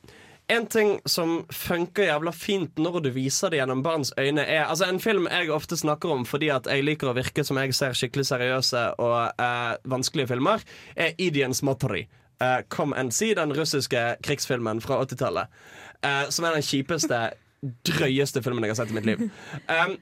en 0.51 0.67
ting 0.71 0.97
som 1.11 1.41
funker 1.51 2.07
jævla 2.09 2.33
fint 2.35 2.79
når 2.79 3.01
du 3.05 3.11
viser 3.15 3.53
det 3.53 3.61
gjennom 3.61 3.83
barns 3.85 4.13
øyne, 4.19 4.45
er 4.47 4.65
altså 4.65 4.89
en 4.89 5.03
film 5.03 5.27
jeg 5.31 5.51
ofte 5.55 5.79
snakker 5.79 6.15
om 6.15 6.27
fordi 6.27 6.53
at 6.55 6.71
jeg 6.71 6.87
liker 6.87 7.11
å 7.11 7.17
virke 7.19 7.45
som 7.47 7.59
jeg 7.61 7.75
ser 7.77 7.99
skikkelig 7.99 8.29
seriøse 8.31 8.85
og 9.03 9.43
eh, 9.43 9.73
vanskelige 9.91 10.31
filmer, 10.35 10.63
er 10.95 11.19
Idiens 11.19 11.65
Motory 11.67 12.07
Eh, 12.41 12.63
Come 12.69 12.97
and 12.97 13.15
See, 13.15 13.35
den 13.35 13.55
russiske 13.55 14.17
krigsfilmen 14.23 14.81
fra 14.81 15.05
80-tallet. 15.05 15.49
Eh, 16.03 16.29
som 16.29 16.45
er 16.45 16.57
den 16.57 16.67
kjipeste, 16.67 17.21
drøyeste 17.89 18.43
filmen 18.45 18.67
jeg 18.67 18.75
har 18.75 18.83
sett 18.83 18.93
i 18.93 18.99
mitt 18.99 19.09
liv. 19.09 19.27
Um, 19.73 19.97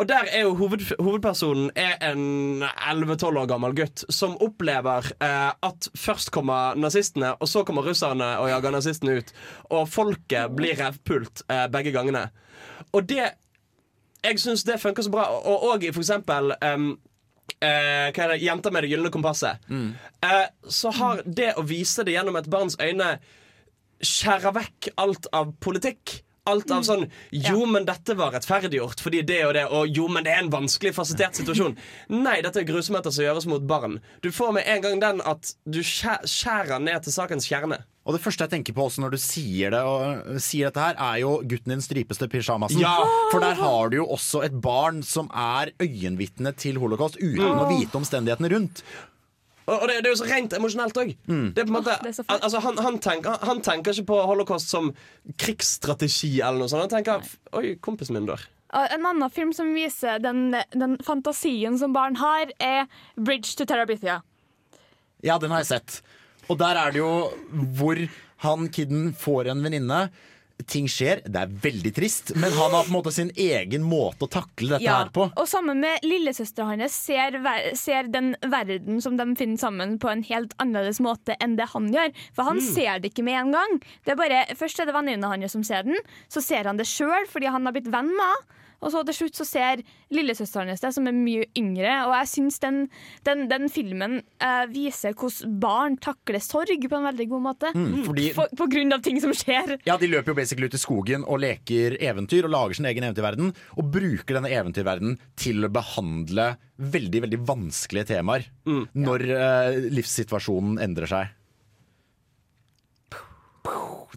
og 0.00 0.08
der 0.08 0.30
er 0.32 0.46
jo 0.46 0.54
hoved, 0.56 0.86
Hovedpersonen 0.96 1.68
er 1.76 1.98
en 2.08 2.62
11-12 2.64 3.42
år 3.42 3.48
gammel 3.50 3.74
gutt 3.76 4.04
som 4.08 4.38
opplever 4.40 5.10
eh, 5.20 5.50
at 5.52 5.88
først 5.92 6.32
kommer 6.32 6.78
nazistene, 6.80 7.34
og 7.36 7.50
så 7.50 7.66
kommer 7.68 7.84
russerne 7.84 8.30
og 8.40 8.48
jager 8.48 8.72
nazistene 8.72 9.18
ut. 9.20 9.34
Og 9.68 9.84
folket 9.92 10.56
blir 10.56 10.78
revpult 10.80 11.44
eh, 11.52 11.66
begge 11.72 11.92
gangene. 11.92 12.30
Og 12.96 13.04
det 13.08 13.28
Jeg 14.20 14.36
syns 14.36 14.64
det 14.68 14.80
funker 14.80 15.02
så 15.02 15.10
bra. 15.12 15.22
Og, 15.32 15.62
og 15.64 15.84
for 15.94 16.02
eksempel 16.02 16.52
um, 16.60 16.90
eh, 17.60 18.08
hva 18.12 18.24
er 18.24 18.34
det? 18.34 18.42
'Jenter 18.42 18.70
med 18.70 18.84
det 18.84 18.90
gylne 18.90 19.12
kompasset'. 19.12 19.64
Eh, 20.24 20.48
så 20.68 20.90
har 20.92 21.22
det 21.24 21.54
å 21.56 21.64
vise 21.64 22.04
det 22.04 22.12
gjennom 22.12 22.36
et 22.36 22.50
barns 22.50 22.76
øyne 22.80 23.18
skjærer 24.00 24.52
vekk 24.56 24.90
alt 24.96 25.26
av 25.32 25.54
politikk. 25.60 26.22
Alt 26.48 26.70
av 26.72 26.82
sånn 26.86 27.04
Jo, 27.36 27.66
men 27.68 27.84
dette 27.84 28.14
var 28.16 28.32
rettferdiggjort 28.32 29.00
fordi 29.04 29.20
det 29.28 29.42
og 29.44 29.52
det, 29.54 29.66
og 29.68 29.86
jo, 29.92 30.06
men 30.08 30.24
det 30.24 30.32
er 30.32 30.40
en 30.44 30.50
vanskelig, 30.50 30.94
fasettert 30.96 31.36
situasjon. 31.36 31.76
Nei, 32.08 32.38
dette 32.42 32.62
er 32.62 32.68
grusomheter 32.68 33.12
som 33.12 33.24
gjøres 33.26 33.46
mot 33.50 33.62
barn. 33.68 33.98
Du 34.24 34.30
får 34.32 34.52
med 34.56 34.64
en 34.66 34.80
gang 34.82 35.00
den 35.02 35.20
at 35.20 35.52
du 35.68 35.82
skjærer 35.84 36.80
ned 36.80 37.04
til 37.04 37.12
sakens 37.12 37.46
kjerne. 37.50 37.82
Og 38.08 38.16
det 38.16 38.22
første 38.24 38.46
jeg 38.46 38.50
tenker 38.54 38.74
på 38.74 38.86
også 38.88 39.02
når 39.04 39.12
du 39.12 39.18
sier 39.20 39.70
det, 39.74 39.82
og 39.84 40.40
sier 40.40 40.70
dette 40.70 40.80
her, 40.82 40.96
er 40.96 41.18
jo 41.20 41.34
gutten 41.46 41.74
din 41.74 41.84
stripeste 41.84 42.26
pysjamasen. 42.32 42.80
Ja. 42.80 42.94
For 43.30 43.44
der 43.44 43.54
har 43.60 43.92
du 43.92 43.98
jo 44.00 44.06
også 44.16 44.40
et 44.46 44.56
barn 44.64 45.02
som 45.06 45.28
er 45.36 45.70
øyenvitne 45.84 46.54
til 46.58 46.80
holocaust 46.80 47.20
uten 47.20 47.44
Mm. 47.50 47.60
å 47.60 47.68
vite 47.68 48.00
omstendighetene 48.00 48.50
rundt. 48.56 48.82
Og, 49.70 49.84
det, 49.88 50.00
det 50.02 50.08
er 50.10 50.14
jo 50.14 50.18
så 50.20 50.26
rent 50.28 50.54
emosjonelt 50.56 50.96
òg. 50.98 51.10
Det 51.54 51.62
er 51.62 51.66
på 51.68 51.70
en 51.70 51.76
måte 51.76 51.94
al- 52.00 52.40
altså, 52.42 52.58
han, 52.64 52.78
han, 52.82 52.96
tenker, 53.02 53.36
han 53.46 53.60
tenker 53.62 53.94
ikke 53.94 54.08
på 54.10 54.16
holocaust 54.26 54.72
som 54.72 54.88
krigsstrategi 55.40 56.32
eller 56.40 56.62
noe 56.64 56.70
sånt. 56.72 56.86
Han 56.88 56.92
tenker 56.92 57.26
Oi, 57.58 57.76
kompisen 57.82 58.16
min 58.18 58.26
dør. 58.28 58.42
En 58.70 59.06
annen 59.06 59.30
film 59.34 59.50
som 59.54 59.72
viser 59.74 60.20
den, 60.22 60.52
den 60.78 60.96
fantasien 61.02 61.78
som 61.78 61.92
barn 61.94 62.16
har, 62.20 62.52
er 62.62 62.84
'Bridge 63.18 63.56
to 63.58 63.64
Terabithia'. 63.66 64.20
Ja, 65.26 65.38
den 65.38 65.50
har 65.50 65.58
jeg 65.64 65.66
sett. 65.72 66.02
Og 66.48 66.58
der 66.58 66.78
er 66.78 66.90
det 66.94 66.98
jo 67.02 67.30
hvor 67.78 67.98
han 68.46 68.68
kiden 68.72 69.12
får 69.14 69.50
en 69.52 69.62
venninne. 69.62 70.10
Ting 70.68 70.88
skjer, 70.90 71.22
det 71.24 71.40
er 71.40 71.52
veldig 71.62 71.92
trist, 71.96 72.32
men 72.36 72.52
han 72.52 72.74
har 72.74 72.84
på 72.84 72.90
en 72.90 72.96
måte 72.98 73.12
sin 73.14 73.30
egen 73.36 73.82
måte 73.86 74.26
å 74.26 74.30
takle 74.30 74.76
dette 74.76 74.90
her 74.90 75.08
på. 75.14 75.28
Og 75.40 75.48
sammen 75.48 75.80
med 75.80 76.04
lillesøstera 76.04 76.66
hans 76.74 76.92
ser, 76.92 77.38
ser 77.78 78.10
den 78.12 78.34
verden 78.42 79.00
som 79.00 79.16
de 79.16 79.24
finner 79.38 79.58
sammen, 79.62 79.98
på 80.02 80.10
en 80.12 80.22
helt 80.28 80.52
annerledes 80.62 81.00
måte 81.00 81.36
enn 81.40 81.56
det 81.56 81.70
han 81.72 81.88
gjør. 81.94 82.12
For 82.36 82.44
han 82.44 82.58
Mm. 82.60 82.74
ser 82.74 82.98
det 83.00 83.12
ikke 83.14 83.24
med 83.24 83.38
en 83.40 83.52
gang. 83.52 83.80
Det 84.04 84.12
er 84.12 84.16
bare, 84.16 84.44
først 84.56 84.80
er 84.80 84.86
det 84.86 84.94
venninna 84.94 85.28
hans 85.32 85.52
som 85.52 85.62
ser 85.64 85.82
den, 85.84 85.96
så 86.28 86.42
ser 86.42 86.64
han 86.64 86.76
det 86.76 86.86
sjøl 86.86 87.26
fordi 87.30 87.46
han 87.50 87.64
har 87.64 87.72
blitt 87.72 87.90
venn 87.90 88.10
med 88.10 88.26
henne. 88.26 88.56
Og 88.80 88.92
så 88.94 89.02
til 89.04 89.12
slutt 89.16 89.36
så 89.36 89.44
ser 89.44 89.82
lillesøsteren 90.14 90.70
hennes 90.70 90.80
det, 90.80 90.90
som 90.96 91.04
er 91.10 91.12
mye 91.16 91.44
yngre. 91.58 91.90
Og 92.08 92.14
jeg 92.16 92.28
syns 92.30 92.56
den, 92.62 92.78
den, 93.28 93.42
den 93.50 93.68
filmen 93.72 94.14
eh, 94.40 94.62
viser 94.72 95.12
hvordan 95.12 95.58
barn 95.60 95.98
takler 96.00 96.40
sorg 96.40 96.86
på 96.88 96.96
en 96.96 97.04
veldig 97.10 97.26
god 97.32 97.42
måte. 97.44 97.72
Mm, 97.76 98.04
fordi- 98.06 98.30
For, 98.38 98.48
på 98.56 98.68
grunn 98.72 98.96
av 98.96 99.02
ting 99.04 99.20
som 99.20 99.34
skjer. 99.36 99.76
Ja, 99.84 99.98
De 100.00 100.08
løper 100.08 100.32
jo 100.32 100.38
basically 100.40 100.70
ut 100.70 100.78
i 100.78 100.80
skogen 100.80 101.26
og 101.28 101.42
leker 101.44 101.98
eventyr 102.00 102.48
og 102.48 102.54
lager 102.54 102.78
sin 102.80 102.88
egen 102.88 103.04
eventyrverden. 103.04 103.52
Og 103.76 103.90
bruker 103.92 104.38
denne 104.38 104.48
eventyrverdenen 104.56 105.18
til 105.36 105.60
å 105.68 105.72
behandle 105.76 106.54
veldig 106.80 107.20
veldig 107.26 107.42
vanskelige 107.44 108.08
temaer 108.14 108.46
når 108.96 109.26
eh, 109.36 109.76
livssituasjonen 109.92 110.80
endrer 110.80 111.10
seg. 111.12 111.36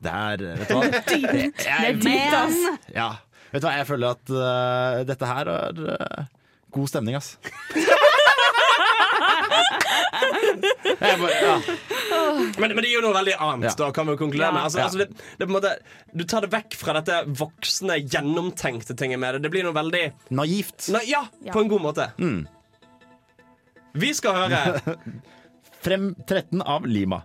Det 0.04 0.12
er 0.12 0.42
Vet 0.58 0.68
du 0.68 0.74
hva? 0.76 0.88
Det 0.90 1.68
er 1.70 1.94
dypt, 2.00 2.34
ass. 2.36 2.58
Ja. 2.96 3.10
Vet 3.54 3.62
du 3.62 3.68
hva, 3.68 3.76
jeg 3.78 3.86
føler 3.90 4.16
at 4.16 4.32
uh, 4.34 5.04
dette 5.06 5.28
her 5.30 5.50
er 5.54 5.82
uh, 5.94 6.24
god 6.74 6.90
stemning, 6.90 7.16
ass. 7.20 7.36
Jeg 11.04 11.18
bare, 11.20 11.36
ja. 11.42 11.54
Men, 12.60 12.74
men 12.76 12.80
det 12.84 12.88
er 12.90 12.94
jo 12.96 13.02
noe 13.04 13.14
veldig 13.16 13.34
annet, 13.42 13.68
Ja. 13.68 13.74
da, 13.80 13.88
kan 13.96 14.08
vi 14.08 14.14
jo 14.16 14.20
konkludere 14.22 14.54
med. 14.56 14.64
Altså, 14.68 14.80
Ja. 14.80 14.86
altså, 14.88 14.98
det, 15.04 15.08
det 15.40 15.46
på 15.48 15.52
en 15.52 15.56
måte, 15.58 15.72
du 16.14 16.24
tar 16.30 16.46
det 16.46 16.50
vekk 16.54 16.78
fra 16.80 16.96
dette 16.98 17.18
voksne, 17.40 17.98
gjennomtenkte 18.04 18.96
tinget 19.00 19.20
med 19.22 19.36
det. 19.38 19.44
Det 19.46 19.52
blir 19.54 19.66
noe 19.68 19.76
veldig 19.76 20.04
Naivt. 20.34 20.90
Na, 20.94 21.02
ja, 21.08 21.26
på 21.52 21.64
en 21.64 21.72
god 21.72 21.84
måte. 21.86 22.08
Vi 23.94 24.14
skal 24.18 24.38
høre 24.44 24.98
Frem 25.84 26.14
13 26.26 26.62
av 26.64 26.86
Lima. 26.88 27.22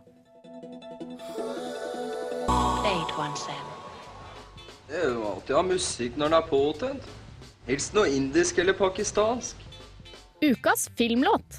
Det 4.89 4.97
er 4.97 5.11
jo 5.13 5.25
alltid 5.29 5.53
å 5.53 5.59
ha 5.59 5.67
musikk 5.69 6.15
når 6.17 6.31
den 6.31 6.37
er 6.39 6.47
påtent. 6.49 7.09
Helst 7.69 7.93
noe 7.93 8.09
indisk 8.09 8.61
eller 8.63 8.77
pakistansk. 8.77 9.61
Ukas 10.41 10.87
filmlåt. 10.97 11.59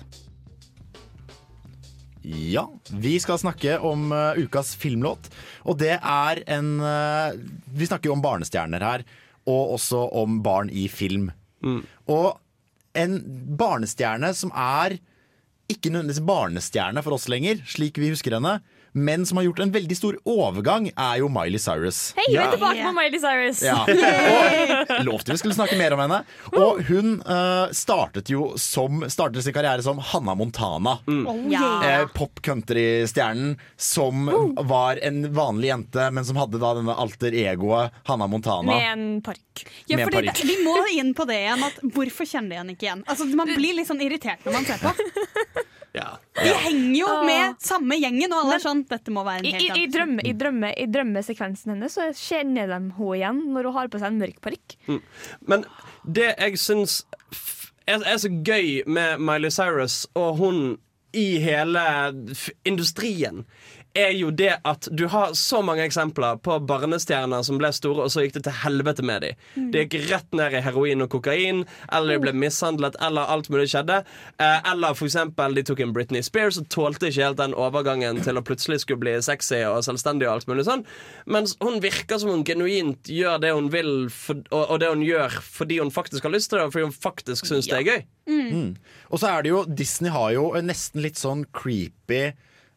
Ja, 2.26 2.66
vi 2.90 3.14
skal 3.22 3.38
snakke 3.42 3.78
om 3.86 4.10
uh, 4.10 4.34
ukas 4.34 4.74
filmlåt. 4.82 5.30
Og 5.70 5.78
det 5.78 5.96
er 5.98 6.42
en 6.50 6.72
uh, 6.82 7.38
Vi 7.70 7.88
snakker 7.88 8.10
jo 8.10 8.18
om 8.18 8.26
barnestjerner 8.26 8.84
her, 8.84 9.06
og 9.46 9.76
også 9.78 10.08
om 10.18 10.42
barn 10.46 10.74
i 10.74 10.88
film. 10.90 11.30
Og 12.10 12.28
en 12.98 13.16
barnestjerne 13.60 14.34
som 14.34 14.52
er 14.56 14.98
ikke 15.70 15.92
nødvendigvis 15.94 16.26
barnestjerne 16.26 17.02
for 17.06 17.18
oss 17.18 17.28
lenger, 17.30 17.62
slik 17.70 18.00
vi 18.02 18.12
husker 18.14 18.38
henne, 18.38 18.60
men 19.00 19.26
som 19.26 19.40
har 19.40 19.48
gjort 19.48 19.60
en 19.64 19.72
veldig 19.72 19.98
stor 19.98 20.18
overgang, 20.28 20.90
er 20.92 21.20
jo 21.22 21.30
Miley 21.32 21.60
Cyrus. 21.62 22.00
Hei, 22.18 22.26
vi 22.32 22.40
er 22.42 22.52
tilbake 22.54 22.84
på 22.84 22.94
Miley 22.98 23.22
Cyrus! 23.22 23.62
Ja. 23.64 23.84
Og 25.00 25.06
lovte 25.08 25.34
vi 25.34 25.40
skulle 25.42 25.58
snakke 25.58 25.78
mer 25.80 25.96
om 25.96 26.04
henne. 26.04 26.22
Og 26.60 26.82
hun 26.90 27.20
uh, 27.24 27.72
startet 27.76 28.32
jo 28.32 28.54
som 28.60 29.04
Startet 29.10 29.46
sin 29.46 29.56
karriere 29.56 29.84
som 29.86 30.00
Hannah 30.12 30.36
Montana. 30.38 30.98
Oh, 31.08 31.38
yeah. 31.50 32.02
Eh, 32.02 32.06
Pop-country-stjernen 32.14 33.56
som 33.80 34.30
var 34.70 35.00
en 35.06 35.24
vanlig 35.34 35.72
jente, 35.72 36.10
men 36.12 36.26
som 36.26 36.40
hadde 36.40 36.62
da 36.62 36.74
denne 36.78 36.96
alter 37.00 37.36
egoet 37.36 37.96
Hannah 38.10 38.30
Montana. 38.32 38.70
Med 38.70 38.92
en 38.92 39.22
park. 39.26 39.66
Ja, 39.86 39.98
Med 39.98 40.10
fordi 40.10 40.22
parykk. 40.22 40.42
det, 40.42 40.48
Vi 40.48 40.60
må 40.66 40.78
inn 40.94 41.14
på 41.18 41.26
det 41.30 41.40
igjen. 41.46 41.66
At 41.66 41.82
hvorfor 41.96 42.30
kjenner 42.30 42.56
de 42.56 42.62
henne 42.62 42.78
ikke 42.78 42.90
igjen? 42.90 43.04
Altså, 43.10 43.28
man 43.34 43.50
blir 43.56 43.78
litt 43.80 43.90
sånn 43.90 44.04
irritert 44.04 44.46
når 44.46 44.60
man 44.60 44.70
ser 44.70 44.84
på. 44.84 44.94
De 45.94 46.52
henger 46.64 47.00
jo 47.00 47.14
med 47.26 47.56
samme 47.64 47.98
gjengen, 48.00 48.34
og 48.34 48.44
alle 48.44 48.58
er 48.60 48.64
sånn 48.64 48.84
Dette 48.90 49.14
må 49.14 49.24
være 49.26 49.42
en 49.42 49.48
I, 49.50 49.54
helt 49.56 49.64
i, 49.64 49.68
i, 49.68 49.72
annen 49.74 49.94
drømme, 49.96 50.26
i, 50.26 50.34
drømme, 50.38 50.74
I 50.78 50.86
drømmesekvensen 50.94 51.74
hennes 51.74 51.98
så 51.98 52.10
kjenner 52.16 52.70
de 52.70 52.78
henne 52.78 53.16
igjen 53.18 53.42
når 53.54 53.70
hun 53.70 53.78
har 53.80 53.90
på 53.92 54.02
seg 54.02 54.14
en 54.14 54.22
mørk 54.22 54.38
parykk. 54.46 54.78
Mm. 54.90 55.02
Men 55.50 55.66
det 56.06 56.30
jeg 56.36 56.62
syns 56.62 57.02
er, 57.90 58.04
er 58.04 58.22
så 58.22 58.30
gøy 58.30 58.86
med 58.90 59.24
Miley 59.24 59.54
Cyrus 59.54 60.04
og 60.20 60.38
hun 60.40 60.62
i 61.18 61.40
hele 61.42 61.84
industrien, 62.70 63.46
er 63.98 64.12
jo 64.14 64.30
det 64.32 64.52
at 64.68 64.88
du 64.92 65.06
har 65.10 65.34
så 65.38 65.62
mange 65.66 65.84
eksempler 65.86 66.40
på 66.46 66.58
barnestjerner 66.70 67.44
som 67.46 67.58
ble 67.60 67.72
store, 67.74 68.06
og 68.06 68.14
så 68.14 68.24
gikk 68.24 68.36
det 68.38 68.44
til 68.48 68.58
helvete 68.62 69.06
med 69.06 69.24
dem. 69.26 69.40
Mm. 69.56 69.70
Det 69.74 69.86
gikk 69.86 70.10
rett 70.12 70.38
ned 70.38 70.58
i 70.58 70.62
heroin 70.64 71.06
og 71.06 71.10
kokain, 71.14 71.64
eller 71.92 72.16
de 72.16 72.24
ble 72.26 72.34
mishandlet, 72.46 72.98
eller 73.06 73.32
alt 73.34 73.50
mulig 73.54 73.70
skjedde. 73.72 74.02
Eh, 74.38 74.60
eller 74.72 74.98
for 74.98 75.10
eksempel 75.10 75.58
de 75.58 75.66
tok 75.66 75.84
inn 75.84 75.94
Britney 75.96 76.26
Spears 76.26 76.60
og 76.62 76.70
tålte 76.74 77.10
ikke 77.10 77.26
helt 77.26 77.42
den 77.42 77.56
overgangen 77.58 78.22
til 78.26 78.40
å 78.40 78.46
plutselig 78.46 78.84
skulle 78.84 79.02
bli 79.04 79.16
sexy 79.26 79.62
og 79.68 79.82
selvstendig 79.88 80.30
og 80.30 80.38
alt 80.38 80.52
mulig 80.52 80.68
sånn. 80.70 80.86
Mens 81.30 81.56
hun 81.64 81.82
virker 81.84 82.22
som 82.22 82.34
hun 82.34 82.46
genuint 82.48 83.10
gjør 83.10 83.42
det 83.42 83.56
hun 83.56 83.72
vil, 83.74 83.94
for, 84.14 84.44
og, 84.52 84.76
og 84.76 84.84
det 84.84 84.94
hun 84.94 85.06
gjør 85.06 85.40
fordi 85.46 85.82
hun 85.82 85.94
faktisk 85.94 86.28
har 86.28 86.36
lyst 86.36 86.52
til 86.54 86.62
det, 86.62 86.68
og 86.68 86.76
fordi 86.76 86.90
hun 86.92 87.00
faktisk 87.10 87.50
syns 87.50 87.70
det 87.70 87.82
er 87.82 87.90
gøy. 87.90 88.06
Mm. 88.30 88.76
Og 89.10 89.22
så 89.22 89.32
er 89.32 89.44
det 89.44 89.52
jo 89.52 89.64
Disney 89.66 90.14
har 90.14 90.36
jo 90.36 90.52
en 90.58 90.70
nesten 90.70 91.02
litt 91.02 91.18
sånn 91.18 91.48
creepy 91.56 92.30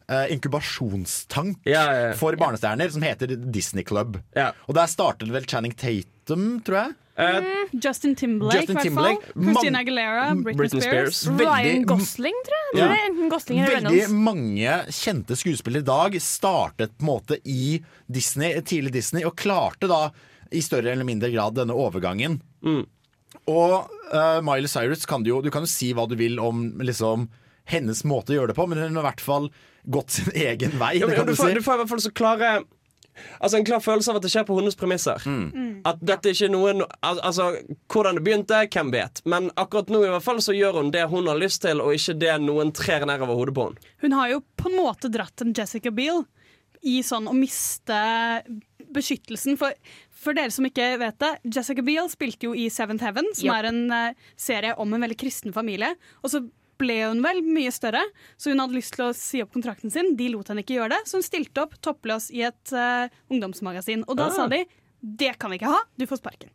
eh, 0.09 0.25
inkubasjonstank 0.35 1.63
for 2.19 2.35
barnestjerner 2.39 2.91
som 2.93 3.01
heter 3.05 3.35
Disney 3.51 3.83
Club. 3.87 4.19
Og 4.67 4.75
der 4.75 4.91
startet 4.91 5.31
vel 5.33 5.45
Channing 5.49 5.73
Tatum, 5.75 6.59
tror 6.65 6.81
jeg. 6.83 6.97
Uh, 7.13 7.45
Justin 7.77 8.15
Timberlake, 8.17 8.63
Justin 8.63 8.77
i 8.79 8.89
hvert 8.89 8.95
fall. 8.97 9.43
Christina 9.45 9.81
Aguilera, 9.83 10.23
Britney, 10.33 10.55
Britney 10.57 10.81
Spears. 10.81 11.19
Spears. 11.19 11.37
Veldig- 11.37 11.45
Ryan 11.45 11.83
Gosling, 11.85 12.39
tror 12.47 12.63
jeg. 12.63 12.79
Ja. 12.79 12.87
Enten 13.05 13.29
Gosling 13.29 13.59
eller 13.59 13.75
Veldig 13.75 13.91
Reynolds. 13.99 14.15
mange 14.25 14.77
kjente 14.97 15.37
skuespillere 15.37 15.85
i 15.85 15.89
dag 15.91 16.17
startet 16.25 16.95
på 16.97 17.05
en 17.05 17.11
måte 17.11 17.37
i 17.45 17.83
Disney, 18.09 18.57
tidlig 18.65 18.95
Disney, 18.95 19.21
og 19.29 19.35
klarte 19.37 19.85
da 19.91 20.07
i 20.49 20.61
større 20.65 20.89
eller 20.89 21.05
mindre 21.05 21.29
grad 21.29 21.53
denne 21.53 21.77
overgangen. 21.77 22.39
Og 22.65 23.89
uh, 24.13 24.41
Miley 24.41 24.69
Cyrus 24.71 25.05
kan 25.09 25.23
du 25.23 25.29
jo 25.33 25.41
Du 25.41 25.49
kan 25.51 25.65
jo 25.65 25.69
si 25.69 25.91
hva 25.93 26.05
du 26.09 26.15
vil 26.15 26.39
om 26.41 26.65
liksom 26.81 27.27
hennes 27.69 28.03
måte 28.07 28.33
å 28.33 28.39
gjøre 28.41 28.53
det 28.53 28.59
på, 28.59 28.67
men 28.69 28.81
hun 28.81 28.97
har 28.97 29.05
i 29.05 29.09
hvert 29.11 29.23
fall 29.23 29.49
gått 29.83 30.17
sin 30.19 30.31
egen 30.49 30.77
vei. 30.79 30.95
Ja, 30.99 31.09
det 31.09 31.19
kan 31.19 31.27
du, 31.27 31.33
du 31.33 31.39
får, 31.39 31.51
si. 31.51 31.59
du 31.59 31.65
får 31.65 31.77
i 31.77 31.83
hvert 31.83 31.93
fall 31.95 32.07
så 32.07 32.15
klare 32.15 32.55
Altså 33.13 33.59
En 33.59 33.65
klar 33.65 33.81
følelse 33.83 34.09
av 34.09 34.17
at 34.17 34.23
det 34.25 34.31
skjer 34.33 34.45
på 34.47 34.55
hennes 34.57 34.77
premisser. 34.77 35.21
At 35.85 35.99
dette 36.01 36.31
ikke 36.33 36.47
er 36.47 36.53
noen 36.53 36.81
al 37.05 37.19
Altså, 37.21 37.51
Hvordan 37.91 38.17
det 38.17 38.23
begynte, 38.25 38.63
hvem 38.73 38.89
vet. 38.93 39.21
Men 39.29 39.51
akkurat 39.53 39.91
nå 39.93 40.01
i 40.01 40.09
hvert 40.09 40.25
fall 40.25 40.41
så 40.41 40.55
gjør 40.57 40.79
hun 40.81 40.89
det 40.95 41.03
hun 41.11 41.29
har 41.29 41.37
lyst 41.37 41.61
til, 41.61 41.81
og 41.83 41.93
ikke 41.93 42.17
det 42.17 42.39
noen 42.41 42.73
trer 42.73 43.05
ned 43.05 43.21
over 43.21 43.37
hodet 43.37 43.53
på 43.53 43.67
henne. 43.67 43.91
Hun 44.01 44.17
har 44.17 44.31
jo 44.33 44.41
på 44.57 44.71
en 44.71 44.79
måte 44.79 45.11
dratt 45.13 45.45
en 45.45 45.53
Jessica 45.53 45.93
Biel 45.93 46.23
i 46.83 46.97
sånn 47.05 47.29
å 47.29 47.35
miste 47.37 47.99
beskyttelsen. 48.93 49.59
For, 49.61 49.77
for 50.23 50.37
dere 50.37 50.53
som 50.53 50.65
ikke 50.67 50.95
vet 51.01 51.21
det, 51.21 51.31
Jessica 51.55 51.85
Biel 51.85 52.09
spilte 52.11 52.49
jo 52.49 52.57
i 52.57 52.65
Seventh 52.73 53.05
Heaven, 53.05 53.29
som 53.37 53.49
yep. 53.49 53.55
er 53.59 53.69
en 53.69 53.81
uh, 53.93 54.27
serie 54.39 54.73
om 54.81 54.93
en 54.93 55.05
veldig 55.05 55.19
kristen 55.21 55.55
familie. 55.55 55.93
Og 56.21 56.33
så 56.33 56.43
ble 56.81 56.97
hun 57.05 57.21
vel 57.23 57.41
mye 57.45 57.71
større, 57.73 58.01
så 58.37 58.51
hun 58.53 58.59
hadde 58.63 58.77
lyst 58.77 58.95
til 58.97 59.05
å 59.07 59.13
si 59.17 59.41
opp 59.43 59.53
kontrakten 59.53 59.91
sin. 59.93 60.15
De 60.19 60.29
lot 60.33 60.47
henne 60.51 60.63
ikke 60.65 60.77
gjøre 60.79 60.95
det, 60.97 61.01
så 61.09 61.19
hun 61.19 61.25
stilte 61.27 61.63
opp 61.65 61.77
toppløs 61.85 62.29
i 62.33 62.41
et 62.49 62.73
uh, 62.75 63.07
ungdomsmagasin. 63.31 64.05
Og 64.07 64.17
da 64.19 64.27
Ah. 64.31 64.35
sa 64.35 64.47
de 64.51 64.63
det 65.03 65.33
kan 65.39 65.51
vi 65.51 65.57
ikke 65.59 65.71
ha, 65.73 65.81
du 65.99 66.05
får 66.07 66.21
sparken. 66.23 66.49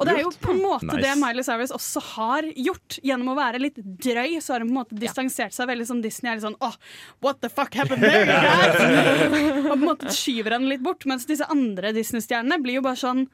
Og 0.00 0.06
det 0.08 0.14
er 0.16 0.22
jo 0.24 0.30
på 0.40 0.54
en 0.54 0.62
måte 0.64 0.86
Nice. 0.88 1.02
det 1.04 1.10
Miley 1.20 1.44
Cyrus 1.44 1.72
også 1.76 2.00
har 2.16 2.46
gjort. 2.56 2.96
Gjennom 3.04 3.34
å 3.34 3.36
være 3.36 3.58
litt 3.60 3.76
drøy, 3.76 4.38
så 4.40 4.54
har 4.54 4.60
hun 4.64 4.70
på 4.70 4.72
en 4.72 4.78
måte 4.78 4.96
distansert 4.96 5.52
seg 5.52 5.68
veldig 5.68 5.86
som 5.86 6.00
Disney 6.00 6.30
er 6.32 6.38
litt 6.38 6.46
sånn 6.46 6.56
oh, 6.64 6.72
what 7.20 7.42
the 7.44 7.50
fuck 7.52 7.74
happened 7.76 8.00
there? 8.00 8.24
guys?» 8.32 8.80
og 9.60 9.68
på 9.68 9.76
en 9.76 9.84
måte 9.84 10.14
skyver 10.16 10.56
henne 10.56 10.72
litt 10.72 10.80
bort. 10.80 11.04
Mens 11.04 11.28
disse 11.28 11.44
andre 11.52 11.92
Disney-stjernene 11.92 12.58
blir 12.64 12.78
jo 12.80 12.86
bare 12.88 12.96
sånn 12.96 13.26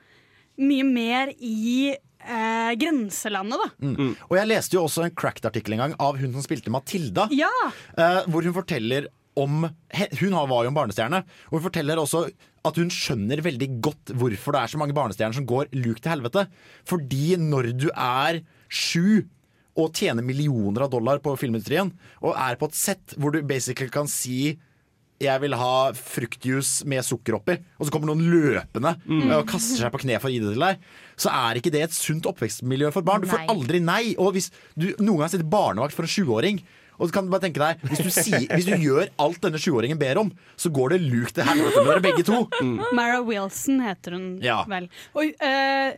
mye 0.58 0.84
mer 0.90 1.30
i 1.38 1.94
eh, 2.26 2.72
grenselandet, 2.80 3.58
da. 3.62 3.68
Mm. 3.86 4.16
Og 4.30 4.36
jeg 4.38 4.48
leste 4.50 4.74
jo 4.78 4.82
også 4.86 5.04
en 5.06 5.14
cracked-artikkel 5.14 5.76
en 5.76 5.82
gang 5.84 5.94
av 6.02 6.18
hun 6.20 6.32
som 6.34 6.42
spilte 6.42 6.72
Matilda. 6.74 7.28
Ja! 7.34 7.50
eh, 7.96 8.22
hvor 8.26 8.42
hun 8.46 8.54
forteller 8.56 9.08
om 9.36 9.66
he- 9.92 10.08
Hun 10.20 10.32
har- 10.32 10.46
var 10.48 10.64
jo 10.64 10.70
en 10.70 10.74
barnestjerne. 10.78 11.22
Og 11.52 11.58
hun 11.60 11.70
forteller 11.70 11.96
også 12.00 12.30
at 12.64 12.76
hun 12.80 12.88
skjønner 12.88 13.42
veldig 13.44 13.80
godt 13.84 14.12
hvorfor 14.16 14.52
det 14.56 14.62
er 14.62 14.66
så 14.72 14.78
mange 14.80 14.94
barnestjerner 14.96 15.34
som 15.34 15.46
går 15.46 15.68
luk 15.76 16.00
til 16.00 16.10
helvete. 16.14 16.46
Fordi 16.88 17.36
når 17.36 17.72
du 17.76 17.90
er 17.94 18.40
sju 18.68 19.26
og 19.76 19.92
tjener 19.92 20.24
millioner 20.24 20.86
av 20.86 20.90
dollar 20.90 21.18
på 21.20 21.36
filmindustrien, 21.36 21.92
og 22.22 22.32
er 22.34 22.56
på 22.56 22.64
et 22.70 22.74
sett 22.74 23.14
hvor 23.20 23.30
du 23.30 23.42
basically 23.42 23.90
kan 23.92 24.06
si 24.08 24.56
jeg 25.20 25.40
vil 25.40 25.52
ha 25.56 25.92
fruktjuice 25.92 26.84
med 26.88 27.04
sukker 27.04 27.36
oppi, 27.38 27.54
og 27.80 27.86
så 27.86 27.92
kommer 27.92 28.08
noen 28.10 28.24
løpende 28.28 28.96
Mm. 29.06 29.30
og 29.32 29.46
kaster 29.48 29.78
seg 29.84 29.92
på 29.92 30.00
kne 30.02 30.18
for 30.20 30.28
å 30.28 30.32
gi 30.32 30.40
det 30.40 30.52
til 30.52 30.60
deg, 30.60 30.78
så 31.16 31.30
er 31.32 31.56
ikke 31.60 31.72
det 31.72 31.82
et 31.86 31.94
sunt 31.96 32.26
oppvekstmiljø 32.28 32.90
for 32.92 33.02
barn. 33.06 33.22
Du 33.24 33.28
får 33.30 33.46
aldri 33.48 33.80
nei. 33.80 34.14
Og 34.20 34.34
hvis 34.36 34.50
du 34.76 34.90
noen 35.00 35.22
gang 35.24 35.30
sitter 35.32 35.48
barnevakt 35.48 35.96
for 35.96 36.04
en 36.04 36.12
sjuåring 36.12 36.60
og 36.96 37.08
du 37.08 37.12
kan 37.12 37.26
bare 37.28 37.42
tenke 37.44 37.60
deg, 37.60 37.80
hvis 37.90 38.00
du, 38.06 38.08
sier, 38.08 38.46
hvis 38.48 38.64
du 38.64 38.72
gjør 38.80 39.10
alt 39.20 39.40
denne 39.44 39.58
sjuåringen 39.60 39.98
ber 40.00 40.16
om, 40.16 40.30
så 40.56 40.70
går 40.72 40.94
det 40.94 41.02
lukt 41.04 41.34
til 41.36 41.44
helvete 41.44 41.82
med 41.84 41.90
dere 41.92 42.04
begge 42.06 42.24
to. 42.24 42.38
Mara 42.96 43.18
Wilson 43.20 43.82
heter 43.84 44.16
hun 44.16 44.30
Ja. 44.40 44.62
vel. 44.64 44.86
Og, 45.12 45.34
eh, 45.44 45.92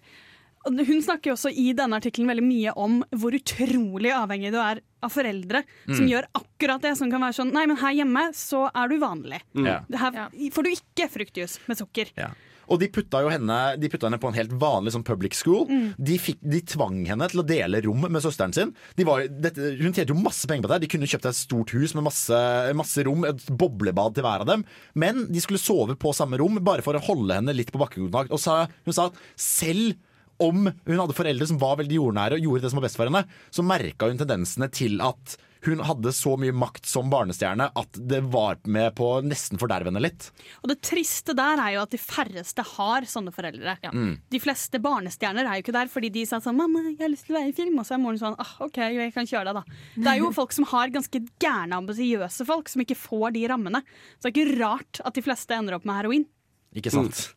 hun 0.66 0.98
snakker 1.06 1.32
også 1.36 1.52
i 1.54 1.68
denne 1.72 2.00
artikkelen 2.02 2.26
veldig 2.28 2.42
mye 2.48 2.72
om 2.76 2.98
hvor 3.14 3.30
utrolig 3.38 4.10
avhengig 4.12 4.50
du 4.52 4.58
er 4.58 4.80
av 5.00 5.12
foreldre 5.14 5.62
som 5.86 6.02
Mm. 6.04 6.10
gjør 6.10 6.26
akkurat 6.34 6.82
det. 6.82 6.96
Som 6.98 7.10
kan 7.14 7.20
være 7.22 7.38
sånn 7.38 7.52
Nei, 7.54 7.64
men 7.70 7.76
her 7.78 7.94
hjemme 7.94 8.24
så 8.34 8.68
er 8.74 8.88
du 8.90 8.98
vanlig. 8.98 9.38
Mm. 9.54 9.86
Her 9.94 10.28
får 10.50 10.62
du 10.66 10.70
ikke 10.74 11.08
fruktjus 11.14 11.58
med 11.68 11.78
sukker. 11.78 12.10
Ja. 12.18 12.32
Og 12.68 12.80
de 12.82 12.88
putta 12.92 13.22
jo 13.24 13.32
henne, 13.32 13.58
de 13.80 13.90
putta 13.90 14.08
henne 14.08 14.20
på 14.20 14.30
en 14.30 14.36
helt 14.36 14.54
vanlig 14.60 14.94
sånn 14.94 15.06
public 15.06 15.36
school. 15.38 15.66
Mm. 15.68 15.86
De, 16.10 16.18
fikk, 16.22 16.40
de 16.42 16.62
tvang 16.74 17.00
henne 17.08 17.28
til 17.32 17.42
å 17.42 17.46
dele 17.46 17.82
rom 17.86 18.06
med 18.08 18.24
søsteren 18.24 18.54
sin. 18.56 18.74
De 18.98 19.06
var, 19.08 19.24
dette, 19.28 19.72
hun 19.80 19.94
tjente 19.94 20.12
jo 20.12 20.18
masse 20.20 20.48
penger 20.48 20.66
på 20.66 20.72
det. 20.74 20.80
De 20.84 20.90
kunne 20.92 21.10
kjøpt 21.10 21.30
et 21.30 21.38
stort 21.38 21.74
hus 21.76 21.96
med 21.98 22.06
masse, 22.08 22.42
masse 22.78 23.06
rom, 23.08 23.26
et 23.28 23.46
boblebad 23.48 24.16
til 24.16 24.26
hver 24.26 24.44
av 24.44 24.50
dem. 24.50 24.66
Men 24.98 25.26
de 25.32 25.44
skulle 25.44 25.62
sove 25.62 25.98
på 26.00 26.14
samme 26.16 26.40
rom 26.40 26.60
bare 26.64 26.84
for 26.84 26.98
å 26.98 27.04
holde 27.08 27.40
henne 27.40 27.56
litt 27.56 27.72
på 27.74 27.80
bakkekontakt. 27.82 28.34
Og 28.34 28.42
sa, 28.42 28.64
hun 28.86 28.96
sa 28.96 29.08
at 29.10 29.18
selv 29.38 29.96
om 30.42 30.68
hun 30.68 31.00
hadde 31.00 31.16
foreldre 31.16 31.50
som 31.50 31.60
var 31.60 31.78
veldig 31.80 31.98
jordnære 31.98 32.38
og 32.38 32.46
gjorde 32.46 32.66
det 32.66 32.72
som 32.72 32.80
var 32.80 32.88
best 32.88 33.00
for 33.00 33.10
henne, 33.10 33.24
så 33.50 33.66
merka 33.66 34.10
hun 34.10 34.20
tendensene 34.20 34.70
til 34.72 35.00
at 35.04 35.38
hun 35.66 35.80
hadde 35.82 36.12
så 36.14 36.36
mye 36.38 36.54
makt 36.54 36.86
som 36.86 37.08
barnestjerne 37.10 37.68
at 37.78 37.98
det 38.10 38.20
var 38.30 38.60
med 38.70 38.92
på 38.98 39.08
å 39.10 39.22
nesten 39.26 39.58
forderve 39.60 39.90
henne 39.90 40.02
litt. 40.02 40.28
Og 40.62 40.70
det 40.70 40.78
triste 40.86 41.34
der 41.36 41.60
er 41.62 41.74
jo 41.74 41.82
at 41.82 41.94
de 41.94 42.00
færreste 42.00 42.64
har 42.76 43.08
sånne 43.10 43.32
foreldre. 43.34 43.74
Mm. 43.90 44.12
De 44.30 44.42
fleste 44.42 44.80
barnestjerner 44.82 45.48
er 45.48 45.58
jo 45.58 45.66
ikke 45.66 45.74
der 45.74 45.90
fordi 45.92 46.12
de 46.14 46.24
sa 46.28 46.40
sånn 46.42 46.58
'Mamma, 46.58 46.84
jeg 46.92 47.02
har 47.02 47.12
lyst 47.12 47.26
til 47.26 47.36
å 47.36 47.40
være 47.40 47.52
i 47.52 47.56
film', 47.56 47.78
og 47.78 47.86
så 47.86 47.96
er 47.96 48.02
moren 48.02 48.22
sånn 48.22 48.38
ah, 48.38 48.54
'OK, 48.64 48.78
jeg 48.78 49.14
kan 49.14 49.26
kjøre 49.26 49.50
deg', 49.50 49.58
da. 49.58 49.64
Det 49.96 50.12
er 50.12 50.20
jo 50.22 50.32
folk 50.40 50.54
som 50.54 50.68
har 50.70 50.94
ganske 50.94 51.24
gærne, 51.42 51.82
ambisiøse 51.82 52.46
folk, 52.46 52.68
som 52.68 52.82
ikke 52.82 52.98
får 52.98 53.34
de 53.34 53.46
rammene. 53.50 53.82
Så 54.18 54.28
det 54.28 54.30
er 54.30 54.36
ikke 54.38 54.60
rart 54.62 55.02
at 55.04 55.14
de 55.14 55.26
fleste 55.26 55.54
ender 55.54 55.74
opp 55.74 55.84
med 55.88 55.98
heroin. 55.98 56.28
Ikke 56.76 56.92
sant? 56.92 57.34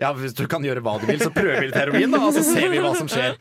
Ja, 0.00 0.14
Hvis 0.16 0.32
du 0.32 0.46
kan 0.48 0.64
gjøre 0.64 0.80
hva 0.80 0.94
du 0.96 1.04
vil, 1.10 1.20
så 1.20 1.28
prøver 1.34 1.60
vi 1.60 1.68
litt 1.68 1.76
heroin, 1.76 2.08
da, 2.14 2.22
og 2.24 2.32
så 2.32 2.40
ser 2.46 2.70
vi 2.72 2.80
hva 2.80 2.94
som 2.96 3.08
skjer. 3.10 3.36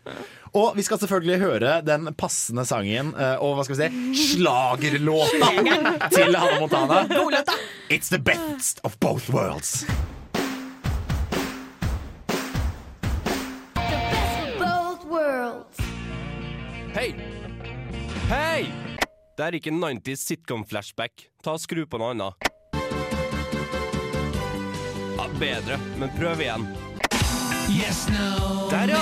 Og 0.60 0.74
vi 0.76 0.84
skal 0.84 1.00
selvfølgelig 1.00 1.38
høre 1.44 1.74
den 1.86 2.10
passende 2.18 2.66
sangen 2.68 3.14
eh, 3.14 3.36
og 3.40 3.54
hva 3.56 3.64
skal 3.64 3.78
vi 3.78 3.88
si 4.18 4.34
slagerlåta 4.34 5.52
til 6.12 6.36
Hanne 6.36 6.60
Montana. 6.60 7.04
It's 7.88 8.10
the 8.10 8.20
best 8.20 8.82
of 8.84 8.98
both 9.00 9.30
worlds. 9.30 9.86
Both 14.58 15.06
worlds. 15.08 15.80
Hei! 16.98 17.14
Hei! 18.28 18.68
Det 19.38 19.46
er 19.48 19.56
ikke 19.62 19.72
90s 19.72 20.26
sitcom-flashback. 20.28 21.30
Ta 21.46 21.56
og 21.56 21.64
Skru 21.64 21.86
på 21.88 22.02
noe 22.02 22.12
annet. 22.18 22.49
Bedre, 25.40 25.78
men 25.98 26.10
prøv 26.18 26.42
igjen. 26.42 26.68
Der, 28.72 28.88
ja! 28.88 29.02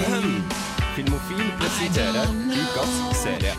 Ahem. 0.00 0.42
Filmofil 0.96 1.50
presenterer 1.60 2.26
ukas 2.46 3.22
serie. 3.22 3.52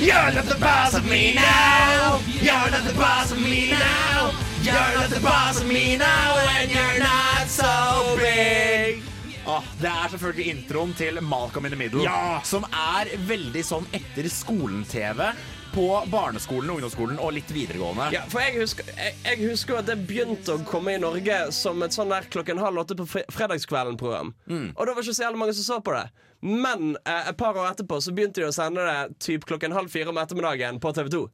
You're 0.00 0.32
not 0.32 0.44
the 0.46 0.58
boss 0.58 0.94
of 0.94 1.04
me 1.04 1.34
now. 1.34 2.18
You're 2.40 2.70
not 2.70 2.84
the 2.88 2.94
boss 2.94 3.32
of 3.32 3.38
me 3.38 3.70
now. 3.70 4.30
You're 4.62 4.94
not 4.98 5.10
the 5.10 5.20
boss 5.20 5.60
of 5.60 5.66
me 5.68 5.96
now, 5.96 6.36
and 6.58 6.70
you're 6.70 6.98
not 6.98 7.48
so 7.48 8.16
big. 8.16 9.02
Ah, 9.46 9.62
det 9.80 9.88
er 9.88 10.08
selvfølgelig 10.10 10.46
introen 10.46 10.92
til 10.94 11.18
Malcolm 11.22 11.64
in 11.66 11.70
the 11.72 11.78
Middle, 11.78 12.02
Ja. 12.02 12.40
som 12.44 12.64
er 12.72 13.08
veldig 13.26 13.64
sånn 13.64 13.86
etter 13.92 14.28
skolen-TV 14.30 15.32
på 15.74 15.84
barneskolen, 16.10 16.70
ungdomsskolen 16.74 17.18
og 17.22 17.32
litt 17.36 17.50
videregående. 17.54 18.08
Ja, 18.14 18.22
for 18.32 18.42
jeg 18.44 18.56
husker, 18.60 18.88
jeg, 18.96 19.14
jeg 19.24 19.40
husker 19.50 19.78
at 19.80 19.86
det 19.90 19.96
begynte 20.08 20.56
å 20.56 20.64
komme 20.68 20.94
i 20.96 21.00
Norge 21.02 21.38
som 21.56 21.80
et 21.86 21.94
sånn 21.96 22.10
der 22.12 22.26
klokken 22.32 22.58
halv 22.62 22.82
åtte 22.84 22.96
på 22.98 23.06
fredagskvelden-program. 23.34 24.34
Mm. 24.50 24.68
Og 24.76 24.82
da 24.86 24.94
var 24.96 25.02
ikke 25.04 25.14
så 25.16 25.24
jævlig 25.26 25.40
mange 25.42 25.54
som 25.58 25.66
så 25.68 25.80
på 25.84 25.94
det. 25.96 26.06
Men 26.40 26.94
eh, 27.04 27.30
et 27.30 27.36
par 27.40 27.56
år 27.60 27.70
etterpå 27.74 27.98
så 28.00 28.14
begynte 28.16 28.40
de 28.40 28.48
å 28.48 28.54
sende 28.56 28.84
det 28.86 29.18
typ 29.20 29.44
klokken 29.48 29.74
halv 29.76 29.92
fire 29.92 30.08
om 30.12 30.20
ettermiddagen 30.22 30.80
på 30.80 30.92
TV2. 30.96 31.24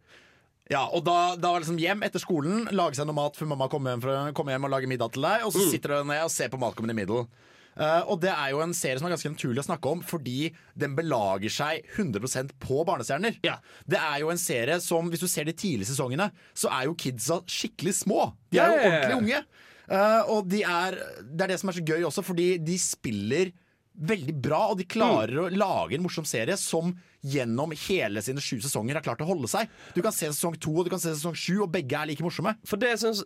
Ja, 0.73 0.81
og 0.91 1.05
da, 1.07 1.37
da 1.39 1.53
var 1.53 1.61
det 1.61 1.67
liksom 1.69 1.79
hjem 1.79 2.01
etter 2.03 2.19
skolen, 2.19 2.65
lage 2.75 2.99
seg 2.99 3.07
noe 3.07 3.15
mat 3.15 3.37
før 3.39 3.53
mamma 3.53 3.69
kommer 3.71 3.95
hjem, 3.95 4.33
kom 4.35 4.49
hjem 4.51 4.67
og 4.67 4.73
lager 4.73 4.91
middag 4.91 5.13
til 5.15 5.23
deg, 5.23 5.45
og 5.47 5.53
så 5.55 5.63
Mm. 5.63 5.71
sitter 5.71 5.93
du 5.95 6.09
ned 6.11 6.25
og 6.25 6.33
ser 6.35 6.51
på 6.51 6.59
Malcolm 6.59 6.89
in 6.89 6.91
the 6.91 6.99
Middle. 6.99 7.29
Eh, 7.77 8.09
og 8.09 8.21
det 8.23 8.33
er 8.33 8.55
jo 8.55 8.63
en 8.65 8.75
serie 8.77 9.01
som 9.01 9.09
er 9.09 9.15
ganske 9.15 9.33
naturlig 9.35 9.63
å 9.63 9.67
snakke 9.69 9.93
om, 9.93 10.03
fordi 10.07 10.51
den 10.79 10.97
belager 10.97 11.53
seg 11.53 11.85
100% 11.97 12.57
på 12.63 12.81
barnestjerner. 12.89 13.37
Det 13.43 14.01
er 14.01 14.23
jo 14.23 14.33
en 14.33 14.41
serie 14.41 14.79
som, 14.85 15.11
hvis 15.13 15.25
du 15.25 15.29
ser 15.31 15.49
de 15.49 15.57
tidlige 15.57 15.93
sesongene, 15.93 16.31
så 16.57 16.73
er 16.73 16.89
jo 16.89 16.97
kidsa 16.99 17.43
skikkelig 17.51 17.99
små. 18.01 18.31
De 18.51 18.63
er 18.63 18.73
jo 18.73 18.79
ja, 18.79 18.81
ja. 18.81 18.91
ordentlig 18.91 19.21
unge. 19.21 19.45
Eh, 19.87 20.33
og 20.33 20.49
de 20.51 20.65
er, 20.67 20.99
det 21.23 21.47
er 21.47 21.55
det 21.55 21.61
som 21.63 21.71
er 21.71 21.79
så 21.79 21.87
gøy 21.87 22.09
også, 22.09 22.25
fordi 22.27 22.51
de 22.65 22.79
spiller 22.81 23.53
veldig 23.97 24.35
bra, 24.45 24.63
og 24.73 24.81
de 24.81 24.89
klarer 24.89 25.39
å 25.41 25.51
lage 25.53 25.97
en 25.97 26.05
morsom 26.05 26.27
serie 26.29 26.57
som 26.61 26.93
gjennom 27.27 27.73
hele 27.87 28.23
sine 28.23 28.43
sju 28.45 28.59
sesonger 28.63 28.99
har 28.99 29.05
klart 29.05 29.23
å 29.25 29.29
holde 29.29 29.49
seg. 29.51 29.71
Du 29.97 30.03
kan 30.05 30.15
se 30.15 30.29
sesong 30.31 30.59
to 30.63 30.75
og 30.77 30.87
du 30.87 30.93
kan 30.93 31.03
se 31.03 31.15
sesong 31.15 31.37
sju, 31.37 31.63
og 31.65 31.73
begge 31.73 31.97
er 31.99 32.11
like 32.11 32.25
morsomme. 32.25 32.55
For 32.69 32.81
det 32.81 32.93
syns 33.03 33.25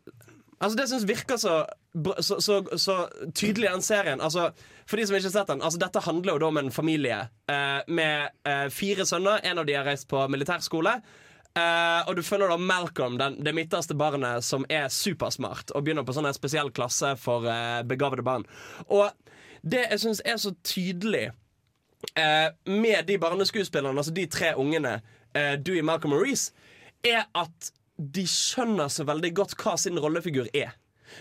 Altså 0.60 0.76
det 0.76 0.88
syns 0.90 1.06
virker 1.08 1.38
så, 1.40 1.54
så, 2.20 2.36
så, 2.44 2.58
så 2.76 2.96
tydelig 3.32 3.70
den 3.70 3.82
serien. 3.82 4.20
Altså, 4.20 4.50
for 4.84 5.00
de 5.00 5.06
som 5.08 5.16
ikke 5.16 5.30
har 5.30 5.32
sett 5.38 5.48
den 5.48 5.64
altså 5.64 5.80
Dette 5.80 6.02
handler 6.04 6.36
jo 6.36 6.42
da 6.42 6.50
om 6.52 6.60
en 6.60 6.74
familie 6.74 7.22
eh, 7.48 7.80
med 7.88 8.36
eh, 8.44 8.66
fire 8.68 9.06
sønner. 9.08 9.40
En 9.48 9.62
av 9.62 9.68
de 9.68 9.78
har 9.78 9.88
reist 9.88 10.08
på 10.10 10.26
militærskole. 10.28 10.98
Eh, 11.56 12.02
og 12.04 12.12
du 12.18 12.22
følger 12.22 12.52
da 12.52 12.60
Malcolm, 12.60 13.16
den, 13.18 13.40
det 13.44 13.56
midterste 13.56 13.96
barnet, 13.98 14.44
som 14.44 14.68
er 14.68 14.92
supersmart 14.92 15.72
og 15.72 15.86
begynner 15.86 16.04
på 16.06 16.14
sånn 16.14 16.28
en 16.28 16.36
spesiell 16.36 16.68
klasse 16.76 17.14
for 17.18 17.48
eh, 17.48 17.80
begavede 17.88 18.26
barn. 18.26 18.44
Og 18.92 19.08
det 19.64 19.86
jeg 19.88 20.04
syns 20.04 20.22
er 20.28 20.38
så 20.44 20.52
tydelig 20.60 21.30
eh, 22.14 22.48
med 22.68 23.08
de 23.08 23.18
barneskuespillerne, 23.20 23.96
altså 23.96 24.12
de 24.14 24.28
tre 24.30 24.52
ungene, 24.60 24.98
eh, 25.32 25.56
Dewey, 25.56 25.82
Malcolm 25.82 26.14
og 26.20 26.26
Reece, 26.28 26.52
er 27.00 27.24
at 27.32 27.72
de 28.00 28.24
skjønner 28.28 28.88
så 28.92 29.04
veldig 29.08 29.34
godt 29.36 29.58
hva 29.60 29.76
sin 29.80 30.00
rollefigur 30.00 30.48
er. 30.56 30.72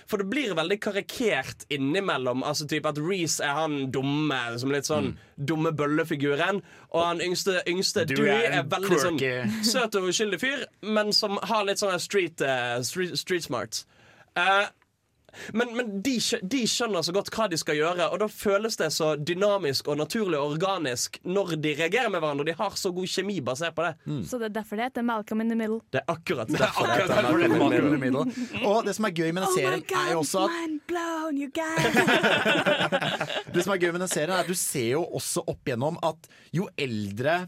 For 0.10 0.22
det 0.22 0.30
blir 0.30 0.54
veldig 0.58 0.78
karikert 0.82 1.66
innimellom. 1.74 2.44
Altså 2.46 2.68
typ 2.70 2.86
At 2.86 3.00
Reece 3.02 3.44
er 3.46 3.56
han 3.58 3.78
dumme, 3.94 4.38
som 4.62 4.74
litt 4.74 4.90
sånn 4.90 5.16
dumme 5.36 5.72
bøllefiguren. 5.76 6.62
Og 6.94 7.06
han 7.06 7.24
yngste, 7.26 7.60
yngste 7.70 8.06
Du 8.10 8.22
er 8.22 8.50
er, 8.52 8.68
veldig 8.70 9.00
sånn 9.02 9.22
søt 9.66 9.98
og 10.00 10.10
uskyldig 10.12 10.42
fyr, 10.42 10.68
men 10.86 11.14
som 11.16 11.40
har 11.50 11.66
litt 11.68 11.82
sånn 11.82 11.98
street, 12.02 12.44
uh, 12.46 12.78
street, 12.86 13.18
street 13.20 13.50
smart. 13.50 13.84
Eh, 14.38 14.68
men 15.54 15.76
men 15.76 15.92
de, 16.06 16.16
de 16.44 16.62
skjønner 16.70 17.04
så 17.06 17.14
godt 17.16 17.30
hva 17.36 17.48
de 17.52 17.58
skal 17.60 17.78
gjøre, 17.78 18.10
og 18.10 18.20
da 18.24 18.28
føles 18.32 18.78
det 18.80 18.90
så 18.96 19.14
dynamisk 19.16 19.88
og 19.92 20.00
naturlig 20.02 20.40
og 20.40 20.56
organisk 20.56 21.20
når 21.24 21.56
de 21.62 21.76
reagerer 21.80 22.10
med 22.10 22.20
hverandre. 22.24 22.44
Og 22.46 22.50
de 22.50 22.58
har 22.60 22.78
så 22.80 22.92
god 22.96 23.08
kjemi 23.10 23.40
basert 23.46 23.76
på 23.78 23.86
det. 23.86 23.94
Så 24.30 24.40
det 24.42 24.50
er 24.50 24.56
derfor 24.60 24.80
det 24.80 24.90
heter 24.90 25.06
Malcolm 25.06 25.42
in 25.42 25.52
the 25.54 25.58
Middle. 25.60 25.80
Det 25.94 26.02
er 26.02 26.14
akkurat 26.14 26.50
er 26.50 26.64
derfor 26.66 26.90
det 26.90 26.98
heter 27.04 27.22
Malcolm 27.22 27.44
in 27.46 27.58
Malcolm 27.60 27.86
in 27.88 27.96
the 27.96 28.04
Middle. 28.06 28.66
Og 28.70 28.86
det 28.88 28.96
som 28.98 29.08
er 29.10 29.16
gøy 29.16 29.32
med 29.32 29.46
den 29.46 29.54
serien, 29.56 29.84
er 29.84 30.12
jo 30.14 30.24
også 30.24 30.46
at 30.48 30.58
mind 30.58 30.80
blown, 30.90 31.38
you 31.40 31.50
guys. 31.54 32.00
Det 33.54 33.64
som 33.66 33.74
er 33.74 33.80
gøy 33.82 33.92
med 33.96 34.04
den 34.04 34.12
serien 34.12 34.34
er 34.36 34.44
at 34.44 34.50
Du 34.50 34.58
ser 34.58 34.92
jo 34.94 35.04
også 35.20 35.44
opp 35.50 35.68
igjennom 35.68 35.98
at 36.06 36.30
jo 36.56 36.68
eldre 36.80 37.42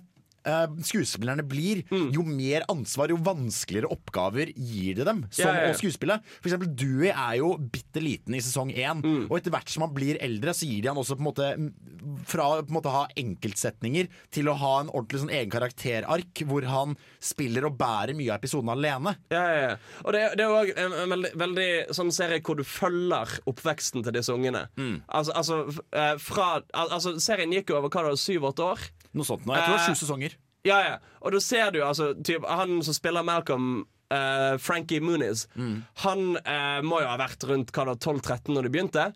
skuespillerne 0.43 1.43
blir, 1.47 1.83
Mm. 1.91 2.11
jo 2.13 2.23
mer 2.23 2.63
ansvar, 2.69 3.09
jo 3.09 3.17
vanskeligere 3.17 3.89
oppgaver 3.91 4.51
gir 4.55 4.95
det 4.95 5.05
dem 5.05 5.25
som 5.29 5.47
å 5.53 5.73
skuespille. 5.77 6.19
For 6.41 6.49
eksempel 6.49 6.73
Dewey 6.75 7.09
er 7.11 7.37
jo 7.37 7.57
bitte 7.57 8.01
liten 8.01 8.33
i 8.35 8.39
sesong 8.41 8.71
én, 8.73 9.01
Mm. 9.03 9.27
og 9.29 9.37
etter 9.37 9.51
hvert 9.51 9.69
som 9.69 9.83
han 9.83 9.93
blir 9.93 10.17
eldre, 10.21 10.49
så 10.53 10.65
gir 10.67 10.81
de 10.81 10.87
han 10.87 10.97
også 10.97 11.15
på 11.17 11.21
en 11.21 11.29
måte 11.29 11.57
mm, 11.57 12.25
fra 12.25 12.43
å 12.43 12.61
på 12.63 12.69
en 12.69 12.77
måte 12.81 12.91
ha 12.91 13.07
enkeltsetninger 13.17 14.07
til 14.31 14.45
å 14.49 14.55
ha 14.57 14.79
en 14.81 14.89
ordentlig 14.89 15.21
sånn 15.21 15.31
egen 15.33 15.49
karakterark, 15.51 16.33
hvor 16.47 16.63
han 16.65 16.95
spiller 17.19 17.65
og 17.65 17.77
bærer 17.77 18.15
mye 18.15 18.31
av 18.33 18.39
episoden 18.41 18.69
alene. 18.69 19.15
Ja, 19.31 19.43
ja, 19.45 19.61
ja. 19.69 19.75
Og 20.05 20.13
det, 20.13 20.23
det 20.37 20.45
er 20.45 20.55
òg 20.55 20.73
en, 20.77 20.93
en 20.93 21.09
veldig, 21.09 21.33
veldig 21.37 21.69
sånn 21.93 22.11
serie 22.11 22.41
hvor 22.41 22.57
du 22.57 22.63
følger 22.63 23.39
oppveksten 23.47 24.03
til 24.03 24.11
disse 24.13 24.33
ungene. 24.33 24.67
Altså, 25.09 25.31
altså, 25.35 25.83
eh, 25.93 26.15
fra, 26.17 26.61
altså 26.73 27.17
Serien 27.19 27.51
gikk 27.53 27.69
jo 27.69 27.77
over 27.77 27.89
hva 27.89 28.03
da, 28.09 28.15
syv-åtte 28.17 28.65
år. 28.65 28.79
Noe 29.13 29.27
sånt 29.27 29.45
nå. 29.45 29.55
Jeg 29.57 29.65
tror 29.65 29.75
det 29.75 29.81
er 29.81 29.87
Eh, 29.89 29.95
sju 29.95 30.05
sesonger. 30.05 30.35
Ja, 30.63 30.77
ja. 30.85 30.97
Og 31.21 31.31
da 31.33 31.39
ser 31.41 31.71
du 31.73 31.79
altså 31.81 32.11
typ, 32.23 32.45
Han 32.47 32.83
som 32.85 32.93
spiller 32.93 33.23
Malcolm, 33.25 33.85
uh, 34.13 34.57
Frankie 34.61 35.01
Muniz, 35.01 35.47
han 35.55 36.37
uh, 36.37 36.79
må 36.85 37.01
jo 37.01 37.07
ha 37.09 37.17
vært 37.17 37.43
rundt 37.49 37.71
12-13 37.73 38.53
når 38.53 38.67
de 38.67 38.69
begynte, 38.75 39.07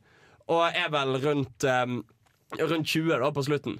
og 0.50 0.66
er 0.74 0.90
vel 0.94 1.20
rundt 1.24 1.64
um, 1.70 2.04
Rundt 2.56 2.88
20 2.88 3.10
da 3.20 3.32
på 3.34 3.42
slutten. 3.44 3.80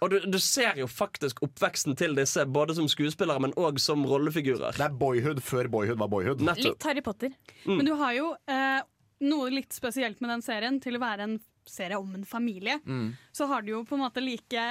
Og 0.00 0.10
du, 0.12 0.20
du 0.30 0.38
ser 0.40 0.78
jo 0.78 0.86
faktisk 0.88 1.42
oppveksten 1.44 1.96
til 1.98 2.14
disse, 2.16 2.44
både 2.46 2.76
som 2.78 2.86
skuespillere, 2.88 3.42
men 3.42 3.52
òg 3.58 3.80
som 3.82 4.04
rollefigurer. 4.06 4.72
Det 4.78 4.84
er 4.86 4.94
boyhood 4.96 5.42
før 5.44 5.66
boyhood 5.68 5.98
var 6.00 6.08
boyhood. 6.08 6.40
Litt 6.56 6.86
Harry 6.86 7.02
Potter. 7.04 7.34
Mm. 7.66 7.74
Men 7.76 7.88
du 7.90 7.92
har 8.00 8.14
jo 8.16 8.30
eh, 8.48 8.80
noe 9.26 9.50
litt 9.52 9.74
spesielt 9.76 10.22
med 10.22 10.30
den 10.30 10.44
serien. 10.46 10.78
Til 10.80 10.96
å 10.96 11.02
være 11.02 11.26
en 11.26 11.36
serie 11.68 11.98
om 12.00 12.14
en 12.16 12.24
familie, 12.24 12.78
Mm. 12.86 13.10
så 13.34 13.50
har 13.50 13.66
du 13.66 13.74
jo 13.74 13.82
på 13.84 13.98
en 13.98 14.04
måte 14.06 14.22
like 14.24 14.64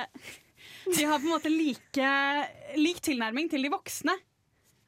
De 0.94 1.04
har 1.08 1.20
på 1.20 1.28
en 1.28 1.34
måte 1.36 1.52
like 1.52 2.12
lik 2.80 3.02
tilnærming 3.06 3.50
til 3.52 3.64
de 3.66 3.72
voksne. 3.74 4.16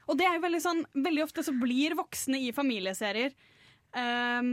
Og 0.08 0.18
det 0.20 0.26
er 0.28 0.36
jo 0.38 0.44
veldig 0.44 0.60
sånn 0.62 0.84
Veldig 1.02 1.24
ofte 1.26 1.42
så 1.42 1.50
blir 1.58 1.96
voksne 1.98 2.38
i 2.46 2.52
familieserier 2.54 3.32
um, 3.98 4.52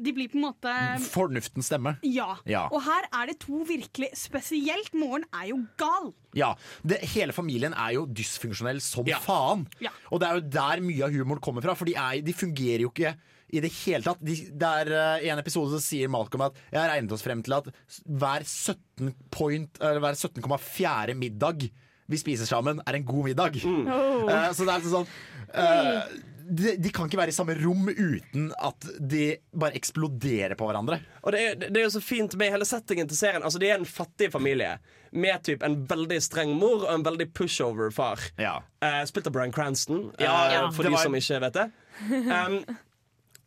De 0.00 0.12
blir 0.16 0.30
på 0.32 0.38
en 0.40 0.46
måte 0.48 0.72
Fornuftens 1.12 1.68
stemme. 1.70 1.92
ja. 2.02 2.32
Ja. 2.50 2.64
Og 2.74 2.82
her 2.88 3.06
er 3.20 3.30
det 3.30 3.36
to 3.44 3.60
virkelig 3.68 4.08
Spesielt 4.18 4.90
moren 4.98 5.26
er 5.30 5.50
jo 5.52 5.60
gal. 5.78 6.10
Ja, 6.34 6.54
det, 6.82 6.98
Hele 7.14 7.32
familien 7.36 7.74
er 7.76 7.94
jo 8.00 8.06
dysfunksjonell 8.06 8.80
som 8.82 9.06
Ja. 9.06 9.20
faen. 9.22 9.66
Ja. 9.84 9.90
Og 10.10 10.18
det 10.22 10.28
er 10.30 10.40
jo 10.40 10.48
der 10.58 10.82
mye 10.82 11.04
av 11.06 11.14
humoren 11.14 11.40
kommer 11.44 11.62
fra, 11.62 11.74
for 11.78 11.86
de, 11.86 11.94
er, 11.94 12.20
de 12.26 12.34
fungerer 12.34 12.82
jo 12.86 12.90
ikke 12.90 13.14
i 13.52 13.60
det 13.64 13.70
hele 13.82 14.04
tatt. 14.06 14.20
De, 14.24 14.36
det 14.52 14.70
er 14.84 14.92
uh, 14.94 15.28
en 15.32 15.42
episode 15.42 15.72
som 15.74 15.82
sier 15.84 16.10
Malcolm 16.12 16.46
at 16.48 16.58
jeg 16.70 16.80
har 16.80 16.90
regnet 16.94 17.14
oss 17.16 17.24
frem 17.26 17.42
til 17.46 17.56
at 17.58 17.70
hver 18.06 18.46
17 18.46 19.12
point, 19.34 19.80
eller 19.82 20.02
hver 20.04 20.18
17,4 20.18 21.14
middag 21.18 21.68
vi 22.10 22.18
spiser 22.18 22.48
sammen, 22.48 22.80
er 22.86 22.98
en 22.98 23.06
god 23.06 23.28
middag. 23.30 23.60
Oh. 23.62 24.26
Uh, 24.26 24.50
så 24.56 24.66
det 24.66 24.74
er 24.74 24.88
sånn 24.90 25.06
uh, 25.54 26.18
de, 26.50 26.72
de 26.82 26.90
kan 26.90 27.06
ikke 27.06 27.20
være 27.20 27.30
i 27.30 27.36
samme 27.36 27.54
rom 27.60 27.86
uten 27.92 28.48
at 28.58 28.86
de 28.98 29.36
bare 29.54 29.76
eksploderer 29.78 30.56
på 30.58 30.66
hverandre. 30.66 30.98
Og 31.22 31.34
det 31.34 31.42
er, 31.46 31.58
det 31.68 31.76
er 31.78 31.86
jo 31.86 31.92
så 31.94 32.02
fint 32.02 32.34
med 32.40 32.50
hele 32.50 32.66
settingen 32.66 33.06
til 33.10 33.18
serien. 33.20 33.44
Altså, 33.46 33.60
De 33.62 33.68
er 33.70 33.78
en 33.78 33.86
fattig 33.86 34.32
familie 34.34 34.72
med 35.14 35.42
typ 35.46 35.62
en 35.66 35.80
veldig 35.90 36.18
streng 36.22 36.52
mor 36.58 36.84
og 36.86 36.92
en 36.92 37.06
veldig 37.06 37.28
pushover-far. 37.34 38.22
Eh, 38.38 39.00
spilt 39.10 39.26
av 39.30 39.34
Brian 39.34 39.54
Cranston, 39.54 40.08
Ja, 40.18 40.34
eh, 40.48 40.54
ja. 40.58 40.70
for 40.70 40.82
Det 40.82 40.90
de 40.90 40.96
var- 40.96 41.02
som 41.06 41.14
ikke 41.18 41.40
vet 41.46 41.58
det. 41.60 41.70
Um, 42.10 42.64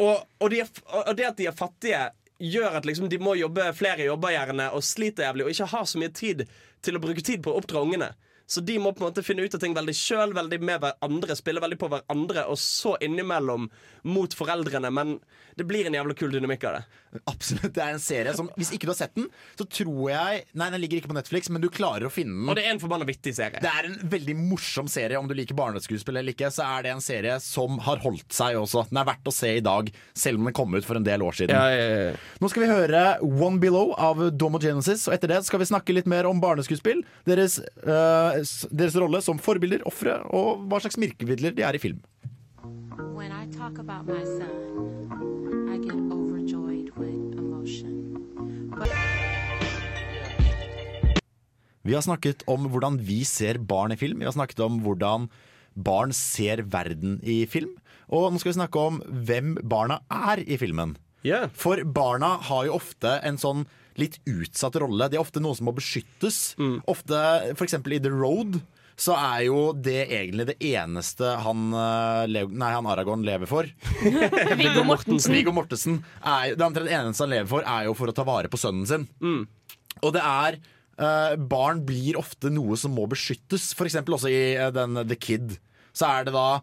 og, 0.03 0.27
og, 0.39 0.51
de 0.51 0.61
og 0.63 1.15
det 1.17 1.29
at 1.29 1.39
de 1.39 1.47
er 1.49 1.57
fattige, 1.57 2.03
gjør 2.43 2.79
at 2.79 2.85
liksom, 2.87 3.09
de 3.09 3.19
må 3.21 3.35
jobbe 3.39 3.69
flere 3.77 4.07
jobber 4.07 4.33
gjerne 4.35 4.69
og 4.75 4.83
sliter 4.83 5.27
jævlig 5.27 5.45
og 5.45 5.53
ikke 5.53 5.69
har 5.71 5.85
så 5.87 6.01
mye 6.01 6.11
tid 6.15 6.45
til 6.83 6.97
å 6.97 7.01
bruke 7.03 7.23
tid 7.23 7.43
på 7.43 7.53
å 7.53 7.61
oppdra 7.61 7.83
ungene. 7.85 8.09
Så 8.47 8.61
de 8.65 8.75
må 8.77 8.91
på 8.93 9.01
en 9.05 9.09
måte 9.11 9.23
finne 9.23 9.45
ut 9.45 9.53
av 9.55 9.61
ting 9.63 9.73
veldig 9.73 9.93
sjøl, 9.95 10.33
veldig 10.35 10.59
med 10.61 10.81
hverandre, 10.83 11.35
spille 11.39 11.61
veldig 11.63 11.77
på 11.79 11.87
hverandre, 11.93 12.43
og 12.51 12.57
så 12.59 12.97
innimellom 13.01 13.69
mot 14.03 14.33
foreldrene. 14.35 14.91
Men 14.93 15.13
det 15.55 15.63
blir 15.69 15.87
en 15.87 15.95
jævla 15.95 16.13
kul 16.17 16.31
dynamikk 16.33 16.65
av 16.67 16.75
det. 16.79 16.83
Absolutt, 17.29 17.71
Det 17.75 17.81
er 17.83 17.93
en 17.93 18.01
serie 18.01 18.33
som, 18.35 18.49
hvis 18.57 18.71
ikke 18.75 18.87
du 18.89 18.91
har 18.91 18.97
sett 18.99 19.13
den, 19.15 19.27
så 19.59 19.67
tror 19.69 20.09
jeg 20.09 20.41
Nei, 20.57 20.67
den 20.73 20.81
ligger 20.81 20.97
ikke 20.99 21.11
på 21.11 21.15
Netflix, 21.17 21.49
men 21.53 21.61
du 21.63 21.69
klarer 21.73 22.07
å 22.07 22.11
finne 22.11 22.33
den. 22.35 22.49
Og 22.51 22.57
det 22.57 22.65
er 22.65 22.73
en 22.73 22.81
forbanna 22.81 23.05
vittig 23.07 23.35
serie. 23.37 23.61
Det 23.63 23.69
er 23.69 23.87
en 23.87 23.95
veldig 24.11 24.35
morsom 24.39 24.89
serie. 24.91 25.17
Om 25.21 25.29
du 25.29 25.35
liker 25.37 25.55
barneskuespill 25.57 26.17
eller 26.19 26.33
ikke, 26.35 26.49
så 26.53 26.65
er 26.67 26.87
det 26.87 26.93
en 26.95 27.03
serie 27.05 27.37
som 27.43 27.77
har 27.85 28.01
holdt 28.03 28.33
seg 28.33 28.57
også. 28.59 28.87
Den 28.89 28.99
er 29.03 29.07
verdt 29.13 29.29
å 29.29 29.33
se 29.33 29.53
i 29.59 29.63
dag, 29.63 29.91
selv 30.17 30.41
om 30.41 30.49
den 30.49 30.57
kom 30.57 30.73
ut 30.75 30.85
for 30.87 30.99
en 30.99 31.05
del 31.07 31.23
år 31.25 31.37
siden. 31.37 31.55
Ja, 31.55 31.69
ja, 31.69 32.09
ja. 32.09 32.17
Nå 32.41 32.49
skal 32.51 32.65
vi 32.65 32.71
høre 32.73 33.03
One 33.23 33.61
Below 33.63 33.93
av 33.95 34.25
Domo 34.35 34.59
Genesis, 34.63 35.05
og 35.07 35.15
etter 35.15 35.31
det 35.35 35.43
skal 35.47 35.61
vi 35.63 35.69
snakke 35.69 35.95
litt 35.95 36.09
mer 36.09 36.25
om 36.29 36.41
barneskuespill, 36.43 37.05
deres, 37.29 37.59
s- 37.61 38.32
deres 38.33 38.97
rolle 38.99 39.21
som 39.23 39.39
forbilder, 39.41 39.85
ofre, 39.89 40.19
og 40.33 40.65
hva 40.69 40.81
slags 40.83 40.99
virkemidler 40.99 41.55
de 41.55 41.65
er 41.65 41.77
i 41.77 41.81
film. 41.81 42.01
When 43.13 43.31
I 43.31 43.45
talk 43.53 43.79
about 43.79 44.07
my 44.07 44.23
son, 44.23 45.69
I 45.69 45.77
get 45.77 45.99
overjoyed 46.11 46.91
with 46.97 47.37
emotion. 47.37 48.17
But 48.73 48.89
Vi 51.83 51.91
har 51.91 52.01
snakket 52.05 52.45
om 52.47 52.69
hvordan 52.71 52.97
vi 53.03 53.23
ser 53.27 53.59
barn 53.59 53.91
i 53.91 53.99
film. 53.99 54.21
Vi 54.21 54.27
har 54.27 54.35
snakket 54.35 54.61
om 54.63 54.79
hvordan 54.85 55.27
barn 55.75 56.13
ser 56.15 56.63
verden 56.63 57.17
i 57.23 57.43
film. 57.45 57.73
Og 58.07 58.31
nå 58.31 58.39
skal 58.39 58.53
vi 58.53 58.59
snakke 58.61 58.79
om 58.79 59.01
hvem 59.03 59.57
barna 59.67 59.99
er 60.07 60.39
i 60.47 60.55
filmen. 60.59 60.95
For 61.55 61.83
barna 61.83 62.37
har 62.47 62.67
jo 62.67 62.77
ofte 62.77 63.17
en 63.23 63.39
sånn 63.39 63.65
litt 63.99 64.19
utsatt 64.29 64.77
rolle. 64.81 65.09
De 65.09 65.17
er 65.19 65.23
ofte 65.23 65.41
noen 65.43 65.57
som 65.57 65.67
må 65.69 65.73
beskyttes. 65.77 66.53
Ofte, 66.89 67.19
f.eks. 67.53 67.77
i 67.77 67.99
The 68.03 68.11
Road, 68.13 68.59
så 68.99 69.15
er 69.17 69.45
jo 69.47 69.61
det 69.73 70.03
egentlig 70.05 70.45
det 70.51 70.57
eneste 70.69 71.33
han, 71.41 71.65
eh, 71.73 72.43
nei, 72.45 72.69
han 72.75 72.89
Aragorn 72.89 73.25
lever 73.25 73.49
for. 73.49 73.69
Viggo 74.59 74.83
Mortensen. 74.85 75.33
Viggo 75.33 75.53
Mortensen 75.55 76.01
er, 76.21 76.53
Det 76.53 76.65
omtrent 76.67 76.91
eneste 76.93 77.25
han 77.25 77.33
lever 77.33 77.49
for, 77.49 77.65
er 77.65 77.87
jo 77.89 77.95
for 77.97 78.11
å 78.11 78.15
ta 78.15 78.25
vare 78.27 78.51
på 78.53 78.59
sønnen 78.61 78.85
sin. 78.89 79.07
Og 80.03 80.13
det 80.15 80.21
er 80.21 80.59
eh, 80.59 81.35
Barn 81.37 81.81
blir 81.87 82.19
ofte 82.21 82.51
noe 82.53 82.77
som 82.79 82.93
må 82.95 83.07
beskyttes. 83.09 83.71
For 83.77 83.89
eksempel 83.89 84.17
også 84.19 84.31
i 84.31 84.43
eh, 84.53 84.69
den 84.75 85.01
The 85.01 85.17
Kid. 85.17 85.57
Så 85.93 86.09
er 86.09 86.27
det 86.27 86.33
da 86.37 86.61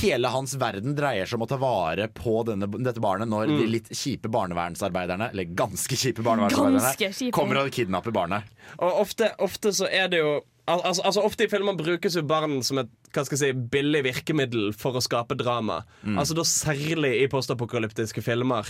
Hele 0.00 0.28
hans 0.34 0.54
verden 0.58 0.96
dreier 0.98 1.26
seg 1.28 1.38
om 1.38 1.44
å 1.46 1.48
ta 1.48 1.56
vare 1.62 2.08
på 2.10 2.40
denne, 2.48 2.66
dette 2.82 3.00
barnet 3.00 3.28
når 3.30 3.46
de 3.52 3.56
Mm. 3.62 3.70
litt 3.70 3.88
kjipe 3.94 4.28
barnevernsarbeiderne, 4.32 5.30
eller 5.30 5.44
ganske 5.54 5.94
kjipe 5.94 6.22
barnevernsarbeiderne, 6.26 6.80
Ganske 6.96 7.12
kjipe. 7.14 7.32
kommer 7.32 7.60
og 7.64 7.70
kidnapper 7.70 8.12
barnet. 8.12 8.42
Og 8.78 9.00
ofte, 9.04 9.30
ofte 9.38 9.70
så 9.72 9.86
er 9.90 10.08
det 10.08 10.18
jo 10.18 10.40
altså, 10.66 11.02
altså 11.04 11.22
Ofte 11.24 11.44
i 11.44 11.48
filmer 11.48 11.76
brukes 11.78 12.16
jo 12.16 12.22
barn 12.22 12.62
som 12.62 12.78
et 12.78 12.88
hva 13.14 13.24
skal 13.24 13.38
jeg 13.38 13.54
si, 13.54 13.60
billig 13.70 14.02
virkemiddel 14.04 14.72
for 14.74 14.92
å 14.98 15.00
skape 15.00 15.36
drama. 15.38 15.84
Mm. 16.04 16.18
Altså 16.18 16.34
da 16.34 16.42
Særlig 16.42 17.22
i 17.22 17.28
postapokalyptiske 17.28 18.22
filmer. 18.22 18.66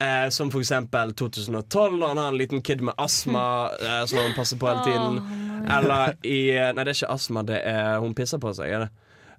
Eh, 0.00 0.28
som 0.28 0.50
for 0.50 0.60
eksempel 0.60 1.10
2012, 1.12 1.98
når 1.98 2.06
han 2.08 2.16
har 2.18 2.28
en 2.28 2.38
liten 2.38 2.62
kid 2.62 2.80
med 2.82 2.94
astma 2.98 3.70
eh, 3.80 4.04
som 4.06 4.18
han 4.18 4.34
passer 4.36 4.56
på 4.60 4.68
hele 4.68 4.84
tiden. 4.84 5.64
Eller 5.66 6.14
i 6.22 6.52
Nei, 6.74 6.84
det 6.84 6.92
er 6.92 6.94
ikke 7.00 7.10
astma, 7.16 7.42
det 7.44 7.62
er 7.66 7.98
hun 7.98 8.14
pisser 8.14 8.38
på 8.38 8.52
seg. 8.54 8.70
Er 8.70 8.78
det? 8.86 8.90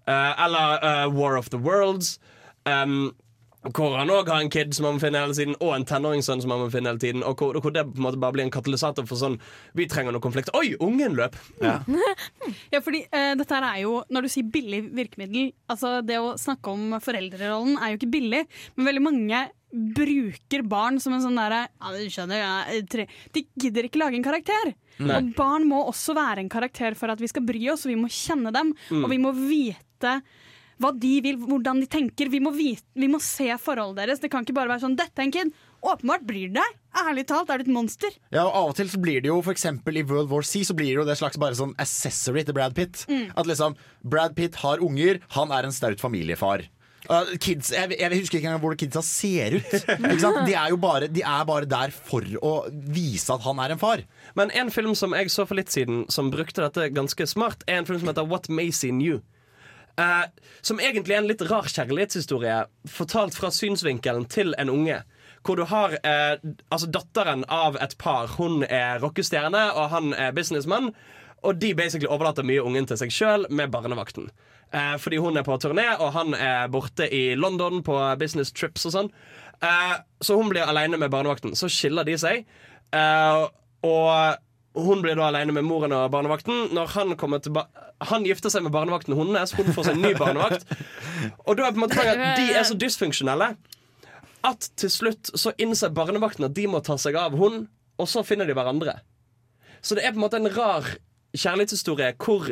Eh, 0.09 0.43
eller 0.45 0.85
eh, 0.89 1.07
War 1.13 1.37
of 1.37 1.49
the 1.49 1.57
Worlds. 1.57 2.19
Um, 2.65 3.11
hvor 3.75 3.97
han 3.99 4.11
òg 4.13 4.29
har 4.31 4.39
en 4.39 4.49
kid 4.51 4.71
som 4.71 4.85
han 4.87 4.95
må 4.95 5.01
finne 5.03 5.19
hele 5.19 5.35
tiden 5.35 5.57
og 5.59 5.73
en 5.75 5.83
tenåringssønn 5.87 6.39
som 6.39 6.53
han 6.53 6.61
må 6.63 6.69
finne 6.71 6.93
hele 6.93 7.01
tiden. 7.01 7.25
Og 7.27 7.41
hvor, 7.41 7.57
hvor 7.59 7.73
det 7.75 7.83
på 7.89 7.99
en 7.99 8.05
måte 8.05 8.21
bare 8.21 8.35
blir 8.37 8.45
en 8.45 8.53
katalysator 8.53 9.07
for 9.09 9.19
sånn 9.19 9.35
Vi 9.75 9.87
trenger 9.91 10.15
noe 10.15 10.23
konflikt. 10.23 10.53
Oi, 10.55 10.77
ungen 10.79 11.17
løp! 11.19 11.35
Ja, 11.59 11.81
fordi 12.85 13.03
uh, 13.11 13.33
dette 13.35 13.51
her 13.51 13.67
er 13.67 13.81
jo, 13.83 13.97
Når 14.07 14.25
du 14.25 14.31
sier 14.31 14.47
billig 14.47 14.85
virkemiddel 14.95 15.51
altså 15.67 15.97
Det 16.07 16.21
å 16.23 16.37
snakke 16.39 16.71
om 16.71 16.95
foreldrerollen 17.03 17.75
er 17.77 17.91
jo 17.91 17.99
ikke 17.99 18.13
billig, 18.15 18.45
men 18.77 18.89
veldig 18.89 19.03
mange 19.09 19.47
bruker 19.69 20.63
barn 20.65 20.95
som 21.03 21.13
en 21.13 21.21
sånn 21.21 21.35
derre 21.37 21.59
ja, 21.67 21.91
du 21.93 22.07
skjønner, 22.09 22.39
ja, 22.39 22.79
tre. 22.89 23.05
De 23.35 23.43
gidder 23.59 23.85
ikke 23.85 23.99
lage 24.01 24.17
en 24.17 24.25
karakter. 24.25 24.71
Nei. 24.97 25.19
Og 25.19 25.29
barn 25.37 25.67
må 25.69 25.83
også 25.91 26.15
være 26.17 26.41
en 26.41 26.49
karakter 26.49 26.97
for 26.97 27.13
at 27.13 27.21
vi 27.21 27.29
skal 27.29 27.45
bry 27.45 27.61
oss, 27.69 27.85
og 27.85 27.93
vi 27.93 27.99
må 27.99 28.09
kjenne 28.09 28.49
dem. 28.55 28.71
Mm. 28.89 29.03
Og 29.03 29.13
vi 29.13 29.19
må 29.21 29.35
vite 29.37 29.83
hva 30.79 30.93
de 30.95 31.15
vil, 31.23 31.39
hvordan 31.43 31.81
de 31.83 31.89
tenker. 31.91 32.29
Vi 32.31 32.39
må, 32.43 32.53
vite, 32.55 32.85
vi 32.95 33.09
må 33.11 33.19
se 33.23 33.49
forholdet 33.59 34.05
deres. 34.05 34.21
Det 34.23 34.31
kan 34.31 34.45
ikke 34.45 34.55
bare 34.55 34.71
være 34.71 34.85
sånn 34.85 34.95
'dette 34.95 35.19
er 35.19 35.27
en 35.27 35.35
kid'. 35.35 35.51
Åpenbart 35.79 36.25
blir 36.27 36.51
det. 36.51 36.65
Ærlig 36.99 37.25
talt 37.27 37.51
er 37.51 37.61
det 37.61 37.67
et 37.67 37.73
monster. 37.73 38.11
Ja, 38.33 38.43
og 38.47 38.55
Av 38.55 38.71
og 38.71 38.75
til 38.75 38.89
så 38.91 38.99
blir 38.99 39.21
det 39.23 39.29
jo 39.31 39.39
for 39.41 39.55
eksempel 39.55 39.99
i 39.99 40.03
World 40.03 40.31
War 40.31 40.43
C 40.43 40.63
Så 40.67 40.75
blir 40.75 40.91
det 40.91 40.99
jo 40.99 41.05
det 41.07 41.15
slags 41.19 41.39
bare 41.39 41.55
sånn 41.55 41.75
accessory 41.79 42.43
til 42.43 42.55
Brad 42.57 42.75
Pitt. 42.75 43.05
Mm. 43.07 43.31
At 43.35 43.47
liksom 43.47 43.77
Brad 44.03 44.35
Pitt 44.35 44.59
har 44.59 44.83
unger, 44.83 45.21
han 45.35 45.51
er 45.51 45.63
en 45.63 45.75
staut 45.75 45.99
familiefar. 45.99 46.67
Uh, 47.07 47.31
kids, 47.39 47.71
jeg, 47.71 47.95
jeg 47.95 48.19
husker 48.19 48.37
ikke 48.37 48.49
engang 48.49 48.61
hvordan 48.61 48.79
kidsa 48.81 49.01
ser 49.01 49.55
ut. 49.55 49.71
Ikke 50.11 50.19
sant? 50.19 50.43
De, 50.45 50.53
er 50.53 50.67
jo 50.69 50.77
bare, 50.77 51.07
de 51.07 51.23
er 51.23 51.45
bare 51.47 51.65
der 51.65 51.93
for 51.95 52.27
å 52.43 52.67
vise 52.69 53.31
at 53.33 53.41
han 53.47 53.61
er 53.63 53.73
en 53.73 53.81
far. 53.81 54.03
Men 54.35 54.51
en 54.51 54.69
film 54.69 54.91
som 54.99 55.15
jeg 55.15 55.31
så 55.31 55.47
for 55.47 55.57
litt 55.57 55.71
siden, 55.71 56.03
som 56.11 56.29
brukte 56.29 56.61
dette 56.61 56.91
ganske 56.93 57.25
smart, 57.31 57.63
er 57.65 57.79
en 57.79 57.87
film 57.87 58.01
som 58.03 58.11
heter 58.11 58.27
What 58.27 58.51
Macy 58.51 58.91
Knew. 58.91 59.23
Eh, 59.99 60.25
som 60.61 60.79
egentlig 60.79 61.15
er 61.15 61.23
en 61.23 61.29
litt 61.29 61.43
rar 61.49 61.67
kjærlighetshistorie 61.67 62.59
fortalt 62.87 63.35
fra 63.35 63.51
synsvinkelen 63.51 64.27
til 64.31 64.53
en 64.61 64.71
unge. 64.71 65.01
Hvor 65.43 65.59
du 65.59 65.65
har 65.67 65.95
eh, 66.03 66.35
altså 66.69 66.89
datteren 66.91 67.45
av 67.51 67.79
et 67.83 67.95
par. 67.99 68.31
Hun 68.39 68.63
er 68.63 68.99
rockestjerne, 69.03 69.69
og 69.75 69.89
han 69.93 70.13
er 70.13 70.35
businessmann. 70.35 70.93
Og 71.43 71.59
de 71.59 71.73
basically 71.75 72.09
overlater 72.11 72.43
mye 72.43 72.63
ungen 72.63 72.87
til 72.87 72.99
seg 72.99 73.13
sjøl 73.15 73.47
med 73.49 73.71
barnevakten. 73.71 74.27
Eh, 74.75 74.95
fordi 75.01 75.21
hun 75.23 75.39
er 75.39 75.47
på 75.47 75.57
turné, 75.63 75.87
og 75.97 76.11
han 76.13 76.35
er 76.35 76.67
borte 76.71 77.07
i 77.15 77.35
London 77.35 77.83
på 77.83 77.95
business 78.19 78.51
trips 78.51 78.85
og 78.89 78.95
sånn. 78.95 79.13
Eh, 79.63 79.95
så 80.21 80.35
hun 80.39 80.51
blir 80.51 80.67
aleine 80.67 80.99
med 80.99 81.11
barnevakten. 81.11 81.55
Så 81.55 81.71
skiller 81.71 82.07
de 82.07 82.17
seg. 82.19 82.45
Eh, 82.95 83.47
og 83.87 84.45
hun 84.85 85.01
blir 85.03 85.17
da 85.19 85.27
alene 85.29 85.53
med 85.55 85.65
moren 85.67 85.93
og 85.95 86.11
barnevakten. 86.13 86.69
Når 86.75 86.93
Han 86.95 87.15
Han 88.09 88.25
gifter 88.25 88.49
seg 88.49 88.63
med 88.63 88.71
barnevakten 88.71 89.17
hennes, 89.17 89.51
hun 89.51 89.73
får 89.73 89.89
seg 89.89 89.97
en 89.97 90.01
ny 90.01 90.13
barnevakt. 90.15 90.65
Og 91.45 91.57
da 91.57 91.67
er 91.67 91.73
på 91.73 91.79
en 91.79 91.83
måte 91.83 91.97
poenget 91.99 92.23
at 92.23 92.39
de 92.39 92.53
er 92.53 92.63
så 92.63 92.77
dysfunksjonelle 92.79 93.55
at 94.47 94.69
til 94.79 94.91
slutt 94.91 95.31
så 95.35 95.51
innser 95.59 95.91
barnevakten 95.91 96.47
at 96.47 96.55
de 96.55 96.67
må 96.71 96.79
ta 96.79 96.95
seg 96.95 97.17
av 97.19 97.35
hun, 97.35 97.65
og 97.99 98.07
så 98.07 98.23
finner 98.23 98.47
de 98.47 98.55
hverandre. 98.55 99.01
Så 99.81 99.95
det 99.95 100.05
er 100.05 100.13
på 100.13 100.19
en 100.19 100.25
måte 100.25 100.39
en 100.39 100.51
rar 100.55 100.87
kjærlighetshistorie 101.35 102.13
hvor 102.19 102.47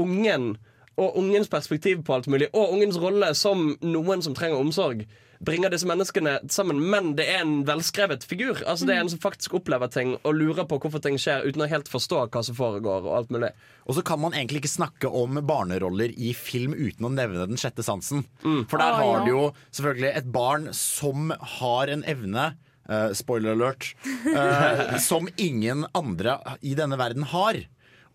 ungen 0.00 0.52
og 1.00 1.16
ungens 1.16 1.48
perspektiv 1.48 2.02
på 2.04 2.14
alt 2.14 2.28
mulig, 2.28 2.50
og 2.52 2.74
ungens 2.74 2.98
rolle 3.00 3.32
som 3.38 3.70
noen 3.80 4.20
som 4.24 4.36
trenger 4.36 4.60
omsorg, 4.60 5.06
bringer 5.44 5.72
disse 5.72 5.88
menneskene 5.88 6.38
sammen. 6.52 6.80
Men 6.92 7.14
det 7.18 7.26
er 7.32 7.42
en 7.44 7.60
velskrevet 7.68 8.24
figur. 8.28 8.60
Altså 8.68 8.86
Det 8.88 8.94
er 8.94 9.04
en 9.04 9.12
som 9.12 9.22
faktisk 9.22 9.56
opplever 9.60 9.90
ting 9.92 10.14
og 10.20 10.36
lurer 10.36 10.68
på 10.68 10.80
hvorfor 10.82 11.02
ting 11.02 11.18
skjer, 11.20 11.46
uten 11.48 11.64
å 11.64 11.70
helt 11.70 11.90
forstå 11.90 12.26
hva 12.28 12.44
som 12.46 12.58
foregår. 12.58 13.06
Og 13.08 13.16
alt 13.16 13.34
mulig 13.34 13.52
Og 13.88 13.96
så 13.96 14.04
kan 14.06 14.20
man 14.22 14.36
egentlig 14.36 14.64
ikke 14.64 14.76
snakke 14.76 15.08
om 15.08 15.40
barneroller 15.46 16.12
i 16.16 16.34
film 16.36 16.76
uten 16.76 17.08
å 17.08 17.12
nevne 17.14 17.48
den 17.50 17.60
sjette 17.60 17.84
sansen. 17.86 18.26
For 18.68 18.78
der 18.78 18.98
har 19.00 19.24
du 19.24 19.32
jo 19.32 19.44
selvfølgelig 19.72 20.12
et 20.14 20.32
barn 20.32 20.70
som 20.76 21.32
har 21.60 21.92
en 21.92 22.04
evne 22.08 22.52
Uh, 22.90 23.12
Spoiler 23.14 23.52
alert. 23.54 23.92
Uh, 24.26 24.96
som 25.10 25.28
ingen 25.38 25.84
andre 25.94 26.40
i 26.66 26.72
denne 26.74 26.98
verden 26.98 27.22
har. 27.30 27.60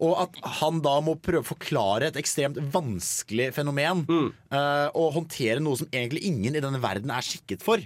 Og 0.03 0.15
at 0.25 0.39
han 0.59 0.81
da 0.83 0.97
må 1.03 1.15
prøve 1.23 1.43
å 1.45 1.47
forklare 1.47 2.09
et 2.09 2.17
ekstremt 2.19 2.57
vanskelig 2.73 3.53
fenomen. 3.55 4.03
eh, 4.51 4.87
og 4.93 5.13
håndtere 5.15 5.61
noe 5.63 5.77
som 5.79 5.87
egentlig 5.91 6.25
ingen 6.27 6.55
i 6.55 6.63
denne 6.63 6.81
verden 6.83 7.11
er 7.11 7.23
skikket 7.23 7.63
for. 7.63 7.79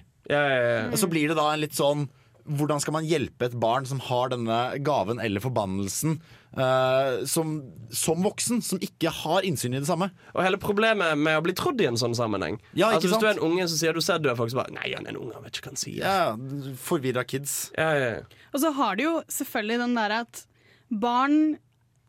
Og 0.92 0.98
så 0.98 1.10
blir 1.10 1.30
det 1.30 1.38
da 1.38 1.52
en 1.54 1.62
litt 1.62 1.78
sånn 1.78 2.08
hvordan 2.50 2.82
skal 2.82 2.96
man 2.96 3.06
hjelpe 3.06 3.46
et 3.46 3.56
barn 3.62 3.86
som 3.86 4.00
har 4.02 4.32
denne 4.32 4.58
gaven 4.86 5.20
eller 5.22 5.44
forbannelsen 5.44 6.16
uh, 6.58 7.22
som, 7.30 7.60
som 7.94 8.24
voksen, 8.26 8.64
som 8.66 8.82
ikke 8.82 9.12
har 9.22 9.46
innsyn 9.46 9.76
i 9.76 9.82
det 9.82 9.90
samme? 9.90 10.10
Og 10.34 10.42
hele 10.42 10.58
problemet 10.62 11.14
med 11.20 11.38
å 11.38 11.44
bli 11.46 11.54
trodd 11.58 11.82
i 11.84 11.90
en 11.90 12.00
sånn 12.00 12.18
sammenheng 12.18 12.58
Ja, 12.74 12.90
ikke 12.90 12.96
altså, 12.96 13.12
Hvis 13.12 13.22
du 13.22 13.28
er 13.30 13.36
en 13.36 13.46
unge 13.52 13.70
som 13.70 13.82
sier 13.82 13.94
du 13.94 14.02
ser 14.02 14.22
du 14.24 14.32
folk 14.34 14.54
så 14.54 14.64
bare 14.64 14.74
Nei, 14.74 14.90
han 14.96 15.06
er 15.06 15.14
en 15.14 15.22
unge, 15.22 15.36
han 15.38 15.46
vet 15.46 15.60
ikke 15.60 15.70
hva 15.70 15.76
han 15.76 15.84
sier. 15.84 16.02
Ja, 16.02 16.74
Forvirra 16.90 17.26
kids. 17.28 17.58
Ja, 17.78 17.90
ja, 17.94 18.12
ja. 18.18 18.46
Og 18.54 18.64
så 18.64 18.74
har 18.80 18.98
du 18.98 19.06
jo 19.06 19.16
selvfølgelig 19.30 19.82
den 19.86 19.98
der 20.00 20.16
at 20.24 20.46
barn 20.90 21.38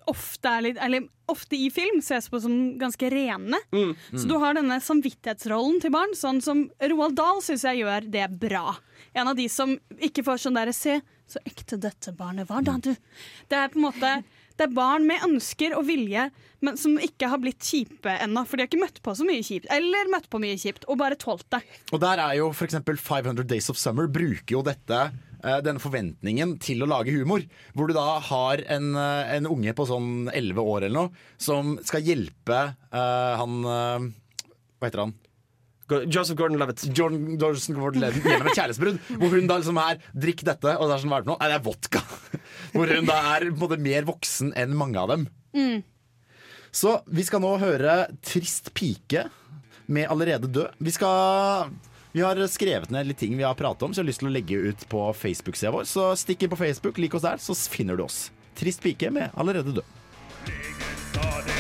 ofte 0.09 0.53
litt 0.65 0.79
Eller 0.81 1.09
ofte 1.31 1.57
i 1.57 1.69
film 1.71 2.01
ses 2.03 2.27
på 2.31 2.41
som 2.43 2.55
ganske 2.79 3.11
rene. 3.13 3.59
Mm. 3.71 3.93
Så 4.11 4.27
du 4.27 4.35
har 4.43 4.57
denne 4.57 4.81
samvittighetsrollen 4.83 5.79
til 5.83 5.93
barn, 5.95 6.17
sånn 6.19 6.41
som 6.43 6.65
Roald 6.91 7.15
Dahl 7.21 7.39
syns 7.45 7.63
jeg 7.69 7.85
gjør 7.85 8.09
det 8.11 8.27
bra. 8.43 8.75
En 9.15 9.31
av 9.31 9.39
de 9.39 9.47
som 9.53 9.77
ikke 10.03 10.25
får 10.27 10.43
sånn 10.43 10.59
derre 10.59 10.75
Se, 10.75 10.99
så 11.31 11.39
ekte 11.47 11.79
dette 11.79 12.11
barnet 12.17 12.49
var 12.49 12.65
da, 12.67 12.75
du. 12.83 12.91
Det 13.47 13.59
er 13.59 13.71
på 13.71 13.79
en 13.79 13.87
måte 13.87 14.13
det 14.61 14.67
er 14.67 14.73
barn 14.77 15.07
med 15.09 15.23
ønsker 15.25 15.73
og 15.73 15.87
vilje, 15.89 16.27
men 16.61 16.77
som 16.77 16.99
ikke 17.01 17.31
har 17.33 17.41
blitt 17.41 17.65
kjipe 17.65 18.13
ennå. 18.27 18.43
For 18.45 18.59
de 18.59 18.67
har 18.67 18.69
ikke 18.69 18.83
møtt 18.83 18.99
på 19.01 19.15
så 19.17 19.25
mye 19.25 19.41
kjipt, 19.47 19.71
eller 19.73 20.11
møtt 20.13 20.29
på 20.29 20.41
mye 20.43 20.59
kjipt, 20.61 20.85
og 20.85 20.99
bare 21.01 21.17
tålt 21.17 21.47
det. 21.55 21.63
Og 21.95 22.03
der 22.03 22.21
er 22.21 22.35
jo 22.43 22.51
f.eks. 22.53 22.77
500 22.85 23.47
Days 23.49 23.71
of 23.73 23.81
Summer 23.81 24.11
bruker 24.13 24.59
jo 24.59 24.61
dette 24.67 24.99
denne 25.65 25.83
forventningen 25.83 26.57
til 26.63 26.85
å 26.85 26.89
lage 26.91 27.15
humor. 27.15 27.45
Hvor 27.75 27.91
du 27.91 27.97
da 27.97 28.19
har 28.31 28.63
en, 28.69 28.93
eh, 28.97 29.35
en 29.37 29.49
unge 29.51 29.75
på 29.77 29.87
sånn 29.89 30.31
11 30.33 30.61
år 30.63 30.87
eller 30.89 30.97
noe 30.97 31.41
som 31.41 31.77
skal 31.87 32.05
hjelpe 32.05 32.61
uh, 32.93 33.33
han 33.41 33.59
uh, 33.65 34.09
Hva 34.79 34.89
heter 34.89 35.05
han? 35.07 35.15
Joseph 35.91 36.39
Gordon-Levitt. 36.39 36.85
Jordan 36.95 37.39
Gordon-Levitt 37.41 38.27
gjennom 38.27 38.47
et 38.47 38.59
kjærlighetsbrudd. 38.59 39.01
Hvor 39.19 39.33
hun 39.35 39.49
da 39.51 39.57
liksom 39.59 39.81
er 39.83 39.99
'drikk 40.15 40.45
dette', 40.47 40.77
og 40.79 40.87
det 40.87 40.95
er 40.95 41.03
sånn 41.03 41.11
hva 41.11 41.19
er 41.19 41.25
det 41.25 41.27
for 41.27 41.33
noe? 41.33 41.41
Nei, 41.41 41.49
det 41.51 41.57
er 41.59 41.65
vodka. 41.67 42.03
Hvor 42.77 42.93
hun 42.95 43.09
da 43.09 43.17
er 43.35 43.49
på 43.49 43.57
en 43.57 43.63
måte 43.65 43.81
mer 43.83 44.07
voksen 44.07 44.53
enn 44.55 44.77
mange 44.79 45.01
av 45.03 45.11
dem. 45.11 45.27
Mm. 45.57 45.83
Så 46.71 47.01
vi 47.11 47.27
skal 47.27 47.43
nå 47.43 47.57
høre 47.59 48.07
'Trist 48.23 48.71
pike' 48.79 49.27
med 49.91 50.07
'Allerede 50.07 50.47
død'. 50.47 50.79
Vi 50.79 50.95
skal 50.95 51.73
vi 52.13 52.25
har 52.25 52.41
skrevet 52.51 52.91
ned 52.91 53.07
litt 53.07 53.21
ting 53.23 53.37
vi 53.39 53.47
har 53.47 53.55
pratet 53.55 53.87
om, 53.87 53.95
så 53.95 54.01
jeg 54.01 54.05
har 54.05 54.11
lyst 54.11 54.23
til 54.25 54.31
å 54.31 54.35
legge 54.35 54.59
ut 54.71 54.89
på 54.91 55.07
Facebook-sida 55.15 55.73
vår. 55.75 55.87
Så 55.87 56.11
stikk 56.19 56.43
inn 56.43 56.53
på 56.53 56.59
Facebook, 56.59 56.99
lik 56.99 57.15
oss 57.15 57.27
der, 57.27 57.39
så 57.39 57.55
finner 57.55 57.97
du 57.97 58.07
oss. 58.09 58.31
'Trist 58.59 58.83
pike' 58.83 59.11
med 59.15 59.31
'Allerede 59.35 59.79
død'. 59.79 61.60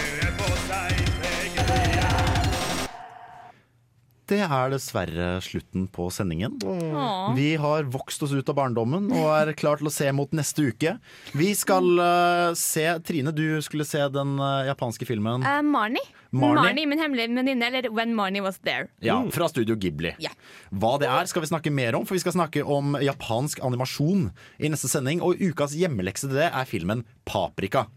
Det 4.30 4.38
er 4.46 4.70
dessverre 4.70 5.28
slutten 5.42 5.88
på 5.90 6.04
sendingen. 6.14 6.54
Åh. 6.62 7.32
Vi 7.34 7.56
har 7.58 7.88
vokst 7.90 8.22
oss 8.22 8.30
ut 8.30 8.52
av 8.52 8.54
barndommen 8.60 9.08
og 9.10 9.26
er 9.34 9.50
klar 9.58 9.80
til 9.80 9.90
å 9.90 9.92
se 9.94 10.06
mot 10.14 10.30
neste 10.36 10.68
uke. 10.70 10.92
Vi 11.34 11.48
skal 11.58 11.88
uh, 11.98 12.52
se 12.58 12.86
Trine, 13.06 13.34
du 13.34 13.58
skulle 13.66 13.86
se 13.88 14.04
den 14.14 14.36
uh, 14.38 14.62
japanske 14.68 15.08
filmen. 15.08 15.42
uh, 15.42 15.58
Marnie. 15.66 16.04
Marnie? 16.30 16.86
min 16.86 17.02
hemmelige 17.02 17.26
venninne, 17.34 17.66
eller 17.72 17.90
When 17.90 18.14
Marnie 18.14 18.44
Was 18.44 18.60
There. 18.62 18.86
Ja, 19.02 19.18
Fra 19.34 19.50
Studio 19.50 19.74
Ghibli. 19.74 20.14
Yeah. 20.22 20.36
Hva 20.70 20.94
det 21.02 21.10
er, 21.10 21.26
skal 21.26 21.42
vi 21.42 21.50
snakke 21.50 21.74
mer 21.74 21.98
om, 21.98 22.06
for 22.06 22.14
vi 22.14 22.22
skal 22.22 22.38
snakke 22.38 22.62
om 22.62 22.94
japansk 23.02 23.64
animasjon 23.66 24.28
i 24.62 24.70
neste 24.70 24.90
sending. 24.92 25.24
Og 25.26 25.42
ukas 25.42 25.74
hjemmelekse 25.74 26.30
til 26.30 26.38
det 26.38 26.52
er 26.54 26.70
filmen 26.70 27.02
Paprika. 27.26 27.88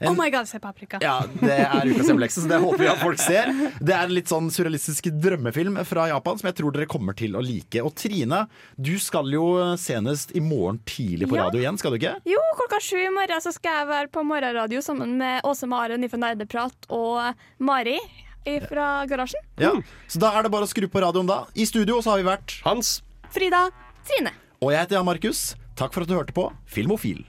En- 0.00 0.08
Oh 0.10 0.14
my 0.18 0.28
god, 0.30 0.44
se 0.46 0.58
paprika. 0.60 0.98
Ja, 1.00 1.22
Det 1.40 1.56
er 1.56 1.86
ukas 1.88 2.06
hjemmelekse, 2.10 2.42
så 2.44 2.48
det 2.50 2.58
håper 2.60 2.78
vi 2.82 2.88
at 2.90 2.98
folk 3.00 3.18
ser. 3.18 3.48
Det 3.80 3.94
er 3.94 4.02
en 4.04 4.12
litt 4.12 4.28
sånn 4.28 4.50
surrealistisk 4.52 5.08
drømmefilm 5.22 5.78
fra 5.88 6.08
Japan 6.10 6.36
som 6.38 6.48
jeg 6.50 6.56
tror 6.58 6.72
dere 6.76 6.86
kommer 6.86 7.16
til 7.16 7.32
å 7.32 7.40
like. 7.42 7.80
Og 7.80 7.94
Trine, 7.96 8.42
du 8.76 8.98
skal 9.00 9.24
jo 9.32 9.46
senest 9.80 10.34
i 10.36 10.40
morgen 10.44 10.80
tidlig 10.84 11.28
på 11.30 11.36
Ja. 11.38 11.46
radio 11.46 11.60
igjen, 11.64 11.78
skal 11.80 11.92
du 11.92 11.98
ikke? 11.98 12.12
Jo, 12.28 12.42
klokka 12.60 12.80
sju 12.84 12.98
i 13.06 13.08
morgen 13.08 13.40
så 13.40 13.52
skal 13.56 13.72
jeg 13.80 13.88
være 13.88 14.08
på 14.12 14.24
morgenradio 14.26 14.80
sammen 14.84 15.16
med 15.16 15.40
Åse 15.44 15.66
Maren 15.66 16.04
fra 16.12 16.18
Nerdeprat 16.18 16.90
og 16.90 17.34
Mari 17.58 17.98
fra 18.68 19.06
Garasjen. 19.08 19.40
Ja, 19.58 19.72
Så 20.06 20.18
da 20.20 20.30
er 20.38 20.42
det 20.44 20.52
bare 20.52 20.64
å 20.64 20.68
skru 20.70 20.86
på 20.88 21.00
radioen 21.02 21.26
da. 21.26 21.46
I 21.56 21.64
studio 21.64 21.98
så 22.00 22.10
har 22.14 22.18
vi 22.22 22.28
vært 22.28 22.60
Hans. 22.62 23.00
Frida. 23.32 23.70
Trine. 24.06 24.30
Og 24.62 24.70
jeg 24.72 24.78
heter 24.86 24.96
Jan 25.00 25.04
Markus. 25.08 25.54
Takk 25.74 25.92
for 25.92 26.02
at 26.02 26.08
du 26.08 26.14
hørte 26.14 26.32
på 26.32 26.52
Filmofil. 26.66 27.24